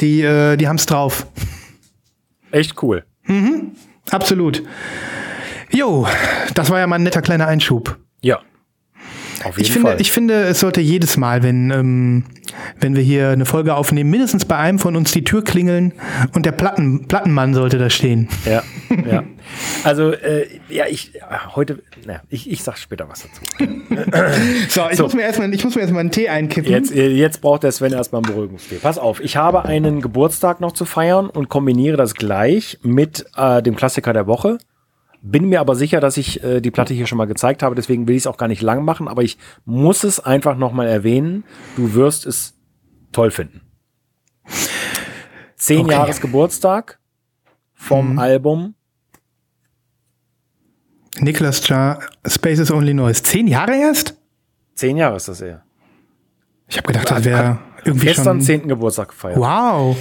Die, 0.02 0.22
äh, 0.22 0.58
die 0.58 0.68
haben's 0.68 0.88
drauf. 0.88 1.28
Echt 2.52 2.82
cool. 2.82 3.04
Absolut. 4.10 4.64
Jo, 5.72 6.08
das 6.56 6.72
war 6.72 6.80
ja 6.80 6.88
mal 6.88 6.96
ein 6.96 7.04
netter 7.04 7.22
kleiner 7.22 7.46
Einschub. 7.46 8.00
Ja. 8.22 8.40
Auf 9.44 9.58
jeden 9.58 9.62
Ich 9.62 9.72
finde, 9.72 9.90
Fall. 9.90 10.02
ich 10.02 10.12
finde, 10.12 10.34
es 10.44 10.60
sollte 10.60 10.82
jedes 10.82 11.18
Mal, 11.18 11.44
wenn, 11.44 11.72
ähm, 11.72 12.24
wenn 12.80 12.96
wir 12.96 13.04
hier 13.04 13.30
eine 13.30 13.46
Folge 13.46 13.76
aufnehmen, 13.76 14.10
mindestens 14.10 14.46
bei 14.46 14.58
einem 14.58 14.80
von 14.80 14.96
uns 14.96 15.12
die 15.12 15.24
Tür 15.24 15.44
klingeln 15.44 15.94
und 16.34 16.46
der 16.46 16.52
Platten, 16.52 17.08
Plattenmann 17.08 17.54
sollte 17.54 17.78
da 17.78 17.90
stehen. 17.90 18.28
ja, 18.46 18.64
ja. 19.10 19.24
Also, 19.84 20.12
äh, 20.12 20.46
ja, 20.70 20.86
ich 20.88 21.14
heute, 21.56 21.80
na, 22.06 22.22
ich, 22.30 22.52
ich 22.52 22.62
sag 22.62 22.78
später 22.78 23.10
was 23.10 23.24
dazu. 23.24 23.42
So, 24.70 24.82
ich, 24.92 24.98
So. 24.98 25.04
Muss, 25.04 25.14
mir 25.16 25.24
erstmal, 25.24 25.52
ich 25.54 25.64
muss 25.64 25.74
mir 25.74 25.82
erstmal 25.82 26.02
einen 26.02 26.12
Tee 26.12 26.30
einkippen. 26.30 26.72
Jetzt, 26.72 26.92
äh, 26.94 27.08
jetzt 27.08 27.42
braucht 27.42 27.64
der 27.64 27.72
Sven 27.72 27.94
erstmal 27.94 28.22
einen 28.22 28.32
Beruhigungstee. 28.32 28.76
Pass 28.76 29.00
auf, 29.00 29.22
ich 29.22 29.38
habe 29.38 29.66
einen 29.66 30.02
Geburtstag 30.02 30.62
noch 30.62 30.74
zu 30.74 30.86
feiern 30.86 31.30
und 31.30 31.50
kombiniere 31.50 31.98
das 31.98 32.14
gleich 32.14 32.78
mit 32.84 33.26
äh, 33.36 33.64
dem 33.64 33.76
Klassiker 33.76 34.14
der 34.14 34.28
Woche. 34.28 34.60
Bin 35.22 35.50
mir 35.50 35.60
aber 35.60 35.76
sicher, 35.76 36.00
dass 36.00 36.18
ich 36.18 36.44
äh, 36.44 36.62
die 36.62 36.72
Platte 36.72 36.94
hier 36.94 37.08
schon 37.08 37.18
mal 37.18 37.26
gezeigt 37.28 37.62
habe, 37.64 37.76
deswegen 37.76 38.08
will 38.08 38.16
ich 38.16 38.24
es 38.24 38.28
auch 38.28 38.38
gar 38.38 38.48
nicht 38.48 38.62
lang 38.62 38.84
machen, 38.86 39.08
aber 39.08 39.22
ich 39.24 39.38
muss 39.66 40.04
es 40.04 40.20
einfach 40.20 40.58
nochmal 40.58 40.88
erwähnen. 40.88 41.44
Du 41.76 41.94
wirst 41.94 42.26
es 42.26 42.58
toll 43.12 43.32
finden. 43.32 43.62
Zehn 45.56 45.82
Okay. 45.82 45.92
Jahres 45.92 46.22
Geburtstag 46.22 47.00
vom 47.74 48.14
Mhm. 48.14 48.20
Album. 48.20 48.76
Nicholas 51.20 51.68
Jar, 51.68 52.00
Space 52.26 52.60
is 52.60 52.72
Only 52.72 52.94
Noise. 52.94 53.24
Zehn 53.24 53.48
Jahre 53.48 53.76
erst? 53.76 54.16
Zehn 54.76 54.96
Jahre 54.96 55.18
ist 55.18 55.28
das 55.28 55.42
eher. 55.42 55.64
Ich 56.68 56.78
habe 56.78 56.88
gedacht, 56.88 57.10
das 57.12 57.24
wäre 57.26 57.60
irgendwie 57.84 58.08
Gestern 58.08 58.38
schon. 58.38 58.42
zehnten 58.42 58.68
Geburtstag 58.70 59.10
gefeiert. 59.10 59.38
Wow. 59.40 59.98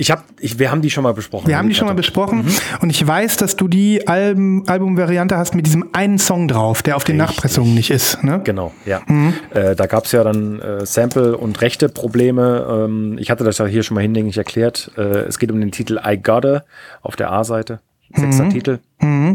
Ich 0.00 0.10
hab, 0.12 0.24
ich, 0.38 0.58
wir 0.60 0.70
haben 0.70 0.80
die 0.80 0.90
schon 0.90 1.02
mal 1.02 1.12
besprochen. 1.12 1.48
Wir 1.48 1.58
haben 1.58 1.68
die 1.68 1.74
schon 1.74 1.88
mal 1.88 1.94
besprochen 1.94 2.44
Mhm. 2.44 2.54
und 2.82 2.90
ich 2.90 3.04
weiß, 3.04 3.36
dass 3.36 3.56
du 3.56 3.66
die 3.68 4.06
Album, 4.06 4.62
Albumvariante 4.68 5.36
hast 5.36 5.54
mit 5.56 5.66
diesem 5.66 5.86
einen 5.92 6.18
Song 6.18 6.46
drauf, 6.46 6.82
der 6.84 6.94
auf 6.96 7.02
den 7.04 7.20
Richtig. 7.20 7.36
Nachpressungen 7.36 7.74
nicht 7.74 7.90
ist. 7.90 8.22
Ne? 8.22 8.40
Genau, 8.44 8.72
ja. 8.86 9.00
Mhm. 9.08 9.34
Äh, 9.52 9.74
da 9.74 9.86
gab 9.86 10.04
es 10.04 10.12
ja 10.12 10.22
dann 10.22 10.60
äh, 10.60 10.86
Sample- 10.86 11.36
und 11.36 11.60
rechte 11.60 11.88
Probleme. 11.88 12.84
Ähm, 12.86 13.16
ich 13.18 13.30
hatte 13.30 13.42
das 13.44 13.58
ja 13.58 13.66
hier 13.66 13.82
schon 13.82 13.96
mal 13.96 14.00
hinlänglich 14.02 14.38
erklärt. 14.38 14.92
Äh, 14.96 15.00
es 15.02 15.38
geht 15.40 15.50
um 15.50 15.58
den 15.60 15.72
Titel 15.72 15.98
I 16.06 16.16
Gotta 16.16 16.62
auf 17.02 17.16
der 17.16 17.32
A-Seite. 17.32 17.80
Sechster 18.14 18.44
Mhm. 18.44 18.50
Titel. 18.50 18.78
Äh, 19.00 19.34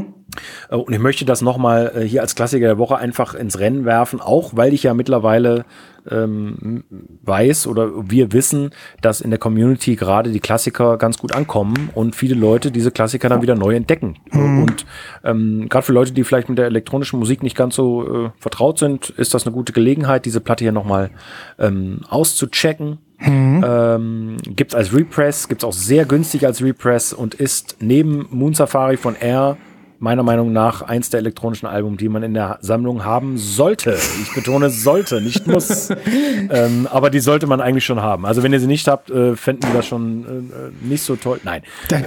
Und 0.70 0.94
ich 0.94 1.00
möchte 1.00 1.26
das 1.26 1.42
nochmal 1.42 1.92
äh, 1.96 2.02
hier 2.02 2.22
als 2.22 2.36
Klassiker 2.36 2.68
der 2.68 2.78
Woche 2.78 2.98
einfach 2.98 3.34
ins 3.34 3.60
Rennen 3.60 3.86
werfen, 3.86 4.22
auch 4.22 4.56
weil 4.56 4.74
ich 4.74 4.84
ja 4.84 4.94
mittlerweile 4.94 5.66
ähm, 6.10 6.84
weiß 7.24 7.68
oder 7.68 8.10
wir 8.10 8.34
wissen, 8.34 8.72
dass 9.02 9.22
in 9.22 9.30
der 9.30 9.40
Community 9.40 9.96
gerade 9.96 10.32
die 10.32 10.40
Klassiker 10.40 10.98
ganz 10.98 11.18
gut 11.18 11.34
ankommen 11.34 11.90
und 11.94 12.16
viele 12.16 12.36
Leute 12.36 12.72
diese 12.72 12.92
Klassiker 12.92 13.30
dann 13.30 13.42
wieder 13.42 13.56
neu 13.56 13.76
entdecken. 13.76 14.18
Und 14.32 14.86
ähm, 15.24 15.68
gerade 15.70 15.86
für 15.86 15.94
Leute, 15.94 16.12
die 16.12 16.24
vielleicht 16.24 16.50
mit 16.50 16.58
der 16.58 16.66
elektronischen 16.66 17.20
Musik 17.20 17.44
nicht 17.44 17.56
ganz 17.56 17.76
so 17.76 18.26
äh, 18.26 18.30
vertraut 18.38 18.80
sind, 18.80 19.10
ist 19.12 19.34
das 19.34 19.46
eine 19.46 19.54
gute 19.54 19.74
Gelegenheit, 19.74 20.26
diese 20.26 20.42
Platte 20.42 20.66
hier 20.66 20.72
nochmal 20.72 21.12
ähm, 21.60 22.02
auszuchecken. 22.10 22.98
Ähm, 23.26 24.38
gibt's 24.46 24.76
als 24.76 24.94
Repress, 24.94 25.48
gibt's 25.48 25.64
auch 25.64 25.72
sehr 25.72 26.04
günstig 26.04 26.46
als 26.46 26.62
Repress 26.62 27.14
und 27.14 27.36
ist 27.36 27.78
neben 27.80 28.28
Moon 28.32 28.54
Safari 28.54 28.98
von 28.98 29.16
Air 29.16 29.58
meiner 30.04 30.22
Meinung 30.22 30.52
nach 30.52 30.82
eins 30.82 31.10
der 31.10 31.22
elektronischen 31.22 31.66
Alben, 31.66 31.96
die 31.96 32.10
man 32.10 32.24
in 32.24 32.34
der 32.34 32.60
Sammlung 32.62 33.06
haben 33.06 33.38
sollte. 33.38 33.98
Ich 34.22 34.34
betone 34.36 34.70
sollte, 34.70 35.22
nicht 35.22 35.48
muss. 35.48 35.90
ähm, 36.50 36.90
aber 36.92 37.10
die 37.10 37.22
sollte 37.22 37.48
man 37.48 37.62
eigentlich 37.62 37.86
schon 37.86 38.02
haben. 38.02 38.26
Also 38.26 38.44
wenn 38.44 38.52
ihr 38.52 38.60
sie 38.60 38.68
nicht 38.68 38.86
habt, 38.90 39.10
äh, 39.10 39.38
fänden 39.38 39.70
wir 39.70 39.78
das 39.78 39.88
schon 39.88 40.52
äh, 40.52 40.86
nicht 40.86 41.04
so 41.04 41.16
toll. 41.16 41.40
Nein. 41.44 41.64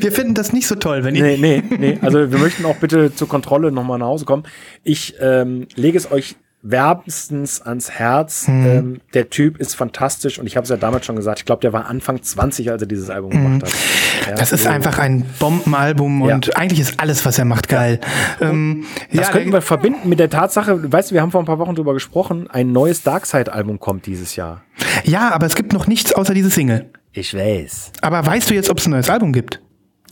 Wir 0.00 0.12
finden 0.12 0.32
das 0.32 0.54
nicht 0.54 0.66
so 0.66 0.76
toll, 0.76 1.04
wenn 1.04 1.14
ihr. 1.14 1.22
Nee, 1.22 1.36
nee, 1.36 1.62
nee. 1.78 1.98
Also 2.00 2.30
wir 2.30 2.38
möchten 2.38 2.64
auch 2.64 2.76
bitte 2.76 3.14
zur 3.14 3.28
Kontrolle 3.28 3.70
nochmal 3.70 3.98
nach 3.98 4.06
Hause 4.06 4.24
kommen. 4.24 4.44
Ich 4.82 5.14
ähm, 5.20 5.66
lege 5.74 5.98
es 5.98 6.10
euch 6.10 6.36
wärmstens 6.64 7.60
ans 7.62 7.90
Herz. 7.90 8.48
Mhm. 8.48 8.66
Ähm, 8.66 9.00
der 9.12 9.30
Typ 9.30 9.58
ist 9.60 9.76
fantastisch 9.76 10.38
und 10.38 10.46
ich 10.46 10.56
habe 10.56 10.64
es 10.64 10.70
ja 10.70 10.76
damals 10.76 11.06
schon 11.06 11.14
gesagt, 11.14 11.38
ich 11.40 11.44
glaube, 11.44 11.60
der 11.60 11.72
war 11.72 11.86
Anfang 11.86 12.22
20, 12.22 12.70
als 12.70 12.82
er 12.82 12.88
dieses 12.88 13.10
Album 13.10 13.30
gemacht 13.30 13.62
hat. 13.62 13.70
Ja, 13.70 14.32
Mhm. 14.32 14.36
Das 14.36 14.52
ist 14.52 14.66
also, 14.66 14.70
einfach 14.70 14.98
ein 14.98 15.26
Bombenalbum 15.38 16.26
Ja. 16.26 16.34
und 16.36 16.56
eigentlich 16.56 16.80
ist 16.80 16.98
alles, 16.98 17.24
was 17.26 17.38
er 17.38 17.44
macht, 17.44 17.68
geil. 17.68 18.00
Ähm, 18.40 18.84
Das 19.12 19.26
ja, 19.26 19.32
könnten 19.32 19.52
wir 19.52 19.60
verbinden 19.60 20.08
mit 20.08 20.18
der 20.18 20.30
Tatsache, 20.30 20.90
weißt 20.92 21.10
du, 21.10 21.14
wir 21.14 21.20
haben 21.22 21.30
vor 21.30 21.42
ein 21.42 21.46
paar 21.46 21.58
Wochen 21.58 21.74
drüber 21.74 21.92
gesprochen, 21.92 22.48
ein 22.50 22.72
neues 22.72 23.02
Darkseid-Album 23.02 23.78
kommt 23.80 24.06
dieses 24.06 24.34
Jahr. 24.36 24.62
ja, 25.04 25.30
aber 25.32 25.44
es 25.46 25.54
gibt 25.56 25.72
noch 25.74 25.86
nichts 25.86 26.12
außer 26.14 26.32
diese 26.32 26.48
Single. 26.50 26.90
Ich 27.12 27.34
weiß. 27.34 27.92
Aber 28.00 28.24
weißt 28.24 28.48
du 28.50 28.54
jetzt, 28.54 28.70
ob 28.70 28.78
es 28.78 28.86
ein 28.86 28.90
neues 28.90 29.10
Album 29.10 29.32
gibt? 29.32 29.60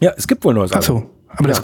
Ja, 0.01 0.13
es 0.17 0.29
gibt 0.29 0.45
wohl 0.45 0.53
ein 0.53 0.57
neues 0.57 0.73
Ach 0.73 0.77
Album. 0.77 0.99
so, 1.01 1.11
aber 1.29 1.49
das, 1.49 1.63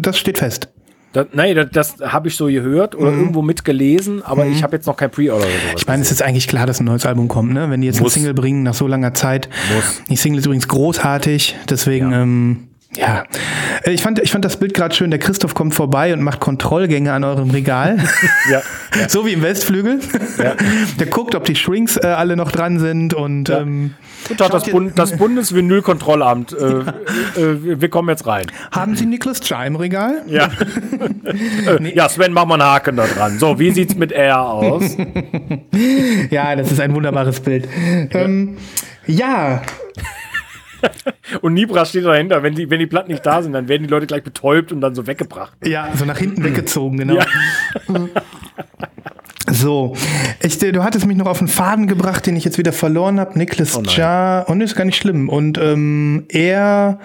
das 0.00 0.18
steht 0.18 0.38
fest. 0.38 0.68
Das, 1.14 1.28
nein, 1.32 1.54
das, 1.54 1.70
das 1.70 2.12
habe 2.12 2.26
ich 2.26 2.36
so 2.36 2.46
gehört 2.46 2.96
oder 2.96 3.12
irgendwo 3.12 3.40
mitgelesen, 3.40 4.22
aber 4.24 4.46
ich 4.46 4.64
habe 4.64 4.74
jetzt 4.74 4.86
noch 4.86 4.96
kein 4.96 5.12
Pre-Order. 5.12 5.46
Mhm. 5.46 5.76
Ich 5.76 5.86
meine, 5.86 6.02
es 6.02 6.10
ist 6.10 6.22
eigentlich 6.22 6.48
klar, 6.48 6.66
dass 6.66 6.80
ein 6.80 6.86
neues 6.86 7.06
Album 7.06 7.28
kommt, 7.28 7.52
ne? 7.52 7.70
Wenn 7.70 7.80
die 7.80 7.86
jetzt 7.86 8.00
Muss. 8.00 8.14
eine 8.14 8.24
Single 8.24 8.34
bringen 8.34 8.64
nach 8.64 8.74
so 8.74 8.88
langer 8.88 9.14
Zeit. 9.14 9.48
Muss. 9.74 10.02
Die 10.10 10.16
Single 10.16 10.40
ist 10.40 10.46
übrigens 10.46 10.66
großartig, 10.66 11.54
deswegen, 11.70 12.10
ja. 12.10 12.22
Ähm, 12.22 12.68
ja. 12.96 13.24
Äh, 13.84 13.92
Ich 13.92 14.02
fand, 14.02 14.18
ich 14.20 14.30
fand 14.32 14.44
das 14.44 14.56
Bild 14.56 14.74
gerade 14.74 14.94
schön. 14.94 15.10
Der 15.10 15.18
Christoph 15.18 15.54
kommt 15.54 15.74
vorbei 15.74 16.12
und 16.12 16.22
macht 16.22 16.40
Kontrollgänge 16.40 17.12
an 17.12 17.24
eurem 17.24 17.50
Regal. 17.50 17.98
ja, 18.50 18.62
so 19.08 19.26
wie 19.26 19.32
im 19.32 19.42
Westflügel. 19.42 20.00
Ja. 20.38 20.54
Der 20.98 21.06
guckt, 21.06 21.34
ob 21.34 21.44
die 21.44 21.56
Shrinks 21.56 21.96
äh, 21.96 22.06
alle 22.06 22.36
noch 22.36 22.50
dran 22.50 22.78
sind 22.78 23.14
und 23.14 23.50
ähm, 23.50 23.94
Guten 24.26 24.38
Tag, 24.38 24.52
das, 24.52 24.64
Bund, 24.64 24.98
das 24.98 25.16
Bundesvinylkontrollamt. 25.16 26.52
Äh, 26.52 27.40
äh, 27.40 27.80
wir 27.80 27.88
kommen 27.90 28.08
jetzt 28.08 28.26
rein. 28.26 28.46
haben 28.72 28.96
Sie 28.96 29.04
Nicholas 29.04 29.46
Jar 29.46 29.66
im 29.66 29.76
Regal? 29.76 30.22
Ja. 30.26 30.48
äh, 31.66 31.94
ja, 31.94 32.08
Sven, 32.08 32.32
mach 32.32 32.46
mal 32.46 32.54
einen 32.54 32.64
Haken 32.70 32.96
da 32.96 33.06
dran. 33.06 33.38
So, 33.38 33.58
wie 33.58 33.70
sieht's 33.72 33.94
mit 33.96 34.12
R 34.12 34.40
aus? 34.40 34.96
Ja, 36.30 36.56
das 36.56 36.72
ist 36.72 36.80
ein 36.80 36.94
wunderbares 36.94 37.40
Bild. 37.40 37.68
Ähm, 38.12 38.56
ja, 39.06 39.62
Und 41.40 41.54
Nibra 41.54 41.84
steht 41.84 42.04
dahinter. 42.04 42.42
Wenn 42.42 42.54
die, 42.54 42.70
wenn 42.70 42.78
die 42.78 42.86
Platten 42.86 43.10
nicht 43.10 43.24
da 43.24 43.42
sind, 43.42 43.52
dann 43.52 43.68
werden 43.68 43.82
die 43.84 43.88
Leute 43.88 44.06
gleich 44.06 44.22
betäubt 44.22 44.72
und 44.72 44.80
dann 44.80 44.94
so 44.94 45.06
weggebracht. 45.06 45.54
Ja, 45.64 45.88
so 45.94 46.04
nach 46.04 46.18
hinten 46.18 46.44
weggezogen, 46.44 46.98
genau. 46.98 47.14
Ja. 47.14 47.26
So, 49.50 49.94
ich, 50.40 50.58
du 50.58 50.82
hattest 50.82 51.06
mich 51.06 51.18
noch 51.18 51.26
auf 51.26 51.38
einen 51.38 51.48
Faden 51.48 51.86
gebracht, 51.86 52.26
den 52.26 52.34
ich 52.34 52.44
jetzt 52.44 52.56
wieder 52.56 52.72
verloren 52.72 53.20
habe. 53.20 53.38
Nicholas 53.38 53.76
Oh. 53.76 53.82
Jar. 53.82 54.48
Und 54.48 54.62
ist 54.62 54.74
gar 54.74 54.84
nicht 54.86 54.96
schlimm. 54.96 55.28
Und 55.28 55.58
ähm, 55.58 56.24
er 56.30 56.98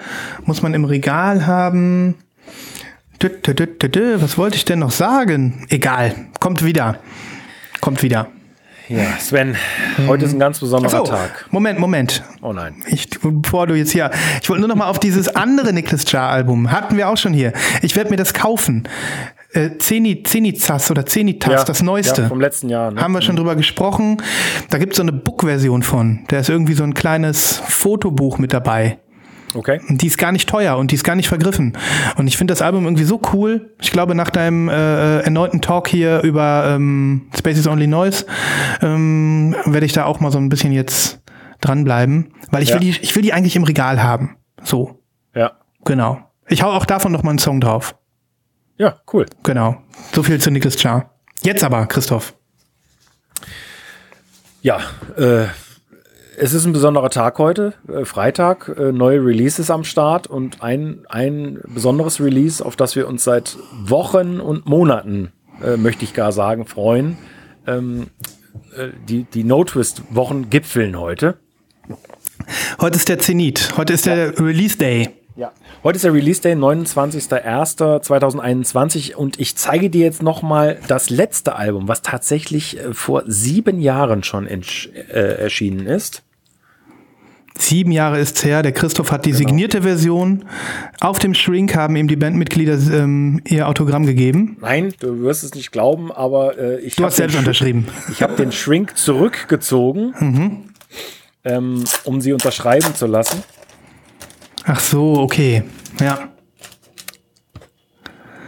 muss 0.46 0.62
man 0.62 0.72
im 0.72 0.86
Regal 0.86 1.46
haben. 1.46 2.14
Dü, 3.22 3.28
dü, 3.28 3.66
dü. 3.88 4.16
Was 4.22 4.38
wollte 4.38 4.56
ich 4.56 4.64
denn 4.64 4.78
noch 4.78 4.90
sagen? 4.90 5.66
Egal, 5.68 6.14
kommt 6.40 6.64
wieder. 6.64 6.98
Kommt 7.82 8.02
wieder. 8.02 8.28
Ja, 8.90 9.16
Sven, 9.20 9.56
heute 10.08 10.24
ist 10.24 10.32
ein 10.32 10.40
ganz 10.40 10.58
besonderer 10.58 10.90
So, 10.90 11.04
Tag. 11.04 11.46
Moment, 11.50 11.78
Moment. 11.78 12.24
Oh 12.42 12.52
nein. 12.52 12.74
Ich, 12.88 13.08
bevor 13.08 13.68
du 13.68 13.74
jetzt 13.74 13.92
hier, 13.92 14.10
ich 14.42 14.48
wollte 14.48 14.60
nur 14.60 14.68
noch 14.68 14.74
mal 14.74 14.88
auf 14.88 14.98
dieses 14.98 15.28
andere 15.28 15.72
Nicholas 15.72 16.10
Jar 16.10 16.28
Album, 16.28 16.72
hatten 16.72 16.96
wir 16.96 17.08
auch 17.08 17.16
schon 17.16 17.32
hier. 17.32 17.52
Ich 17.82 17.94
werde 17.94 18.10
mir 18.10 18.16
das 18.16 18.34
kaufen. 18.34 18.88
Äh, 19.52 19.78
Zeni, 19.78 20.24
Zenizas 20.24 20.90
oder 20.90 21.06
Zenitas, 21.06 21.52
Ja, 21.52 21.64
das 21.64 21.82
neueste. 21.82 22.22
Ja, 22.22 22.28
vom 22.28 22.40
letzten 22.40 22.68
Jahr. 22.68 22.90
Ne? 22.90 23.00
Haben 23.00 23.12
wir 23.12 23.22
schon 23.22 23.36
drüber 23.36 23.54
gesprochen. 23.54 24.16
Da 24.70 24.78
gibt 24.78 24.94
es 24.94 24.96
so 24.96 25.02
eine 25.04 25.12
Book-Version 25.12 25.84
von. 25.84 26.20
Da 26.26 26.38
ist 26.40 26.48
irgendwie 26.48 26.74
so 26.74 26.82
ein 26.82 26.94
kleines 26.94 27.62
Fotobuch 27.68 28.38
mit 28.38 28.52
dabei. 28.52 28.98
Okay. 29.54 29.80
Die 29.88 30.06
ist 30.06 30.16
gar 30.18 30.32
nicht 30.32 30.48
teuer 30.48 30.76
und 30.76 30.90
die 30.90 30.94
ist 30.94 31.02
gar 31.04 31.16
nicht 31.16 31.28
vergriffen. 31.28 31.76
Und 32.16 32.26
ich 32.28 32.36
finde 32.36 32.52
das 32.52 32.62
Album 32.62 32.84
irgendwie 32.84 33.04
so 33.04 33.20
cool. 33.32 33.74
Ich 33.80 33.90
glaube, 33.90 34.14
nach 34.14 34.30
deinem 34.30 34.68
äh, 34.68 35.20
erneuten 35.20 35.60
Talk 35.60 35.88
hier 35.88 36.20
über 36.22 36.64
ähm, 36.68 37.28
Space 37.36 37.58
is 37.58 37.66
Only 37.66 37.86
Noise 37.86 38.26
ähm, 38.80 39.56
werde 39.64 39.86
ich 39.86 39.92
da 39.92 40.04
auch 40.04 40.20
mal 40.20 40.30
so 40.30 40.38
ein 40.38 40.48
bisschen 40.48 40.72
jetzt 40.72 41.20
dranbleiben. 41.60 42.32
Weil 42.50 42.62
ich, 42.62 42.68
Ja. 42.70 42.74
will 42.76 42.80
die, 42.80 42.98
ich 43.00 43.14
will 43.16 43.22
die 43.22 43.32
eigentlich 43.32 43.56
im 43.56 43.64
Regal 43.64 44.02
haben. 44.02 44.36
So, 44.62 45.00
Ja. 45.34 45.52
genau. 45.84 46.20
Ich 46.48 46.62
hau 46.62 46.70
auch 46.70 46.86
davon 46.86 47.12
noch 47.12 47.22
mal 47.22 47.30
einen 47.30 47.38
Song 47.38 47.60
drauf. 47.60 47.96
Ja, 48.76 48.96
cool. 49.12 49.26
Genau. 49.42 49.76
So 50.12 50.22
viel 50.22 50.40
zu 50.40 50.50
Nicholas 50.50 50.82
Jar. 50.82 51.14
Jetzt 51.42 51.64
aber, 51.64 51.86
Christoph. 51.86 52.34
Ja, 54.62 54.78
äh, 55.16 55.46
es 56.40 56.54
ist 56.54 56.64
ein 56.64 56.72
besonderer 56.72 57.10
Tag 57.10 57.38
heute, 57.38 57.74
äh, 57.88 58.06
Freitag, 58.06 58.74
äh, 58.78 58.92
neue 58.92 59.22
Releases 59.22 59.70
am 59.70 59.84
Start 59.84 60.26
und 60.26 60.62
ein, 60.62 61.00
ein 61.08 61.60
besonderes 61.68 62.18
Release, 62.20 62.64
auf 62.64 62.76
das 62.76 62.96
wir 62.96 63.06
uns 63.06 63.24
seit 63.24 63.58
Wochen 63.84 64.40
und 64.40 64.64
Monaten, 64.66 65.32
äh, 65.62 65.76
möchte 65.76 66.04
ich 66.04 66.14
gar 66.14 66.32
sagen, 66.32 66.64
freuen. 66.64 67.18
Ähm, 67.66 68.06
äh, 68.74 68.88
die 69.06 69.24
die 69.24 69.44
No 69.44 69.64
Twist 69.64 70.00
Wochen 70.10 70.48
gipfeln 70.48 70.98
heute. 70.98 71.36
Heute 72.80 72.96
ist 72.96 73.10
der 73.10 73.18
Zenit. 73.18 73.76
Heute 73.76 73.92
ist 73.92 74.06
der 74.06 74.40
Release 74.40 74.78
Day. 74.78 75.10
Ja. 75.36 75.52
Heute 75.84 75.96
ist 75.96 76.04
der 76.04 76.14
Release 76.14 76.40
Day, 76.40 76.54
29.01.2021 76.54 79.14
und 79.14 79.38
ich 79.38 79.56
zeige 79.56 79.90
dir 79.90 80.06
jetzt 80.06 80.22
nochmal 80.22 80.78
das 80.88 81.10
letzte 81.10 81.56
Album, 81.56 81.86
was 81.86 82.00
tatsächlich 82.00 82.78
äh, 82.78 82.94
vor 82.94 83.24
sieben 83.26 83.78
Jahren 83.78 84.22
schon 84.22 84.46
äh, 84.46 84.60
erschienen 85.12 85.86
ist. 85.86 86.22
Sieben 87.60 87.92
Jahre 87.92 88.18
ist's 88.18 88.42
her. 88.44 88.62
Der 88.62 88.72
Christoph 88.72 89.08
Genau. 89.08 89.18
hat 89.18 89.26
die 89.26 89.32
signierte 89.34 89.82
Version. 89.82 90.44
Auf 91.00 91.18
dem 91.18 91.34
Shrink 91.34 91.74
haben 91.76 91.94
ihm 91.96 92.08
die 92.08 92.16
Bandmitglieder 92.16 92.74
ähm, 92.92 93.40
ihr 93.46 93.68
Autogramm 93.68 94.06
gegeben. 94.06 94.56
Nein, 94.60 94.94
du 94.98 95.20
wirst 95.20 95.44
es 95.44 95.54
nicht 95.54 95.70
glauben, 95.70 96.10
aber 96.10 96.58
äh, 96.58 96.80
ich 96.80 96.96
Du 96.96 97.04
hast 97.04 97.16
selbst 97.16 97.34
Sch- 97.34 97.38
unterschrieben. 97.40 97.86
Ich 98.10 98.22
habe 98.22 98.34
den 98.34 98.50
Shrink 98.50 98.96
zurückgezogen, 98.96 100.72
ähm, 101.44 101.84
um 102.04 102.20
sie 102.20 102.32
unterschreiben 102.32 102.94
zu 102.94 103.06
lassen. 103.06 103.42
Ach 104.64 104.80
so, 104.80 105.14
okay. 105.18 105.62
Ja, 106.00 106.28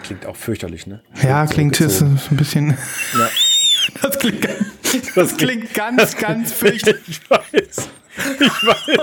Klingt 0.03 0.27
auch 0.27 0.37
fürchterlich, 0.37 0.87
ne? 0.87 1.01
ja 1.23 1.47
klingt 1.47 1.81
ist 1.81 2.03
ein 2.03 2.19
bisschen. 2.31 2.71
Ja. 3.19 3.29
Das 4.03 4.19
klingt, 4.19 4.49
das 5.15 5.37
klingt 5.37 5.75
ganz, 5.75 6.17
ganz 6.17 6.53
fürchterlich. 6.53 7.03
Ich 7.09 7.31
weiß. 7.31 7.89
Ich 8.17 8.67
weiß. 8.67 8.99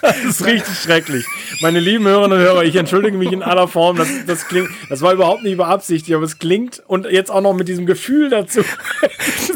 Das 0.00 0.24
ist 0.24 0.46
richtig 0.46 0.78
schrecklich. 0.78 1.26
Meine 1.60 1.80
lieben 1.80 2.06
Hörerinnen 2.06 2.38
und 2.38 2.44
Hörer, 2.44 2.64
ich 2.64 2.76
entschuldige 2.76 3.16
mich 3.16 3.32
in 3.32 3.42
aller 3.42 3.68
Form. 3.68 3.96
Das, 3.96 4.08
das, 4.26 4.46
klingt, 4.46 4.70
das 4.88 5.02
war 5.02 5.12
überhaupt 5.12 5.42
nicht 5.42 5.56
beabsichtigt, 5.56 6.14
aber 6.14 6.24
es 6.24 6.38
klingt 6.38 6.82
und 6.86 7.06
jetzt 7.06 7.30
auch 7.30 7.40
noch 7.40 7.52
mit 7.52 7.68
diesem 7.68 7.86
Gefühl 7.86 8.30
dazu. 8.30 8.62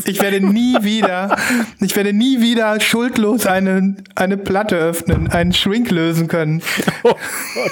Ich 0.04 0.20
werde 0.20 0.40
nie 0.40 0.76
wieder, 0.82 1.36
ich 1.80 1.94
werde 1.94 2.12
nie 2.12 2.40
wieder 2.40 2.80
schuldlos 2.80 3.46
eine, 3.46 3.96
eine 4.14 4.36
Platte 4.36 4.76
öffnen, 4.76 5.28
einen 5.28 5.52
Shrink 5.52 5.90
lösen 5.90 6.28
können. 6.28 6.62
Oh 7.04 7.14
Gott. 7.54 7.70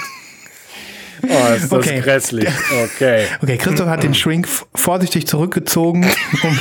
Oh, 1.22 1.54
ist 1.54 1.64
das 1.64 1.72
okay. 1.72 2.00
grässlich. 2.00 2.48
Okay. 2.84 3.26
Okay, 3.42 3.56
Christoph 3.58 3.88
hat 3.88 4.02
den 4.02 4.14
Shrink 4.14 4.48
vorsichtig 4.74 5.26
zurückgezogen, 5.26 6.08
um, 6.42 6.58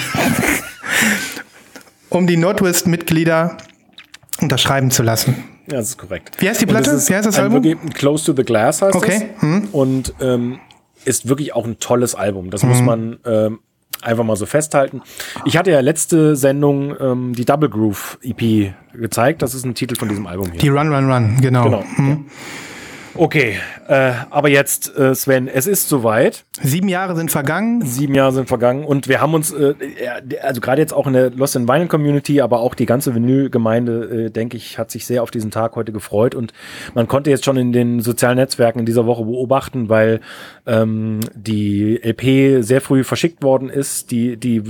um 2.10 2.28
die 2.28 2.38
Nordwest-Mitglieder 2.38 3.58
unterschreiben 4.42 4.92
zu 4.92 5.04
lassen. 5.04 5.36
Ja, 5.70 5.78
das 5.78 5.90
ist 5.90 5.98
korrekt. 5.98 6.38
Wie 6.40 6.50
heißt 6.50 6.62
die 6.62 6.66
Platte? 6.66 6.92
Wie 6.92 7.16
heißt 7.16 7.28
das 7.28 7.38
Album? 7.38 7.62
Close 7.94 8.26
to 8.26 8.34
the 8.36 8.44
Glass 8.44 8.82
heißt 8.82 8.96
okay. 8.96 9.30
das. 9.34 9.42
Hm. 9.42 9.68
Und 9.72 10.14
ähm, 10.20 10.60
ist 11.06 11.30
wirklich 11.30 11.54
auch 11.54 11.66
ein 11.66 11.80
tolles 11.80 12.16
Album. 12.16 12.50
Das 12.50 12.64
hm. 12.64 12.70
muss 12.70 12.82
man 12.82 13.20
ähm, 13.26 13.60
einfach 14.02 14.24
mal 14.24 14.36
so 14.36 14.46
festhalten. 14.46 15.02
Ich 15.46 15.58
hatte 15.58 15.72
ja 15.72 15.80
letzte 15.82 16.36
Sendung 16.36 16.96
ähm, 17.00 17.34
die 17.36 17.46
Double 17.46 17.70
Groove 17.70 18.18
EP 18.24 18.74
gezeigt. 18.94 19.42
Das 19.42 19.54
ist 19.54 19.66
ein 19.66 19.76
Titel 19.76 19.96
von 19.96 20.10
diesem 20.10 20.26
Album 20.26 20.52
hier. 20.52 20.60
Die 20.60 20.70
Run, 20.70 20.94
Run, 20.94 21.12
Run, 21.12 21.38
genau. 21.42 21.64
genau. 21.64 21.84
Hm. 21.96 22.10
Ja. 22.10 22.18
Okay, 23.16 23.56
äh, 23.88 24.12
aber 24.30 24.50
jetzt, 24.50 24.96
äh, 24.98 25.16
Sven, 25.16 25.48
es 25.48 25.68
ist 25.68 25.90
soweit. 25.90 26.46
Sieben 26.62 26.88
Jahre 26.90 27.16
sind 27.16 27.32
vergangen. 27.32 27.82
Sieben 27.86 28.14
Jahre 28.14 28.32
sind 28.32 28.48
vergangen 28.48 28.84
und 28.84 29.08
wir 29.08 29.20
haben 29.20 29.34
uns, 29.34 29.52
äh, 29.52 29.74
also 30.42 30.62
gerade 30.62 30.82
jetzt 30.82 30.94
auch 30.94 31.08
in 31.08 31.14
der 31.14 31.32
Lost 31.32 31.56
in 31.56 31.68
Vinyl 31.68 31.88
Community, 31.88 32.42
aber 32.42 32.60
auch 32.60 32.76
die 32.76 32.86
ganze 32.86 33.16
Vinyl-Gemeinde, 33.16 34.26
äh, 34.28 34.30
denke 34.30 34.58
ich, 34.58 34.78
hat 34.78 34.92
sich 34.92 35.06
sehr 35.06 35.24
auf 35.24 35.32
diesen 35.32 35.52
Tag 35.52 35.76
heute 35.76 35.92
gefreut 35.92 36.36
und 36.36 36.54
man 36.94 37.08
konnte 37.08 37.30
jetzt 37.30 37.46
schon 37.46 37.58
in 37.58 37.72
den 37.72 38.02
sozialen 38.02 38.38
Netzwerken 38.38 38.80
in 38.80 38.86
dieser 38.86 39.06
Woche 39.06 39.26
beobachten, 39.26 39.90
weil 39.90 40.22
ähm, 40.68 41.20
die 41.34 42.00
LP 42.04 42.64
sehr 42.64 42.82
früh 42.82 43.04
verschickt 43.04 43.44
worden 43.44 43.70
ist. 43.70 44.12
Die, 44.12 44.38
die 44.38 44.62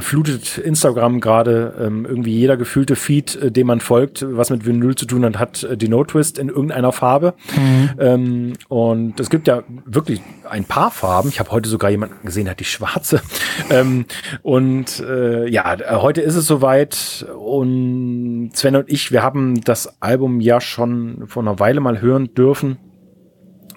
flutet 0.00 0.58
Instagram 0.58 1.20
gerade 1.20 1.74
ähm, 1.80 2.06
irgendwie 2.06 2.34
jeder 2.34 2.56
gefühlte 2.56 2.96
Feed, 2.96 3.36
äh, 3.36 3.52
dem 3.52 3.68
man 3.68 3.80
folgt, 3.80 4.26
was 4.28 4.50
mit 4.50 4.66
Vinyl 4.66 4.96
zu 4.96 5.06
tun 5.06 5.24
hat, 5.24 5.38
hat 5.38 5.62
äh, 5.62 5.76
die 5.76 5.88
No 5.88 6.04
Twist 6.04 6.38
in 6.38 6.48
irgendeiner 6.48 6.92
Farbe. 6.92 7.34
Mhm. 7.56 7.77
Ähm, 7.98 8.52
und 8.68 9.20
es 9.20 9.30
gibt 9.30 9.48
ja 9.48 9.62
wirklich 9.84 10.20
ein 10.48 10.64
paar 10.64 10.90
Farben. 10.90 11.28
Ich 11.28 11.40
habe 11.40 11.50
heute 11.50 11.68
sogar 11.68 11.90
jemanden 11.90 12.24
gesehen, 12.24 12.44
der 12.44 12.52
hat 12.52 12.60
die 12.60 12.64
schwarze. 12.64 13.20
ähm, 13.70 14.06
und 14.42 15.00
äh, 15.00 15.48
ja, 15.48 15.76
heute 16.00 16.20
ist 16.20 16.34
es 16.34 16.46
soweit. 16.46 17.26
Und 17.38 18.50
Sven 18.54 18.76
und 18.76 18.90
ich, 18.90 19.12
wir 19.12 19.22
haben 19.22 19.60
das 19.62 20.00
Album 20.00 20.40
ja 20.40 20.60
schon 20.60 21.26
vor 21.26 21.42
einer 21.42 21.58
Weile 21.58 21.80
mal 21.80 22.00
hören 22.00 22.34
dürfen. 22.34 22.78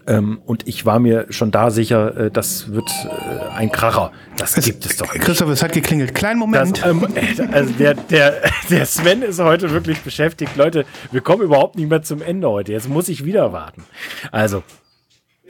Ähm, 0.07 0.41
und 0.45 0.67
ich 0.67 0.85
war 0.85 0.99
mir 0.99 1.27
schon 1.29 1.51
da 1.51 1.69
sicher, 1.71 2.17
äh, 2.17 2.31
das 2.31 2.71
wird 2.71 2.89
äh, 3.05 3.55
ein 3.55 3.71
Kracher. 3.71 4.11
Das 4.37 4.57
es, 4.57 4.65
gibt 4.65 4.85
es 4.85 4.97
doch 4.97 5.13
nicht. 5.13 5.23
Christoph, 5.23 5.49
es 5.49 5.61
hat 5.61 5.73
geklingelt. 5.73 6.15
Kleinen 6.15 6.39
Moment. 6.39 6.79
Das, 6.79 6.89
ähm, 6.89 7.07
also 7.51 7.71
der, 7.73 7.93
der, 7.93 8.41
der 8.69 8.85
Sven 8.85 9.21
ist 9.21 9.39
heute 9.39 9.71
wirklich 9.71 10.01
beschäftigt. 10.01 10.55
Leute, 10.55 10.85
wir 11.11 11.21
kommen 11.21 11.43
überhaupt 11.43 11.75
nicht 11.75 11.89
mehr 11.89 12.01
zum 12.01 12.21
Ende 12.21 12.49
heute. 12.49 12.71
Jetzt 12.71 12.89
muss 12.89 13.09
ich 13.09 13.25
wieder 13.25 13.53
warten. 13.53 13.83
Also, 14.31 14.63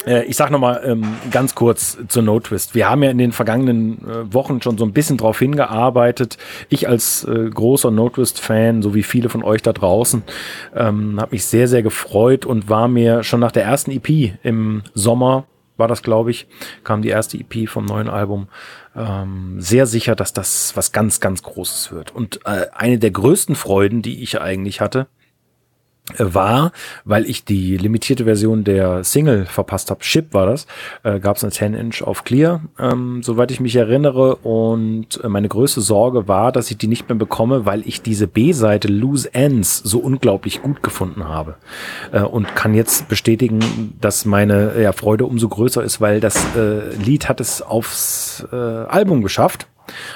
ich 0.05 0.35
sage 0.35 0.51
nochmal 0.51 0.81
ähm, 0.83 1.03
ganz 1.29 1.53
kurz 1.55 1.97
zur 2.07 2.23
No 2.23 2.39
Twist. 2.39 2.73
Wir 2.73 2.89
haben 2.89 3.03
ja 3.03 3.11
in 3.11 3.17
den 3.17 3.31
vergangenen 3.31 3.99
äh, 4.07 4.33
Wochen 4.33 4.61
schon 4.61 4.77
so 4.77 4.85
ein 4.85 4.93
bisschen 4.93 5.17
drauf 5.17 5.39
hingearbeitet. 5.39 6.37
Ich 6.69 6.87
als 6.87 7.23
äh, 7.23 7.49
großer 7.49 7.91
No 7.91 8.09
Twist-Fan, 8.09 8.81
so 8.81 8.95
wie 8.95 9.03
viele 9.03 9.29
von 9.29 9.43
euch 9.43 9.61
da 9.61 9.73
draußen, 9.73 10.23
ähm, 10.75 11.19
habe 11.19 11.31
mich 11.31 11.45
sehr, 11.45 11.67
sehr 11.67 11.83
gefreut 11.83 12.45
und 12.45 12.69
war 12.69 12.87
mir 12.87 13.23
schon 13.23 13.39
nach 13.39 13.51
der 13.51 13.63
ersten 13.63 13.91
EP 13.91 14.33
im 14.43 14.83
Sommer, 14.93 15.45
war 15.77 15.87
das 15.87 16.01
glaube 16.03 16.31
ich, 16.31 16.47
kam 16.83 17.01
die 17.01 17.09
erste 17.09 17.37
EP 17.37 17.69
vom 17.69 17.85
neuen 17.85 18.09
Album, 18.09 18.47
ähm, 18.95 19.55
sehr 19.59 19.85
sicher, 19.85 20.15
dass 20.15 20.33
das 20.33 20.75
was 20.75 20.91
ganz, 20.91 21.19
ganz 21.19 21.43
Großes 21.43 21.91
wird. 21.91 22.13
Und 22.13 22.39
äh, 22.45 22.67
eine 22.73 22.97
der 22.99 23.11
größten 23.11 23.55
Freuden, 23.55 24.01
die 24.01 24.23
ich 24.23 24.41
eigentlich 24.41 24.81
hatte, 24.81 25.07
war, 26.17 26.71
weil 27.05 27.29
ich 27.29 27.45
die 27.45 27.77
limitierte 27.77 28.25
Version 28.25 28.63
der 28.63 29.03
Single 29.03 29.45
verpasst 29.45 29.91
habe. 29.91 30.03
Ship 30.03 30.33
war 30.33 30.45
das. 30.45 30.67
Äh, 31.03 31.19
Gab 31.19 31.37
es 31.37 31.43
eine 31.43 31.51
10-Inch 31.51 32.03
auf 32.03 32.23
Clear, 32.23 32.61
ähm, 32.79 33.21
soweit 33.23 33.51
ich 33.51 33.59
mich 33.59 33.75
erinnere. 33.75 34.35
Und 34.37 35.23
äh, 35.23 35.27
meine 35.27 35.47
größte 35.47 35.81
Sorge 35.81 36.27
war, 36.27 36.51
dass 36.51 36.71
ich 36.71 36.77
die 36.77 36.87
nicht 36.87 37.09
mehr 37.09 37.17
bekomme, 37.17 37.65
weil 37.65 37.87
ich 37.87 38.01
diese 38.01 38.27
B-Seite 38.27 38.87
Loose 38.87 39.33
Ends 39.33 39.77
so 39.77 39.99
unglaublich 39.99 40.61
gut 40.61 40.83
gefunden 40.83 41.25
habe. 41.27 41.55
Äh, 42.11 42.21
und 42.21 42.55
kann 42.55 42.73
jetzt 42.73 43.07
bestätigen, 43.07 43.95
dass 43.99 44.25
meine 44.25 44.81
ja, 44.81 44.91
Freude 44.91 45.25
umso 45.25 45.49
größer 45.49 45.83
ist, 45.83 46.01
weil 46.01 46.19
das 46.19 46.37
äh, 46.55 46.93
Lied 46.95 47.29
hat 47.29 47.39
es 47.39 47.61
aufs 47.61 48.45
äh, 48.51 48.55
Album 48.55 49.21
geschafft 49.21 49.67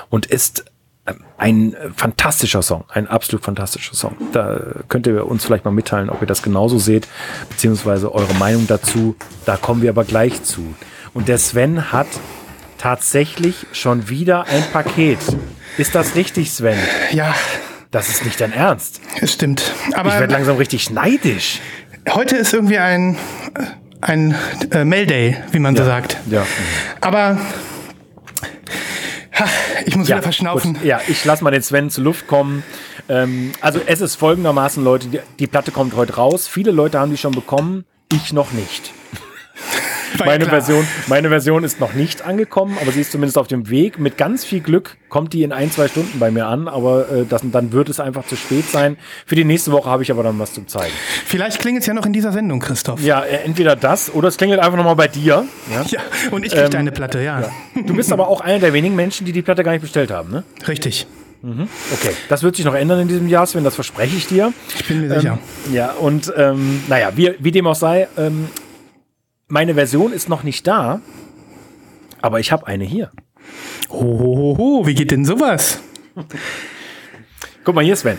und 0.09 0.26
ist 0.26 0.65
ein 1.38 1.76
fantastischer 1.95 2.61
Song, 2.61 2.86
ein 2.90 3.07
absolut 3.07 3.44
fantastischer 3.44 3.94
Song. 3.94 4.15
Da 4.32 4.60
könnt 4.88 5.06
ihr 5.07 5.27
uns 5.27 5.45
vielleicht 5.45 5.65
mal 5.65 5.72
mitteilen, 5.72 6.10
ob 6.10 6.22
ihr 6.22 6.27
das 6.27 6.41
genauso 6.41 6.80
seht, 6.80 7.07
beziehungsweise 7.49 8.14
eure 8.14 8.34
Meinung 8.36 8.65
dazu. 8.68 9.15
Da 9.45 9.57
kommen 9.57 9.82
wir 9.82 9.90
aber 9.90 10.03
gleich 10.03 10.44
zu. 10.44 10.73
Und 11.14 11.27
der 11.27 11.38
Sven 11.38 11.91
hat 11.91 12.07
tatsächlich 12.77 13.68
schon 13.72 14.10
wieder 14.10 14.45
ein 14.45 14.64
Paket. 14.73 15.19
Ist 15.77 15.94
das 15.95 16.15
richtig, 16.15 16.52
Sven? 16.52 16.77
Ja. 17.11 17.36
Das 17.91 18.10
ist 18.10 18.26
nicht 18.26 18.41
dein 18.41 18.52
Ernst. 18.52 18.99
Es 19.22 19.34
stimmt. 19.34 19.72
Aber 19.94 20.10
ich 20.10 20.19
werde 20.19 20.34
langsam 20.34 20.57
richtig 20.57 20.90
neidisch. 20.90 21.61
Heute 22.10 22.36
ist 22.36 22.53
irgendwie 22.53 22.77
ein, 22.77 23.18
ein 24.02 24.36
äh, 24.72 24.84
Mail-Day, 24.84 25.38
wie 25.52 25.60
man 25.60 25.76
ja. 25.76 25.84
so 25.84 25.88
sagt. 25.88 26.18
Ja. 26.30 26.45
Aber 26.99 27.38
ich 29.85 29.95
muss 29.95 30.07
ja, 30.07 30.15
wieder 30.15 30.23
verschnaufen. 30.23 30.73
Gut. 30.73 30.83
Ja, 30.83 30.99
ich 31.07 31.23
lasse 31.25 31.43
mal 31.43 31.51
den 31.51 31.61
Sven 31.61 31.89
zur 31.89 32.03
Luft 32.03 32.27
kommen. 32.27 32.63
Ähm, 33.09 33.51
also 33.61 33.79
es 33.85 34.01
ist 34.01 34.15
folgendermaßen, 34.15 34.83
Leute, 34.83 35.07
die, 35.07 35.19
die 35.39 35.47
Platte 35.47 35.71
kommt 35.71 35.95
heute 35.95 36.15
raus. 36.15 36.47
Viele 36.47 36.71
Leute 36.71 36.99
haben 36.99 37.11
die 37.11 37.17
schon 37.17 37.33
bekommen, 37.33 37.85
ich 38.11 38.33
noch 38.33 38.51
nicht. 38.51 38.93
meine 40.25 40.45
Version, 40.45 40.87
meine 41.07 41.29
Version 41.29 41.63
ist 41.63 41.79
noch 41.79 41.93
nicht 41.93 42.23
angekommen, 42.23 42.77
aber 42.81 42.91
sie 42.91 43.01
ist 43.01 43.11
zumindest 43.11 43.37
auf 43.37 43.47
dem 43.47 43.69
Weg. 43.69 43.99
Mit 43.99 44.17
ganz 44.17 44.45
viel 44.45 44.59
Glück 44.61 44.97
kommt 45.09 45.33
die 45.33 45.43
in 45.43 45.51
ein, 45.51 45.71
zwei 45.71 45.87
Stunden 45.87 46.19
bei 46.19 46.31
mir 46.31 46.47
an, 46.47 46.67
aber 46.67 47.09
äh, 47.09 47.25
das, 47.27 47.41
dann 47.43 47.71
wird 47.71 47.89
es 47.89 47.99
einfach 47.99 48.25
zu 48.25 48.35
spät 48.35 48.69
sein. 48.69 48.97
Für 49.25 49.35
die 49.35 49.43
nächste 49.45 49.71
Woche 49.71 49.89
habe 49.89 50.03
ich 50.03 50.11
aber 50.11 50.23
dann 50.23 50.39
was 50.39 50.53
zu 50.53 50.65
zeigen. 50.65 50.93
Vielleicht 51.25 51.59
klingelt 51.59 51.81
es 51.81 51.87
ja 51.87 51.93
noch 51.93 52.05
in 52.05 52.13
dieser 52.13 52.31
Sendung, 52.31 52.59
Christoph. 52.59 53.01
Ja, 53.01 53.21
äh, 53.21 53.37
entweder 53.43 53.75
das 53.75 54.13
oder 54.13 54.27
es 54.27 54.37
klingelt 54.37 54.59
einfach 54.59 54.77
nochmal 54.77 54.95
bei 54.95 55.07
dir. 55.07 55.45
Ja, 55.71 55.83
ja 55.87 55.99
und 56.31 56.45
ich 56.45 56.51
kriege 56.51 56.65
ähm, 56.65 56.71
deine 56.71 56.91
Platte, 56.91 57.21
ja. 57.21 57.41
ja. 57.41 57.51
Du 57.85 57.95
bist 57.95 58.11
aber 58.11 58.27
auch 58.27 58.41
einer 58.41 58.59
der 58.59 58.73
wenigen 58.73 58.95
Menschen, 58.95 59.25
die 59.25 59.31
die 59.31 59.41
Platte 59.41 59.63
gar 59.63 59.71
nicht 59.71 59.81
bestellt 59.81 60.11
haben, 60.11 60.31
ne? 60.31 60.43
Richtig. 60.67 61.07
Mhm. 61.45 61.67
Okay, 61.93 62.15
das 62.27 62.41
wird 62.41 62.55
sich 62.55 62.65
noch 62.65 62.73
ändern 62.73 63.01
in 63.01 63.07
diesem 63.07 63.27
Jahr, 63.27 63.45
Sven, 63.45 63.63
das 63.63 63.75
verspreche 63.75 64.15
ich 64.15 64.25
dir. 64.25 64.51
Ich 64.79 64.87
bin 64.87 65.01
mir 65.01 65.13
sicher. 65.13 65.37
Ähm, 65.67 65.73
ja, 65.73 65.91
und 65.91 66.33
ähm, 66.35 66.81
naja, 66.87 67.11
wie, 67.15 67.35
wie 67.37 67.51
dem 67.51 67.67
auch 67.67 67.75
sei, 67.75 68.07
ähm, 68.17 68.49
meine 69.47 69.73
Version 69.76 70.11
ist 70.13 70.30
noch 70.30 70.43
nicht 70.43 70.65
da, 70.67 71.01
aber 72.22 72.39
ich 72.39 72.51
habe 72.51 72.67
eine 72.67 72.84
hier. 72.84 73.11
Hohoho, 73.89 74.88
wie 74.88 74.95
geht 74.95 75.11
denn 75.11 75.26
sowas? 75.26 75.80
Guck 77.63 77.76
mal 77.76 77.84
hier, 77.84 77.95
Sven. 77.95 78.17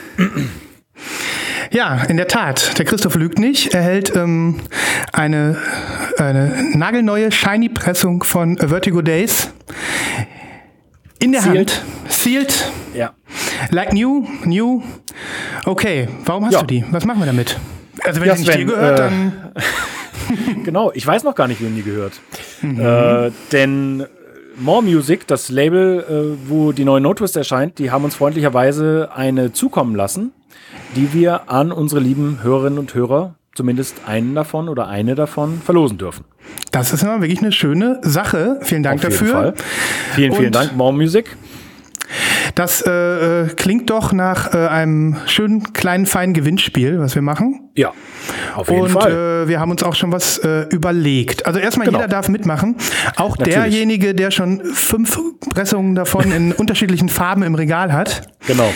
Ja, 1.73 2.05
in 2.05 2.17
der 2.17 2.29
Tat. 2.29 2.79
Der 2.79 2.85
Christoph 2.85 3.17
lügt 3.17 3.39
nicht. 3.39 3.75
Er 3.75 3.83
hält 3.83 4.15
ähm, 4.15 4.61
eine, 5.13 5.57
eine 6.19 6.77
nagelneue 6.77 7.33
Shiny-Pressung 7.33 8.23
von 8.23 8.57
Vertigo 8.59 9.03
Days 9.03 9.51
in 11.19 11.33
der 11.33 11.43
Sealed. 11.43 11.71
Hand. 11.83 11.85
Sealed. 12.13 12.71
Ja. 12.95 13.15
Like 13.71 13.93
new, 13.93 14.27
new. 14.45 14.83
Okay, 15.65 16.09
warum 16.25 16.45
hast 16.47 16.53
Ja. 16.55 16.61
du 16.61 16.67
die? 16.67 16.85
Was 16.93 17.05
machen 17.05 17.19
wir 17.21 17.27
damit? 17.27 17.59
Also 18.05 18.21
wenn 18.21 18.29
Ja, 18.29 18.37
sie 18.37 18.43
nicht 18.43 18.53
Sven, 18.53 18.61
dir 18.67 18.73
gehört, 18.73 18.99
äh, 19.01 19.03
dann 19.03 19.53
genau, 20.65 20.93
ich 20.95 21.07
weiß 21.07 21.25
noch 21.25 21.35
gar 21.35 21.49
nicht, 21.49 21.61
wem 21.61 21.75
die 21.75 21.83
gehört. 21.83 22.21
Äh, 22.63 23.31
denn 23.53 24.05
More 24.59 24.83
Music, 24.83 25.27
das 25.27 25.49
Label, 25.51 26.05
äh, 26.37 26.49
wo 26.51 26.73
die 26.73 26.85
neue 26.85 27.01
No 27.01 27.13
Twist 27.15 27.37
erscheint, 27.37 27.79
die 27.79 27.91
haben 27.91 28.05
uns 28.05 28.15
freundlicherweise 28.15 29.11
eine 29.15 29.53
zukommen 29.53 29.95
lassen, 29.95 30.33
die 30.97 31.13
wir 31.13 31.51
an 31.51 31.73
unsere 31.73 32.01
lieben 32.01 32.39
Hörerinnen 32.43 32.79
und 32.79 32.95
Hörer, 32.95 33.35
zumindest 33.55 34.03
einen 34.07 34.35
davon 34.35 34.69
oder 34.69 34.89
eine 34.89 35.15
davon, 35.15 35.61
verlosen 35.65 35.99
dürfen. 35.99 36.25
das 36.73 36.93
ist 36.93 37.03
immer 37.03 37.21
wirklich 37.21 37.41
eine 37.41 37.53
schöne 37.53 37.99
Sache. 38.03 38.59
Vielen 38.63 38.83
Dank 38.83 38.99
Auf 39.05 39.11
jeden 39.11 39.15
dafür. 39.19 39.33
Fall. 39.33 39.55
Vielen, 40.15 40.33
vielen 40.33 40.47
Und- 40.47 40.55
Dank, 40.55 40.77
More 40.77 40.93
Music. 40.93 41.37
Das 42.57 42.81
äh, 42.81 42.91
äh, 43.45 43.49
klingt 43.55 43.91
doch 43.91 44.13
nach 44.15 44.55
äh, 44.55 44.67
einem 44.69 45.17
schönen 45.27 45.75
kleinen 45.75 46.07
feinen 46.07 46.33
Gewinnspiel, 46.33 46.99
was 46.99 47.15
wir 47.15 47.21
machen. 47.21 47.69
Ja, 47.77 47.93
auf 48.55 48.71
jeden 48.71 48.81
Und 48.81 48.91
Fall. 48.93 49.45
äh, 49.45 49.49
wir 49.49 49.61
haben 49.61 49.71
uns 49.71 49.83
auch 49.83 49.95
schon 49.95 50.11
was 50.11 50.39
äh, 50.39 50.63
überlegt. 50.71 51.45
Also 51.47 51.61
erstmal 51.61 51.87
Genau. 51.87 51.99
jeder 51.99 52.09
darf 52.09 52.31
mitmachen. 52.31 52.77
Auch 53.17 53.37
Natürlich. 53.37 53.55
derjenige, 53.59 54.15
der 54.15 54.31
schon 54.31 54.65
fünf 54.65 55.21
Pressungen 55.51 55.95
davon 55.95 56.33
in 56.33 56.53
unterschiedlichen 56.57 57.11
Farben 57.11 57.43
im 57.43 57.55
Regal 57.55 57.93
hat. 57.93 58.23
genau. 58.47 58.73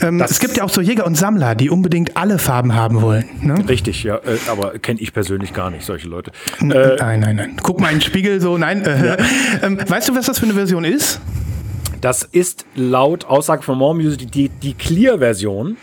Ähm, 0.00 0.20
es 0.22 0.40
gibt 0.40 0.56
ja 0.56 0.64
auch 0.64 0.68
so 0.70 0.80
Jäger 0.80 1.06
und 1.06 1.16
Sammler, 1.16 1.54
die 1.54 1.68
unbedingt 1.70 2.16
alle 2.16 2.38
Farben 2.38 2.74
haben 2.74 3.00
wollen. 3.02 3.24
Ne? 3.42 3.62
Richtig, 3.68 4.04
ja, 4.04 4.16
äh, 4.16 4.38
aber 4.50 4.78
kenne 4.78 5.00
ich 5.00 5.12
persönlich 5.12 5.52
gar 5.54 5.70
nicht, 5.70 5.84
solche 5.84 6.08
Leute. 6.08 6.32
Äh, 6.60 6.96
nein, 6.98 7.20
nein, 7.20 7.36
nein. 7.36 7.56
Guck 7.62 7.80
mal 7.80 7.88
in 7.88 7.96
den 7.96 8.02
Spiegel 8.02 8.40
so, 8.40 8.56
nein. 8.58 8.84
Äh, 8.84 9.06
ja. 9.06 9.16
ähm, 9.62 9.78
weißt 9.86 10.08
du, 10.10 10.14
was 10.14 10.26
das 10.26 10.38
für 10.38 10.44
eine 10.46 10.54
Version 10.54 10.84
ist? 10.84 11.20
Das 12.06 12.22
ist 12.22 12.66
laut 12.76 13.24
Aussage 13.24 13.62
von 13.62 13.76
More 13.78 13.96
Music 13.96 14.30
die, 14.30 14.48
die 14.48 14.74
Clear-Version. 14.74 15.76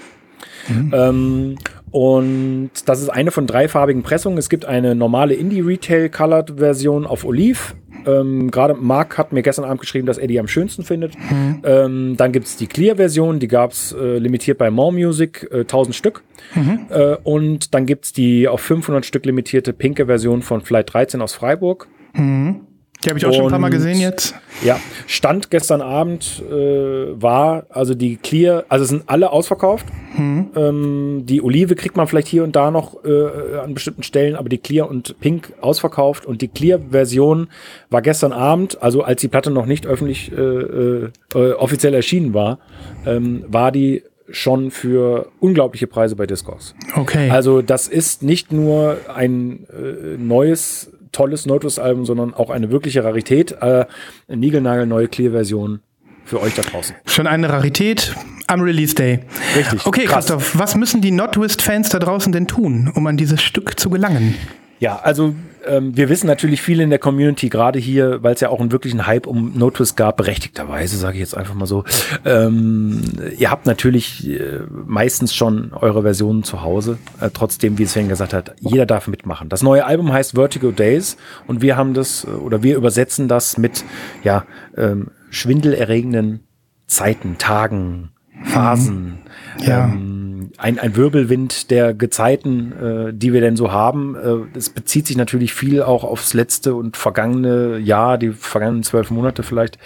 Mhm. 0.69 0.93
Ähm, 0.95 1.55
und 1.91 2.71
das 2.85 3.01
ist 3.01 3.09
eine 3.09 3.29
von 3.31 3.45
drei 3.45 3.67
farbigen 3.67 4.03
Pressungen. 4.03 4.37
Es 4.37 4.47
gibt 4.47 4.63
eine 4.63 4.95
normale 4.95 5.33
Indie-Retail-Colored-Version 5.33 7.05
auf 7.05 7.25
Oliv, 7.25 7.75
ähm, 8.05 8.51
Gerade 8.51 8.73
Marc 8.73 9.17
hat 9.17 9.33
mir 9.33 9.41
gestern 9.41 9.65
Abend 9.65 9.81
geschrieben, 9.81 10.07
dass 10.07 10.17
er 10.17 10.27
die 10.27 10.39
am 10.39 10.47
schönsten 10.47 10.83
findet. 10.83 11.13
Mhm. 11.17 11.61
Ähm, 11.65 12.17
dann 12.17 12.31
gibt 12.31 12.47
es 12.47 12.55
die 12.55 12.67
Clear-Version, 12.67 13.39
die 13.39 13.49
gab 13.49 13.71
es 13.71 13.91
äh, 13.91 14.17
limitiert 14.17 14.57
bei 14.57 14.71
More 14.71 14.93
Music, 14.93 15.49
äh, 15.51 15.59
1000 15.59 15.93
Stück. 15.93 16.23
Mhm. 16.55 16.85
Äh, 16.89 17.17
und 17.23 17.73
dann 17.73 17.85
gibt 17.85 18.05
es 18.05 18.13
die 18.13 18.47
auf 18.47 18.61
500 18.61 19.05
Stück 19.05 19.25
limitierte 19.25 19.73
pinke 19.73 20.05
Version 20.05 20.41
von 20.41 20.61
Flight 20.61 20.93
13 20.93 21.21
aus 21.21 21.33
Freiburg. 21.33 21.87
Mhm. 22.13 22.61
Die 23.03 23.09
habe 23.09 23.19
ich 23.19 23.25
auch 23.25 23.30
und, 23.30 23.35
schon 23.35 23.45
ein 23.45 23.51
paar 23.51 23.59
Mal 23.59 23.69
gesehen 23.69 23.99
jetzt. 23.99 24.35
Ja, 24.63 24.80
Stand 25.07 25.49
gestern 25.49 25.81
Abend 25.81 26.41
äh, 26.49 27.21
war, 27.21 27.65
also 27.69 27.95
die 27.95 28.17
Clear, 28.17 28.65
also 28.69 28.85
sind 28.85 29.03
alle 29.07 29.31
ausverkauft. 29.31 29.85
Mhm. 30.17 30.49
Ähm, 30.55 31.23
die 31.25 31.41
Olive 31.41 31.75
kriegt 31.75 31.97
man 31.97 32.07
vielleicht 32.07 32.27
hier 32.27 32.43
und 32.43 32.55
da 32.55 32.71
noch 32.71 33.03
äh, 33.03 33.57
an 33.57 33.73
bestimmten 33.73 34.03
Stellen, 34.03 34.35
aber 34.35 34.47
die 34.49 34.57
Clear 34.57 34.89
und 34.89 35.19
Pink 35.19 35.53
ausverkauft. 35.59 36.25
Und 36.25 36.41
die 36.41 36.47
Clear-Version 36.47 37.47
war 37.89 38.01
gestern 38.01 38.31
Abend, 38.31 38.81
also 38.81 39.01
als 39.01 39.21
die 39.21 39.27
Platte 39.27 39.51
noch 39.51 39.65
nicht 39.65 39.85
öffentlich 39.85 40.31
äh, 40.31 40.35
äh, 40.35 41.11
offiziell 41.34 41.93
erschienen 41.93 42.34
war, 42.34 42.59
ähm, 43.05 43.43
war 43.47 43.71
die 43.71 44.03
schon 44.30 44.71
für 44.71 45.27
unglaubliche 45.39 45.88
Preise 45.88 46.15
bei 46.15 46.25
Discogs. 46.25 46.75
Okay. 46.95 47.30
Also 47.30 47.61
das 47.61 47.88
ist 47.88 48.23
nicht 48.23 48.51
nur 48.51 48.97
ein 49.13 49.67
äh, 49.69 50.17
neues 50.17 50.93
tolles 51.14 51.45
Notus-Album, 51.45 52.06
sondern 52.06 52.34
auch 52.34 52.49
eine 52.49 52.69
wirkliche 52.72 53.03
Rarität. 53.03 53.53
Äh, 53.61 53.85
Nigelnagel 54.27 54.85
neue 54.85 55.07
Clear-Version 55.07 55.80
für 56.26 56.41
euch 56.41 56.56
da 56.56 56.61
draußen. 56.61 56.95
Schon 57.06 57.27
eine 57.27 57.49
Rarität 57.49 58.14
am 58.48 58.61
Release 58.61 58.95
Day. 58.95 59.19
Richtig. 59.56 59.85
Okay, 59.85 60.06
krass. 60.06 60.27
Christoph, 60.27 60.57
was 60.57 60.76
müssen 60.76 61.02
die 61.02 61.11
Notwist-Fans 61.11 61.90
da 61.90 61.99
draußen 61.99 62.31
denn 62.31 62.48
tun, 62.48 62.91
um 62.94 63.07
an 63.07 63.18
dieses 63.18 63.41
Stück 63.41 63.80
zu 63.80 63.90
gelangen? 63.90 64.35
Ja, 64.80 64.99
also 64.99 65.34
ähm, 65.65 65.95
wir 65.95 66.10
wissen 66.10 66.27
natürlich 66.27 66.61
viele 66.61 66.84
in 66.84 66.90
der 66.90 66.99
Community, 66.99 67.49
gerade 67.49 67.80
hier, 67.80 68.23
weil 68.23 68.34
es 68.34 68.41
ja 68.41 68.49
auch 68.49 68.60
einen 68.60 68.72
wirklichen 68.72 69.06
Hype 69.06 69.27
um 69.27 69.57
Notwist 69.57 69.98
gab, 69.98 70.18
berechtigterweise, 70.18 70.98
sage 70.98 71.15
ich 71.15 71.22
jetzt 71.22 71.38
einfach 71.38 71.53
mal 71.53 71.65
so. 71.65 71.84
Ähm, 72.26 73.02
ihr 73.38 73.52
habt 73.52 73.65
natürlich 73.65 74.27
äh, 74.30 74.60
meistens 74.85 75.34
schon 75.34 75.73
eure 75.73 76.03
Versionen 76.03 76.44
zu 76.44 76.61
Hause. 76.61 76.98
Äh, 77.19 77.30
trotzdem, 77.34 77.77
wie 77.77 77.85
Sven 77.85 78.10
gesagt 78.10 78.34
hat, 78.34 78.56
jeder 78.60 78.85
darf 78.85 79.07
mitmachen. 79.07 79.49
Das 79.49 79.64
neue 79.64 79.85
Album 79.85 80.11
heißt 80.11 80.34
Vertigo 80.35 80.72
Days 80.72 81.18
und 81.48 81.61
wir 81.61 81.77
haben 81.77 81.94
das, 81.94 82.26
äh, 82.26 82.27
oder 82.27 82.64
wir 82.64 82.76
übersetzen 82.76 83.27
das 83.27 83.57
mit, 83.57 83.84
ja, 84.23 84.45
ähm, 84.77 85.11
schwindelerregenden 85.30 86.41
Zeiten, 86.88 87.38
Tagen, 87.38 88.11
Phasen. 88.44 89.23
Mhm. 89.57 89.64
Ja. 89.65 89.85
Ähm, 89.85 90.12
ein, 90.57 90.80
ein 90.80 90.95
Wirbelwind 90.95 91.71
der 91.71 91.93
Gezeiten, 91.93 92.71
äh, 92.71 93.13
die 93.13 93.34
wir 93.34 93.41
denn 93.41 93.55
so 93.55 93.71
haben. 93.71 94.15
Äh, 94.15 94.57
es 94.57 94.69
bezieht 94.69 95.07
sich 95.07 95.17
natürlich 95.17 95.53
viel 95.53 95.81
auch 95.81 96.03
aufs 96.03 96.34
letzte 96.34 96.75
und 96.75 96.97
vergangene 96.97 97.77
Jahr, 97.80 98.17
die 98.17 98.31
vergangenen 98.31 98.84
zwölf 98.84 99.09
Monate 99.11 99.43
vielleicht. 99.43 99.77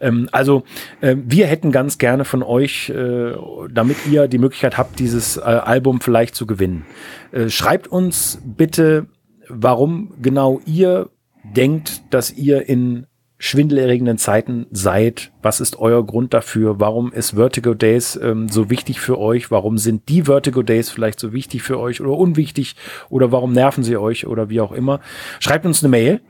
Ähm, 0.00 0.28
also 0.32 0.64
äh, 1.00 1.16
wir 1.18 1.46
hätten 1.46 1.72
ganz 1.72 1.98
gerne 1.98 2.24
von 2.24 2.42
euch, 2.42 2.90
äh, 2.90 3.32
damit 3.70 3.96
ihr 4.10 4.28
die 4.28 4.38
Möglichkeit 4.38 4.78
habt, 4.78 4.98
dieses 4.98 5.36
äh, 5.36 5.40
Album 5.40 6.00
vielleicht 6.00 6.34
zu 6.34 6.46
gewinnen. 6.46 6.86
Äh, 7.32 7.48
schreibt 7.48 7.88
uns 7.88 8.40
bitte, 8.44 9.06
warum 9.48 10.14
genau 10.20 10.60
ihr 10.64 11.10
denkt, 11.44 12.02
dass 12.10 12.32
ihr 12.32 12.68
in 12.68 13.06
schwindelerregenden 13.44 14.16
Zeiten 14.16 14.64
seid. 14.70 15.30
Was 15.42 15.60
ist 15.60 15.78
euer 15.78 16.04
Grund 16.06 16.32
dafür? 16.32 16.80
Warum 16.80 17.12
ist 17.12 17.32
Vertigo 17.32 17.74
Days 17.74 18.18
ähm, 18.22 18.48
so 18.48 18.70
wichtig 18.70 19.00
für 19.00 19.18
euch? 19.18 19.50
Warum 19.50 19.76
sind 19.76 20.08
die 20.08 20.22
Vertigo 20.22 20.62
Days 20.62 20.88
vielleicht 20.88 21.20
so 21.20 21.34
wichtig 21.34 21.62
für 21.62 21.78
euch 21.78 22.00
oder 22.00 22.12
unwichtig? 22.12 22.74
Oder 23.10 23.32
warum 23.32 23.52
nerven 23.52 23.84
sie 23.84 23.98
euch 23.98 24.26
oder 24.26 24.48
wie 24.48 24.62
auch 24.62 24.72
immer? 24.72 25.00
Schreibt 25.40 25.66
uns 25.66 25.82
eine 25.82 25.90
Mail. 25.90 26.20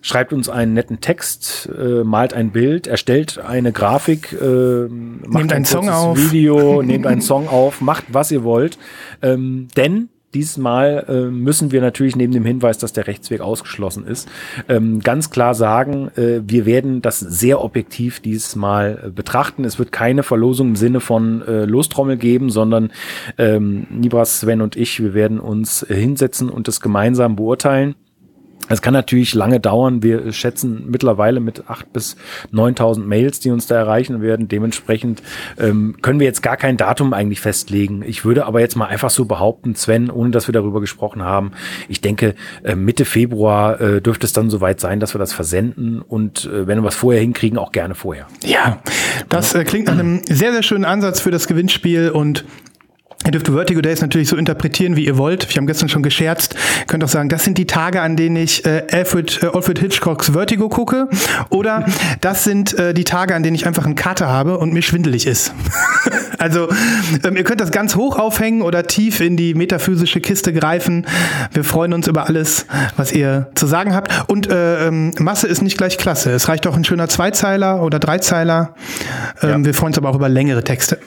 Schreibt 0.00 0.32
uns 0.32 0.48
einen 0.48 0.72
netten 0.72 1.02
Text, 1.02 1.68
äh, 1.78 2.04
malt 2.04 2.32
ein 2.32 2.52
Bild, 2.52 2.86
erstellt 2.86 3.36
eine 3.38 3.70
Grafik, 3.70 4.32
äh, 4.32 4.88
macht 4.88 4.88
nehmt 4.88 5.34
ein 5.34 5.50
einen 5.56 5.64
Song 5.66 5.90
auf. 5.90 6.16
Video, 6.16 6.80
nehmt 6.82 7.06
einen 7.06 7.20
Song 7.20 7.48
auf, 7.48 7.82
macht 7.82 8.04
was 8.08 8.30
ihr 8.30 8.42
wollt. 8.44 8.78
Ähm, 9.20 9.68
denn 9.76 10.08
dieses 10.34 10.58
Mal 10.58 11.06
äh, 11.08 11.30
müssen 11.30 11.72
wir 11.72 11.80
natürlich 11.80 12.14
neben 12.14 12.32
dem 12.32 12.44
Hinweis, 12.44 12.78
dass 12.78 12.92
der 12.92 13.06
Rechtsweg 13.06 13.40
ausgeschlossen 13.40 14.06
ist, 14.06 14.28
ähm, 14.68 15.00
ganz 15.00 15.30
klar 15.30 15.54
sagen, 15.54 16.10
äh, 16.16 16.40
wir 16.46 16.66
werden 16.66 17.02
das 17.02 17.18
sehr 17.18 17.62
objektiv 17.62 18.20
dieses 18.20 18.54
Mal 18.54 19.02
äh, 19.06 19.10
betrachten. 19.10 19.64
Es 19.64 19.78
wird 19.78 19.90
keine 19.90 20.22
Verlosung 20.22 20.68
im 20.68 20.76
Sinne 20.76 21.00
von 21.00 21.42
äh, 21.42 21.64
Lostrommel 21.64 22.16
geben, 22.16 22.50
sondern 22.50 22.92
ähm, 23.38 23.86
Nibras, 23.90 24.40
Sven 24.40 24.60
und 24.60 24.76
ich, 24.76 25.02
wir 25.02 25.14
werden 25.14 25.40
uns 25.40 25.84
hinsetzen 25.88 26.48
und 26.48 26.68
das 26.68 26.80
gemeinsam 26.80 27.36
beurteilen. 27.36 27.96
Es 28.70 28.82
kann 28.82 28.94
natürlich 28.94 29.34
lange 29.34 29.58
dauern. 29.58 30.02
Wir 30.02 30.32
schätzen 30.32 30.84
mittlerweile 30.86 31.40
mit 31.40 31.68
acht 31.68 31.92
bis 31.92 32.16
neuntausend 32.52 33.06
Mails, 33.06 33.40
die 33.40 33.50
uns 33.50 33.66
da 33.66 33.74
erreichen 33.74 34.22
werden. 34.22 34.46
Dementsprechend 34.46 35.22
ähm, 35.58 35.96
können 36.00 36.20
wir 36.20 36.26
jetzt 36.26 36.42
gar 36.42 36.56
kein 36.56 36.76
Datum 36.76 37.12
eigentlich 37.12 37.40
festlegen. 37.40 38.02
Ich 38.06 38.24
würde 38.24 38.46
aber 38.46 38.60
jetzt 38.60 38.76
mal 38.76 38.86
einfach 38.86 39.10
so 39.10 39.24
behaupten, 39.24 39.74
Sven, 39.74 40.08
ohne 40.08 40.30
dass 40.30 40.46
wir 40.46 40.52
darüber 40.52 40.80
gesprochen 40.80 41.22
haben, 41.22 41.50
ich 41.88 42.00
denke, 42.00 42.36
äh, 42.62 42.76
Mitte 42.76 43.04
Februar 43.04 43.80
äh, 43.80 44.00
dürfte 44.00 44.24
es 44.24 44.32
dann 44.32 44.50
soweit 44.50 44.78
sein, 44.80 45.00
dass 45.00 45.14
wir 45.14 45.18
das 45.18 45.32
versenden 45.32 46.00
und 46.00 46.44
äh, 46.44 46.68
wenn 46.68 46.78
wir 46.78 46.84
was 46.84 46.94
vorher 46.94 47.20
hinkriegen, 47.20 47.58
auch 47.58 47.72
gerne 47.72 47.96
vorher. 47.96 48.28
Ja, 48.44 48.78
das 49.28 49.52
äh, 49.54 49.64
klingt 49.64 49.88
nach 49.88 49.98
einem 49.98 50.22
sehr, 50.28 50.52
sehr 50.52 50.62
schönen 50.62 50.84
Ansatz 50.84 51.20
für 51.20 51.32
das 51.32 51.48
Gewinnspiel 51.48 52.10
und 52.10 52.44
Ihr 53.26 53.32
dürft 53.32 53.48
Vertigo 53.48 53.82
Days 53.82 54.00
natürlich 54.00 54.28
so 54.28 54.36
interpretieren, 54.36 54.96
wie 54.96 55.04
ihr 55.04 55.18
wollt. 55.18 55.46
Wir 55.50 55.56
haben 55.56 55.66
gestern 55.66 55.90
schon 55.90 56.02
gescherzt. 56.02 56.54
Ihr 56.54 56.86
könnt 56.86 57.04
auch 57.04 57.08
sagen, 57.08 57.28
das 57.28 57.44
sind 57.44 57.58
die 57.58 57.66
Tage, 57.66 58.00
an 58.00 58.16
denen 58.16 58.36
ich 58.36 58.64
äh, 58.64 58.86
Alfred, 58.90 59.42
äh, 59.42 59.46
Alfred 59.52 59.78
Hitchcocks 59.78 60.30
Vertigo 60.30 60.70
gucke. 60.70 61.06
Oder 61.50 61.84
das 62.22 62.44
sind 62.44 62.78
äh, 62.78 62.94
die 62.94 63.04
Tage, 63.04 63.34
an 63.34 63.42
denen 63.42 63.54
ich 63.54 63.66
einfach 63.66 63.84
einen 63.84 63.94
Kater 63.94 64.28
habe 64.28 64.56
und 64.56 64.72
mir 64.72 64.80
schwindelig 64.80 65.26
ist. 65.26 65.52
also 66.38 66.68
ähm, 67.22 67.36
ihr 67.36 67.44
könnt 67.44 67.60
das 67.60 67.72
ganz 67.72 67.94
hoch 67.94 68.18
aufhängen 68.18 68.62
oder 68.62 68.84
tief 68.84 69.20
in 69.20 69.36
die 69.36 69.52
metaphysische 69.52 70.20
Kiste 70.20 70.54
greifen. 70.54 71.06
Wir 71.52 71.62
freuen 71.62 71.92
uns 71.92 72.08
über 72.08 72.26
alles, 72.26 72.64
was 72.96 73.12
ihr 73.12 73.50
zu 73.54 73.66
sagen 73.66 73.94
habt. 73.94 74.30
Und 74.30 74.50
äh, 74.50 74.86
ähm, 74.86 75.12
Masse 75.18 75.46
ist 75.46 75.60
nicht 75.60 75.76
gleich 75.76 75.98
Klasse. 75.98 76.30
Es 76.30 76.48
reicht 76.48 76.66
auch 76.66 76.76
ein 76.76 76.84
schöner 76.84 77.08
Zweizeiler 77.08 77.82
oder 77.82 77.98
Dreizeiler. 77.98 78.74
Ähm, 79.42 79.50
ja. 79.50 79.64
Wir 79.66 79.74
freuen 79.74 79.88
uns 79.88 79.98
aber 79.98 80.08
auch 80.08 80.16
über 80.16 80.30
längere 80.30 80.64
Texte. 80.64 80.98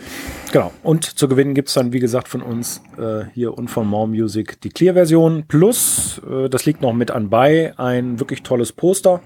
Genau. 0.54 0.72
Und 0.84 1.06
zu 1.06 1.28
gewinnen 1.28 1.56
gibt's 1.56 1.74
dann, 1.74 1.94
wie 1.94 2.00
gesagt, 2.00 2.28
von 2.28 2.44
uns 2.44 2.84
äh, 3.00 3.26
hier 3.34 3.58
und 3.58 3.72
von 3.72 3.88
More 3.88 4.08
Music 4.08 4.62
die 4.62 4.70
Clear-Version. 4.70 5.46
Plus, 5.48 6.22
äh, 6.30 6.48
das 6.48 6.68
liegt 6.68 6.80
noch 6.84 6.94
mit 6.94 7.10
anbei, 7.10 7.74
ein 7.78 8.20
wirklich 8.20 8.44
tolles 8.44 8.72
Poster. 8.72 9.22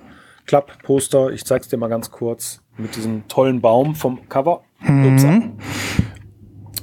Klapp-Poster. 0.45 1.31
Ich 1.31 1.43
zeig's 1.43 1.67
dir 1.67 1.75
mal 1.75 1.89
ganz 1.89 2.11
kurz 2.11 2.61
mit 2.77 2.95
diesem 2.95 3.27
tollen 3.27 3.59
Baum 3.59 3.93
vom 3.93 4.29
Cover. 4.29 4.61
Mhm. 4.79 5.57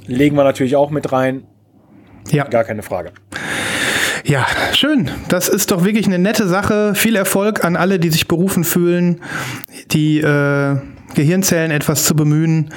Legen 0.05 0.35
wir 0.35 0.43
natürlich 0.43 0.75
auch 0.75 0.91
mit 0.91 1.11
rein. 1.11 1.47
Ja. 2.29 2.43
Gar 2.43 2.65
keine 2.65 2.83
Frage. 2.83 3.13
Ja, 4.25 4.45
schön. 4.73 5.09
Das 5.27 5.49
ist 5.49 5.71
doch 5.71 5.83
wirklich 5.83 6.05
eine 6.05 6.19
nette 6.19 6.47
Sache. 6.47 6.93
Viel 6.93 7.15
Erfolg 7.15 7.65
an 7.65 7.75
alle, 7.75 7.97
die 7.97 8.11
sich 8.11 8.27
berufen 8.27 8.63
fühlen, 8.63 9.21
die 9.91 10.19
äh, 10.19 10.77
Gehirnzellen 11.15 11.71
etwas 11.71 12.05
zu 12.05 12.15
bemühen 12.15 12.69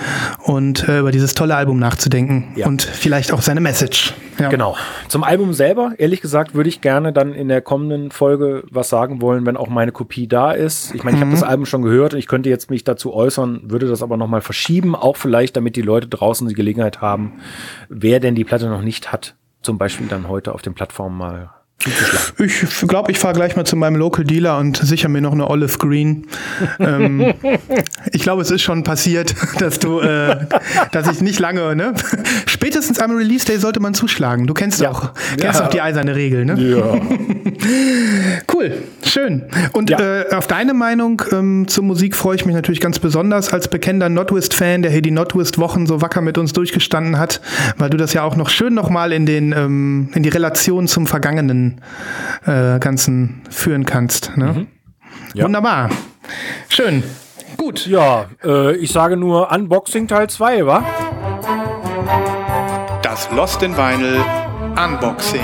und 0.42 0.88
äh, 0.88 1.00
über 1.00 1.12
dieses 1.12 1.34
tolle 1.34 1.56
Album 1.56 1.78
nachzudenken 1.78 2.52
ja. 2.56 2.66
und 2.66 2.82
vielleicht 2.82 3.32
auch 3.32 3.42
seine 3.42 3.60
Message. 3.60 4.14
Ja. 4.38 4.48
Genau. 4.48 4.76
Zum 5.08 5.24
Album 5.24 5.52
selber, 5.52 5.92
ehrlich 5.98 6.20
gesagt, 6.20 6.54
würde 6.54 6.68
ich 6.68 6.80
gerne 6.80 7.12
dann 7.12 7.34
in 7.34 7.48
der 7.48 7.60
kommenden 7.60 8.10
Folge 8.10 8.62
was 8.70 8.88
sagen 8.88 9.20
wollen, 9.20 9.46
wenn 9.46 9.56
auch 9.56 9.68
meine 9.68 9.92
Kopie 9.92 10.28
da 10.28 10.52
ist. 10.52 10.94
Ich 10.94 11.02
meine, 11.02 11.16
ich 11.16 11.24
mhm. 11.24 11.28
habe 11.28 11.40
das 11.40 11.42
Album 11.42 11.66
schon 11.66 11.82
gehört 11.82 12.14
und 12.14 12.18
ich 12.20 12.28
könnte 12.28 12.48
jetzt 12.48 12.70
mich 12.70 12.84
dazu 12.84 13.12
äußern, 13.12 13.62
würde 13.64 13.88
das 13.88 14.02
aber 14.02 14.16
nochmal 14.16 14.40
verschieben, 14.40 14.94
auch 14.94 15.16
vielleicht, 15.16 15.56
damit 15.56 15.76
die 15.76 15.82
Leute 15.82 16.06
draußen 16.08 16.48
die 16.48 16.54
Gelegenheit 16.54 17.00
haben, 17.00 17.40
wer 17.88 18.20
denn 18.20 18.34
die 18.34 18.44
Platte 18.44 18.68
noch 18.68 18.82
nicht 18.82 19.12
hat, 19.12 19.34
zum 19.62 19.76
Beispiel 19.76 20.06
dann 20.06 20.28
heute 20.28 20.54
auf 20.54 20.62
den 20.62 20.74
Plattformen 20.74 21.18
mal 21.18 21.50
Ich 21.86 22.88
glaube, 22.88 23.12
ich 23.12 23.18
fahre 23.20 23.34
gleich 23.34 23.54
mal 23.54 23.64
zu 23.64 23.76
meinem 23.76 23.94
Local 23.96 24.24
Dealer 24.24 24.58
und 24.58 24.76
sichere 24.78 25.08
mir 25.08 25.20
noch 25.20 25.32
eine 25.32 25.48
Olive 25.48 25.78
Green. 25.78 26.26
ähm, 26.80 27.32
ich 28.12 28.22
glaube, 28.22 28.42
es 28.42 28.50
ist 28.50 28.62
schon 28.62 28.82
passiert, 28.82 29.34
dass 29.60 29.78
du, 29.78 30.00
äh, 30.00 30.36
dass 30.90 31.08
ich 31.08 31.20
nicht 31.20 31.38
lange, 31.38 31.76
ne? 31.76 31.94
Spätestens 32.46 32.98
am 32.98 33.12
Release 33.16 33.46
Day 33.46 33.58
sollte 33.58 33.78
man 33.78 33.94
zuschlagen. 33.94 34.46
Du 34.48 34.54
kennst 34.54 34.80
ja. 34.80 34.90
auch, 34.90 35.12
kennst 35.38 35.60
Ja. 35.60 35.66
auch 35.66 35.70
die 35.70 35.80
eiserne 35.80 36.16
Regel, 36.16 36.44
ne? 36.44 36.60
Ja. 36.60 37.00
Cool, 38.52 38.72
schön. 39.04 39.42
Und 39.72 39.90
Ja. 39.90 39.98
äh, 40.22 40.34
auf 40.34 40.46
deine 40.46 40.74
Meinung 40.74 41.22
ähm, 41.32 41.66
zur 41.68 41.84
Musik 41.84 42.14
freue 42.14 42.36
ich 42.36 42.46
mich 42.46 42.54
natürlich 42.54 42.80
ganz 42.80 42.98
besonders 42.98 43.52
als 43.52 43.68
bekennender 43.68 44.08
Notwist-Fan, 44.08 44.82
der 44.82 44.90
hier 44.90 45.02
die 45.02 45.10
Notwist-Wochen 45.10 45.86
so 45.86 46.00
wacker 46.00 46.20
mit 46.20 46.38
uns 46.38 46.52
durchgestanden 46.52 47.18
hat, 47.18 47.40
weil 47.76 47.90
du 47.90 47.96
das 47.96 48.12
ja 48.14 48.22
auch 48.22 48.36
noch 48.36 48.48
schön 48.48 48.74
nochmal 48.74 49.12
in 49.12 49.26
den 49.26 49.52
ähm, 49.52 50.08
in 50.14 50.22
die 50.22 50.28
Relation 50.28 50.86
zum 50.88 51.06
vergangenen 51.06 51.67
äh, 52.46 52.78
Ganzen 52.78 53.42
führen 53.50 53.84
kannst. 53.84 54.36
Ne? 54.36 54.46
Mhm. 54.46 54.66
Ja. 55.34 55.44
Wunderbar, 55.44 55.90
schön, 56.68 57.02
gut. 57.56 57.86
Ja, 57.86 58.26
äh, 58.44 58.76
ich 58.76 58.92
sage 58.92 59.16
nur 59.16 59.50
Unboxing 59.52 60.08
Teil 60.08 60.28
2, 60.28 60.66
wa? 60.66 60.84
Das 63.02 63.28
Lost 63.32 63.62
in 63.62 63.76
Vinyl 63.76 64.20
Unboxing. 64.76 65.40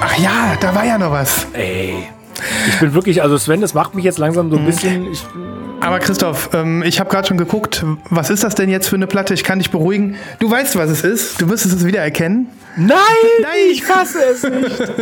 Ach 0.00 0.18
ja, 0.18 0.56
da 0.60 0.74
war 0.74 0.84
ja 0.84 0.98
noch 0.98 1.12
was. 1.12 1.46
Ey. 1.52 2.06
Ich 2.68 2.78
bin 2.80 2.94
wirklich, 2.94 3.22
also 3.22 3.36
Sven, 3.38 3.60
das 3.60 3.74
macht 3.74 3.94
mich 3.94 4.04
jetzt 4.04 4.18
langsam 4.18 4.50
so 4.50 4.56
ein 4.56 4.64
bisschen. 4.64 5.10
Ich, 5.12 5.24
Aber 5.80 5.98
Christoph, 5.98 6.50
ähm, 6.52 6.82
ich 6.82 7.00
habe 7.00 7.08
gerade 7.10 7.26
schon 7.28 7.38
geguckt, 7.38 7.84
was 8.10 8.30
ist 8.30 8.44
das 8.44 8.54
denn 8.54 8.68
jetzt 8.68 8.88
für 8.88 8.96
eine 8.96 9.06
Platte? 9.06 9.32
Ich 9.34 9.44
kann 9.44 9.58
dich 9.58 9.70
beruhigen. 9.70 10.16
Du 10.38 10.50
weißt, 10.50 10.76
was 10.76 10.90
es 10.90 11.04
ist. 11.04 11.40
Du 11.40 11.46
müsstest 11.46 11.74
es 11.76 11.86
wieder 11.86 12.00
erkennen. 12.00 12.48
nein, 12.76 12.98
Nein. 13.42 13.50
ich 13.72 13.82
fasse 13.82 14.18
es 14.32 14.42
nicht. 14.42 14.82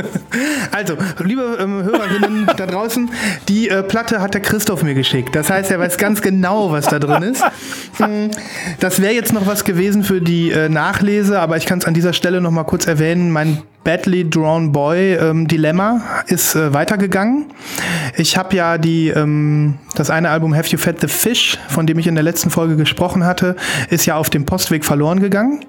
Also, 0.70 0.96
liebe 1.24 1.58
ähm, 1.60 1.82
Hörerinnen 1.82 2.46
da 2.56 2.66
draußen, 2.66 3.10
die 3.48 3.68
äh, 3.68 3.82
Platte 3.82 4.20
hat 4.20 4.34
der 4.34 4.40
Christoph 4.40 4.82
mir 4.82 4.94
geschickt. 4.94 5.34
Das 5.34 5.50
heißt, 5.50 5.70
er 5.70 5.78
weiß 5.80 5.96
ganz 5.96 6.22
genau, 6.22 6.70
was 6.70 6.86
da 6.86 6.98
drin 6.98 7.22
ist. 7.22 7.42
Mm, 7.98 8.30
Das 8.80 9.00
wäre 9.02 9.12
jetzt 9.14 9.32
noch 9.32 9.46
was 9.46 9.64
gewesen 9.64 10.04
für 10.04 10.20
die 10.20 10.50
äh, 10.50 10.68
Nachlese, 10.68 11.40
aber 11.40 11.56
ich 11.56 11.66
kann 11.66 11.78
es 11.78 11.86
an 11.86 11.94
dieser 11.94 12.12
Stelle 12.12 12.40
noch 12.40 12.50
mal 12.50 12.64
kurz 12.64 12.86
erwähnen. 12.86 13.30
Mein 13.30 13.62
Badly 13.84 14.28
Drawn 14.28 14.70
Boy 14.72 15.14
ähm, 15.14 15.48
Dilemma 15.48 16.02
ist 16.26 16.54
äh, 16.54 16.74
weitergegangen. 16.74 17.46
Ich 18.16 18.36
habe 18.36 18.54
ja 18.54 18.76
die, 18.76 19.08
ähm, 19.08 19.78
das 19.94 20.10
eine 20.10 20.28
Album 20.30 20.54
Have 20.54 20.67
You 20.72 20.78
Fed 20.78 21.00
the 21.00 21.08
Fish, 21.08 21.58
von 21.68 21.86
dem 21.86 21.98
ich 21.98 22.06
in 22.06 22.14
der 22.14 22.24
letzten 22.24 22.50
Folge 22.50 22.76
gesprochen 22.76 23.24
hatte, 23.24 23.56
ist 23.90 24.06
ja 24.06 24.16
auf 24.16 24.30
dem 24.30 24.44
Postweg 24.46 24.84
verloren 24.84 25.20
gegangen. 25.20 25.64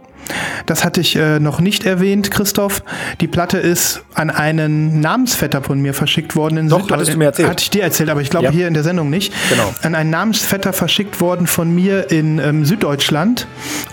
Das 0.68 0.86
hatte 0.86 1.02
ich 1.02 1.16
äh, 1.16 1.40
noch 1.40 1.60
nicht 1.60 1.86
erwähnt, 1.86 2.30
Christoph. 2.30 2.84
Die 3.20 3.28
Platte 3.28 3.58
ist 3.58 4.04
an 4.14 4.30
einen 4.30 5.00
Namensvetter 5.00 5.64
von 5.64 5.82
mir 5.82 5.94
verschickt 5.96 6.36
worden. 6.36 6.58
In 6.58 6.70
Doch, 6.70 6.90
hattest 6.92 7.14
du 7.14 7.18
mir 7.18 7.26
erzählt. 7.26 7.50
Hatte 7.50 7.64
ich 7.64 7.70
dir 7.72 7.82
erzählt, 7.82 8.10
aber 8.10 8.22
ich 8.22 8.30
glaube 8.30 8.46
Ja. 8.46 8.52
hier 8.52 8.68
in 8.68 8.76
der 8.76 8.84
Sendung 8.84 9.10
nicht. 9.10 9.34
Genau. 9.50 9.74
An 9.82 9.96
einen 9.96 10.12
Namensvetter 10.12 10.72
verschickt 10.74 11.20
worden 11.20 11.48
von 11.48 11.74
mir 11.74 12.12
in 12.12 12.38
ähm, 12.38 12.64
Süddeutschland 12.66 13.48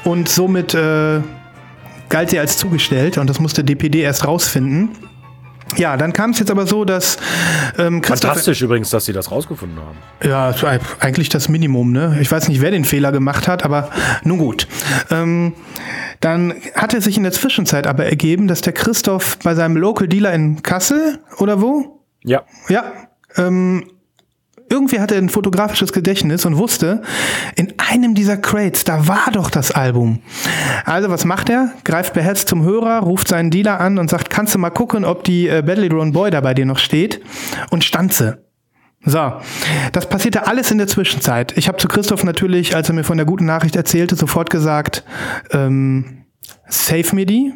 und 0.05 0.29
somit 0.29 0.75
äh, 0.75 1.21
galt 2.11 2.31
sie 2.31 2.39
als 2.39 2.59
zugestellt 2.59 3.17
und 3.19 3.31
das 3.31 3.41
musste 3.41 3.65
DPD 3.65 4.01
erst 4.01 4.27
rausfinden. 4.27 4.91
Ja, 5.77 5.97
dann 5.97 6.13
kam 6.13 6.31
es 6.31 6.39
jetzt 6.39 6.51
aber 6.51 6.67
so, 6.67 6.85
dass 6.85 7.19
ähm, 7.77 8.01
Christoph 8.01 8.31
Fantastisch 8.31 8.63
übrigens, 8.63 8.91
dass 8.91 9.05
sie 9.05 9.13
das 9.13 9.31
rausgefunden 9.31 9.79
haben. 9.81 9.99
ja, 10.23 10.55
eigentlich 11.01 11.29
das 11.29 11.49
Minimum, 11.49 11.93
ne? 11.93 12.19
Ich 12.21 12.31
weiß 12.31 12.49
nicht, 12.49 12.61
wer 12.61 12.71
den 12.71 12.85
Fehler 12.85 13.11
gemacht 13.11 13.49
hat, 13.49 13.65
aber 13.65 13.91
nun 14.23 14.39
gut. 14.39 14.69
Ähm, 15.11 15.55
dann 16.21 16.55
hat 16.75 16.95
es 16.95 17.05
sich 17.05 17.17
in 17.17 17.25
der 17.25 17.33
Zwischenzeit 17.33 17.87
aber 17.87 18.07
ergeben, 18.07 18.47
dass 18.47 18.61
der 18.61 18.73
Christoph 18.73 19.39
bei 19.41 19.55
seinem 19.55 19.77
Local 19.77 20.07
Dealer 20.09 20.33
in 20.33 20.63
Kassel 20.63 21.19
oder 21.39 21.61
wo? 21.61 22.01
Ja. 22.23 22.43
Ja, 22.69 22.85
ähm, 23.37 23.91
irgendwie 24.69 25.01
hatte 25.01 25.15
er 25.15 25.23
ein 25.23 25.29
fotografisches 25.29 25.93
Gedächtnis 25.93 26.45
und 26.45 26.57
wusste, 26.57 27.03
in 27.55 27.75
einem 27.79 28.15
dieser 28.15 28.37
Crates, 28.37 28.85
da 28.85 29.07
war 29.07 29.31
doch 29.33 29.51
das 29.51 29.71
Album. 29.71 30.21
Also 30.85 31.09
was 31.09 31.25
macht 31.25 31.49
er? 31.49 31.73
Greift 31.85 32.15
beherzt 32.15 32.49
zum 32.49 32.65
Hörer, 32.65 33.01
ruft 33.01 33.29
seinen 33.29 33.51
Dealer 33.51 33.81
an 33.81 33.99
und 33.99 34.11
sagt, 34.11 34.31
kannst 34.31 34.55
du 34.55 34.59
mal 34.59 34.71
gucken, 34.71 35.05
ob 35.05 35.25
die 35.25 35.49
äh, 35.49 35.63
Badly 35.65 35.89
Drawn 35.89 36.13
Boy 36.13 36.31
da 36.31 36.41
bei 36.41 36.55
dir 36.55 36.67
noch 36.67 36.79
steht? 36.79 37.21
Und 37.71 37.85
stand 37.85 38.13
sie. 38.13 38.39
So, 39.05 39.35
das 39.93 40.09
passierte 40.09 40.49
alles 40.49 40.73
in 40.73 40.79
der 40.79 40.89
Zwischenzeit. 40.89 41.57
Ich 41.57 41.69
habe 41.69 41.79
zu 41.79 41.87
Christoph 41.87 42.25
natürlich, 42.25 42.75
als 42.75 42.89
er 42.89 42.95
mir 42.95 43.05
von 43.05 43.17
der 43.17 43.27
guten 43.27 43.45
Nachricht 43.45 43.77
erzählte, 43.77 44.17
sofort 44.17 44.51
gesagt, 44.51 45.05
ähm, 45.53 46.25
save 46.69 47.15
mir 47.15 47.25
die. 47.25 47.55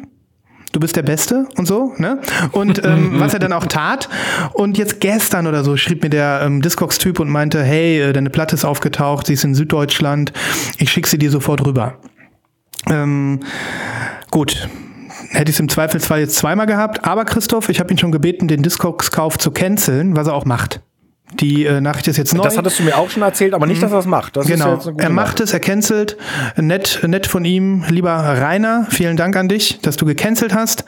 Du 0.71 0.79
bist 0.79 0.95
der 0.95 1.03
Beste 1.03 1.47
und 1.57 1.67
so, 1.67 1.93
ne? 1.97 2.19
Und 2.51 2.81
ähm, 2.85 3.19
was 3.19 3.33
er 3.33 3.39
dann 3.39 3.53
auch 3.53 3.65
tat. 3.65 4.09
Und 4.53 4.77
jetzt 4.77 5.01
gestern 5.01 5.47
oder 5.47 5.63
so 5.63 5.77
schrieb 5.77 6.03
mir 6.03 6.09
der 6.09 6.41
ähm, 6.43 6.61
Discogs-Typ 6.61 7.19
und 7.19 7.29
meinte, 7.29 7.63
hey, 7.63 8.01
äh, 8.01 8.13
deine 8.13 8.29
Platte 8.29 8.55
ist 8.55 8.65
aufgetaucht, 8.65 9.27
sie 9.27 9.33
ist 9.33 9.43
in 9.43 9.55
Süddeutschland, 9.55 10.31
ich 10.77 10.91
schick 10.91 11.07
sie 11.07 11.17
dir 11.17 11.31
sofort 11.31 11.65
rüber. 11.65 11.95
Ähm, 12.89 13.41
gut, 14.31 14.69
hätte 15.29 15.49
ich 15.49 15.55
es 15.55 15.59
im 15.59 15.69
Zweifelsfall 15.69 16.19
jetzt 16.19 16.35
zweimal 16.35 16.65
gehabt. 16.65 17.05
Aber 17.05 17.25
Christoph, 17.25 17.69
ich 17.69 17.79
habe 17.79 17.91
ihn 17.91 17.97
schon 17.97 18.11
gebeten, 18.11 18.47
den 18.47 18.61
Discogs-Kauf 18.63 19.37
zu 19.37 19.51
canceln, 19.51 20.15
was 20.15 20.27
er 20.27 20.33
auch 20.33 20.45
macht. 20.45 20.81
Die 21.39 21.65
äh, 21.65 21.79
Nachricht 21.81 22.07
ist 22.07 22.17
jetzt 22.17 22.33
neu. 22.33 22.43
Das 22.43 22.57
hattest 22.57 22.79
du 22.79 22.83
mir 22.83 22.97
auch 22.97 23.09
schon 23.09 23.23
erzählt, 23.23 23.53
aber 23.53 23.65
nicht, 23.65 23.81
dass 23.81 23.91
er 23.91 23.99
es 23.99 24.05
macht. 24.05 24.35
Das 24.35 24.43
ist 24.45 24.49
ja 24.49 24.55
Genau, 24.57 24.77
gute 24.77 25.01
er 25.01 25.09
macht 25.09 25.39
es, 25.39 25.53
er 25.53 25.59
cancelt. 25.59 26.17
Nett, 26.57 26.99
nett 27.07 27.25
von 27.25 27.45
ihm, 27.45 27.83
lieber 27.89 28.11
Rainer, 28.11 28.85
vielen 28.89 29.17
Dank 29.17 29.35
an 29.35 29.47
dich, 29.47 29.79
dass 29.81 29.95
du 29.97 30.05
gecancelt 30.05 30.53
hast. 30.53 30.83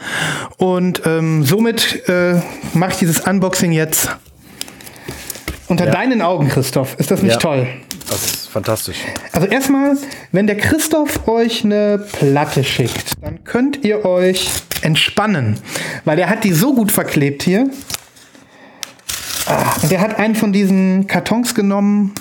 Und 0.58 1.02
ähm, 1.06 1.44
somit 1.46 2.08
äh, 2.10 2.36
mache 2.74 2.92
ich 2.92 2.98
dieses 2.98 3.22
Unboxing 3.22 3.72
jetzt 3.72 4.16
unter 5.68 5.86
Ja. 5.86 5.92
deinen 5.92 6.22
Augen, 6.22 6.50
Christoph. 6.50 6.96
Ist 7.00 7.10
das 7.10 7.22
nicht 7.22 7.34
Ja. 7.34 7.40
toll? 7.40 7.68
Das 8.10 8.24
ist 8.26 8.50
fantastisch. 8.50 8.98
Also 9.32 9.48
erstmal, 9.48 9.96
wenn 10.34 10.46
der 10.46 10.58
Christoph 10.58 11.28
euch 11.28 11.64
eine 11.64 11.98
Platte 12.20 12.64
schickt, 12.64 13.14
dann 13.22 13.44
könnt 13.46 13.84
ihr 13.86 14.06
euch 14.06 14.50
entspannen, 14.82 15.58
weil 16.06 16.20
er 16.20 16.30
hat 16.30 16.44
die 16.44 16.52
so 16.52 16.76
gut 16.76 16.92
verklebt 16.92 17.44
hier. 17.44 17.70
Ah, 19.46 19.74
und 19.82 19.92
der 19.92 20.00
hat 20.00 20.18
einen 20.20 20.36
von 20.36 20.54
diesen 20.54 21.08
Kartons 21.08 21.54
genommen, 21.54 22.14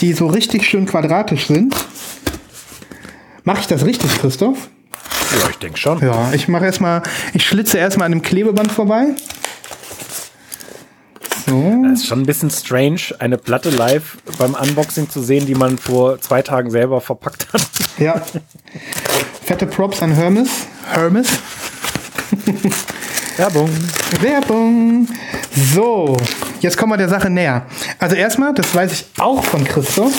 die 0.00 0.12
so 0.12 0.26
richtig 0.26 0.64
schön 0.66 0.86
quadratisch 0.86 1.46
sind. 1.46 1.74
Mache 3.44 3.60
ich 3.60 3.66
das 3.66 3.84
richtig, 3.84 4.10
Christoph? 4.18 4.68
Ja, 5.40 5.50
ich 5.50 5.56
denke 5.58 5.78
schon. 5.78 6.00
Ja, 6.00 6.32
ich 6.32 6.48
mache 6.48 6.64
erstmal, 6.66 7.02
ich 7.32 7.46
schlitze 7.46 7.78
erstmal 7.78 8.06
an 8.06 8.12
dem 8.12 8.22
Klebeband 8.22 8.70
vorbei. 8.70 9.06
So. 11.46 11.84
Es 11.92 12.00
ist 12.00 12.06
schon 12.08 12.22
ein 12.22 12.26
bisschen 12.26 12.50
strange, 12.50 13.00
eine 13.20 13.38
Platte 13.38 13.70
live 13.70 14.18
beim 14.38 14.54
Unboxing 14.54 15.08
zu 15.08 15.22
sehen, 15.22 15.46
die 15.46 15.54
man 15.54 15.78
vor 15.78 16.20
zwei 16.20 16.42
Tagen 16.42 16.70
selber 16.70 17.00
verpackt 17.00 17.52
hat. 17.52 17.62
Ja. 17.98 18.20
Fette 19.46 19.66
Props 19.66 20.02
an 20.02 20.12
Hermes. 20.12 20.50
Hermes. 20.90 21.28
Werbung. 23.36 23.70
Werbung. 24.20 25.08
So, 25.52 26.16
jetzt 26.60 26.78
kommen 26.78 26.92
wir 26.92 26.96
der 26.96 27.10
Sache 27.10 27.28
näher. 27.28 27.66
Also 27.98 28.16
erstmal, 28.16 28.54
das 28.54 28.74
weiß 28.74 28.92
ich 28.92 29.06
auch 29.18 29.44
von 29.44 29.62
Christoph. 29.64 30.14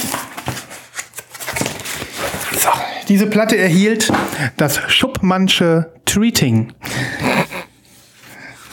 So, 2.59 2.69
diese 3.07 3.25
Platte 3.25 3.57
erhielt 3.57 4.11
das 4.57 4.79
Schuppmannsche 4.87 5.93
Treating. 6.05 6.73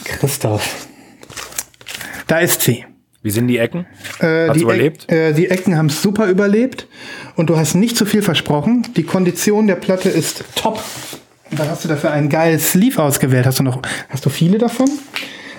Christoph. 0.03 0.87
Da 2.27 2.37
ist 2.37 2.61
sie. 2.61 2.85
Wie 3.23 3.31
sind 3.31 3.47
die 3.47 3.57
Ecken? 3.57 3.87
Äh, 4.19 4.51
die, 4.53 4.61
überlebt? 4.61 5.05
Eck, 5.09 5.11
äh, 5.11 5.33
die 5.33 5.49
Ecken 5.49 5.75
haben 5.75 5.87
es 5.87 6.03
super 6.03 6.27
überlebt 6.27 6.87
und 7.35 7.49
du 7.49 7.57
hast 7.57 7.73
nicht 7.73 7.97
zu 7.97 8.05
viel 8.05 8.21
versprochen. 8.21 8.87
Die 8.95 9.03
Kondition 9.03 9.65
der 9.65 9.75
Platte 9.75 10.09
ist 10.09 10.43
top. 10.53 10.79
Und 11.51 11.59
dann 11.59 11.69
hast 11.69 11.83
du 11.83 11.87
dafür 11.87 12.11
einen 12.11 12.29
geilen 12.29 12.59
Sleeve 12.59 13.01
ausgewählt. 13.01 13.45
Hast 13.45 13.59
du 13.59 13.63
noch, 13.63 13.81
hast 14.09 14.25
du 14.25 14.29
viele 14.29 14.57
davon? 14.57 14.89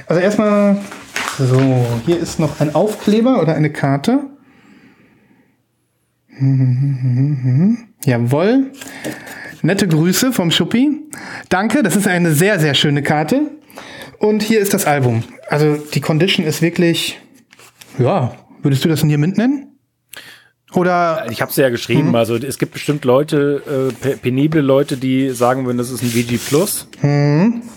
Also 0.07 0.21
erstmal, 0.21 0.79
so, 1.39 1.87
hier 2.05 2.19
ist 2.19 2.39
noch 2.39 2.61
ein 2.61 2.75
Aufkleber 2.75 3.41
oder 3.41 3.55
eine 3.55 3.71
Karte. 3.71 4.25
Jawohl. 8.05 8.73
Nette 9.63 9.89
Grüße 9.89 10.33
vom 10.33 10.51
Schuppi. 10.51 11.03
Danke, 11.49 11.83
das 11.83 11.97
ist 11.97 12.07
eine 12.07 12.33
sehr, 12.33 12.61
sehr 12.61 12.75
schöne 12.75 13.03
Karte. 13.03 13.51
Und 14.19 14.43
hier 14.43 14.61
ist 14.61 14.75
das 14.75 14.87
Album. 14.87 15.25
Also 15.49 15.77
die 15.77 16.01
Condition 16.01 16.47
ist 16.47 16.63
wirklich, 16.63 17.21
ja, 17.99 18.35
würdest 18.63 18.85
du 18.85 18.89
das 18.89 19.03
Near 19.03 19.19
Mint 19.19 19.39
nennen? 19.39 19.66
Oder 20.75 21.27
Ich 21.31 21.41
habe 21.41 21.51
es 21.51 21.57
ja 21.57 21.69
geschrieben. 21.71 22.15
Also 22.17 22.37
es 22.37 22.59
gibt 22.59 22.73
bestimmt 22.73 23.05
Leute, 23.05 23.63
äh, 23.67 23.93
pe- 23.93 24.17
penible 24.17 24.61
Leute, 24.61 24.97
die 24.97 25.31
sagen 25.31 25.65
würden, 25.65 25.79
das 25.79 25.91
ist 25.91 26.03
ein 26.03 26.09
VG 26.11 26.39
Plus. 26.39 26.89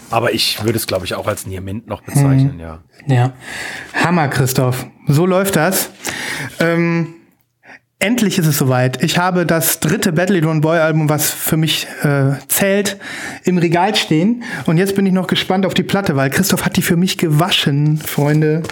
Aber 0.10 0.34
ich 0.34 0.64
würde 0.64 0.78
es, 0.78 0.88
glaube 0.88 1.06
ich, 1.06 1.14
auch 1.14 1.28
als 1.28 1.45
Near 1.45 1.61
Mint 1.61 1.88
noch 1.88 2.02
bezeichnen, 2.02 2.60
ja. 2.60 2.80
Ja. 3.07 3.34
Hammer, 3.94 4.28
Christoph. 4.28 4.86
So 5.07 5.26
läuft 5.26 5.56
das. 5.56 5.91
Ähm, 6.60 7.14
Endlich 8.02 8.40
ist 8.40 8.45
es 8.48 8.57
soweit. 8.57 9.03
Ich 9.03 9.18
habe 9.18 9.45
das 9.45 9.82
dritte 9.82 10.14
Battle 10.14 10.40
Drone 10.40 10.61
Boy 10.61 10.80
Album, 10.80 11.10
was 11.10 11.30
für 11.32 11.57
mich 11.57 11.86
äh, 12.02 12.32
zählt, 12.48 12.98
im 13.44 13.57
Regal 13.57 13.94
stehen. 13.94 14.44
Und 14.68 14.78
jetzt 14.78 14.95
bin 14.95 15.06
ich 15.06 15.11
noch 15.11 15.28
gespannt 15.28 15.66
auf 15.66 15.74
die 15.74 15.84
Platte, 15.84 16.16
weil 16.16 16.30
Christoph 16.30 16.64
hat 16.64 16.78
die 16.78 16.82
für 16.82 16.95
mich 16.95 17.18
gewaschen, 17.18 17.98
Freunde. 17.98 18.64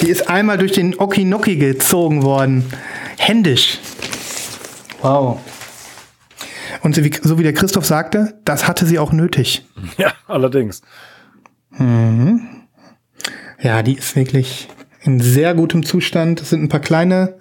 Die 0.00 0.08
ist 0.08 0.30
einmal 0.30 0.56
durch 0.56 0.72
den 0.72 0.98
Okinoki 0.98 1.56
gezogen 1.56 2.22
worden. 2.22 2.64
Händisch. 3.24 3.78
Wow. 5.00 5.38
Und 6.82 6.96
so 6.96 7.04
wie, 7.04 7.12
so 7.22 7.38
wie 7.38 7.44
der 7.44 7.52
Christoph 7.52 7.86
sagte, 7.86 8.34
das 8.44 8.66
hatte 8.66 8.84
sie 8.84 8.98
auch 8.98 9.12
nötig. 9.12 9.64
Ja, 9.96 10.12
allerdings. 10.26 10.82
Ja, 13.60 13.82
die 13.82 13.94
ist 13.94 14.16
wirklich 14.16 14.68
in 15.02 15.20
sehr 15.20 15.54
gutem 15.54 15.84
Zustand. 15.84 16.40
Es 16.40 16.50
sind 16.50 16.64
ein 16.64 16.68
paar 16.68 16.80
kleine, 16.80 17.36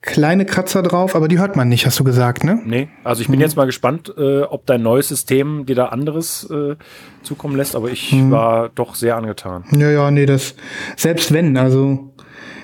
kleine 0.00 0.44
Kratzer 0.44 0.82
drauf, 0.82 1.14
aber 1.14 1.28
die 1.28 1.38
hört 1.38 1.54
man 1.54 1.68
nicht, 1.68 1.86
hast 1.86 2.00
du 2.00 2.04
gesagt, 2.04 2.42
ne? 2.42 2.60
Nee, 2.64 2.88
also 3.04 3.22
ich 3.22 3.28
bin 3.28 3.38
jetzt 3.40 3.56
mal 3.56 3.66
gespannt, 3.66 4.12
äh, 4.16 4.42
ob 4.42 4.66
dein 4.66 4.82
neues 4.82 5.06
System 5.08 5.66
dir 5.66 5.76
da 5.76 5.86
anderes 5.86 6.50
äh, 6.50 6.74
zukommen 7.22 7.56
lässt, 7.56 7.76
aber 7.76 7.90
ich 7.90 8.12
war 8.30 8.70
doch 8.70 8.96
sehr 8.96 9.16
angetan. 9.16 9.64
Ja, 9.70 9.90
ja, 9.90 10.10
nee, 10.10 10.26
das, 10.26 10.56
selbst 10.96 11.32
wenn, 11.32 11.56
also, 11.56 12.12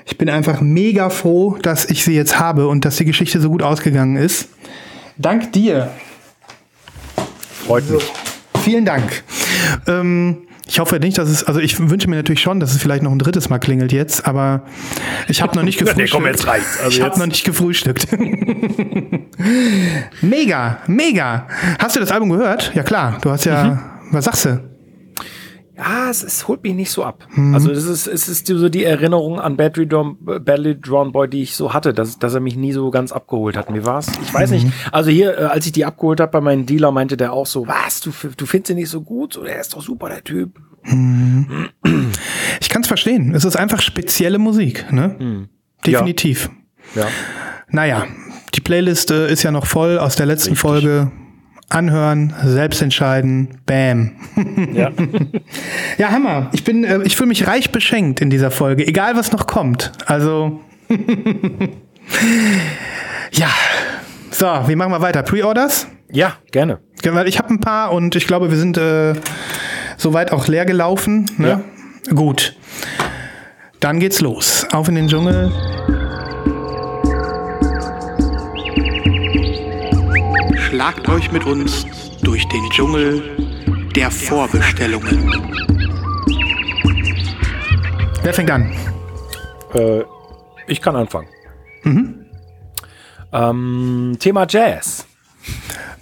ich 0.07 0.19
bin 0.19 0.29
einfach 0.29 0.61
mega 0.61 1.11
froh, 1.11 1.57
dass 1.63 1.87
ich 1.87 2.05
sie 2.05 2.15
jetzt 2.15 2.39
habe 2.39 2.69
und 2.69 2.85
dass 2.85 2.97
die 2.97 3.05
Geschichte 3.05 3.41
so 3.41 3.49
gut 3.51 3.63
ausgegangen 3.63 4.17
ist. 4.17 4.49
Dank 5.17 5.53
dir. 5.53 5.91
Freut 7.67 7.89
mich. 7.89 8.05
Vielen 8.63 8.85
Dank. 8.85 9.23
Ähm, 9.87 10.39
ich 10.67 10.79
hoffe 10.79 10.99
nicht, 10.99 11.19
dass 11.19 11.29
es, 11.29 11.45
also 11.45 11.61
ich 11.61 11.79
wünsche 11.91 12.09
mir 12.09 12.17
natürlich 12.17 12.41
schon, 12.41 12.59
dass 12.61 12.73
es 12.75 12.81
vielleicht 12.81 13.03
noch 13.03 13.13
ein 13.13 13.19
drittes 13.19 13.49
Mal 13.51 13.59
klingelt 13.59 13.93
jetzt, 13.93 14.27
aber 14.27 14.63
ich 15.29 15.43
habe 15.43 15.55
noch 15.57 15.63
nicht 15.63 15.79
Nee, 15.81 15.85
gefrühstückt. 15.87 16.13
komm, 16.13 16.27
jetzt 16.27 16.47
reicht's. 16.47 16.79
Also 16.81 16.91
ich 16.99 17.03
habe 17.03 17.19
noch 17.19 17.27
nicht 17.27 17.45
gefrühstückt. 17.45 18.07
mega, 20.23 20.79
mega. 20.87 21.47
Hast 21.79 21.97
du 21.97 22.01
das 22.01 22.11
Album 22.11 22.31
gehört? 22.31 22.73
Ja 22.75 22.83
klar, 22.83 23.19
du 23.21 23.31
hast 23.31 23.45
ja, 23.45 23.65
Mhm. 23.65 23.79
was 24.13 24.25
sagst 24.25 24.45
du? 24.47 24.61
Ja, 25.77 26.09
es, 26.09 26.23
es 26.23 26.47
holt 26.47 26.63
mich 26.63 26.75
nicht 26.75 26.91
so 26.91 27.03
ab. 27.03 27.27
Also 27.53 27.73
es 27.73 27.85
ist, 27.85 28.07
es 28.07 28.29
ist 28.29 28.47
so 28.47 28.69
die 28.69 28.85
Erinnerung 28.85 29.41
an 29.41 29.57
Battery 29.57 29.89
Drawn, 29.89 30.17
Battery 30.21 30.81
Drawn 30.81 31.11
Boy, 31.11 31.29
die 31.29 31.43
ich 31.43 31.57
so 31.57 31.73
hatte, 31.75 31.93
dass, 31.93 32.19
dass 32.19 32.35
er 32.35 32.41
mich 32.41 32.55
nie 32.55 32.73
so 32.73 32.91
ganz 32.93 33.11
abgeholt 33.11 33.57
hat. 33.57 33.71
Mir 33.71 33.85
war's, 33.85 34.07
ich 34.23 34.33
weiß 34.33 34.53
nicht. 34.53 34.69
Also 34.93 35.11
hier, 35.11 35.37
äh, 35.37 35.45
als 35.45 35.67
ich 35.67 35.73
die 35.73 35.85
abgeholt 35.85 36.21
habe 36.21 36.31
bei 36.31 36.41
meinem 36.41 36.65
Dealer, 36.65 36.93
meinte 36.93 37.17
der 37.17 37.33
auch 37.33 37.47
so, 37.47 37.67
was, 37.67 38.01
du, 38.01 38.13
du 38.37 38.47
findest 38.47 38.71
ihn 38.71 38.77
nicht 38.77 38.89
so 38.89 39.01
gut? 39.01 39.33
So, 39.33 39.43
der 39.43 39.61
ist 39.61 39.75
doch 39.75 39.83
super, 39.83 40.09
der 40.09 40.23
Typ. 40.23 40.61
Ich 40.85 42.69
kann 42.69 42.83
es 42.83 42.89
verstehen. 42.89 43.35
Es 43.35 43.45
ist 43.45 43.57
einfach 43.57 43.83
spezielle 43.83 44.39
Musik, 44.39 44.93
ne? 44.93 45.49
Definitiv. 45.85 46.51
Ja. 46.95 47.09
Naja, 47.69 48.07
die 48.55 48.61
Playlist 48.61 49.11
äh, 49.11 49.33
ist 49.33 49.43
ja 49.43 49.51
noch 49.51 49.67
voll 49.67 49.99
aus 49.99 50.15
der 50.15 50.27
letzten 50.27 50.55
Folge. 50.55 51.11
Anhören, 51.69 52.35
selbst 52.45 52.83
entscheiden, 52.83 53.61
bam. 53.67 54.13
ja. 54.75 54.91
Ja, 55.99 56.11
Hammer. 56.11 56.51
Ich 56.53 56.65
bin, 56.65 56.85
äh, 56.85 57.03
ich 57.03 57.17
fühle 57.17 57.29
mich 57.29 57.47
reich 57.47 57.73
beschenkt 57.73 58.21
in 58.21 58.31
dieser 58.31 58.51
Folge, 58.51 58.87
egal 58.87 59.17
was 59.17 59.33
noch 59.33 59.47
kommt. 59.47 59.93
Also, 60.07 60.61
ja. 63.33 63.49
So, 64.31 64.47
wie 64.67 64.77
machen 64.77 64.93
wir 64.93 65.01
weiter? 65.01 65.23
Pre-Orders? 65.23 65.87
ja, 66.15 66.35
gerne. 66.53 66.79
Ich 67.27 67.39
habe 67.39 67.51
ein 67.51 67.61
paar 67.61 67.93
und 67.93 68.17
ich 68.17 68.27
glaube, 68.27 68.51
wir 68.51 68.57
sind 68.57 68.79
äh, 68.79 69.15
soweit 69.97 70.33
auch 70.33 70.47
leer 70.47 70.65
gelaufen. 70.65 71.27
Ne? 71.37 71.63
Gut. 72.15 72.57
Dann 73.81 74.01
geht's 74.01 74.21
los. 74.21 74.67
Auf 74.73 74.89
in 74.89 74.95
den 74.95 75.09
Dschungel. 75.09 75.53
Schlagt 80.75 81.09
euch 81.09 81.31
mit 81.31 81.47
uns 81.47 81.87
durch 82.25 82.49
den 82.49 82.69
Dschungel 82.71 83.23
der 83.95 84.11
Vorbestellungen. 84.11 85.31
Wer 88.25 88.35
fängt 88.35 88.51
an? 88.51 88.73
Äh, 89.73 90.03
ich 90.67 90.83
kann 90.83 90.97
anfangen. 90.97 91.29
Ähm, 93.33 94.17
Thema 94.19 94.49
Jazz. 94.49 95.07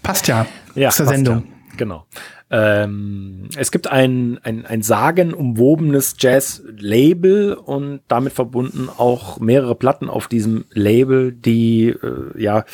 Passt 0.03 0.27
ja, 0.29 0.47
Ja, 0.75 0.89
zur 0.89 1.05
passt 1.05 1.17
Sendung. 1.17 1.45
Ja. 1.45 1.77
Genau. 1.77 2.07
Ähm, 2.51 3.49
es 3.57 3.73
gibt 3.73 3.89
ein, 3.89 4.39
ein, 4.43 4.67
ein 4.67 4.83
sagenumwobenes 4.83 6.17
Jazz-Label 6.19 7.55
und 7.55 8.01
damit 8.09 8.35
verbunden 8.35 8.89
auch 8.89 9.39
mehrere 9.39 9.75
Platten 9.75 10.11
auf 10.11 10.29
diesem 10.29 10.67
Label, 10.71 11.33
die 11.33 11.89
äh, 11.89 12.41
ja 12.41 12.65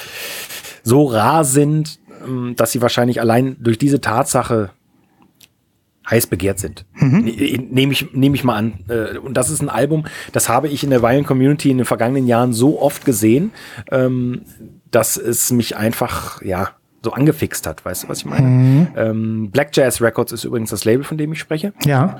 so 0.88 1.04
rar 1.06 1.44
sind, 1.44 1.98
ähm, 2.26 2.54
dass 2.56 2.72
sie 2.72 2.80
wahrscheinlich 2.82 3.20
allein 3.20 3.56
durch 3.60 3.78
diese 3.78 4.00
Tatsache 4.00 4.70
heiß 6.08 6.26
begehrt 6.28 6.58
sind. 6.58 6.86
Ne- 6.98 7.58
Nehme 7.70 7.92
ich, 7.92 8.12
nehme 8.14 8.34
ich 8.34 8.42
mal 8.42 8.56
an. 8.56 8.80
Äh, 8.88 9.18
Und 9.18 9.34
das 9.36 9.50
ist 9.50 9.60
ein 9.60 9.68
Album, 9.68 10.06
das 10.32 10.48
habe 10.48 10.68
ich 10.68 10.82
in 10.82 10.90
der 10.90 11.02
Violent 11.02 11.26
Community 11.26 11.70
in 11.70 11.76
den 11.78 11.84
vergangenen 11.86 12.26
Jahren 12.26 12.52
so 12.54 12.80
oft 12.80 13.04
gesehen, 13.04 13.50
ähm, 13.92 14.42
dass 14.90 15.16
es 15.18 15.50
mich 15.52 15.76
einfach, 15.76 16.40
ja, 16.42 16.70
so 17.04 17.12
angefixt 17.12 17.66
hat. 17.66 17.84
Weißt 17.84 18.04
du, 18.04 18.08
was 18.08 18.18
ich 18.20 18.24
meine? 18.24 18.90
Ähm, 18.96 19.50
Black 19.50 19.76
Jazz 19.76 20.00
Records 20.00 20.32
ist 20.32 20.44
übrigens 20.44 20.70
das 20.70 20.84
Label, 20.84 21.04
von 21.04 21.18
dem 21.18 21.32
ich 21.32 21.38
spreche. 21.38 21.72
Ja. 21.84 22.18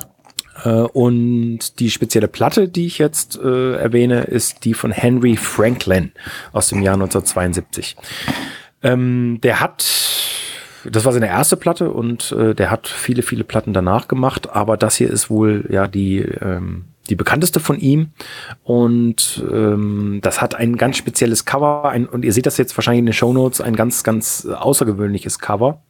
Äh, 0.65 0.69
und 0.71 1.81
die 1.81 1.91
spezielle 1.91 2.29
Platte, 2.29 2.69
die 2.69 2.87
ich 2.87 2.99
jetzt 2.99 3.39
äh, 3.43 3.73
erwähne, 3.77 4.23
ist 4.25 4.65
die 4.67 4.75
von 4.75 4.93
Henry 4.93 5.37
Franklin 5.37 6.13
aus 6.53 6.69
dem 6.69 6.83
Jahr 6.83 6.95
1972. 6.95 7.97
Ähm, 8.83 9.41
der 9.43 9.61
hat, 9.61 9.85
das 10.85 11.05
war 11.05 11.13
seine 11.13 11.29
erste 11.29 11.57
Platte 11.57 11.91
und 11.91 12.33
äh, 12.33 12.55
der 12.55 12.71
hat 12.71 12.87
viele, 12.87 13.23
viele 13.23 13.45
Platten 13.45 13.73
danach 13.73 14.09
gemacht, 14.09 14.51
aber 14.51 14.77
das 14.77 14.97
hier 14.97 15.11
ist 15.11 15.31
wohl 15.31 15.67
ja 15.71 15.89
die, 15.89 16.19
ähm, 16.19 16.85
die 17.09 17.17
bekannteste 17.17 17.59
von 17.61 17.79
ihm 17.79 18.11
und 18.63 19.45
ähm, 19.51 20.21
das 20.23 20.41
hat 20.41 20.55
ein 20.55 20.77
ganz 20.77 20.97
spezielles 20.97 21.45
Cover 21.45 21.89
ein, 21.89 22.07
und 22.07 22.25
ihr 22.25 22.33
seht 22.33 22.47
das 22.47 22.59
jetzt 22.59 22.77
wahrscheinlich 22.77 23.01
in 23.01 23.07
den 23.07 23.15
Shownotes, 23.15 23.61
ein 23.61 23.75
ganz, 23.75 24.05
ganz 24.05 24.47
außergewöhnliches 24.47 25.39
Cover. 25.39 25.83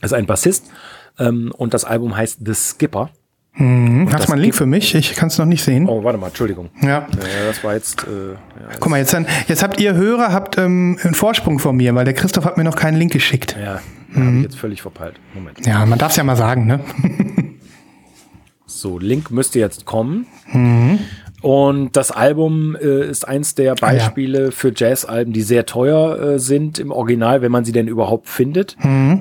Das 0.00 0.12
ist 0.12 0.18
ein 0.18 0.26
Bassist 0.26 0.70
ähm, 1.18 1.52
und 1.56 1.74
das 1.74 1.84
Album 1.84 2.16
heißt 2.16 2.40
The 2.44 2.54
Skipper. 2.54 3.10
Hast 3.58 3.62
du 3.64 4.28
mal 4.28 4.34
einen 4.34 4.42
Link 4.42 4.54
für 4.54 4.66
mich? 4.66 4.94
Ich 4.94 5.14
kann 5.14 5.28
es 5.28 5.38
noch 5.38 5.46
nicht 5.46 5.62
sehen. 5.64 5.88
Oh, 5.88 6.04
warte 6.04 6.18
mal, 6.18 6.26
Entschuldigung. 6.28 6.68
Ja. 6.82 6.88
Ja, 6.88 7.06
das 7.46 7.64
war 7.64 7.74
jetzt. 7.74 8.04
Äh, 8.04 8.32
ja, 8.32 8.36
Guck 8.78 8.90
mal, 8.90 8.98
jetzt, 8.98 9.14
dann, 9.14 9.26
jetzt 9.48 9.62
habt 9.62 9.80
ihr 9.80 9.94
Hörer, 9.94 10.32
habt 10.32 10.58
ähm, 10.58 10.98
einen 11.02 11.14
Vorsprung 11.14 11.58
von 11.58 11.74
mir, 11.76 11.94
weil 11.94 12.04
der 12.04 12.12
Christoph 12.14 12.44
hat 12.44 12.58
mir 12.58 12.64
noch 12.64 12.76
keinen 12.76 12.98
Link 12.98 13.12
geschickt. 13.12 13.56
ja, 13.58 13.80
habe 14.14 14.36
ich 14.36 14.42
jetzt 14.42 14.58
völlig 14.58 14.82
verpeilt. 14.82 15.14
Moment. 15.34 15.64
Ja, 15.66 15.86
man 15.86 15.98
darf 15.98 16.10
es 16.10 16.16
ja 16.16 16.24
mal 16.24 16.36
sagen, 16.36 16.66
ne? 16.66 16.80
So, 18.68 18.98
Link 18.98 19.30
müsste 19.30 19.58
jetzt 19.58 19.86
kommen. 19.86 20.26
Und 21.42 21.96
das 21.96 22.10
Album 22.10 22.76
äh, 22.76 23.08
ist 23.08 23.28
eins 23.28 23.54
der 23.54 23.66
ja. 23.66 23.74
Beispiele 23.74 24.52
für 24.52 24.72
Jazzalben, 24.74 25.32
die 25.32 25.42
sehr 25.42 25.66
teuer 25.66 26.18
äh, 26.18 26.38
sind 26.38 26.78
im 26.78 26.90
Original, 26.90 27.42
wenn 27.42 27.52
man 27.52 27.64
sie 27.64 27.72
denn 27.72 27.88
überhaupt 27.88 28.28
findet. 28.28 28.76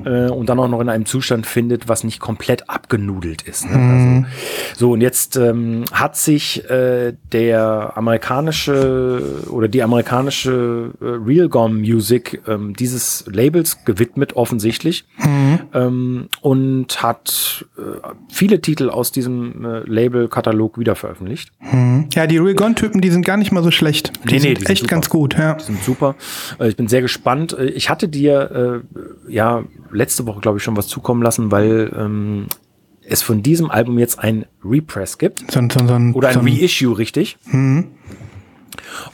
Äh, 0.05 0.29
und 0.29 0.49
dann 0.49 0.59
auch 0.59 0.67
noch 0.67 0.79
in 0.79 0.89
einem 0.89 1.05
Zustand 1.05 1.45
findet, 1.45 1.87
was 1.87 2.03
nicht 2.03 2.19
komplett 2.19 2.69
abgenudelt 2.69 3.41
ist. 3.41 3.69
Ne? 3.69 4.25
Also, 4.25 4.35
so, 4.77 4.91
und 4.93 5.01
jetzt 5.01 5.35
ähm, 5.35 5.83
hat 5.91 6.15
sich 6.15 6.69
äh, 6.69 7.13
der 7.31 7.93
amerikanische 7.95 9.45
oder 9.49 9.67
die 9.67 9.83
amerikanische 9.83 10.91
äh, 11.01 11.05
Real 11.05 11.49
Gone 11.49 11.75
Music 11.75 12.41
ähm, 12.47 12.75
dieses 12.75 13.25
Labels 13.31 13.83
gewidmet, 13.85 14.35
offensichtlich. 14.35 15.05
Ähm, 15.73 16.27
und 16.41 17.03
hat 17.03 17.65
äh, 17.77 17.81
viele 18.29 18.61
Titel 18.61 18.89
aus 18.89 19.11
diesem 19.11 19.83
Label-Katalog 19.85 20.77
wieder 20.79 20.95
veröffentlicht. 20.95 21.51
Ja, 22.15 22.27
die 22.27 22.37
Real 22.37 22.55
Gun-Typen, 22.55 23.01
die 23.01 23.09
sind 23.11 23.25
gar 23.25 23.37
nicht 23.37 23.51
mal 23.51 23.61
so 23.63 23.71
schlecht. 23.71 24.11
Die 24.23 24.27
Nee, 24.27 24.33
nee, 24.33 24.39
sind 24.39 24.57
die 24.57 24.61
sind 24.61 24.69
echt 24.69 24.81
super. 24.81 24.89
ganz 24.95 25.09
gut, 25.09 25.37
ja. 25.37 25.53
Die 25.55 25.63
sind 25.63 25.83
super. 25.83 26.15
Äh, 26.59 26.69
Ich 26.69 26.75
bin 26.77 26.87
sehr 26.87 27.01
gespannt. 27.01 27.53
Äh, 27.57 27.65
Ich 27.67 27.89
hatte 27.89 28.07
dir 28.07 28.83
äh, 29.29 29.31
ja 29.31 29.63
letzte 29.91 30.25
Woche, 30.25 30.39
glaube 30.39 30.57
ich, 30.57 30.63
schon 30.63 30.77
was 30.77 30.87
zukommen 30.87 31.21
lassen, 31.21 31.51
weil 31.51 31.91
ähm, 31.97 32.47
es 33.07 33.21
von 33.21 33.43
diesem 33.43 33.69
Album 33.69 33.99
jetzt 33.99 34.17
ein 34.19 34.45
Repress 34.63 35.17
gibt. 35.17 35.51
So, 35.51 35.59
so, 35.71 35.85
so 35.87 35.93
Oder 36.13 36.29
ein 36.29 36.33
so 36.33 36.39
ein, 36.39 36.47
Reissue, 36.47 36.97
richtig. 36.97 37.37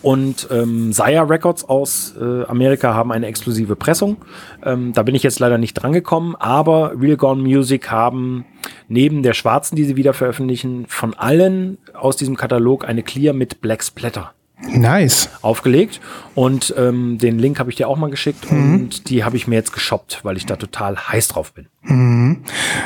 Und 0.01 0.47
ähm, 0.51 0.93
Sire 0.93 1.29
Records 1.29 1.63
aus 1.63 2.13
äh, 2.19 2.43
Amerika 2.45 2.93
haben 2.93 3.11
eine 3.11 3.27
exklusive 3.27 3.75
Pressung. 3.75 4.17
Ähm, 4.63 4.93
da 4.93 5.03
bin 5.03 5.15
ich 5.15 5.23
jetzt 5.23 5.39
leider 5.39 5.57
nicht 5.57 5.73
drangekommen, 5.73 6.35
aber 6.35 6.93
Real 6.99 7.17
Gone 7.17 7.41
Music 7.41 7.89
haben 7.91 8.45
neben 8.87 9.23
der 9.23 9.33
schwarzen, 9.33 9.75
die 9.75 9.85
sie 9.85 9.95
wieder 9.95 10.13
veröffentlichen, 10.13 10.85
von 10.87 11.13
allen 11.13 11.77
aus 11.93 12.17
diesem 12.17 12.35
Katalog 12.35 12.87
eine 12.87 13.03
Clear 13.03 13.33
mit 13.33 13.61
Black 13.61 13.83
Splatter 13.83 14.33
Nice. 14.67 15.29
aufgelegt. 15.41 15.99
Und 16.35 16.73
ähm, 16.77 17.17
den 17.17 17.39
Link 17.39 17.59
habe 17.59 17.69
ich 17.69 17.75
dir 17.75 17.87
auch 17.87 17.97
mal 17.97 18.09
geschickt 18.09 18.45
und 18.49 19.09
die 19.09 19.23
habe 19.23 19.35
ich 19.35 19.47
mir 19.47 19.55
jetzt 19.55 19.73
geshoppt, 19.73 20.21
weil 20.23 20.37
ich 20.37 20.45
da 20.45 20.55
total 20.55 20.97
heiß 20.97 21.29
drauf 21.29 21.53
bin. 21.53 21.67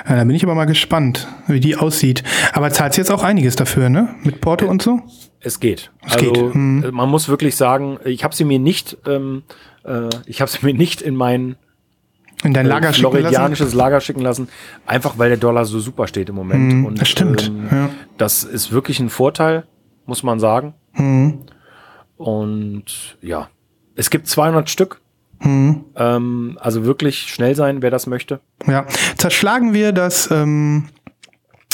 Ja, 0.07 0.15
da 0.15 0.23
bin 0.23 0.35
ich 0.35 0.43
aber 0.43 0.55
mal 0.55 0.65
gespannt, 0.65 1.27
wie 1.47 1.59
die 1.59 1.75
aussieht. 1.75 2.23
Aber 2.53 2.71
zahlst 2.71 2.97
jetzt 2.97 3.11
auch 3.11 3.23
einiges 3.23 3.55
dafür, 3.55 3.89
ne? 3.89 4.15
Mit 4.23 4.41
Porto 4.41 4.67
und 4.67 4.81
so? 4.81 5.01
Es 5.39 5.59
geht. 5.59 5.91
Es 6.05 6.13
also 6.13 6.31
geht. 6.31 6.53
Hm. 6.53 6.83
äh, 6.83 6.91
man 6.91 7.09
muss 7.09 7.29
wirklich 7.29 7.55
sagen, 7.55 7.99
ich 8.03 8.23
habe 8.23 8.33
sie 8.35 8.45
mir 8.45 8.57
nicht, 8.57 8.97
ähm, 9.05 9.43
äh, 9.83 10.09
ich 10.25 10.41
habe 10.41 10.49
sie 10.49 10.59
mir 10.65 10.73
nicht 10.73 11.01
in 11.01 11.15
mein 11.15 11.55
In 12.43 12.53
dein 12.53 12.65
äh, 12.65 12.69
Lager 12.69 12.93
schicken 12.93 13.03
lassen? 13.03 13.19
floridianisches 13.19 13.73
Lager 13.73 14.01
schicken 14.01 14.21
lassen, 14.21 14.49
einfach 14.87 15.19
weil 15.19 15.29
der 15.29 15.37
Dollar 15.37 15.65
so 15.65 15.79
super 15.79 16.07
steht 16.07 16.29
im 16.29 16.35
Moment. 16.35 16.71
Hm, 16.71 16.85
Und, 16.85 16.99
das 16.99 17.09
stimmt, 17.09 17.47
Ähm, 17.47 17.67
ja. 17.69 17.89
Das 18.17 18.43
ist 18.43 18.71
wirklich 18.71 18.99
ein 18.99 19.09
Vorteil, 19.09 19.65
muss 20.07 20.23
man 20.23 20.39
sagen. 20.39 20.73
Hm. 20.93 21.41
Und 22.17 23.17
ja, 23.21 23.49
es 23.95 24.09
gibt 24.09 24.27
200 24.27 24.69
Stück. 24.69 25.01
Hm. 25.39 25.85
Ähm, 25.95 26.57
also 26.61 26.85
wirklich 26.85 27.27
schnell 27.27 27.55
sein, 27.55 27.81
wer 27.81 27.91
das 27.91 28.07
möchte. 28.07 28.39
Ja. 28.67 28.85
Zerschlagen 29.17 29.73
wir 29.73 29.91
das, 29.91 30.31
ähm, 30.31 30.87
äh, 30.87 30.94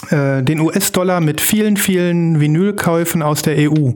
den 0.09 0.59
US-Dollar 0.59 1.21
mit 1.21 1.41
vielen, 1.41 1.77
vielen 1.77 2.39
Vinylkäufen 2.39 3.21
aus 3.21 3.41
der 3.43 3.55
EU. 3.71 3.91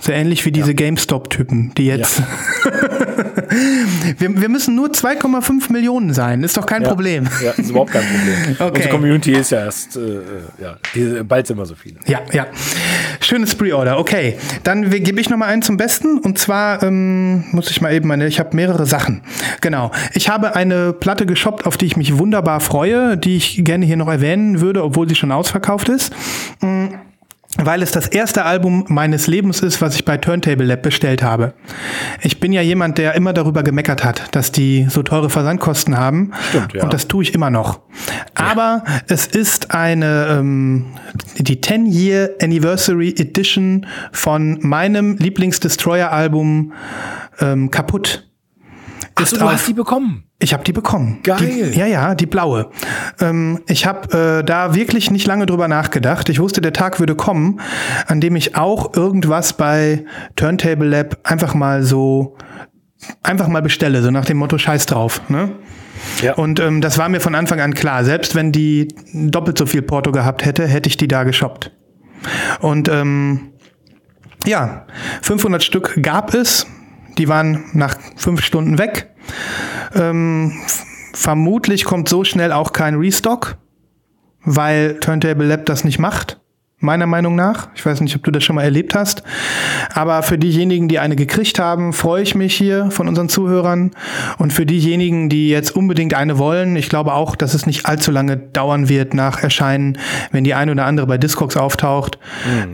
So 0.00 0.12
ähnlich 0.12 0.44
wie 0.46 0.52
diese 0.52 0.74
GameStop-Typen, 0.74 1.72
die 1.76 1.86
jetzt. 1.86 2.22
wir, 4.18 4.40
wir 4.40 4.48
müssen 4.48 4.74
nur 4.74 4.88
2,5 4.88 5.72
Millionen 5.72 6.14
sein. 6.14 6.42
Ist 6.42 6.56
doch 6.56 6.66
kein 6.66 6.82
Ja. 6.82 6.88
Problem. 6.88 7.28
Ja, 7.44 7.50
ist 7.52 7.70
überhaupt 7.70 7.92
kein 7.92 8.02
Problem. 8.02 8.56
Okay. 8.68 8.76
Unsere 8.76 8.88
Community 8.88 9.32
ist 9.32 9.50
ja 9.50 9.64
erst, 9.64 9.96
äh, 9.96 10.00
äh, 10.00 10.22
ja, 10.60 10.76
die, 10.94 11.22
bald 11.22 11.46
sind 11.46 11.58
wir 11.58 11.66
so 11.66 11.74
viele. 11.74 11.96
Ja, 12.06 12.20
ja. 12.32 12.46
Schönes 13.20 13.54
Pre-Order. 13.54 13.98
Okay, 13.98 14.36
dann 14.64 14.90
gebe 14.90 15.20
ich 15.20 15.30
noch 15.30 15.36
mal 15.36 15.46
einen 15.46 15.62
zum 15.62 15.76
Besten. 15.76 16.18
Und 16.18 16.38
zwar 16.38 16.82
ähm, 16.82 17.44
muss 17.52 17.70
ich 17.70 17.80
mal 17.80 17.92
eben 17.92 18.08
meine, 18.08 18.26
ich 18.26 18.38
habe 18.40 18.54
mehrere 18.56 18.86
Sachen. 18.86 19.22
Genau. 19.60 19.90
Ich 20.12 20.28
habe 20.28 20.56
eine 20.56 20.92
Platte 20.92 21.26
geshoppt, 21.26 21.66
auf 21.66 21.76
die 21.76 21.86
ich 21.86 21.96
mich 21.96 22.18
wunderbar 22.18 22.60
freue, 22.60 23.16
die 23.16 23.36
ich 23.36 23.64
gerne 23.64 23.86
hier 23.86 23.96
noch 23.96 24.08
erwähnen 24.08 24.60
würde, 24.60 24.82
obwohl 24.82 25.08
sie 25.08 25.14
schon 25.14 25.32
ausverkauft 25.48 25.88
ist. 25.88 26.12
Mm, 26.60 26.88
Weil 27.56 27.82
es 27.82 27.90
das 27.90 28.06
erste 28.06 28.44
Album 28.44 28.84
meines 28.88 29.26
Lebens 29.26 29.60
ist, 29.60 29.80
was 29.80 29.94
ich 29.94 30.04
bei 30.04 30.18
Turntable 30.18 30.66
Lab 30.66 30.82
bestellt 30.82 31.22
habe. 31.22 31.54
Ich 32.20 32.40
bin 32.40 32.52
ja 32.52 32.60
jemand, 32.60 32.98
der 32.98 33.14
immer 33.14 33.32
darüber 33.32 33.62
gemeckert 33.62 34.04
hat, 34.04 34.36
dass 34.36 34.52
die 34.52 34.86
so 34.90 35.02
teure 35.02 35.30
Versandkosten 35.30 35.96
haben. 35.96 36.32
Stimmt, 36.50 36.74
ja. 36.74 36.82
Und 36.82 36.92
das 36.92 37.08
tue 37.08 37.22
ich 37.22 37.34
immer 37.34 37.48
noch. 37.48 37.80
Aber 38.34 38.84
es 39.08 39.26
ist 39.26 39.74
eine 39.74 40.26
ähm, 40.38 40.86
die 41.38 41.56
10-Year 41.56 42.34
Anniversary 42.42 43.14
Edition 43.18 43.86
von 44.12 44.58
meinem 44.60 45.16
Lieblings-Destroyer-Album 45.16 46.74
ähm, 47.40 47.70
kaputt. 47.70 48.27
Achso, 49.22 49.36
du 49.36 49.50
hast 49.50 49.66
die 49.66 49.72
bekommen. 49.72 50.24
Ich 50.40 50.52
habe 50.52 50.64
die 50.64 50.72
bekommen. 50.72 51.18
Geil. 51.22 51.70
Die, 51.72 51.78
ja, 51.78 51.86
ja, 51.86 52.14
die 52.14 52.26
blaue. 52.26 52.70
Ähm, 53.20 53.60
ich 53.66 53.86
habe 53.86 54.38
äh, 54.40 54.44
da 54.44 54.74
wirklich 54.74 55.10
nicht 55.10 55.26
lange 55.26 55.46
drüber 55.46 55.68
nachgedacht. 55.68 56.28
Ich 56.28 56.38
wusste, 56.38 56.60
der 56.60 56.72
Tag 56.72 57.00
würde 57.00 57.14
kommen, 57.14 57.60
an 58.06 58.20
dem 58.20 58.36
ich 58.36 58.56
auch 58.56 58.94
irgendwas 58.94 59.54
bei 59.54 60.04
Turntable 60.36 60.88
Lab 60.88 61.18
einfach 61.24 61.54
mal 61.54 61.82
so 61.82 62.36
einfach 63.22 63.48
mal 63.48 63.62
bestelle, 63.62 64.02
so 64.02 64.10
nach 64.10 64.24
dem 64.24 64.38
Motto 64.38 64.58
Scheiß 64.58 64.86
drauf. 64.86 65.20
Ne? 65.28 65.50
Ja. 66.22 66.34
Und 66.34 66.60
ähm, 66.60 66.80
das 66.80 66.98
war 66.98 67.08
mir 67.08 67.20
von 67.20 67.34
Anfang 67.34 67.60
an 67.60 67.74
klar. 67.74 68.04
Selbst 68.04 68.34
wenn 68.34 68.52
die 68.52 68.88
doppelt 69.12 69.58
so 69.58 69.66
viel 69.66 69.82
Porto 69.82 70.12
gehabt 70.12 70.44
hätte, 70.44 70.66
hätte 70.66 70.88
ich 70.88 70.96
die 70.96 71.08
da 71.08 71.24
geshoppt. 71.24 71.72
Und 72.60 72.88
ähm, 72.88 73.52
ja, 74.46 74.86
500 75.22 75.62
Stück 75.62 75.98
gab 76.02 76.34
es. 76.34 76.66
Die 77.18 77.28
waren 77.28 77.64
nach 77.72 77.98
fünf 78.16 78.42
Stunden 78.42 78.78
weg. 78.78 79.10
Ähm, 79.94 80.52
vermutlich 81.12 81.84
kommt 81.84 82.08
so 82.08 82.24
schnell 82.24 82.52
auch 82.52 82.72
kein 82.72 82.94
Restock, 82.94 83.56
weil 84.44 84.98
Turntable 85.00 85.46
Lab 85.46 85.66
das 85.66 85.84
nicht 85.84 85.98
macht. 85.98 86.40
Meiner 86.80 87.06
Meinung 87.06 87.34
nach. 87.34 87.68
Ich 87.74 87.84
weiß 87.84 88.00
nicht, 88.02 88.14
ob 88.14 88.22
du 88.22 88.30
das 88.30 88.44
schon 88.44 88.54
mal 88.54 88.62
erlebt 88.62 88.94
hast. 88.94 89.24
Aber 89.94 90.22
für 90.22 90.38
diejenigen, 90.38 90.86
die 90.86 91.00
eine 91.00 91.16
gekriegt 91.16 91.58
haben, 91.58 91.92
freue 91.92 92.22
ich 92.22 92.36
mich 92.36 92.54
hier 92.54 92.92
von 92.92 93.08
unseren 93.08 93.28
Zuhörern. 93.28 93.90
Und 94.38 94.52
für 94.52 94.64
diejenigen, 94.64 95.28
die 95.28 95.48
jetzt 95.48 95.74
unbedingt 95.74 96.14
eine 96.14 96.38
wollen, 96.38 96.76
ich 96.76 96.88
glaube 96.88 97.14
auch, 97.14 97.34
dass 97.34 97.54
es 97.54 97.66
nicht 97.66 97.86
allzu 97.86 98.12
lange 98.12 98.36
dauern 98.36 98.88
wird 98.88 99.12
nach 99.12 99.42
Erscheinen, 99.42 99.98
wenn 100.30 100.44
die 100.44 100.54
eine 100.54 100.70
oder 100.70 100.86
andere 100.86 101.08
bei 101.08 101.18
Discogs 101.18 101.56
auftaucht. 101.56 102.18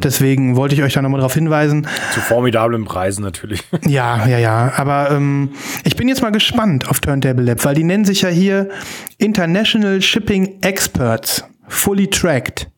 Deswegen 0.02 0.54
wollte 0.54 0.74
ich 0.74 0.82
euch 0.82 0.92
da 0.92 1.00
nochmal 1.00 1.20
darauf 1.20 1.34
hinweisen. 1.34 1.86
Zu 2.12 2.20
formidablen 2.20 2.84
Preisen 2.84 3.22
natürlich. 3.22 3.62
Ja, 3.86 4.26
ja, 4.26 4.38
ja. 4.38 4.72
Aber 4.76 5.10
ähm, 5.10 5.50
ich 5.84 5.94
bin 5.94 6.08
jetzt 6.08 6.22
mal 6.22 6.32
gespannt 6.32 6.88
auf 6.88 7.00
Turntable 7.00 7.44
Lab, 7.44 7.64
weil 7.64 7.74
die 7.74 7.84
nennen 7.84 8.04
sich 8.04 8.22
ja 8.22 8.28
hier 8.28 8.70
International 9.18 10.00
Shipping 10.00 10.56
Experts, 10.62 11.44
fully 11.68 12.08
tracked. 12.08 12.68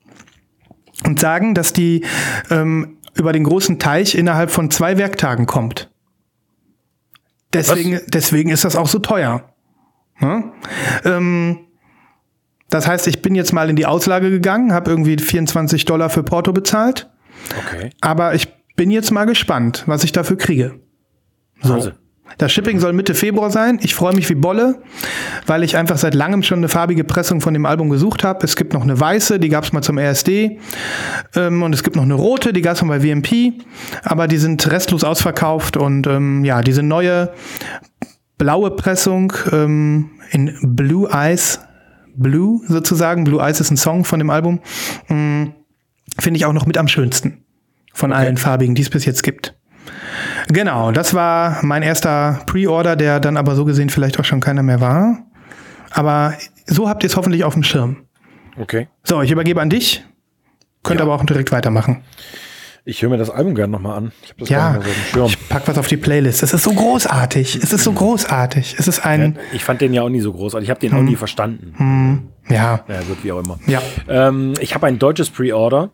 Und 1.04 1.20
sagen, 1.20 1.54
dass 1.54 1.72
die 1.72 2.04
ähm, 2.50 2.96
über 3.14 3.32
den 3.32 3.44
großen 3.44 3.78
Teich 3.78 4.14
innerhalb 4.14 4.50
von 4.50 4.70
zwei 4.70 4.98
Werktagen 4.98 5.46
kommt. 5.46 5.90
Deswegen, 7.52 8.00
deswegen 8.08 8.50
ist 8.50 8.64
das 8.64 8.76
auch 8.76 8.88
so 8.88 8.98
teuer. 8.98 9.52
Ne? 10.20 10.52
Ähm, 11.04 11.66
das 12.68 12.86
heißt, 12.86 13.06
ich 13.06 13.22
bin 13.22 13.34
jetzt 13.34 13.52
mal 13.52 13.70
in 13.70 13.76
die 13.76 13.86
Auslage 13.86 14.30
gegangen, 14.30 14.72
habe 14.72 14.90
irgendwie 14.90 15.16
24 15.16 15.84
Dollar 15.84 16.10
für 16.10 16.22
Porto 16.22 16.52
bezahlt. 16.52 17.08
Okay. 17.66 17.90
Aber 18.00 18.34
ich 18.34 18.48
bin 18.74 18.90
jetzt 18.90 19.10
mal 19.10 19.24
gespannt, 19.24 19.84
was 19.86 20.04
ich 20.04 20.12
dafür 20.12 20.36
kriege. 20.36 20.80
So. 21.62 21.74
Wahnsinn. 21.74 21.94
Das 22.38 22.52
Shipping 22.52 22.80
soll 22.80 22.92
Mitte 22.92 23.14
Februar 23.14 23.50
sein. 23.50 23.78
Ich 23.82 23.94
freue 23.94 24.14
mich 24.14 24.28
wie 24.28 24.34
Bolle, 24.34 24.82
weil 25.46 25.62
ich 25.62 25.76
einfach 25.76 25.96
seit 25.96 26.14
langem 26.14 26.42
schon 26.42 26.58
eine 26.58 26.68
farbige 26.68 27.02
Pressung 27.02 27.40
von 27.40 27.54
dem 27.54 27.64
Album 27.64 27.88
gesucht 27.88 28.24
habe. 28.24 28.44
Es 28.44 28.56
gibt 28.56 28.74
noch 28.74 28.82
eine 28.82 28.98
weiße, 28.98 29.38
die 29.38 29.48
gab 29.48 29.64
es 29.64 29.72
mal 29.72 29.82
zum 29.82 29.98
RSD. 29.98 30.58
Ähm, 31.34 31.62
und 31.62 31.74
es 31.74 31.82
gibt 31.82 31.96
noch 31.96 32.02
eine 32.02 32.14
rote, 32.14 32.52
die 32.52 32.62
gab 32.62 32.74
es 32.74 32.82
mal 32.82 32.98
bei 32.98 33.08
VMP. 33.08 33.54
Aber 34.02 34.28
die 34.28 34.36
sind 34.36 34.70
restlos 34.70 35.02
ausverkauft. 35.02 35.76
Und 35.76 36.06
ähm, 36.06 36.44
ja, 36.44 36.60
diese 36.60 36.82
neue 36.82 37.32
blaue 38.36 38.70
Pressung 38.70 39.32
ähm, 39.52 40.10
in 40.30 40.54
Blue 40.62 41.08
Eyes, 41.10 41.60
Blue 42.16 42.60
sozusagen. 42.66 43.24
Blue 43.24 43.40
Eyes 43.40 43.60
ist 43.60 43.70
ein 43.70 43.76
Song 43.76 44.04
von 44.04 44.18
dem 44.18 44.30
Album. 44.30 44.60
Mm, 45.08 45.46
Finde 46.18 46.38
ich 46.38 46.44
auch 46.44 46.52
noch 46.52 46.66
mit 46.66 46.78
am 46.78 46.88
schönsten 46.88 47.44
von 47.92 48.12
allen 48.12 48.36
farbigen, 48.36 48.74
die 48.74 48.82
es 48.82 48.90
bis 48.90 49.06
jetzt 49.06 49.22
gibt. 49.22 49.54
Genau, 50.48 50.92
das 50.92 51.12
war 51.14 51.58
mein 51.62 51.82
erster 51.82 52.40
Pre-Order, 52.46 52.96
der 52.96 53.20
dann 53.20 53.36
aber 53.36 53.54
so 53.56 53.64
gesehen 53.64 53.90
vielleicht 53.90 54.18
auch 54.20 54.24
schon 54.24 54.40
keiner 54.40 54.62
mehr 54.62 54.80
war. 54.80 55.18
Aber 55.90 56.34
so 56.66 56.88
habt 56.88 57.02
ihr 57.02 57.08
es 57.08 57.16
hoffentlich 57.16 57.44
auf 57.44 57.54
dem 57.54 57.62
Schirm. 57.62 57.96
Okay. 58.58 58.88
So, 59.04 59.20
ich 59.22 59.30
übergebe 59.30 59.60
an 59.60 59.70
dich. 59.70 60.04
Könnt 60.82 61.00
Ja. 61.00 61.06
aber 61.06 61.14
auch 61.14 61.24
direkt 61.24 61.50
weitermachen. 61.52 62.02
Ich 62.88 63.02
höre 63.02 63.10
mir 63.10 63.16
das 63.18 63.30
Album 63.30 63.56
gerne 63.56 63.72
nochmal 63.72 63.96
an. 63.98 64.12
Ich 64.22 64.28
habe 64.30 64.40
das 64.40 64.48
Ja, 64.48 64.72
so 64.74 64.78
auf 64.78 64.84
dem 64.84 64.92
Schirm. 65.12 65.26
ich 65.26 65.48
pack 65.48 65.62
was 65.66 65.76
auf 65.78 65.88
die 65.88 65.96
Playlist. 65.96 66.44
Es 66.44 66.54
ist 66.54 66.62
so 66.62 66.72
großartig. 66.72 67.56
Es 67.60 67.72
ist 67.72 67.82
so 67.82 67.90
großartig. 67.92 68.76
Es 68.78 68.86
ist 68.86 69.04
ein, 69.04 69.36
Ich 69.52 69.64
fand 69.64 69.80
den 69.80 69.92
ja 69.92 70.02
auch 70.02 70.08
nie 70.08 70.20
so 70.20 70.32
großartig. 70.32 70.66
Ich 70.68 70.70
habe 70.70 70.78
den 70.80 70.94
auch 70.94 71.02
nie 71.02 71.16
verstanden. 71.16 72.28
ja, 72.48 72.84
Ja, 72.88 73.00
gut, 73.08 73.18
wie 73.24 73.32
auch 73.32 73.42
immer. 73.42 73.58
ja. 73.66 73.82
Ähm, 74.08 74.54
ich 74.60 74.76
habe 74.76 74.86
ein 74.86 75.00
deutsches 75.00 75.30
Pre-Order 75.30 75.90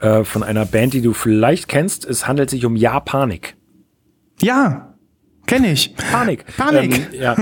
äh, 0.00 0.24
von 0.24 0.42
einer 0.42 0.64
Band, 0.66 0.94
die 0.94 1.02
du 1.02 1.12
vielleicht 1.12 1.68
kennst. 1.68 2.04
Es 2.04 2.26
handelt 2.28 2.50
sich 2.50 2.64
um 2.64 2.76
Ja 2.76 3.00
Panik. 3.00 3.56
Ja, 4.40 4.94
kenne 5.46 5.72
ich. 5.72 5.94
Panik. 5.96 6.44
Panik. 6.56 7.08
Ähm, 7.12 7.20
ja, 7.20 7.36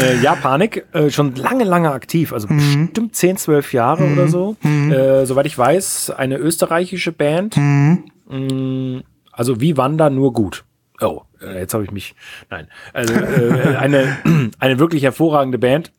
äh, 0.00 0.20
ja, 0.20 0.34
Panik. 0.36 0.86
Äh, 0.92 1.10
schon 1.10 1.34
lange, 1.36 1.64
lange 1.64 1.90
aktiv. 1.90 2.32
Also 2.32 2.48
Mhm. 2.48 2.86
bestimmt 2.88 3.16
10, 3.16 3.36
12 3.38 3.72
Jahre 3.72 4.04
oder 4.12 4.28
so. 4.28 4.56
Äh, 4.64 5.24
soweit 5.26 5.46
ich 5.46 5.56
weiß, 5.58 6.10
eine 6.10 6.36
österreichische 6.36 7.12
Band. 7.12 7.56
Mhm. 7.56 8.04
Mm, 8.28 9.00
Also 9.32 9.60
wie 9.60 9.76
Wander, 9.76 10.10
nur 10.10 10.32
gut. 10.32 10.64
Oh, 11.00 11.22
äh, 11.42 11.58
jetzt 11.60 11.74
habe 11.74 11.84
ich 11.84 11.90
mich. 11.90 12.14
Nein. 12.50 12.68
Also 12.94 13.12
äh, 13.14 13.76
eine, 13.76 14.16
eine 14.58 14.78
wirklich 14.78 15.02
hervorragende 15.02 15.58
Band. 15.58 15.92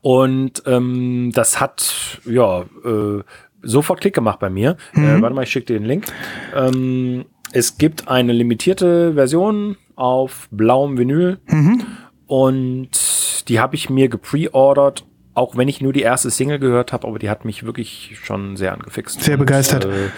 Und 0.00 0.62
ähm, 0.66 1.32
das 1.34 1.60
hat 1.60 2.20
ja 2.24 2.62
äh, 2.84 3.22
sofort 3.66 4.00
Klick 4.00 4.14
gemacht 4.14 4.38
bei 4.38 4.50
mir. 4.50 4.76
Äh, 4.94 5.20
warte 5.20 5.34
mal, 5.34 5.42
ich 5.42 5.50
schicke 5.50 5.66
dir 5.66 5.78
den 5.78 5.86
Link. 5.86 6.06
Ähm, 6.54 7.26
es 7.52 7.78
gibt 7.78 8.08
eine 8.08 8.32
limitierte 8.32 9.14
Version 9.14 9.76
auf 9.94 10.48
blauem 10.50 10.98
Vinyl 10.98 11.38
und 12.26 13.48
die 13.48 13.60
habe 13.60 13.76
ich 13.76 13.88
mir 13.88 14.08
gepreordert, 14.08 15.06
auch 15.34 15.56
wenn 15.56 15.68
ich 15.68 15.80
nur 15.80 15.92
die 15.92 16.02
erste 16.02 16.30
Single 16.30 16.58
gehört 16.58 16.92
habe, 16.92 17.06
aber 17.06 17.18
die 17.18 17.30
hat 17.30 17.44
mich 17.44 17.64
wirklich 17.64 18.18
schon 18.22 18.56
sehr 18.56 18.72
angefixt. 18.72 19.22
Sehr 19.22 19.34
Und, 19.34 19.40
begeistert. 19.40 19.84
Äh, 19.84 20.10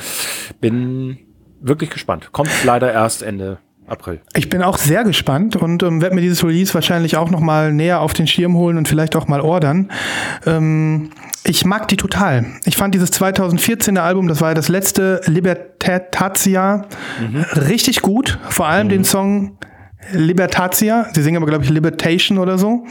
bin 0.60 1.18
wirklich 1.60 1.90
gespannt. 1.90 2.30
Kommt 2.32 2.50
leider 2.64 2.92
erst 2.92 3.22
Ende 3.22 3.58
April. 3.88 4.20
Ich 4.34 4.48
bin 4.48 4.62
auch 4.62 4.78
sehr 4.78 5.04
gespannt 5.04 5.56
und 5.56 5.82
ähm, 5.82 6.00
werde 6.00 6.14
mir 6.14 6.20
dieses 6.20 6.44
Release 6.44 6.72
wahrscheinlich 6.74 7.16
auch 7.16 7.30
noch 7.30 7.40
mal 7.40 7.72
näher 7.72 8.00
auf 8.00 8.12
den 8.12 8.26
Schirm 8.26 8.54
holen 8.54 8.76
und 8.76 8.88
vielleicht 8.88 9.16
auch 9.16 9.28
mal 9.28 9.40
ordern. 9.40 9.90
Ähm, 10.46 11.10
ich 11.44 11.64
mag 11.64 11.88
die 11.88 11.96
total. 11.96 12.46
Ich 12.64 12.76
fand 12.76 12.94
dieses 12.94 13.12
2014er 13.12 14.00
Album, 14.00 14.28
das 14.28 14.40
war 14.40 14.50
ja 14.50 14.54
das 14.54 14.68
letzte 14.68 15.20
Libertatia, 15.24 16.84
mhm. 17.20 17.44
richtig 17.56 18.02
gut. 18.02 18.38
Vor 18.48 18.66
allem 18.66 18.88
mhm. 18.88 18.90
den 18.90 19.04
Song 19.04 19.58
Libertatia. 20.12 21.06
Sie 21.12 21.22
singen 21.22 21.36
aber, 21.38 21.46
glaube 21.46 21.64
ich, 21.64 21.70
Libertation 21.70 22.38
oder 22.38 22.58
so. 22.58 22.86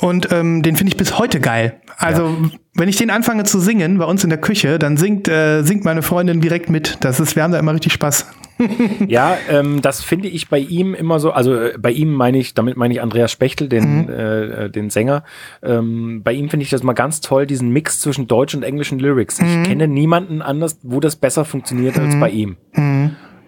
Und 0.00 0.30
ähm, 0.32 0.62
den 0.62 0.76
finde 0.76 0.92
ich 0.92 0.96
bis 0.96 1.18
heute 1.18 1.40
geil. 1.40 1.80
Also, 1.96 2.28
ja. 2.28 2.50
Wenn 2.74 2.88
ich 2.88 2.96
den 2.96 3.10
anfange 3.10 3.44
zu 3.44 3.60
singen 3.60 3.98
bei 3.98 4.04
uns 4.04 4.24
in 4.24 4.30
der 4.30 4.40
Küche, 4.40 4.78
dann 4.78 4.96
singt, 4.96 5.28
äh, 5.28 5.62
singt 5.62 5.84
meine 5.84 6.02
Freundin 6.02 6.40
direkt 6.40 6.70
mit. 6.70 6.98
Das 7.00 7.20
ist, 7.20 7.36
wir 7.36 7.42
haben 7.42 7.52
da 7.52 7.58
immer 7.58 7.74
richtig 7.74 7.92
Spaß. 7.92 8.26
ja, 9.08 9.36
ähm, 9.50 9.82
das 9.82 10.02
finde 10.02 10.28
ich 10.28 10.48
bei 10.48 10.58
ihm 10.58 10.94
immer 10.94 11.18
so, 11.18 11.32
also 11.32 11.54
äh, 11.54 11.78
bei 11.78 11.90
ihm 11.90 12.12
meine 12.12 12.38
ich, 12.38 12.54
damit 12.54 12.76
meine 12.76 12.94
ich 12.94 13.00
Andreas 13.00 13.32
Spechtel, 13.32 13.68
den, 13.68 14.02
mhm. 14.02 14.08
äh, 14.08 14.44
äh 14.44 14.70
den 14.70 14.90
Sänger. 14.90 15.24
Ähm, 15.62 16.22
bei 16.22 16.32
ihm 16.32 16.48
finde 16.50 16.64
ich 16.64 16.70
das 16.70 16.82
mal 16.82 16.92
ganz 16.92 17.20
toll, 17.20 17.46
diesen 17.46 17.70
Mix 17.70 18.00
zwischen 18.00 18.26
deutsch 18.26 18.54
und 18.54 18.62
englischen 18.62 18.98
Lyrics. 18.98 19.40
Mhm. 19.40 19.46
Ich 19.46 19.68
kenne 19.68 19.88
niemanden 19.88 20.42
anders, 20.42 20.78
wo 20.82 21.00
das 21.00 21.16
besser 21.16 21.44
funktioniert 21.44 21.96
mhm. 21.96 22.04
als 22.04 22.20
bei 22.20 22.30
ihm. 22.30 22.56
Mhm. 22.74 22.93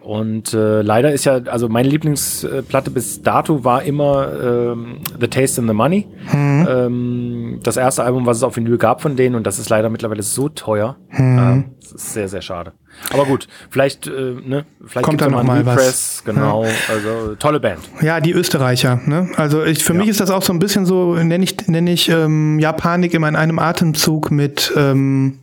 Und 0.07 0.55
äh, 0.55 0.83
leider 0.83 1.13
ist 1.13 1.25
ja, 1.25 1.41
also 1.47 1.69
meine 1.69 1.89
Lieblingsplatte 1.89 2.93
bis 2.93 3.23
dato 3.23 3.65
war 3.65 3.83
immer 3.83 4.29
ähm, 4.41 4.99
The 5.19 5.27
Taste 5.27 5.61
and 5.61 5.69
the 5.69 5.75
Money. 5.75 6.07
Mhm. 6.33 6.69
Ähm, 6.71 7.61
das 7.65 7.77
erste 7.77 8.05
Album, 8.05 8.25
was 8.25 8.37
es 8.37 8.43
auf 8.45 8.57
Vinyl 8.57 8.79
gab 8.79 9.03
von 9.03 9.17
denen, 9.17 9.35
und 9.35 9.49
das 9.49 9.59
ist 9.59 9.69
leider 9.69 9.91
mittlerweile 9.91 10.23
so 10.23 10.49
teuer. 10.49 10.95
Mhm. 11.11 11.39
Ähm, 11.39 11.65
das 11.81 11.91
ist 11.91 12.13
sehr, 12.13 12.29
sehr 12.29 12.41
schade. 12.41 12.73
Aber 13.13 13.25
gut, 13.25 13.49
vielleicht, 13.69 14.07
äh, 14.07 14.37
ne, 14.47 14.65
vielleicht 14.85 15.07
kommt 15.07 15.21
da 15.21 15.29
noch 15.29 15.43
mal 15.43 15.67
was. 15.67 16.23
Genau, 16.25 16.63
ja. 16.63 16.71
also 16.89 17.35
tolle 17.35 17.59
Band. 17.59 17.81
Ja, 18.01 18.21
die 18.21 18.33
Österreicher. 18.33 19.01
Ne? 19.07 19.31
Also 19.35 19.65
ich, 19.65 19.83
für 19.83 19.93
ja. 19.93 19.99
mich 19.99 20.09
ist 20.09 20.21
das 20.21 20.31
auch 20.31 20.43
so 20.43 20.53
ein 20.53 20.61
bisschen 20.61 20.87
so, 20.87 21.15
nenne 21.15 21.43
ich, 21.43 21.67
nenn 21.67 21.89
ich 21.89 22.09
ähm, 22.11 22.61
Japanik 22.61 23.13
immer 23.13 23.29
in 23.29 23.35
einem 23.35 23.59
Atemzug 23.59 24.31
mit 24.31 24.73
ähm, 24.77 25.41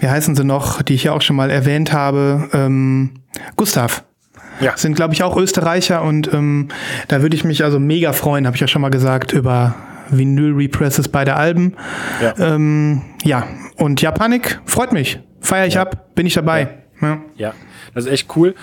wie 0.00 0.08
heißen 0.08 0.34
sie 0.34 0.44
noch, 0.44 0.82
die 0.82 0.94
ich 0.94 1.04
ja 1.04 1.12
auch 1.12 1.22
schon 1.22 1.36
mal 1.36 1.50
erwähnt 1.50 1.92
habe, 1.92 2.48
ähm, 2.52 3.10
Gustav. 3.56 4.04
Ja. 4.60 4.76
Sind, 4.76 4.94
glaube 4.94 5.14
ich, 5.14 5.22
auch 5.22 5.36
Österreicher 5.36 6.02
und 6.02 6.32
ähm, 6.34 6.68
da 7.08 7.22
würde 7.22 7.34
ich 7.34 7.44
mich 7.44 7.64
also 7.64 7.78
mega 7.78 8.12
freuen, 8.12 8.46
habe 8.46 8.56
ich 8.56 8.60
ja 8.60 8.68
schon 8.68 8.82
mal 8.82 8.90
gesagt, 8.90 9.32
über 9.32 9.74
Vinyl-Represses 10.10 11.08
beider 11.08 11.36
Alben. 11.36 11.76
Ja. 12.20 12.34
Ähm, 12.38 13.02
ja, 13.22 13.46
und 13.76 14.02
Japanik 14.02 14.60
freut 14.66 14.92
mich. 14.92 15.20
Feier 15.40 15.66
ich 15.66 15.74
ja. 15.74 15.82
ab, 15.82 16.14
bin 16.14 16.26
ich 16.26 16.34
dabei. 16.34 16.68
Ja. 17.00 17.08
ja. 17.08 17.18
ja. 17.36 17.54
Das 17.94 18.04
ist 18.04 18.12
echt 18.12 18.36
cool. 18.36 18.54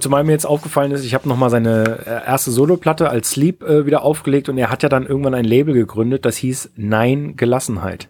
Zumal 0.00 0.24
mir 0.24 0.32
jetzt 0.32 0.46
aufgefallen 0.46 0.92
ist, 0.92 1.04
ich 1.04 1.14
habe 1.14 1.28
nochmal 1.28 1.50
seine 1.50 1.98
äh, 2.06 2.26
erste 2.26 2.50
Soloplatte 2.50 3.10
als 3.10 3.30
Sleep 3.30 3.62
äh, 3.62 3.84
wieder 3.86 4.02
aufgelegt 4.02 4.48
und 4.48 4.56
er 4.56 4.70
hat 4.70 4.82
ja 4.82 4.88
dann 4.88 5.06
irgendwann 5.06 5.34
ein 5.34 5.44
Label 5.44 5.74
gegründet, 5.74 6.24
das 6.24 6.36
hieß 6.36 6.70
Nein 6.76 7.36
Gelassenheit. 7.36 8.08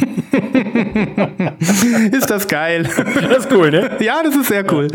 ist 2.12 2.30
das 2.30 2.48
geil. 2.48 2.88
Das 3.28 3.44
ist 3.44 3.52
cool, 3.52 3.70
ne? 3.70 3.96
Ja, 4.00 4.22
das 4.22 4.34
ist 4.36 4.48
sehr 4.48 4.70
cool. 4.72 4.88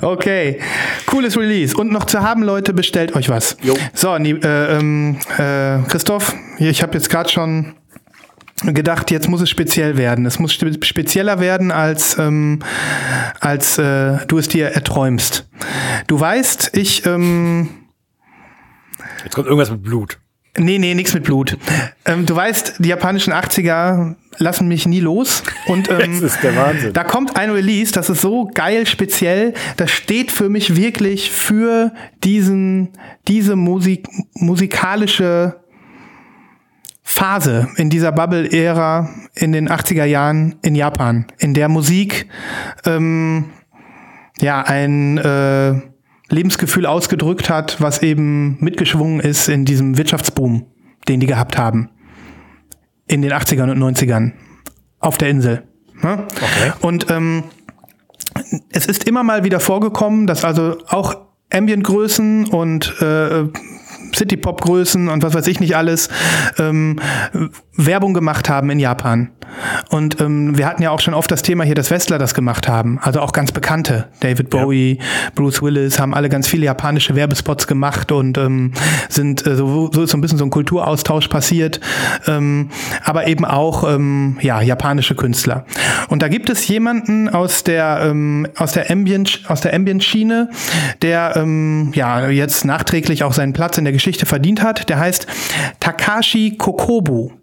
Okay. 0.00 0.60
Cooles 1.06 1.36
Release. 1.36 1.76
Und 1.76 1.92
noch 1.92 2.04
zu 2.04 2.20
haben, 2.20 2.42
Leute, 2.42 2.72
bestellt 2.72 3.14
euch 3.14 3.28
was. 3.28 3.56
Jo. 3.62 3.74
So, 3.94 4.14
äh, 4.14 4.30
ähm, 4.30 5.18
äh, 5.38 5.78
Christoph, 5.88 6.34
ich 6.58 6.82
habe 6.82 6.94
jetzt 6.94 7.10
gerade 7.10 7.28
schon 7.28 7.74
gedacht, 8.64 9.10
jetzt 9.10 9.28
muss 9.28 9.40
es 9.40 9.50
speziell 9.50 9.96
werden. 9.96 10.26
Es 10.26 10.38
muss 10.38 10.52
spezieller 10.52 11.40
werden, 11.40 11.70
als, 11.70 12.18
ähm, 12.18 12.60
als 13.40 13.78
äh, 13.78 14.26
du 14.26 14.38
es 14.38 14.48
dir 14.48 14.68
erträumst. 14.68 15.48
Du 16.06 16.18
weißt, 16.18 16.70
ich. 16.74 17.06
Ähm, 17.06 17.68
jetzt 19.24 19.34
kommt 19.34 19.46
irgendwas 19.46 19.70
mit 19.70 19.82
Blut. 19.82 20.18
Nee, 20.58 20.78
nee, 20.78 20.94
nichts 20.94 21.14
mit 21.14 21.24
Blut. 21.24 21.56
Ähm, 22.04 22.26
du 22.26 22.34
weißt, 22.34 22.74
die 22.78 22.88
japanischen 22.88 23.32
80er 23.32 24.16
lassen 24.38 24.68
mich 24.68 24.86
nie 24.86 25.00
los. 25.00 25.42
Und 25.66 25.90
ähm, 25.90 26.20
das 26.20 26.34
ist 26.34 26.42
der 26.42 26.56
Wahnsinn. 26.56 26.92
da 26.92 27.04
kommt 27.04 27.36
ein 27.36 27.50
Release, 27.50 27.92
das 27.92 28.10
ist 28.10 28.20
so 28.20 28.50
geil 28.52 28.86
speziell. 28.86 29.54
Das 29.76 29.90
steht 29.90 30.30
für 30.30 30.48
mich 30.48 30.76
wirklich 30.76 31.30
für 31.30 31.92
diesen, 32.24 32.90
diese 33.26 33.56
Musik, 33.56 34.06
musikalische 34.34 35.56
Phase 37.02 37.68
in 37.76 37.88
dieser 37.88 38.12
Bubble-Ära 38.12 39.08
in 39.34 39.52
den 39.52 39.68
80er 39.68 40.04
Jahren 40.04 40.56
in 40.62 40.74
Japan, 40.74 41.26
in 41.38 41.54
der 41.54 41.68
Musik 41.68 42.28
ähm, 42.84 43.46
ja 44.40 44.60
ein 44.60 45.16
äh, 45.16 45.80
Lebensgefühl 46.30 46.86
ausgedrückt 46.86 47.48
hat, 47.48 47.80
was 47.80 48.02
eben 48.02 48.58
mitgeschwungen 48.60 49.20
ist 49.20 49.48
in 49.48 49.64
diesem 49.64 49.96
Wirtschaftsboom, 49.96 50.66
den 51.08 51.20
die 51.20 51.26
gehabt 51.26 51.56
haben. 51.56 51.90
In 53.06 53.22
den 53.22 53.32
80ern 53.32 53.70
und 53.70 53.78
90ern. 53.78 54.32
Auf 55.00 55.16
der 55.16 55.30
Insel. 55.30 55.62
Ne? 56.02 56.26
Okay. 56.30 56.72
Und 56.80 57.10
ähm, 57.10 57.44
es 58.70 58.86
ist 58.86 59.04
immer 59.04 59.22
mal 59.22 59.44
wieder 59.44 59.60
vorgekommen, 59.60 60.26
dass 60.26 60.44
also 60.44 60.78
auch 60.88 61.16
Ambient-Größen 61.50 62.46
und 62.48 63.00
äh, 63.00 63.44
City-Pop-Größen 64.14 65.08
und 65.08 65.22
was 65.22 65.34
weiß 65.34 65.46
ich 65.46 65.60
nicht 65.60 65.76
alles 65.76 66.08
ähm, 66.58 67.00
Werbung 67.78 68.12
gemacht 68.12 68.48
haben 68.48 68.70
in 68.70 68.80
Japan. 68.80 69.30
Und 69.88 70.20
ähm, 70.20 70.58
wir 70.58 70.66
hatten 70.66 70.82
ja 70.82 70.90
auch 70.90 71.00
schon 71.00 71.14
oft 71.14 71.30
das 71.30 71.42
Thema 71.42 71.64
hier, 71.64 71.76
dass 71.76 71.90
Westler 71.90 72.18
das 72.18 72.34
gemacht 72.34 72.68
haben. 72.68 72.98
Also 73.00 73.20
auch 73.20 73.32
ganz 73.32 73.52
bekannte. 73.52 74.08
David 74.20 74.50
Bowie, 74.50 74.98
ja. 74.98 75.04
Bruce 75.34 75.62
Willis 75.62 75.98
haben 75.98 76.12
alle 76.12 76.28
ganz 76.28 76.48
viele 76.48 76.66
japanische 76.66 77.14
Werbespots 77.14 77.66
gemacht 77.66 78.12
und 78.12 78.36
ähm, 78.36 78.72
sind 79.08 79.46
äh, 79.46 79.56
so, 79.56 79.90
so 79.92 80.02
ist 80.02 80.10
so 80.10 80.18
ein 80.18 80.20
bisschen 80.20 80.38
so 80.38 80.44
ein 80.44 80.50
Kulturaustausch 80.50 81.28
passiert. 81.28 81.80
Ähm, 82.26 82.70
aber 83.04 83.28
eben 83.28 83.44
auch 83.44 83.88
ähm, 83.88 84.38
ja 84.40 84.60
japanische 84.60 85.14
Künstler. 85.14 85.64
Und 86.08 86.22
da 86.22 86.28
gibt 86.28 86.50
es 86.50 86.66
jemanden 86.66 87.28
aus 87.28 87.64
der 87.64 88.00
ähm, 88.02 88.48
aus 88.56 88.72
der 88.72 88.90
Ambient 88.90 89.44
aus 89.46 89.60
der 89.60 89.72
Ambient 89.72 90.02
Schiene, 90.02 90.50
der 91.00 91.34
ähm, 91.36 91.92
ja 91.94 92.28
jetzt 92.28 92.64
nachträglich 92.64 93.22
auch 93.22 93.32
seinen 93.32 93.52
Platz 93.52 93.78
in 93.78 93.84
der 93.84 93.92
Geschichte 93.92 94.26
verdient 94.26 94.62
hat. 94.62 94.88
Der 94.88 94.98
heißt 94.98 95.26
Takashi 95.80 96.56
Kokobu. 96.58 97.37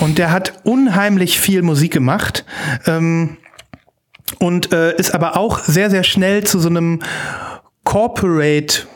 Und 0.00 0.18
der 0.18 0.32
hat 0.32 0.54
unheimlich 0.64 1.40
viel 1.40 1.62
Musik 1.62 1.92
gemacht. 1.92 2.44
Ähm, 2.86 3.36
und 4.38 4.72
äh, 4.72 4.96
ist 4.96 5.14
aber 5.14 5.36
auch 5.36 5.58
sehr, 5.58 5.90
sehr 5.90 6.04
schnell 6.04 6.44
zu 6.44 6.60
so 6.60 6.68
einem 6.68 7.00
Corporate 7.84 8.86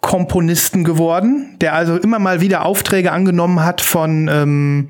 Komponisten 0.00 0.82
geworden, 0.82 1.56
der 1.60 1.74
also 1.74 1.96
immer 1.96 2.18
mal 2.18 2.40
wieder 2.40 2.64
Aufträge 2.64 3.12
angenommen 3.12 3.62
hat 3.62 3.82
von, 3.82 4.28
ähm, 4.32 4.88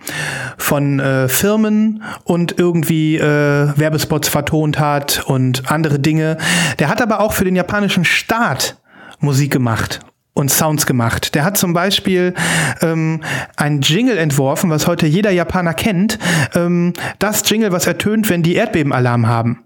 von 0.57 1.01
äh, 1.01 1.29
Firmen 1.29 2.05
und 2.25 2.59
irgendwie 2.59 3.17
äh, 3.17 3.77
Werbespots 3.77 4.29
vertont 4.29 4.79
hat 4.79 5.25
und 5.27 5.71
andere 5.71 5.99
Dinge. 5.99 6.37
Der 6.79 6.89
hat 6.89 7.03
aber 7.03 7.21
auch 7.21 7.33
für 7.33 7.45
den 7.45 7.57
japanischen 7.57 8.05
Staat 8.05 8.81
Musik 9.19 9.53
gemacht 9.53 10.01
und 10.33 10.51
Sounds 10.51 10.87
gemacht. 10.87 11.35
Der 11.35 11.45
hat 11.45 11.57
zum 11.57 11.73
Beispiel 11.73 12.35
ähm, 12.83 13.23
ein 13.57 13.81
Jingle 13.81 14.17
entworfen, 14.17 14.71
was 14.71 14.87
heute 14.87 15.07
jeder 15.07 15.31
Japaner 15.31 15.75
kennt. 15.75 16.19
Ähm, 16.55 16.93
das 17.19 17.49
Jingle, 17.49 17.73
was 17.73 17.87
ertönt, 17.87 18.31
wenn 18.31 18.43
die 18.43 18.55
Erdbebenalarm 18.55 19.27
haben. 19.27 19.65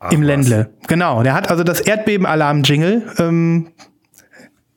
Ach, 0.00 0.12
Im 0.12 0.22
Ländle. 0.22 0.70
Genau. 0.86 1.22
Der 1.22 1.34
hat 1.34 1.50
also 1.50 1.64
das 1.64 1.80
Erdbebenalarm-Jingle 1.80 3.14
ähm, 3.18 3.68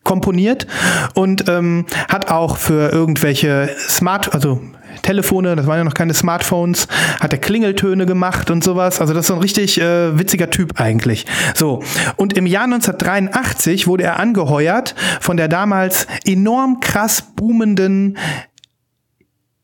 komponiert 0.03 0.67
und 1.13 1.47
ähm, 1.47 1.85
hat 2.09 2.31
auch 2.31 2.57
für 2.57 2.91
irgendwelche 2.91 3.69
Smart, 3.87 4.33
also 4.33 4.59
Telefone, 5.01 5.55
das 5.55 5.67
waren 5.67 5.77
ja 5.79 5.83
noch 5.83 5.93
keine 5.93 6.13
Smartphones, 6.13 6.87
hat 7.19 7.33
er 7.33 7.39
Klingeltöne 7.39 8.05
gemacht 8.05 8.49
und 8.51 8.63
sowas. 8.63 9.01
Also 9.01 9.13
das 9.13 9.21
ist 9.21 9.27
so 9.27 9.35
ein 9.35 9.41
richtig 9.41 9.79
äh, 9.79 10.17
witziger 10.17 10.49
Typ 10.49 10.79
eigentlich. 10.79 11.25
So. 11.55 11.81
Und 12.15 12.33
im 12.33 12.45
Jahr 12.45 12.65
1983 12.65 13.87
wurde 13.87 14.03
er 14.03 14.19
angeheuert 14.19 14.95
von 15.19 15.37
der 15.37 15.47
damals 15.47 16.07
enorm 16.25 16.79
krass 16.79 17.23
boomenden 17.35 18.17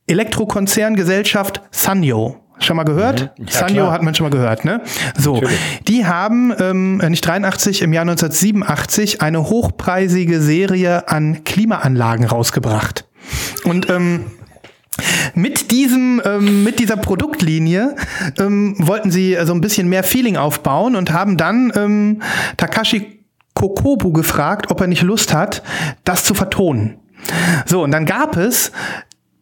Elektrokonzerngesellschaft 0.07 1.61
Sanyo. 1.71 2.37
Schon 2.59 2.75
mal 2.75 2.83
gehört? 2.83 3.37
Mhm. 3.37 3.45
Ja, 3.45 3.51
Sanyo 3.51 3.73
klar. 3.83 3.91
hat 3.91 4.01
man 4.01 4.15
schon 4.15 4.23
mal 4.23 4.35
gehört, 4.35 4.65
ne? 4.65 4.81
So, 5.15 5.35
Natürlich. 5.35 5.59
die 5.87 6.05
haben 6.05 6.53
ähm, 6.59 6.97
nicht 6.97 7.25
83 7.25 7.83
im 7.83 7.93
Jahr 7.93 8.01
1987 8.01 9.21
eine 9.21 9.43
hochpreisige 9.43 10.41
Serie 10.41 11.07
an 11.07 11.43
Klimaanlagen 11.43 12.25
rausgebracht. 12.25 13.07
Und 13.63 13.89
ähm, 13.89 14.25
mit 15.35 15.71
diesem, 15.71 16.21
ähm, 16.25 16.63
mit 16.63 16.79
dieser 16.79 16.97
Produktlinie 16.97 17.95
ähm, 18.39 18.75
wollten 18.79 19.11
sie 19.11 19.33
so 19.33 19.39
also 19.39 19.53
ein 19.53 19.61
bisschen 19.61 19.87
mehr 19.89 20.03
Feeling 20.03 20.37
aufbauen 20.37 20.95
und 20.95 21.11
haben 21.11 21.37
dann 21.37 21.71
ähm, 21.75 22.21
Takashi 22.57 23.23
Kokobu 23.53 24.11
gefragt, 24.11 24.69
ob 24.69 24.81
er 24.81 24.87
nicht 24.87 25.01
Lust 25.01 25.33
hat, 25.33 25.63
das 26.03 26.23
zu 26.23 26.35
vertonen. 26.35 26.99
So, 27.65 27.83
und 27.83 27.91
dann 27.91 28.05
gab 28.05 28.37
es 28.37 28.71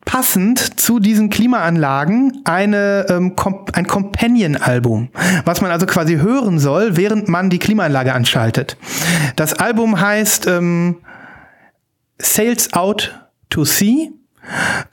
passend 0.06 0.80
zu 0.80 1.00
diesen 1.00 1.30
Klimaanlagen 1.30 2.42
eine, 2.46 3.08
ähm, 3.10 3.36
ein 3.74 3.88
Companion-Album, 3.88 5.10
was 5.44 5.62
man 5.62 5.72
also 5.72 5.86
quasi 5.86 6.18
hören 6.18 6.60
soll, 6.60 6.96
während 6.96 7.28
man 7.28 7.50
die 7.50 7.60
Klimaanlage 7.60 8.14
anschaltet. 8.14 8.78
Das 9.36 9.54
Album 9.54 10.00
heißt 10.00 10.48
ähm, 10.48 10.98
Sales 12.20 12.72
Out 12.74 13.20
to 13.50 13.66
Sea 13.66 14.10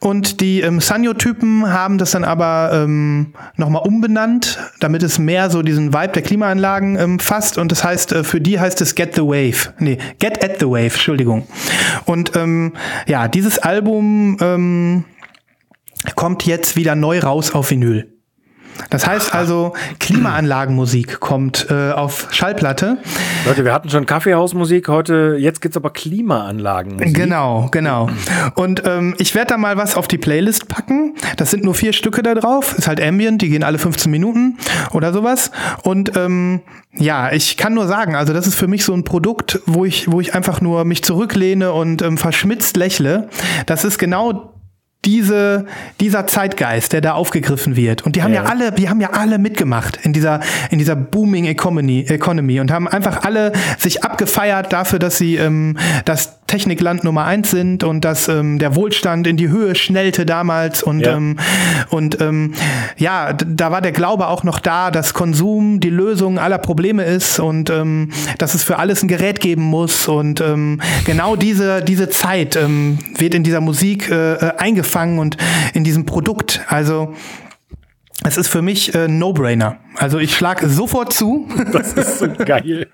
und 0.01 0.41
die 0.41 0.61
ähm, 0.61 0.81
Sanyo-Typen 0.81 1.73
haben 1.73 1.99
das 1.99 2.12
dann 2.12 2.24
aber 2.24 2.70
ähm, 2.73 3.35
nochmal 3.57 3.83
umbenannt, 3.87 4.59
damit 4.81 5.03
es 5.03 5.19
mehr 5.19 5.51
so 5.51 5.62
diesen 5.62 5.93
Vibe 5.93 6.12
der 6.12 6.23
Klimaanlagen 6.23 6.99
ähm, 6.99 7.19
fasst. 7.19 7.59
Und 7.59 7.70
das 7.73 7.85
heißt, 7.85 8.12
äh, 8.12 8.24
für 8.24 8.41
die 8.41 8.59
heißt 8.59 8.81
es 8.81 8.95
Get 8.95 9.15
the 9.15 9.23
Wave. 9.23 9.74
Nee, 9.79 9.99
Get 10.19 10.43
at 10.45 10.59
the 10.61 10.66
Wave, 10.66 10.85
Entschuldigung. 10.85 11.47
Und 12.05 12.35
ähm, 12.37 12.73
ja, 13.07 13.29
dieses 13.29 13.59
Album 13.59 14.37
ähm, 14.41 15.05
kommt 16.16 16.47
jetzt 16.47 16.77
wieder 16.77 16.95
neu 16.95 17.20
raus 17.20 17.53
auf 17.53 17.70
Vinyl. 17.70 18.12
Das 18.90 19.07
heißt 19.07 19.35
also, 19.35 19.74
Klimaanlagenmusik 20.01 21.20
kommt 21.20 21.66
äh, 21.70 21.93
auf 21.93 22.28
Schallplatte. 22.31 22.99
Leute, 23.47 23.65
wir 23.65 23.73
hatten 23.73 23.89
schon 23.89 24.07
Kaffeehausmusik 24.07 24.89
heute, 24.89 25.36
jetzt 25.39 25.61
gibt's 25.61 25.77
aber 25.77 25.90
Klimaanlagenmusik. 25.90 27.15
Genau, 27.15 27.69
genau. 27.70 28.09
Und 28.55 28.82
ähm, 28.86 29.15
ich 29.19 29.35
werde 29.35 29.49
da 29.51 29.57
mal 29.57 29.77
was 29.77 29.97
auf 29.97 30.09
die 30.09 30.19
Playlist 30.19 30.69
packen. 30.69 31.15
Das 31.36 31.51
sind 31.51 31.65
nur 31.65 31.74
vier 31.74 31.93
Stücke 31.93 32.23
da 32.23 32.35
drauf. 32.35 32.77
Ist 32.77 32.89
halt 32.89 33.01
Ambient, 33.01 33.43
die 33.43 33.49
gehen 33.49 33.62
alle 33.62 33.78
15 33.78 34.11
Minuten 34.11 34.59
oder 34.93 35.12
sowas. 35.12 35.51
Und 35.82 36.16
ähm, 36.16 36.61
ja, 36.94 37.32
ich 37.32 37.57
kann 37.57 37.74
nur 37.74 37.86
sagen, 37.86 38.15
also 38.15 38.32
das 38.32 38.47
ist 38.47 38.55
für 38.55 38.69
mich 38.69 38.85
so 38.85 38.93
ein 38.93 39.05
Produkt, 39.05 39.61
wo 39.66 39.85
ich, 39.85 40.11
wo 40.11 40.20
ich 40.20 40.35
einfach 40.35 40.61
nur 40.61 40.85
mich 40.85 41.03
zurücklehne 41.03 41.73
und 41.73 42.03
ähm, 42.03 42.19
verschmitzt 42.19 42.77
lächle. 42.77 43.28
Das 43.66 43.85
ist 43.85 43.99
genau 43.99 44.52
diese, 45.05 45.66
dieser 46.01 46.27
Zeitgeist, 46.27 46.93
der 46.93 47.01
da 47.01 47.15
aufgegriffen 47.15 47.74
wird. 47.74 48.03
Und 48.03 48.15
die 48.15 48.23
haben 48.23 48.33
ja. 48.33 48.45
ja, 48.45 48.51
alle, 48.51 48.70
die 48.70 48.89
haben 48.89 49.01
ja 49.01 49.11
alle 49.11 49.39
mitgemacht 49.39 49.99
in 50.03 50.12
dieser, 50.12 50.41
in 50.70 50.79
dieser 50.79 50.95
booming 50.95 51.47
Economy, 51.47 52.05
Economy 52.09 52.61
und 52.61 52.70
haben 52.70 52.87
einfach 52.87 53.24
alle 53.24 53.53
sich 53.79 54.05
abgefeiert 54.05 54.73
dafür, 54.73 55.01
dass 55.01 55.19
sie 55.19 55.37
ähm, 55.37 55.77
das 56.05 56.39
Technikland 56.53 57.03
Nummer 57.03 57.24
eins 57.24 57.51
sind 57.51 57.83
und 57.83 58.05
dass 58.05 58.29
ähm, 58.29 58.59
der 58.59 58.74
Wohlstand 58.74 59.27
in 59.27 59.39
die 59.39 59.49
Höhe 59.49 59.74
schnellte 59.74 60.27
damals 60.27 60.83
und 60.83 61.01
ja, 61.01 61.16
ähm, 61.16 61.39
und 61.89 62.20
ähm, 62.20 62.53
ja 62.99 63.33
da 63.33 63.70
war 63.70 63.81
der 63.81 63.93
Glaube 63.93 64.27
auch 64.27 64.45
noch 64.45 64.59
da, 64.59 64.91
dass 64.91 65.15
Konsum 65.15 65.81
die 65.81 65.89
Lösung 65.89 66.39
aller 66.39 66.59
Probleme 66.59 67.05
ist 67.05 67.41
und 67.41 67.70
ähm, 67.70 68.11
dass 68.37 68.53
es 68.53 68.65
für 68.65 68.79
alles 68.79 69.03
ein 69.03 69.09
Gerät 69.09 69.41
geben 69.41 69.62
muss 69.62 70.07
und 70.09 70.43
ähm, 70.43 70.83
genau 71.07 71.37
diese 71.37 71.83
diese 71.83 72.11
Zeit 72.11 72.55
ähm, 72.57 72.99
wird 73.16 73.35
in 73.35 73.45
dieser 73.45 73.62
Musik 73.62 74.11
äh, 74.11 74.35
äh 74.35 74.53
eingefangen 74.59 75.20
und 75.20 75.39
in 75.73 75.85
diesem 75.85 76.05
Produkt. 76.05 76.61
Also 76.69 77.15
es 78.24 78.36
ist 78.36 78.49
für 78.49 78.62
mich 78.62 78.94
äh, 78.94 79.09
No-Brainer. 79.09 79.77
Also 79.97 80.19
ich 80.19 80.35
schlage 80.36 80.69
sofort 80.69 81.12
zu. 81.12 81.49
Das 81.73 81.94
ist 81.94 82.19
so 82.19 82.28
geil. 82.28 82.89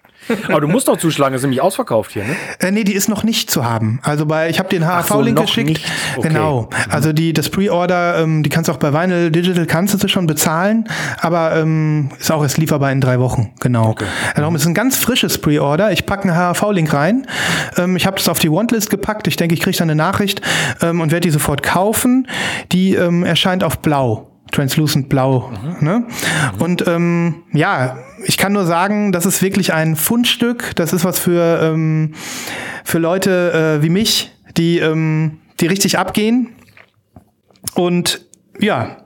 Aber 0.48 0.60
du 0.60 0.68
musst 0.68 0.88
doch 0.88 0.96
zuschlagen, 0.96 1.34
ist 1.34 1.42
nämlich 1.42 1.60
ausverkauft 1.60 2.12
hier, 2.12 2.24
ne? 2.24 2.36
Äh, 2.60 2.70
nee, 2.70 2.84
die 2.84 2.92
ist 2.92 3.08
noch 3.08 3.24
nicht 3.24 3.50
zu 3.50 3.64
haben. 3.64 4.00
Also 4.02 4.26
bei, 4.26 4.50
ich 4.50 4.58
habe 4.58 4.68
den 4.68 4.84
HV-Link 4.84 5.38
so, 5.38 5.44
geschickt. 5.44 5.80
Okay. 6.16 6.28
Genau. 6.28 6.68
Also 6.90 7.12
die, 7.12 7.32
das 7.32 7.48
Pre-Order, 7.48 8.18
ähm, 8.18 8.42
die 8.42 8.50
kannst 8.50 8.68
du 8.68 8.72
auch 8.72 8.76
bei 8.76 8.92
Vinyl 8.92 9.30
Digital 9.30 9.66
kannst 9.66 10.02
du 10.02 10.08
schon 10.08 10.26
bezahlen, 10.26 10.86
aber 11.20 11.56
ähm, 11.56 12.10
ist 12.18 12.30
auch 12.30 12.42
erst 12.42 12.58
lieferbar 12.58 12.92
in 12.92 13.00
drei 13.00 13.18
Wochen. 13.20 13.52
Genau. 13.60 13.90
Okay. 13.90 14.06
Darum 14.36 14.54
ist 14.54 14.66
ein 14.66 14.74
ganz 14.74 14.96
frisches 14.96 15.38
Pre-Order. 15.38 15.92
Ich 15.92 16.06
packe 16.06 16.30
einen 16.30 16.54
HV-Link 16.54 16.92
rein. 16.92 17.26
Ähm, 17.76 17.96
ich 17.96 18.06
habe 18.06 18.16
das 18.16 18.28
auf 18.28 18.38
die 18.38 18.50
Wantlist 18.50 18.90
gepackt. 18.90 19.26
Ich 19.26 19.36
denke, 19.36 19.54
ich 19.54 19.60
kriege 19.60 19.76
dann 19.76 19.90
eine 19.90 19.96
Nachricht 19.96 20.42
ähm, 20.82 21.00
und 21.00 21.10
werde 21.10 21.26
die 21.26 21.30
sofort 21.30 21.62
kaufen. 21.62 22.28
Die 22.72 22.94
ähm, 22.94 23.24
erscheint 23.24 23.64
auf 23.64 23.78
Blau. 23.80 24.27
Translucent 24.50 25.08
Blau. 25.08 25.50
Mhm. 25.50 25.84
Ne? 25.86 25.98
Mhm. 25.98 26.60
Und 26.60 26.86
ähm, 26.86 27.34
ja, 27.52 27.98
ich 28.24 28.36
kann 28.36 28.52
nur 28.52 28.66
sagen, 28.66 29.12
das 29.12 29.26
ist 29.26 29.42
wirklich 29.42 29.72
ein 29.72 29.96
Fundstück. 29.96 30.72
Das 30.76 30.92
ist 30.92 31.04
was 31.04 31.18
für, 31.18 31.60
ähm, 31.62 32.14
für 32.84 32.98
Leute 32.98 33.78
äh, 33.78 33.82
wie 33.82 33.90
mich, 33.90 34.32
die, 34.56 34.78
ähm, 34.78 35.38
die 35.60 35.66
richtig 35.66 35.98
abgehen. 35.98 36.54
Und 37.74 38.26
ja, 38.58 39.04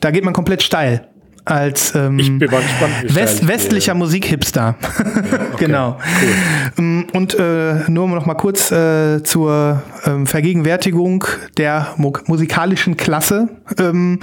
da 0.00 0.10
geht 0.10 0.24
man 0.24 0.32
komplett 0.32 0.62
steil 0.62 1.08
als 1.48 1.94
ähm, 1.94 2.18
ich 2.18 2.26
bin 2.26 2.38
gespannt, 2.38 3.14
West 3.14 3.48
westlicher 3.48 3.94
Musikhipster. 3.94 4.76
okay, 5.52 5.64
genau. 5.64 5.98
Cool. 6.76 6.97
Und 7.14 7.38
äh, 7.38 7.88
nur 7.88 8.06
noch 8.08 8.26
mal 8.26 8.34
kurz 8.34 8.70
äh, 8.70 9.22
zur 9.22 9.82
ähm, 10.04 10.26
Vergegenwärtigung 10.26 11.24
der 11.56 11.94
mu 11.96 12.12
musikalischen 12.26 12.98
Klasse. 12.98 13.48
Ähm, 13.78 14.20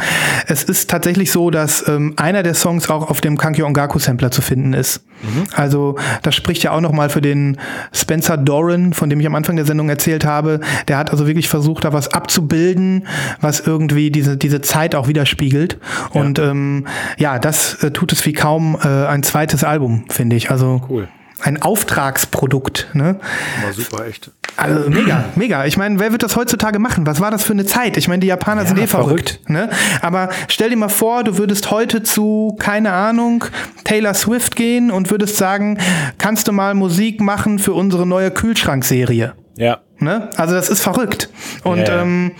es 0.48 0.64
ist 0.64 0.90
tatsächlich 0.90 1.32
so, 1.32 1.49
dass 1.49 1.88
ähm, 1.88 2.14
einer 2.18 2.44
der 2.44 2.53
Songs 2.53 2.90
auch 2.90 3.10
auf 3.10 3.22
dem 3.22 3.38
Kankyo 3.38 3.66
Ongaku 3.66 3.98
Sampler 3.98 4.30
zu 4.30 4.44
finden 4.44 4.74
ist. 4.74 5.03
Mhm. 5.24 5.45
Also 5.56 5.95
das 6.22 6.36
spricht 6.36 6.62
ja 6.62 6.72
auch 6.72 6.82
noch 6.82 6.91
mal 6.91 7.10
für 7.10 7.22
den 7.22 7.57
Spencer 7.91 8.38
Doran, 8.38 8.94
von 8.94 9.10
dem 9.10 9.20
ich 9.20 9.26
am 9.26 9.34
Anfang 9.34 9.56
der 9.56 9.66
Sendung 9.66 9.90
erzählt 9.90 10.24
habe. 10.24 10.60
Der 10.88 10.99
hat 10.99 11.10
also 11.10 11.26
wirklich 11.26 11.49
versucht, 11.49 11.86
da 11.86 11.94
was 11.94 12.10
abzubilden, 12.10 13.07
was 13.41 13.62
irgendwie 13.62 14.12
diese 14.12 14.38
diese 14.38 14.62
Zeit 14.62 14.94
auch 14.94 15.07
widerspiegelt. 15.07 15.80
Ja. 16.14 16.22
Und 16.22 16.38
ähm, 16.38 16.86
ja, 17.18 17.40
das 17.40 17.84
äh, 17.84 17.90
tut 17.90 18.14
es 18.14 18.24
wie 18.28 18.34
kaum 18.34 18.78
äh, 18.84 18.88
ein 18.88 19.24
zweites 19.24 19.64
Album, 19.64 20.06
finde 20.10 20.36
ich. 20.36 20.52
Also 20.52 20.84
cool. 20.88 21.07
Ein 21.46 21.62
Auftragsprodukt. 21.62 22.88
Ne? 22.94 23.20
War 23.64 23.74
super, 23.74 24.08
echt. 24.08 24.32
Also 24.58 24.90
mega, 24.90 25.26
mega. 25.36 25.66
Ich 25.66 25.78
meine, 25.78 26.00
wer 26.00 26.12
wird 26.12 26.24
das 26.24 26.36
heutzutage 26.36 26.80
machen? 26.80 27.06
Was 27.06 27.20
war 27.20 27.30
das 27.30 27.44
für 27.44 27.54
eine 27.54 27.66
Zeit? 27.66 27.98
Ich 27.98 28.08
meine, 28.08 28.22
die 28.22 28.28
Japaner 28.28 28.64
ja, 28.64 28.68
sind 28.68 28.80
eh 28.80 28.88
verrückt. 28.88 29.42
verrückt. 29.42 29.50
Ne? 29.50 29.70
Aber 30.02 30.30
stell 30.48 30.70
dir 30.70 30.78
mal 30.78 30.90
vor, 30.90 31.24
du 31.24 31.38
würdest 31.38 31.70
heute 31.72 32.02
zu, 32.04 32.56
keine 32.58 32.94
Ahnung, 32.94 33.46
Taylor 33.84 34.14
Swift 34.14 34.56
gehen 34.56 34.92
und 34.92 35.12
würdest 35.12 35.38
sagen, 35.38 35.78
kannst 36.18 36.48
du 36.48 36.52
mal 36.52 36.74
Musik 36.74 37.22
machen 37.22 37.60
für 37.60 37.74
unsere 37.74 38.08
neue 38.08 38.32
Kühlschrankserie? 38.32 39.34
Ja. 39.58 39.82
Ne? 40.00 40.30
Also 40.38 40.56
das 40.56 40.70
ist 40.70 40.82
verrückt. 40.82 41.30
Und 41.64 41.80
ja, 41.80 41.96
ja. 41.96 42.02
Ähm, 42.02 42.32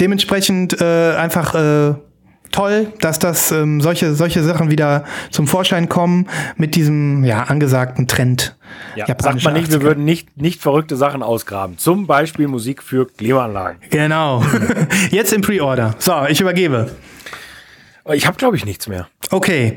dementsprechend 0.00 0.80
äh, 0.80 1.14
einfach 1.14 1.54
äh, 1.54 1.94
toll, 2.56 2.92
dass 3.00 3.18
das 3.18 3.52
ähm, 3.52 3.80
solche, 3.80 4.14
solche 4.14 4.42
Sachen 4.42 4.70
wieder 4.70 5.04
zum 5.30 5.46
Vorschein 5.46 5.88
kommen 5.88 6.26
mit 6.56 6.74
diesem 6.74 7.22
ja, 7.24 7.44
angesagten 7.44 8.08
Trend. 8.08 8.56
Ja, 8.94 9.06
sagt 9.06 9.44
man 9.44 9.54
nicht, 9.54 9.68
80er. 9.68 9.72
wir 9.72 9.82
würden 9.82 10.04
nicht, 10.04 10.36
nicht 10.36 10.62
verrückte 10.62 10.96
Sachen 10.96 11.22
ausgraben. 11.22 11.76
Zum 11.78 12.06
Beispiel 12.06 12.48
Musik 12.48 12.82
für 12.82 13.06
Klimaanlagen. 13.06 13.78
Genau. 13.90 14.42
Jetzt 15.10 15.32
im 15.32 15.42
Pre-Order. 15.42 15.94
So, 15.98 16.24
ich 16.28 16.40
übergebe. 16.40 16.90
Ich 18.12 18.26
habe, 18.26 18.36
glaube 18.36 18.56
ich, 18.56 18.64
nichts 18.64 18.86
mehr. 18.86 19.08
Okay, 19.30 19.76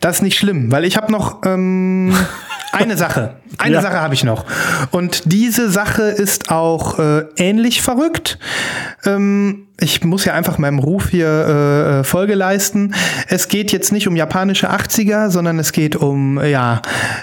das 0.00 0.16
ist 0.16 0.22
nicht 0.22 0.38
schlimm, 0.38 0.70
weil 0.70 0.84
ich 0.84 0.96
habe 0.96 1.10
noch 1.10 1.42
ähm, 1.44 2.14
eine 2.72 2.96
Sache. 2.96 3.36
Eine 3.58 3.76
ja. 3.76 3.82
Sache 3.82 4.00
habe 4.00 4.14
ich 4.14 4.24
noch. 4.24 4.44
Und 4.90 5.32
diese 5.32 5.70
Sache 5.70 6.02
ist 6.02 6.50
auch 6.50 6.98
äh, 6.98 7.24
ähnlich 7.36 7.82
verrückt. 7.82 8.38
Ähm, 9.04 9.66
ich 9.80 10.04
muss 10.04 10.24
ja 10.24 10.34
einfach 10.34 10.58
meinem 10.58 10.78
Ruf 10.78 11.08
hier 11.08 11.26
äh, 11.26 12.00
äh 12.00 12.04
Folge 12.04 12.34
leisten. 12.34 12.94
Es 13.28 13.48
geht 13.48 13.72
jetzt 13.72 13.92
nicht 13.92 14.06
um 14.06 14.14
japanische 14.14 14.70
80er, 14.70 15.30
sondern 15.30 15.58
es 15.58 15.72
geht 15.72 15.96
um 15.96 16.40
ja 16.42 16.80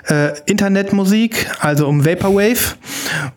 äh, 0.07 0.37
Internetmusik, 0.45 1.49
also 1.59 1.87
um 1.87 2.05
Vaporwave 2.05 2.75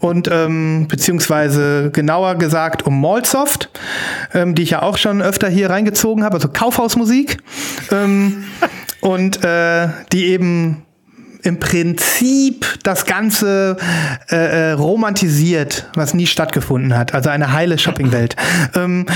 und 0.01 0.29
ähm, 0.31 0.87
beziehungsweise 0.89 1.91
genauer 1.93 2.37
gesagt 2.37 2.87
um 2.87 3.01
Mallsoft, 3.01 3.71
ähm, 4.35 4.55
die 4.55 4.63
ich 4.63 4.71
ja 4.71 4.83
auch 4.83 4.99
schon 4.99 5.23
öfter 5.23 5.49
hier 5.49 5.71
reingezogen 5.71 6.25
habe, 6.25 6.35
also 6.35 6.49
Kaufhausmusik 6.49 7.39
ähm, 7.93 8.24
und 9.01 9.45
äh, 9.45 9.89
die 10.13 10.27
eben 10.27 10.85
im 11.43 11.61
Prinzip 11.61 12.67
das 12.83 13.05
Ganze 13.05 13.77
äh, 14.31 14.37
äh, 14.37 14.73
romantisiert, 14.73 15.91
was 15.95 16.15
nie 16.15 16.27
stattgefunden 16.27 16.97
hat. 16.97 17.15
Also 17.15 17.31
eine 17.31 17.53
heile 17.53 17.79
Shoppingwelt. 17.79 18.37
Ähm, 18.75 19.07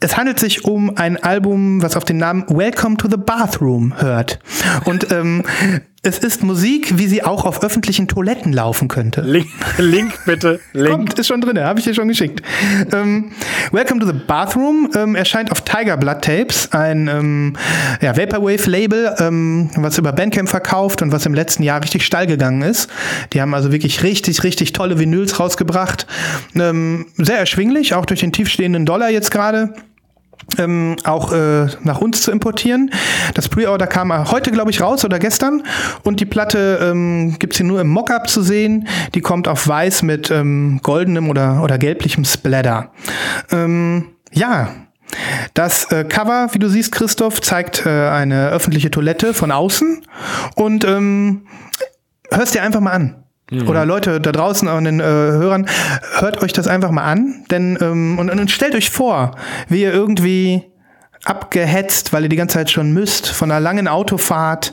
es 0.00 0.16
handelt 0.16 0.38
sich 0.38 0.64
um 0.64 0.96
ein 0.96 1.22
Album, 1.22 1.82
was 1.82 1.96
auf 1.96 2.04
den 2.04 2.18
Namen 2.18 2.44
Welcome 2.48 2.96
to 2.96 3.08
the 3.08 3.16
Bathroom 3.16 3.94
hört. 3.98 4.38
Und 4.84 5.10
ähm, 5.10 5.44
es 6.04 6.18
ist 6.18 6.42
Musik, 6.42 6.98
wie 6.98 7.06
sie 7.06 7.24
auch 7.24 7.46
auf 7.46 7.62
öffentlichen 7.62 8.06
Toiletten 8.08 8.52
laufen 8.52 8.88
könnte. 8.88 9.22
Link, 9.22 9.48
Link 9.78 10.12
bitte. 10.26 10.60
Link. 10.74 10.90
Kommt, 10.90 11.18
ist 11.18 11.26
schon 11.26 11.40
drin, 11.40 11.58
habe 11.58 11.78
ich 11.78 11.86
dir 11.86 11.94
schon 11.94 12.08
geschickt. 12.08 12.42
Ähm, 12.92 13.32
Welcome 13.72 14.00
to 14.00 14.06
the 14.06 14.12
Bathroom 14.12 14.90
ähm, 14.94 15.14
erscheint 15.14 15.50
auf 15.50 15.62
Tiger 15.62 15.96
Blood 15.96 16.20
Tapes, 16.20 16.70
ein 16.72 17.08
ähm, 17.08 17.56
ja, 18.02 18.16
Vaporwave-Label, 18.16 19.16
ähm, 19.18 19.70
was 19.76 19.96
über 19.96 20.12
Bandcamp 20.12 20.48
verkauft 20.48 21.00
und 21.00 21.10
was 21.10 21.24
im 21.24 21.32
letzten 21.32 21.62
Jahr 21.62 21.82
richtig 21.82 22.04
steil 22.04 22.26
gegangen 22.26 22.60
ist. 22.60 22.90
Die 23.32 23.40
haben 23.40 23.54
also 23.54 23.72
wirklich 23.72 24.02
richtig, 24.02 24.42
richtig 24.42 24.72
tolle 24.72 24.98
Vinyls 24.98 25.40
rausgebracht. 25.40 26.06
Ähm, 26.54 27.06
sehr 27.16 27.38
erschwinglich, 27.38 27.94
auch 27.94 28.04
durch 28.04 28.20
den 28.20 28.32
tiefstehenden 28.32 28.84
Dollar 28.84 29.08
jetzt 29.08 29.30
gerade 29.30 29.74
ähm, 30.58 30.96
auch 31.04 31.32
äh, 31.32 31.66
nach 31.82 32.00
uns 32.00 32.22
zu 32.22 32.30
importieren. 32.30 32.90
Das 33.34 33.48
Pre-Order 33.48 33.86
kam 33.86 34.30
heute, 34.30 34.50
glaube 34.50 34.70
ich, 34.70 34.80
raus 34.80 35.04
oder 35.04 35.18
gestern. 35.18 35.62
Und 36.02 36.20
die 36.20 36.26
Platte 36.26 36.78
ähm, 36.82 37.36
gibt 37.38 37.54
hier 37.54 37.66
nur 37.66 37.80
im 37.80 37.88
Mockup 37.88 38.28
zu 38.28 38.42
sehen. 38.42 38.88
Die 39.14 39.20
kommt 39.20 39.48
auf 39.48 39.66
weiß 39.66 40.02
mit 40.02 40.30
ähm, 40.30 40.80
goldenem 40.82 41.28
oder, 41.28 41.62
oder 41.62 41.78
gelblichem 41.78 42.24
Splatter. 42.24 42.90
Ähm, 43.50 44.10
Ja, 44.32 44.70
das 45.54 45.90
äh, 45.92 46.04
Cover, 46.04 46.48
wie 46.52 46.58
du 46.58 46.68
siehst, 46.68 46.92
Christoph, 46.92 47.40
zeigt 47.40 47.86
äh, 47.86 48.08
eine 48.08 48.48
öffentliche 48.48 48.90
Toilette 48.90 49.32
von 49.32 49.52
außen 49.52 50.04
und 50.56 50.84
ähm, 50.84 51.46
hörst 52.32 52.54
dir 52.54 52.62
einfach 52.62 52.80
mal 52.80 52.92
an. 52.92 53.23
Oder 53.50 53.84
Leute 53.84 54.20
da 54.20 54.32
draußen 54.32 54.66
an 54.68 54.84
den 54.84 55.00
äh, 55.00 55.04
Hörern, 55.04 55.66
hört 56.18 56.42
euch 56.42 56.52
das 56.52 56.66
einfach 56.66 56.90
mal 56.90 57.04
an, 57.04 57.44
denn 57.50 57.78
ähm, 57.80 58.18
und, 58.18 58.30
und 58.30 58.50
stellt 58.50 58.74
euch 58.74 58.90
vor, 58.90 59.36
wie 59.68 59.82
ihr 59.82 59.92
irgendwie 59.92 60.64
abgehetzt, 61.24 62.12
weil 62.12 62.24
ihr 62.24 62.28
die 62.28 62.36
ganze 62.36 62.54
Zeit 62.54 62.70
schon 62.70 62.92
müsst, 62.92 63.28
von 63.28 63.50
einer 63.50 63.60
langen 63.60 63.88
Autofahrt 63.88 64.72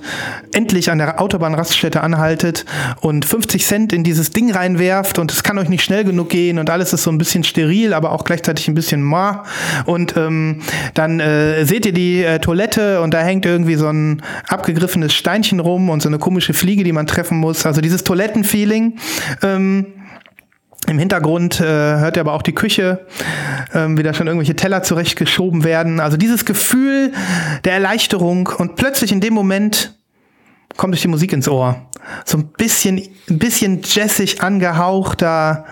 endlich 0.54 0.92
an 0.92 0.98
der 0.98 1.22
Autobahnraststätte 1.22 2.02
anhaltet 2.02 2.66
und 3.00 3.26
50 3.26 3.66
Cent 3.66 3.94
in 3.94 4.04
dieses 4.04 4.32
Ding 4.32 4.52
reinwerft 4.52 5.18
und 5.20 5.32
es 5.32 5.44
kann 5.44 5.58
euch 5.58 5.70
nicht 5.70 5.84
schnell 5.84 6.04
genug 6.04 6.30
gehen 6.30 6.60
und 6.60 6.70
alles 6.70 6.94
ist 6.94 7.04
so 7.04 7.12
ein 7.12 7.18
bisschen 7.18 7.44
steril, 7.44 7.94
aber 7.94 8.12
auch 8.12 8.24
gleichzeitig 8.24 8.68
ein 8.68 8.76
bisschen 8.76 9.02
ma. 9.02 9.44
Und 9.86 10.16
ähm, 10.18 10.62
dann 10.94 11.20
äh, 11.20 11.66
seht 11.66 11.86
ihr 11.86 11.94
die 11.94 12.24
äh, 12.24 12.40
Toilette 12.40 13.02
und 13.02 13.14
da 13.14 13.22
hängt 13.22 13.46
irgendwie 13.46 13.76
so 13.76 13.88
ein 13.88 14.22
abgegriffenes 14.48 15.14
Steinchen 15.14 15.60
rum 15.60 15.90
und 15.90 16.02
so 16.02 16.10
eine 16.10 16.20
komische 16.20 16.54
Fliege, 16.54 16.84
die 16.84 16.92
man 16.92 17.08
treffen 17.08 17.38
muss. 17.38 17.66
Also 17.66 17.82
dieses 17.82 18.04
Toilettenfeeling. 18.04 18.98
Ähm, 19.42 19.86
im 20.88 20.98
Hintergrund 21.00 21.60
äh, 21.62 21.64
hört 21.64 22.18
ihr 22.18 22.22
aber 22.22 22.34
auch 22.34 22.42
die 22.42 22.54
Küche, 22.54 23.06
ähm, 23.74 23.98
wie 23.98 24.04
da 24.04 24.14
schon 24.14 24.28
irgendwelche 24.28 24.56
Teller 24.56 24.84
zurechtgeschoben 24.84 25.64
werden. 25.64 26.00
Also 26.00 26.18
dieses 26.18 26.44
Gefühl 26.46 27.14
der 27.64 27.74
Erleichterung 27.74 28.48
und 28.58 28.76
plötzlich 28.76 29.12
in 29.12 29.22
dem 29.22 29.34
Moment 29.34 29.96
kommt 30.78 30.94
euch 30.94 31.02
die 31.02 31.08
Musik 31.08 31.34
ins 31.34 31.48
Ohr. 31.48 31.86
So 32.26 32.38
ein 32.40 32.48
bisschen, 32.58 33.02
ein 33.30 33.38
bisschen 33.40 33.82
jazzig 33.84 34.42
angehauchter, 34.42 35.66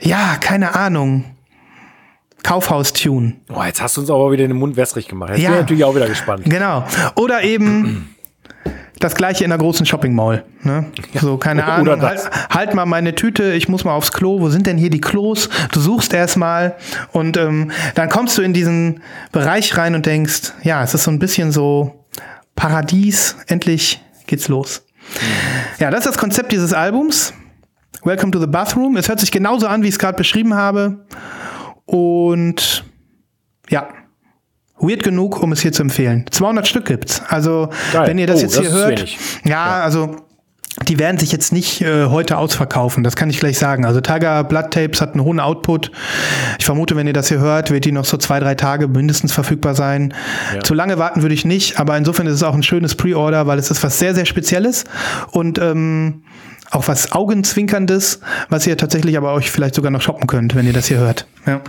ja, 0.00 0.36
keine 0.40 0.74
Ahnung. 0.74 1.24
Kaufhaus-Tune. 2.42 3.36
Oh, 3.54 3.62
jetzt 3.64 3.80
hast 3.80 3.96
du 3.96 4.02
uns 4.02 4.10
aber 4.10 4.30
wieder 4.30 4.46
den 4.46 4.56
Mund 4.56 4.76
wässrig 4.76 5.08
gemacht. 5.08 5.30
Jetzt 5.30 5.40
Ja. 5.40 5.48
bin 5.50 5.54
ich 5.56 5.62
natürlich 5.62 5.84
auch 5.84 5.94
wieder 5.94 6.08
gespannt. 6.08 6.44
Genau. 6.44 6.84
Oder 7.16 7.42
eben 7.42 8.13
das 9.04 9.14
gleiche 9.14 9.44
in 9.44 9.52
einer 9.52 9.58
großen 9.58 9.84
Shopping 9.84 10.14
Mall. 10.14 10.44
Ne? 10.62 10.86
So, 11.20 11.36
keine 11.36 11.66
Ahnung. 11.66 12.00
Halt, 12.00 12.30
halt 12.48 12.74
mal 12.74 12.86
meine 12.86 13.14
Tüte, 13.14 13.52
ich 13.52 13.68
muss 13.68 13.84
mal 13.84 13.92
aufs 13.92 14.12
Klo. 14.12 14.40
Wo 14.40 14.48
sind 14.48 14.66
denn 14.66 14.78
hier 14.78 14.88
die 14.88 15.02
Klos? 15.02 15.50
Du 15.72 15.80
suchst 15.80 16.14
erstmal 16.14 16.76
und 17.12 17.36
ähm, 17.36 17.70
dann 17.94 18.08
kommst 18.08 18.38
du 18.38 18.42
in 18.42 18.54
diesen 18.54 19.02
Bereich 19.30 19.76
rein 19.76 19.94
und 19.94 20.06
denkst, 20.06 20.54
ja, 20.62 20.82
es 20.82 20.94
ist 20.94 21.04
so 21.04 21.10
ein 21.10 21.18
bisschen 21.18 21.52
so 21.52 22.06
Paradies. 22.56 23.36
Endlich 23.46 24.02
geht's 24.26 24.48
los. 24.48 24.86
Ja, 25.78 25.90
das 25.90 26.00
ist 26.00 26.06
das 26.06 26.18
Konzept 26.18 26.50
dieses 26.50 26.72
Albums. 26.72 27.34
Welcome 28.04 28.32
to 28.32 28.40
the 28.40 28.46
Bathroom. 28.46 28.96
Es 28.96 29.10
hört 29.10 29.20
sich 29.20 29.30
genauso 29.30 29.66
an, 29.66 29.82
wie 29.82 29.88
ich 29.88 29.94
es 29.94 29.98
gerade 29.98 30.16
beschrieben 30.16 30.54
habe. 30.54 31.04
Und 31.84 32.86
ja, 33.68 33.86
weird 34.78 35.02
genug, 35.02 35.42
um 35.42 35.52
es 35.52 35.60
hier 35.60 35.72
zu 35.72 35.82
empfehlen. 35.82 36.26
200 36.30 36.66
Stück 36.66 36.84
gibt's. 36.86 37.22
Also, 37.28 37.70
Geil. 37.92 38.08
wenn 38.08 38.18
ihr 38.18 38.26
das 38.26 38.38
Oh, 38.40 38.42
jetzt 38.42 38.56
das 38.56 38.62
hier 38.66 38.72
hört, 38.72 38.98
wenig. 38.98 39.18
ja, 39.44 39.82
also 39.82 40.16
die 40.88 40.98
werden 40.98 41.18
sich 41.18 41.30
jetzt 41.30 41.52
nicht 41.52 41.82
äh, 41.82 42.06
heute 42.06 42.36
ausverkaufen, 42.36 43.04
das 43.04 43.14
kann 43.14 43.30
ich 43.30 43.38
gleich 43.38 43.58
sagen. 43.58 43.84
Also 43.84 44.00
Tiger 44.00 44.42
Blood 44.42 44.72
Tapes 44.72 45.00
hat 45.00 45.12
einen 45.14 45.22
hohen 45.22 45.38
Output. 45.38 45.92
Ich 46.58 46.64
vermute, 46.64 46.96
wenn 46.96 47.06
ihr 47.06 47.12
das 47.12 47.28
hier 47.28 47.38
hört, 47.38 47.70
wird 47.70 47.84
die 47.84 47.92
noch 47.92 48.04
so 48.04 48.16
zwei, 48.16 48.40
drei 48.40 48.56
Tage 48.56 48.88
mindestens 48.88 49.32
verfügbar 49.32 49.76
sein. 49.76 50.12
Zu 50.64 50.74
lange 50.74 50.98
warten 50.98 51.22
würde 51.22 51.34
ich 51.34 51.44
nicht, 51.44 51.78
aber 51.78 51.96
insofern 51.96 52.26
ist 52.26 52.34
es 52.34 52.42
auch 52.42 52.54
ein 52.54 52.64
schönes 52.64 52.96
Pre-Order, 52.96 53.46
weil 53.46 53.60
es 53.60 53.70
ist 53.70 53.84
was 53.84 54.00
sehr, 54.00 54.16
sehr 54.16 54.26
Spezielles 54.26 54.82
und 55.30 55.60
ähm, 55.60 56.24
auch 56.72 56.88
was 56.88 57.12
Augenzwinkerndes, 57.12 58.18
was 58.48 58.66
ihr 58.66 58.76
tatsächlich 58.76 59.16
aber 59.16 59.32
euch 59.32 59.52
vielleicht 59.52 59.76
sogar 59.76 59.92
noch 59.92 60.02
shoppen 60.02 60.26
könnt, 60.26 60.56
wenn 60.56 60.66
ihr 60.66 60.72
das 60.72 60.86
hier 60.86 60.98
hört. 60.98 61.28
Ja. 61.46 61.60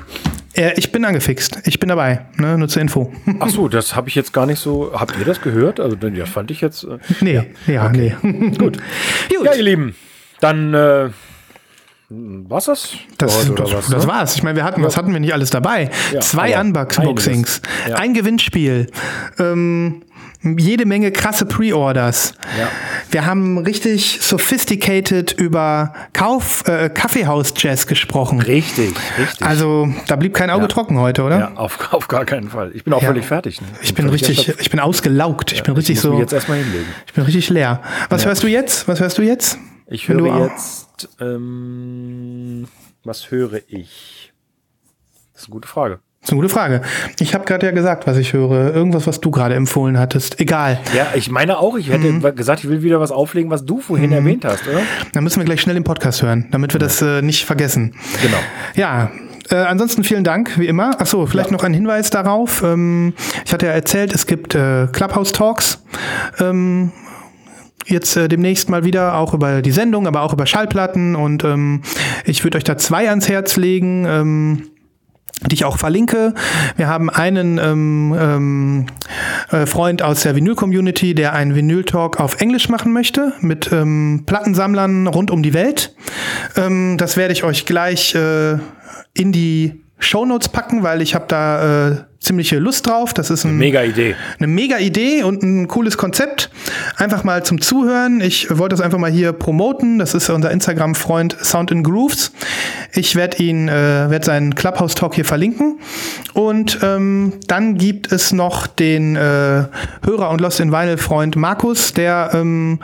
Äh, 0.55 0.73
ich 0.77 0.91
bin 0.91 1.05
angefixt. 1.05 1.59
Ich 1.65 1.79
bin 1.79 1.89
dabei. 1.89 2.25
Ne? 2.37 2.57
Nur 2.57 2.67
zur 2.67 2.81
Info. 2.81 3.11
Ach 3.39 3.49
so, 3.49 3.67
das 3.67 3.95
habe 3.95 4.09
ich 4.09 4.15
jetzt 4.15 4.33
gar 4.33 4.45
nicht 4.45 4.59
so. 4.59 4.91
Habt 4.93 5.17
ihr 5.19 5.25
das 5.25 5.41
gehört? 5.41 5.79
Also, 5.79 5.95
das 5.95 6.29
fand 6.29 6.51
ich 6.51 6.61
jetzt. 6.61 6.83
Äh, 6.83 6.97
Nee, 7.21 7.43
ja, 7.67 7.89
nee. 7.89 8.15
gut. 8.21 8.59
Gut. 8.59 8.81
Ja, 9.45 9.53
ihr 9.53 9.63
Lieben, 9.63 9.95
dann 10.39 10.73
äh, 10.73 11.09
war's 12.09 12.65
das? 12.65 12.93
Das, 13.17 13.51
das, 13.53 13.73
was, 13.73 13.89
das 13.89 14.03
ne? 14.05 14.07
war's. 14.07 14.35
Ich 14.35 14.43
meine, 14.43 14.55
wir 14.55 14.63
hatten, 14.63 14.83
was 14.83 14.97
hatten 14.97 15.11
wir 15.11 15.19
nicht 15.19 15.33
alles 15.33 15.49
dabei? 15.49 15.89
Ja, 16.13 16.19
Zwei 16.21 16.59
Unboxings. 16.59 17.61
Ja. 17.89 17.95
ein 17.95 18.13
Gewinnspiel, 18.13 18.87
ähm, 19.39 20.03
jede 20.57 20.85
Menge 20.85 21.11
krasse 21.11 21.45
Pre-Orders. 21.45 22.33
Ja. 22.59 22.67
Wir 23.11 23.25
haben 23.25 23.57
richtig 23.57 24.19
sophisticated 24.21 25.33
über 25.33 25.93
Kauf, 26.13 26.67
äh, 26.67 26.89
Kaffeehaus-Jazz 26.89 27.87
gesprochen. 27.87 28.39
Richtig, 28.41 28.93
richtig. 29.17 29.45
Also, 29.45 29.87
da 30.07 30.15
blieb 30.15 30.33
kein 30.33 30.49
Auge 30.49 30.63
Ja. 30.63 30.67
trocken 30.67 30.99
heute, 30.99 31.23
oder? 31.23 31.39
ja, 31.39 31.53
auf, 31.55 31.77
auf 31.93 32.07
gar 32.07 32.25
keinen 32.25 32.49
Fall. 32.49 32.71
Ich 32.75 32.83
bin 32.83 32.93
auch 32.93 33.01
Ja. 33.01 33.07
völlig 33.09 33.25
fertig. 33.25 33.61
Ne? 33.61 33.67
Ich 33.81 33.93
bin 33.95 34.07
richtig, 34.09 34.47
ich 34.59 34.69
bin 34.69 34.79
ausgelaugt. 34.79 35.51
Ich 35.51 35.63
bin 35.63 35.73
Ich 35.73 35.77
richtig 35.79 35.95
muss 35.97 36.03
so, 36.03 36.11
mich 36.11 36.19
jetzt 36.19 36.33
erstmal 36.33 36.59
hinlegen. 36.59 36.85
ich 37.07 37.13
bin 37.13 37.23
richtig 37.23 37.49
leer. 37.49 37.81
Was 38.09 38.25
hörst 38.25 38.43
du 38.43 38.47
jetzt? 38.47 38.87
Was 38.87 38.99
hörst 38.99 39.17
du 39.17 39.21
jetzt? 39.21 39.57
Ich 39.87 40.05
du 40.07 40.13
höre 40.13 40.33
auch- 40.35 40.49
jetzt. 40.49 41.09
Ähm, 41.19 42.67
was 43.03 43.29
höre 43.31 43.59
ich? 43.67 44.31
Das 45.33 45.43
ist 45.43 45.47
eine 45.49 45.53
gute 45.53 45.67
Frage. 45.67 45.99
Das 46.25 46.29
ist 46.29 46.33
eine 46.33 46.41
gute 46.41 46.51
Frage. 46.53 46.81
Ich 47.19 47.35
habe 47.35 47.45
gerade 47.45 47.67
ja 47.67 47.71
gesagt, 47.71 48.07
was 48.07 48.17
ich 48.17 48.33
höre. 48.33 48.73
Irgendwas, 48.73 49.05
was 49.05 49.21
du 49.21 49.29
gerade 49.29 49.53
empfohlen 49.53 49.99
hattest. 49.99 50.39
Egal. 50.39 50.79
Ja, 50.97 51.09
ich 51.13 51.29
meine 51.29 51.59
auch, 51.59 51.77
ich 51.77 51.89
hätte 51.91 52.07
Mhm. 52.11 52.35
gesagt, 52.35 52.63
ich 52.63 52.69
will 52.69 52.81
wieder 52.81 52.99
was 52.99 53.11
auflegen, 53.11 53.51
was 53.51 53.63
du 53.63 53.79
vorhin 53.79 54.11
erwähnt 54.11 54.43
hast, 54.43 54.67
oder? 54.67 54.79
Dann 55.13 55.23
müssen 55.23 55.37
wir 55.39 55.45
gleich 55.45 55.61
schnell 55.61 55.77
im 55.77 55.83
Podcast 55.83 56.23
hören, 56.23 56.47
damit 56.49 56.73
wir 56.73 56.79
das 56.79 56.99
äh, 57.03 57.21
nicht 57.21 57.45
vergessen. 57.45 57.93
Genau. 58.23 58.37
Ja, 58.73 59.11
äh, 59.51 59.55
ansonsten 59.57 60.03
vielen 60.03 60.23
Dank, 60.23 60.57
wie 60.57 60.65
immer. 60.65 60.95
Ach 60.97 61.05
so, 61.05 61.27
vielleicht 61.27 61.51
noch 61.51 61.63
ein 61.63 61.75
Hinweis 61.75 62.09
darauf. 62.09 62.63
Ähm, 62.63 63.13
ich 63.45 63.53
hatte 63.53 63.67
ja 63.67 63.73
erzählt, 63.73 64.11
es 64.11 64.25
gibt 64.25 64.55
äh, 64.55 64.87
Clubhouse 64.91 65.31
Talks. 65.31 65.83
Ähm, 66.39 66.91
jetzt 67.85 68.17
äh, 68.17 68.27
demnächst 68.27 68.67
mal 68.67 68.83
wieder, 68.83 69.13
auch 69.19 69.35
über 69.35 69.61
die 69.61 69.69
Sendung, 69.69 70.07
aber 70.07 70.23
auch 70.23 70.33
über 70.33 70.47
Schallplatten. 70.47 71.15
Und 71.15 71.43
ähm, 71.43 71.83
ich 72.25 72.43
würde 72.43 72.57
euch 72.57 72.63
da 72.63 72.77
zwei 72.79 73.07
ans 73.09 73.29
Herz 73.29 73.57
legen. 73.57 74.71
Die 75.41 75.55
ich 75.55 75.65
auch 75.65 75.77
verlinke. 75.77 76.33
Wir 76.77 76.87
haben 76.87 77.09
einen 77.09 77.57
ähm, 77.57 78.15
ähm, 78.17 78.85
äh, 79.51 79.65
Freund 79.65 80.01
aus 80.01 80.21
der 80.21 80.35
Vinyl-Community, 80.35 81.13
der 81.13 81.33
einen 81.33 81.55
Vinyl-Talk 81.55 82.19
auf 82.19 82.39
Englisch 82.39 82.69
machen 82.69 82.93
möchte, 82.93 83.33
mit 83.41 83.69
ähm, 83.71 84.23
Plattensammlern 84.25 85.07
rund 85.07 85.31
um 85.31 85.43
die 85.43 85.53
Welt. 85.53 85.93
Ähm, 86.55 86.97
das 86.97 87.17
werde 87.17 87.33
ich 87.33 87.43
euch 87.43 87.65
gleich 87.65 88.15
äh, 88.15 88.57
in 89.13 89.31
die 89.31 89.83
Shownotes 89.99 90.49
packen, 90.49 90.83
weil 90.83 91.01
ich 91.01 91.15
habe 91.15 91.25
da 91.27 91.89
äh, 91.89 91.95
ziemliche 92.25 92.59
Lust 92.59 92.87
drauf. 92.87 93.13
Das 93.13 93.29
ist 93.29 93.45
ein 93.45 93.57
Mega 93.57 93.83
Idee. 93.83 94.15
eine 94.39 94.47
mega 94.47 94.77
Idee 94.79 95.23
und 95.23 95.43
ein 95.43 95.67
cooles 95.67 95.97
Konzept. 95.97 96.49
Einfach 96.97 97.23
mal 97.23 97.43
zum 97.45 97.61
Zuhören. 97.61 98.19
Ich 98.21 98.49
wollte 98.49 98.75
das 98.75 98.81
einfach 98.81 98.97
mal 98.97 99.11
hier 99.11 99.31
promoten. 99.31 99.99
Das 99.99 100.13
ist 100.13 100.29
unser 100.29 100.51
Instagram-Freund 100.51 101.37
Sound 101.41 101.71
in 101.71 101.83
Grooves. 101.83 102.31
Ich 102.93 103.15
werde 103.15 103.41
ihn, 103.43 103.67
äh, 103.67 104.09
werde 104.09 104.25
seinen 104.25 104.55
Clubhouse-Talk 104.55 105.15
hier 105.15 105.25
verlinken. 105.25 105.79
Und 106.33 106.79
ähm, 106.81 107.33
dann 107.47 107.77
gibt 107.77 108.11
es 108.11 108.33
noch 108.33 108.67
den 108.67 109.15
äh, 109.15 109.19
Hörer 109.19 110.29
und 110.31 110.41
Lost 110.41 110.59
in 110.59 110.71
Vinyl-Freund 110.71 111.35
Markus, 111.35 111.93
der 111.93 112.31
ähm, 112.33 112.79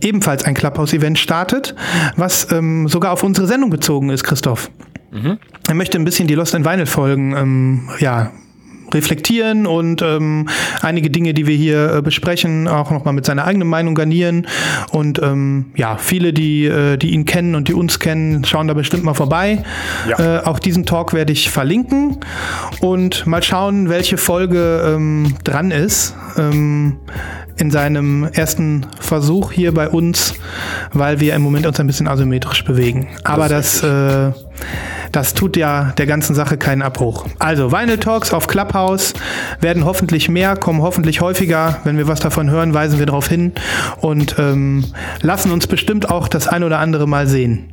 ebenfalls 0.00 0.44
ein 0.44 0.54
Clubhouse-Event 0.54 1.18
startet, 1.18 1.74
was 2.16 2.50
ähm, 2.52 2.88
sogar 2.88 3.12
auf 3.12 3.22
unsere 3.22 3.46
Sendung 3.46 3.70
bezogen 3.70 4.10
ist, 4.10 4.24
Christoph. 4.24 4.70
Er 5.66 5.74
möchte 5.74 5.98
ein 5.98 6.04
bisschen 6.04 6.28
die 6.28 6.34
Lost 6.34 6.54
in 6.54 6.64
Vinyl 6.66 6.84
Folgen, 6.84 7.34
ähm, 7.34 7.88
ja, 8.00 8.32
reflektieren 8.92 9.66
und 9.66 10.02
ähm, 10.02 10.48
einige 10.82 11.10
Dinge, 11.10 11.34
die 11.34 11.46
wir 11.46 11.56
hier 11.56 11.94
äh, 11.94 12.02
besprechen, 12.02 12.68
auch 12.68 12.90
nochmal 12.90 13.14
mit 13.14 13.26
seiner 13.26 13.44
eigenen 13.44 13.68
Meinung 13.68 13.94
garnieren. 13.94 14.46
Und 14.90 15.20
ähm, 15.22 15.66
ja, 15.76 15.96
viele, 15.96 16.32
die, 16.32 16.66
äh, 16.66 16.96
die 16.96 17.12
ihn 17.12 17.24
kennen 17.24 17.54
und 17.54 17.68
die 17.68 17.74
uns 17.74 17.98
kennen, 17.98 18.44
schauen 18.44 18.68
da 18.68 18.74
bestimmt 18.74 19.04
mal 19.04 19.14
vorbei. 19.14 19.62
Ja. 20.08 20.38
Äh, 20.38 20.44
auch 20.44 20.58
diesen 20.58 20.86
Talk 20.86 21.12
werde 21.12 21.32
ich 21.32 21.50
verlinken 21.50 22.18
und 22.80 23.26
mal 23.26 23.42
schauen, 23.42 23.88
welche 23.88 24.16
Folge 24.16 24.94
ähm, 24.94 25.34
dran 25.44 25.70
ist. 25.70 26.14
Ähm, 26.36 26.98
in 27.58 27.70
seinem 27.70 28.24
ersten 28.24 28.86
Versuch 29.00 29.52
hier 29.52 29.72
bei 29.72 29.88
uns, 29.88 30.34
weil 30.92 31.20
wir 31.20 31.34
im 31.34 31.42
Moment 31.42 31.66
uns 31.66 31.80
ein 31.80 31.86
bisschen 31.86 32.06
asymmetrisch 32.06 32.64
bewegen. 32.64 33.08
Aber 33.24 33.48
das, 33.48 33.82
äh, 33.82 34.32
das 35.12 35.34
tut 35.34 35.56
ja 35.56 35.92
der 35.96 36.06
ganzen 36.06 36.34
Sache 36.34 36.56
keinen 36.56 36.82
Abbruch. 36.82 37.26
Also 37.38 37.72
Vinyl 37.72 37.98
Talks 37.98 38.32
auf 38.32 38.46
Clubhouse 38.46 39.14
werden 39.60 39.84
hoffentlich 39.84 40.28
mehr, 40.28 40.56
kommen 40.56 40.82
hoffentlich 40.82 41.20
häufiger. 41.20 41.78
Wenn 41.84 41.96
wir 41.96 42.06
was 42.08 42.20
davon 42.20 42.50
hören, 42.50 42.74
weisen 42.74 42.98
wir 42.98 43.06
darauf 43.06 43.28
hin 43.28 43.52
und 44.00 44.36
ähm, 44.38 44.84
lassen 45.22 45.52
uns 45.52 45.66
bestimmt 45.66 46.10
auch 46.10 46.28
das 46.28 46.48
ein 46.48 46.64
oder 46.64 46.80
andere 46.80 47.06
Mal 47.06 47.26
sehen. 47.26 47.72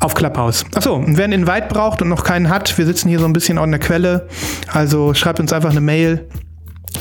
Auf 0.00 0.14
Clubhouse. 0.14 0.64
Achso, 0.74 0.94
und 0.94 1.16
wer 1.16 1.24
einen 1.24 1.42
Invite 1.42 1.68
braucht 1.68 2.02
und 2.02 2.08
noch 2.08 2.24
keinen 2.24 2.50
hat, 2.50 2.76
wir 2.76 2.84
sitzen 2.84 3.08
hier 3.08 3.18
so 3.18 3.24
ein 3.24 3.32
bisschen 3.32 3.56
an 3.56 3.70
der 3.70 3.80
Quelle. 3.80 4.28
Also 4.72 5.14
schreibt 5.14 5.40
uns 5.40 5.52
einfach 5.52 5.70
eine 5.70 5.80
Mail. 5.80 6.26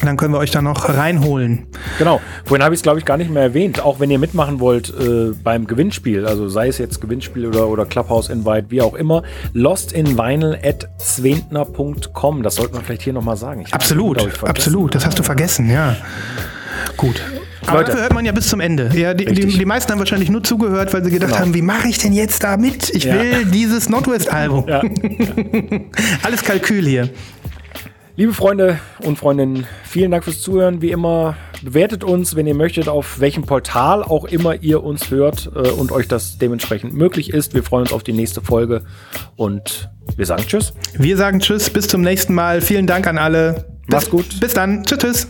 Dann 0.03 0.17
können 0.17 0.33
wir 0.33 0.39
euch 0.39 0.51
da 0.51 0.61
noch 0.61 0.89
reinholen. 0.89 1.67
Genau. 1.97 2.21
Vorhin 2.43 2.63
habe 2.63 2.73
ich 2.75 2.79
es, 2.79 2.83
glaube 2.83 2.99
ich, 2.99 3.05
gar 3.05 3.17
nicht 3.17 3.29
mehr 3.31 3.43
erwähnt. 3.43 3.79
Auch 3.83 3.99
wenn 3.99 4.09
ihr 4.11 4.19
mitmachen 4.19 4.59
wollt 4.59 4.89
äh, 4.89 5.31
beim 5.43 5.67
Gewinnspiel, 5.67 6.25
also 6.25 6.47
sei 6.49 6.67
es 6.67 6.77
jetzt 6.77 7.01
Gewinnspiel 7.01 7.45
oder, 7.47 7.67
oder 7.67 7.85
Clubhouse 7.85 8.29
Invite, 8.29 8.65
wie 8.69 8.81
auch 8.81 8.93
immer, 8.93 9.23
lostinvinyl 9.53 10.59
at 10.63 10.87
zwentner.com. 10.99 12.43
Das 12.43 12.55
sollte 12.55 12.73
man 12.75 12.83
vielleicht 12.83 13.01
hier 13.03 13.13
nochmal 13.13 13.37
sagen. 13.37 13.61
Ich 13.65 13.73
absolut, 13.73 14.21
hab, 14.21 14.27
ich, 14.27 14.43
absolut. 14.43 14.95
Das 14.95 15.05
hast 15.05 15.17
du 15.19 15.23
vergessen, 15.23 15.69
ja. 15.69 15.95
Gut. 16.97 17.21
Aber 17.67 17.77
Leute. 17.79 17.87
dafür 17.91 18.01
hört 18.03 18.13
man 18.13 18.25
ja 18.25 18.31
bis 18.31 18.47
zum 18.47 18.59
Ende. 18.59 18.91
Ja, 18.93 19.15
die, 19.15 19.25
die, 19.25 19.47
die 19.47 19.65
meisten 19.65 19.91
haben 19.91 19.97
wahrscheinlich 19.97 20.29
nur 20.29 20.43
zugehört, 20.43 20.93
weil 20.93 21.03
sie 21.03 21.09
gedacht 21.09 21.31
Genau. 21.31 21.41
haben, 21.41 21.53
wie 21.55 21.63
mache 21.63 21.87
ich 21.87 21.97
denn 21.97 22.13
jetzt 22.13 22.43
da 22.43 22.57
mit? 22.57 22.91
Ich 22.91 23.05
Ja. 23.05 23.15
will 23.15 23.45
dieses 23.45 23.89
Nordwest-Album. 23.89 24.65
Ja. 24.67 24.81
Alles 26.23 26.43
Kalkül 26.43 26.85
hier. 26.85 27.09
Liebe 28.17 28.33
Freunde 28.33 28.79
und 28.99 29.17
Freundinnen, 29.17 29.67
vielen 29.83 30.09
Dank 30.09 30.23
fürs 30.23 30.41
Zuhören. 30.41 30.81
Wie 30.81 30.91
immer, 30.91 31.35
bewertet 31.61 32.05
uns, 32.05 32.37
wenn 32.37 32.47
ihr 32.47 32.55
möchtet, 32.55 32.87
auf 32.87 33.19
welchem 33.19 33.43
Portal 33.43 34.03
auch 34.03 34.23
immer 34.23 34.55
ihr 34.55 34.83
uns 34.85 35.11
hört 35.11 35.51
äh, 35.53 35.69
und 35.69 35.91
euch 35.91 36.07
das 36.07 36.37
dementsprechend 36.37 36.93
möglich 36.93 37.31
ist. 37.33 37.53
Wir 37.53 37.63
freuen 37.63 37.81
uns 37.81 37.91
auf 37.91 38.03
die 38.03 38.13
nächste 38.13 38.39
Folge 38.39 38.83
und 39.35 39.89
wir 40.15 40.25
sagen 40.25 40.43
Tschüss. 40.47 40.73
Wir 40.97 41.17
sagen 41.17 41.41
Tschüss, 41.41 41.69
bis 41.69 41.89
zum 41.89 42.01
nächsten 42.01 42.33
Mal. 42.33 42.61
Vielen 42.61 42.87
Dank 42.87 43.05
an 43.05 43.17
alle. 43.17 43.65
Bis, 43.85 43.93
Macht's 43.93 44.09
gut. 44.09 44.39
Bis 44.39 44.53
dann. 44.53 44.85
Tschüss, 44.85 44.99
tschüss. 44.99 45.27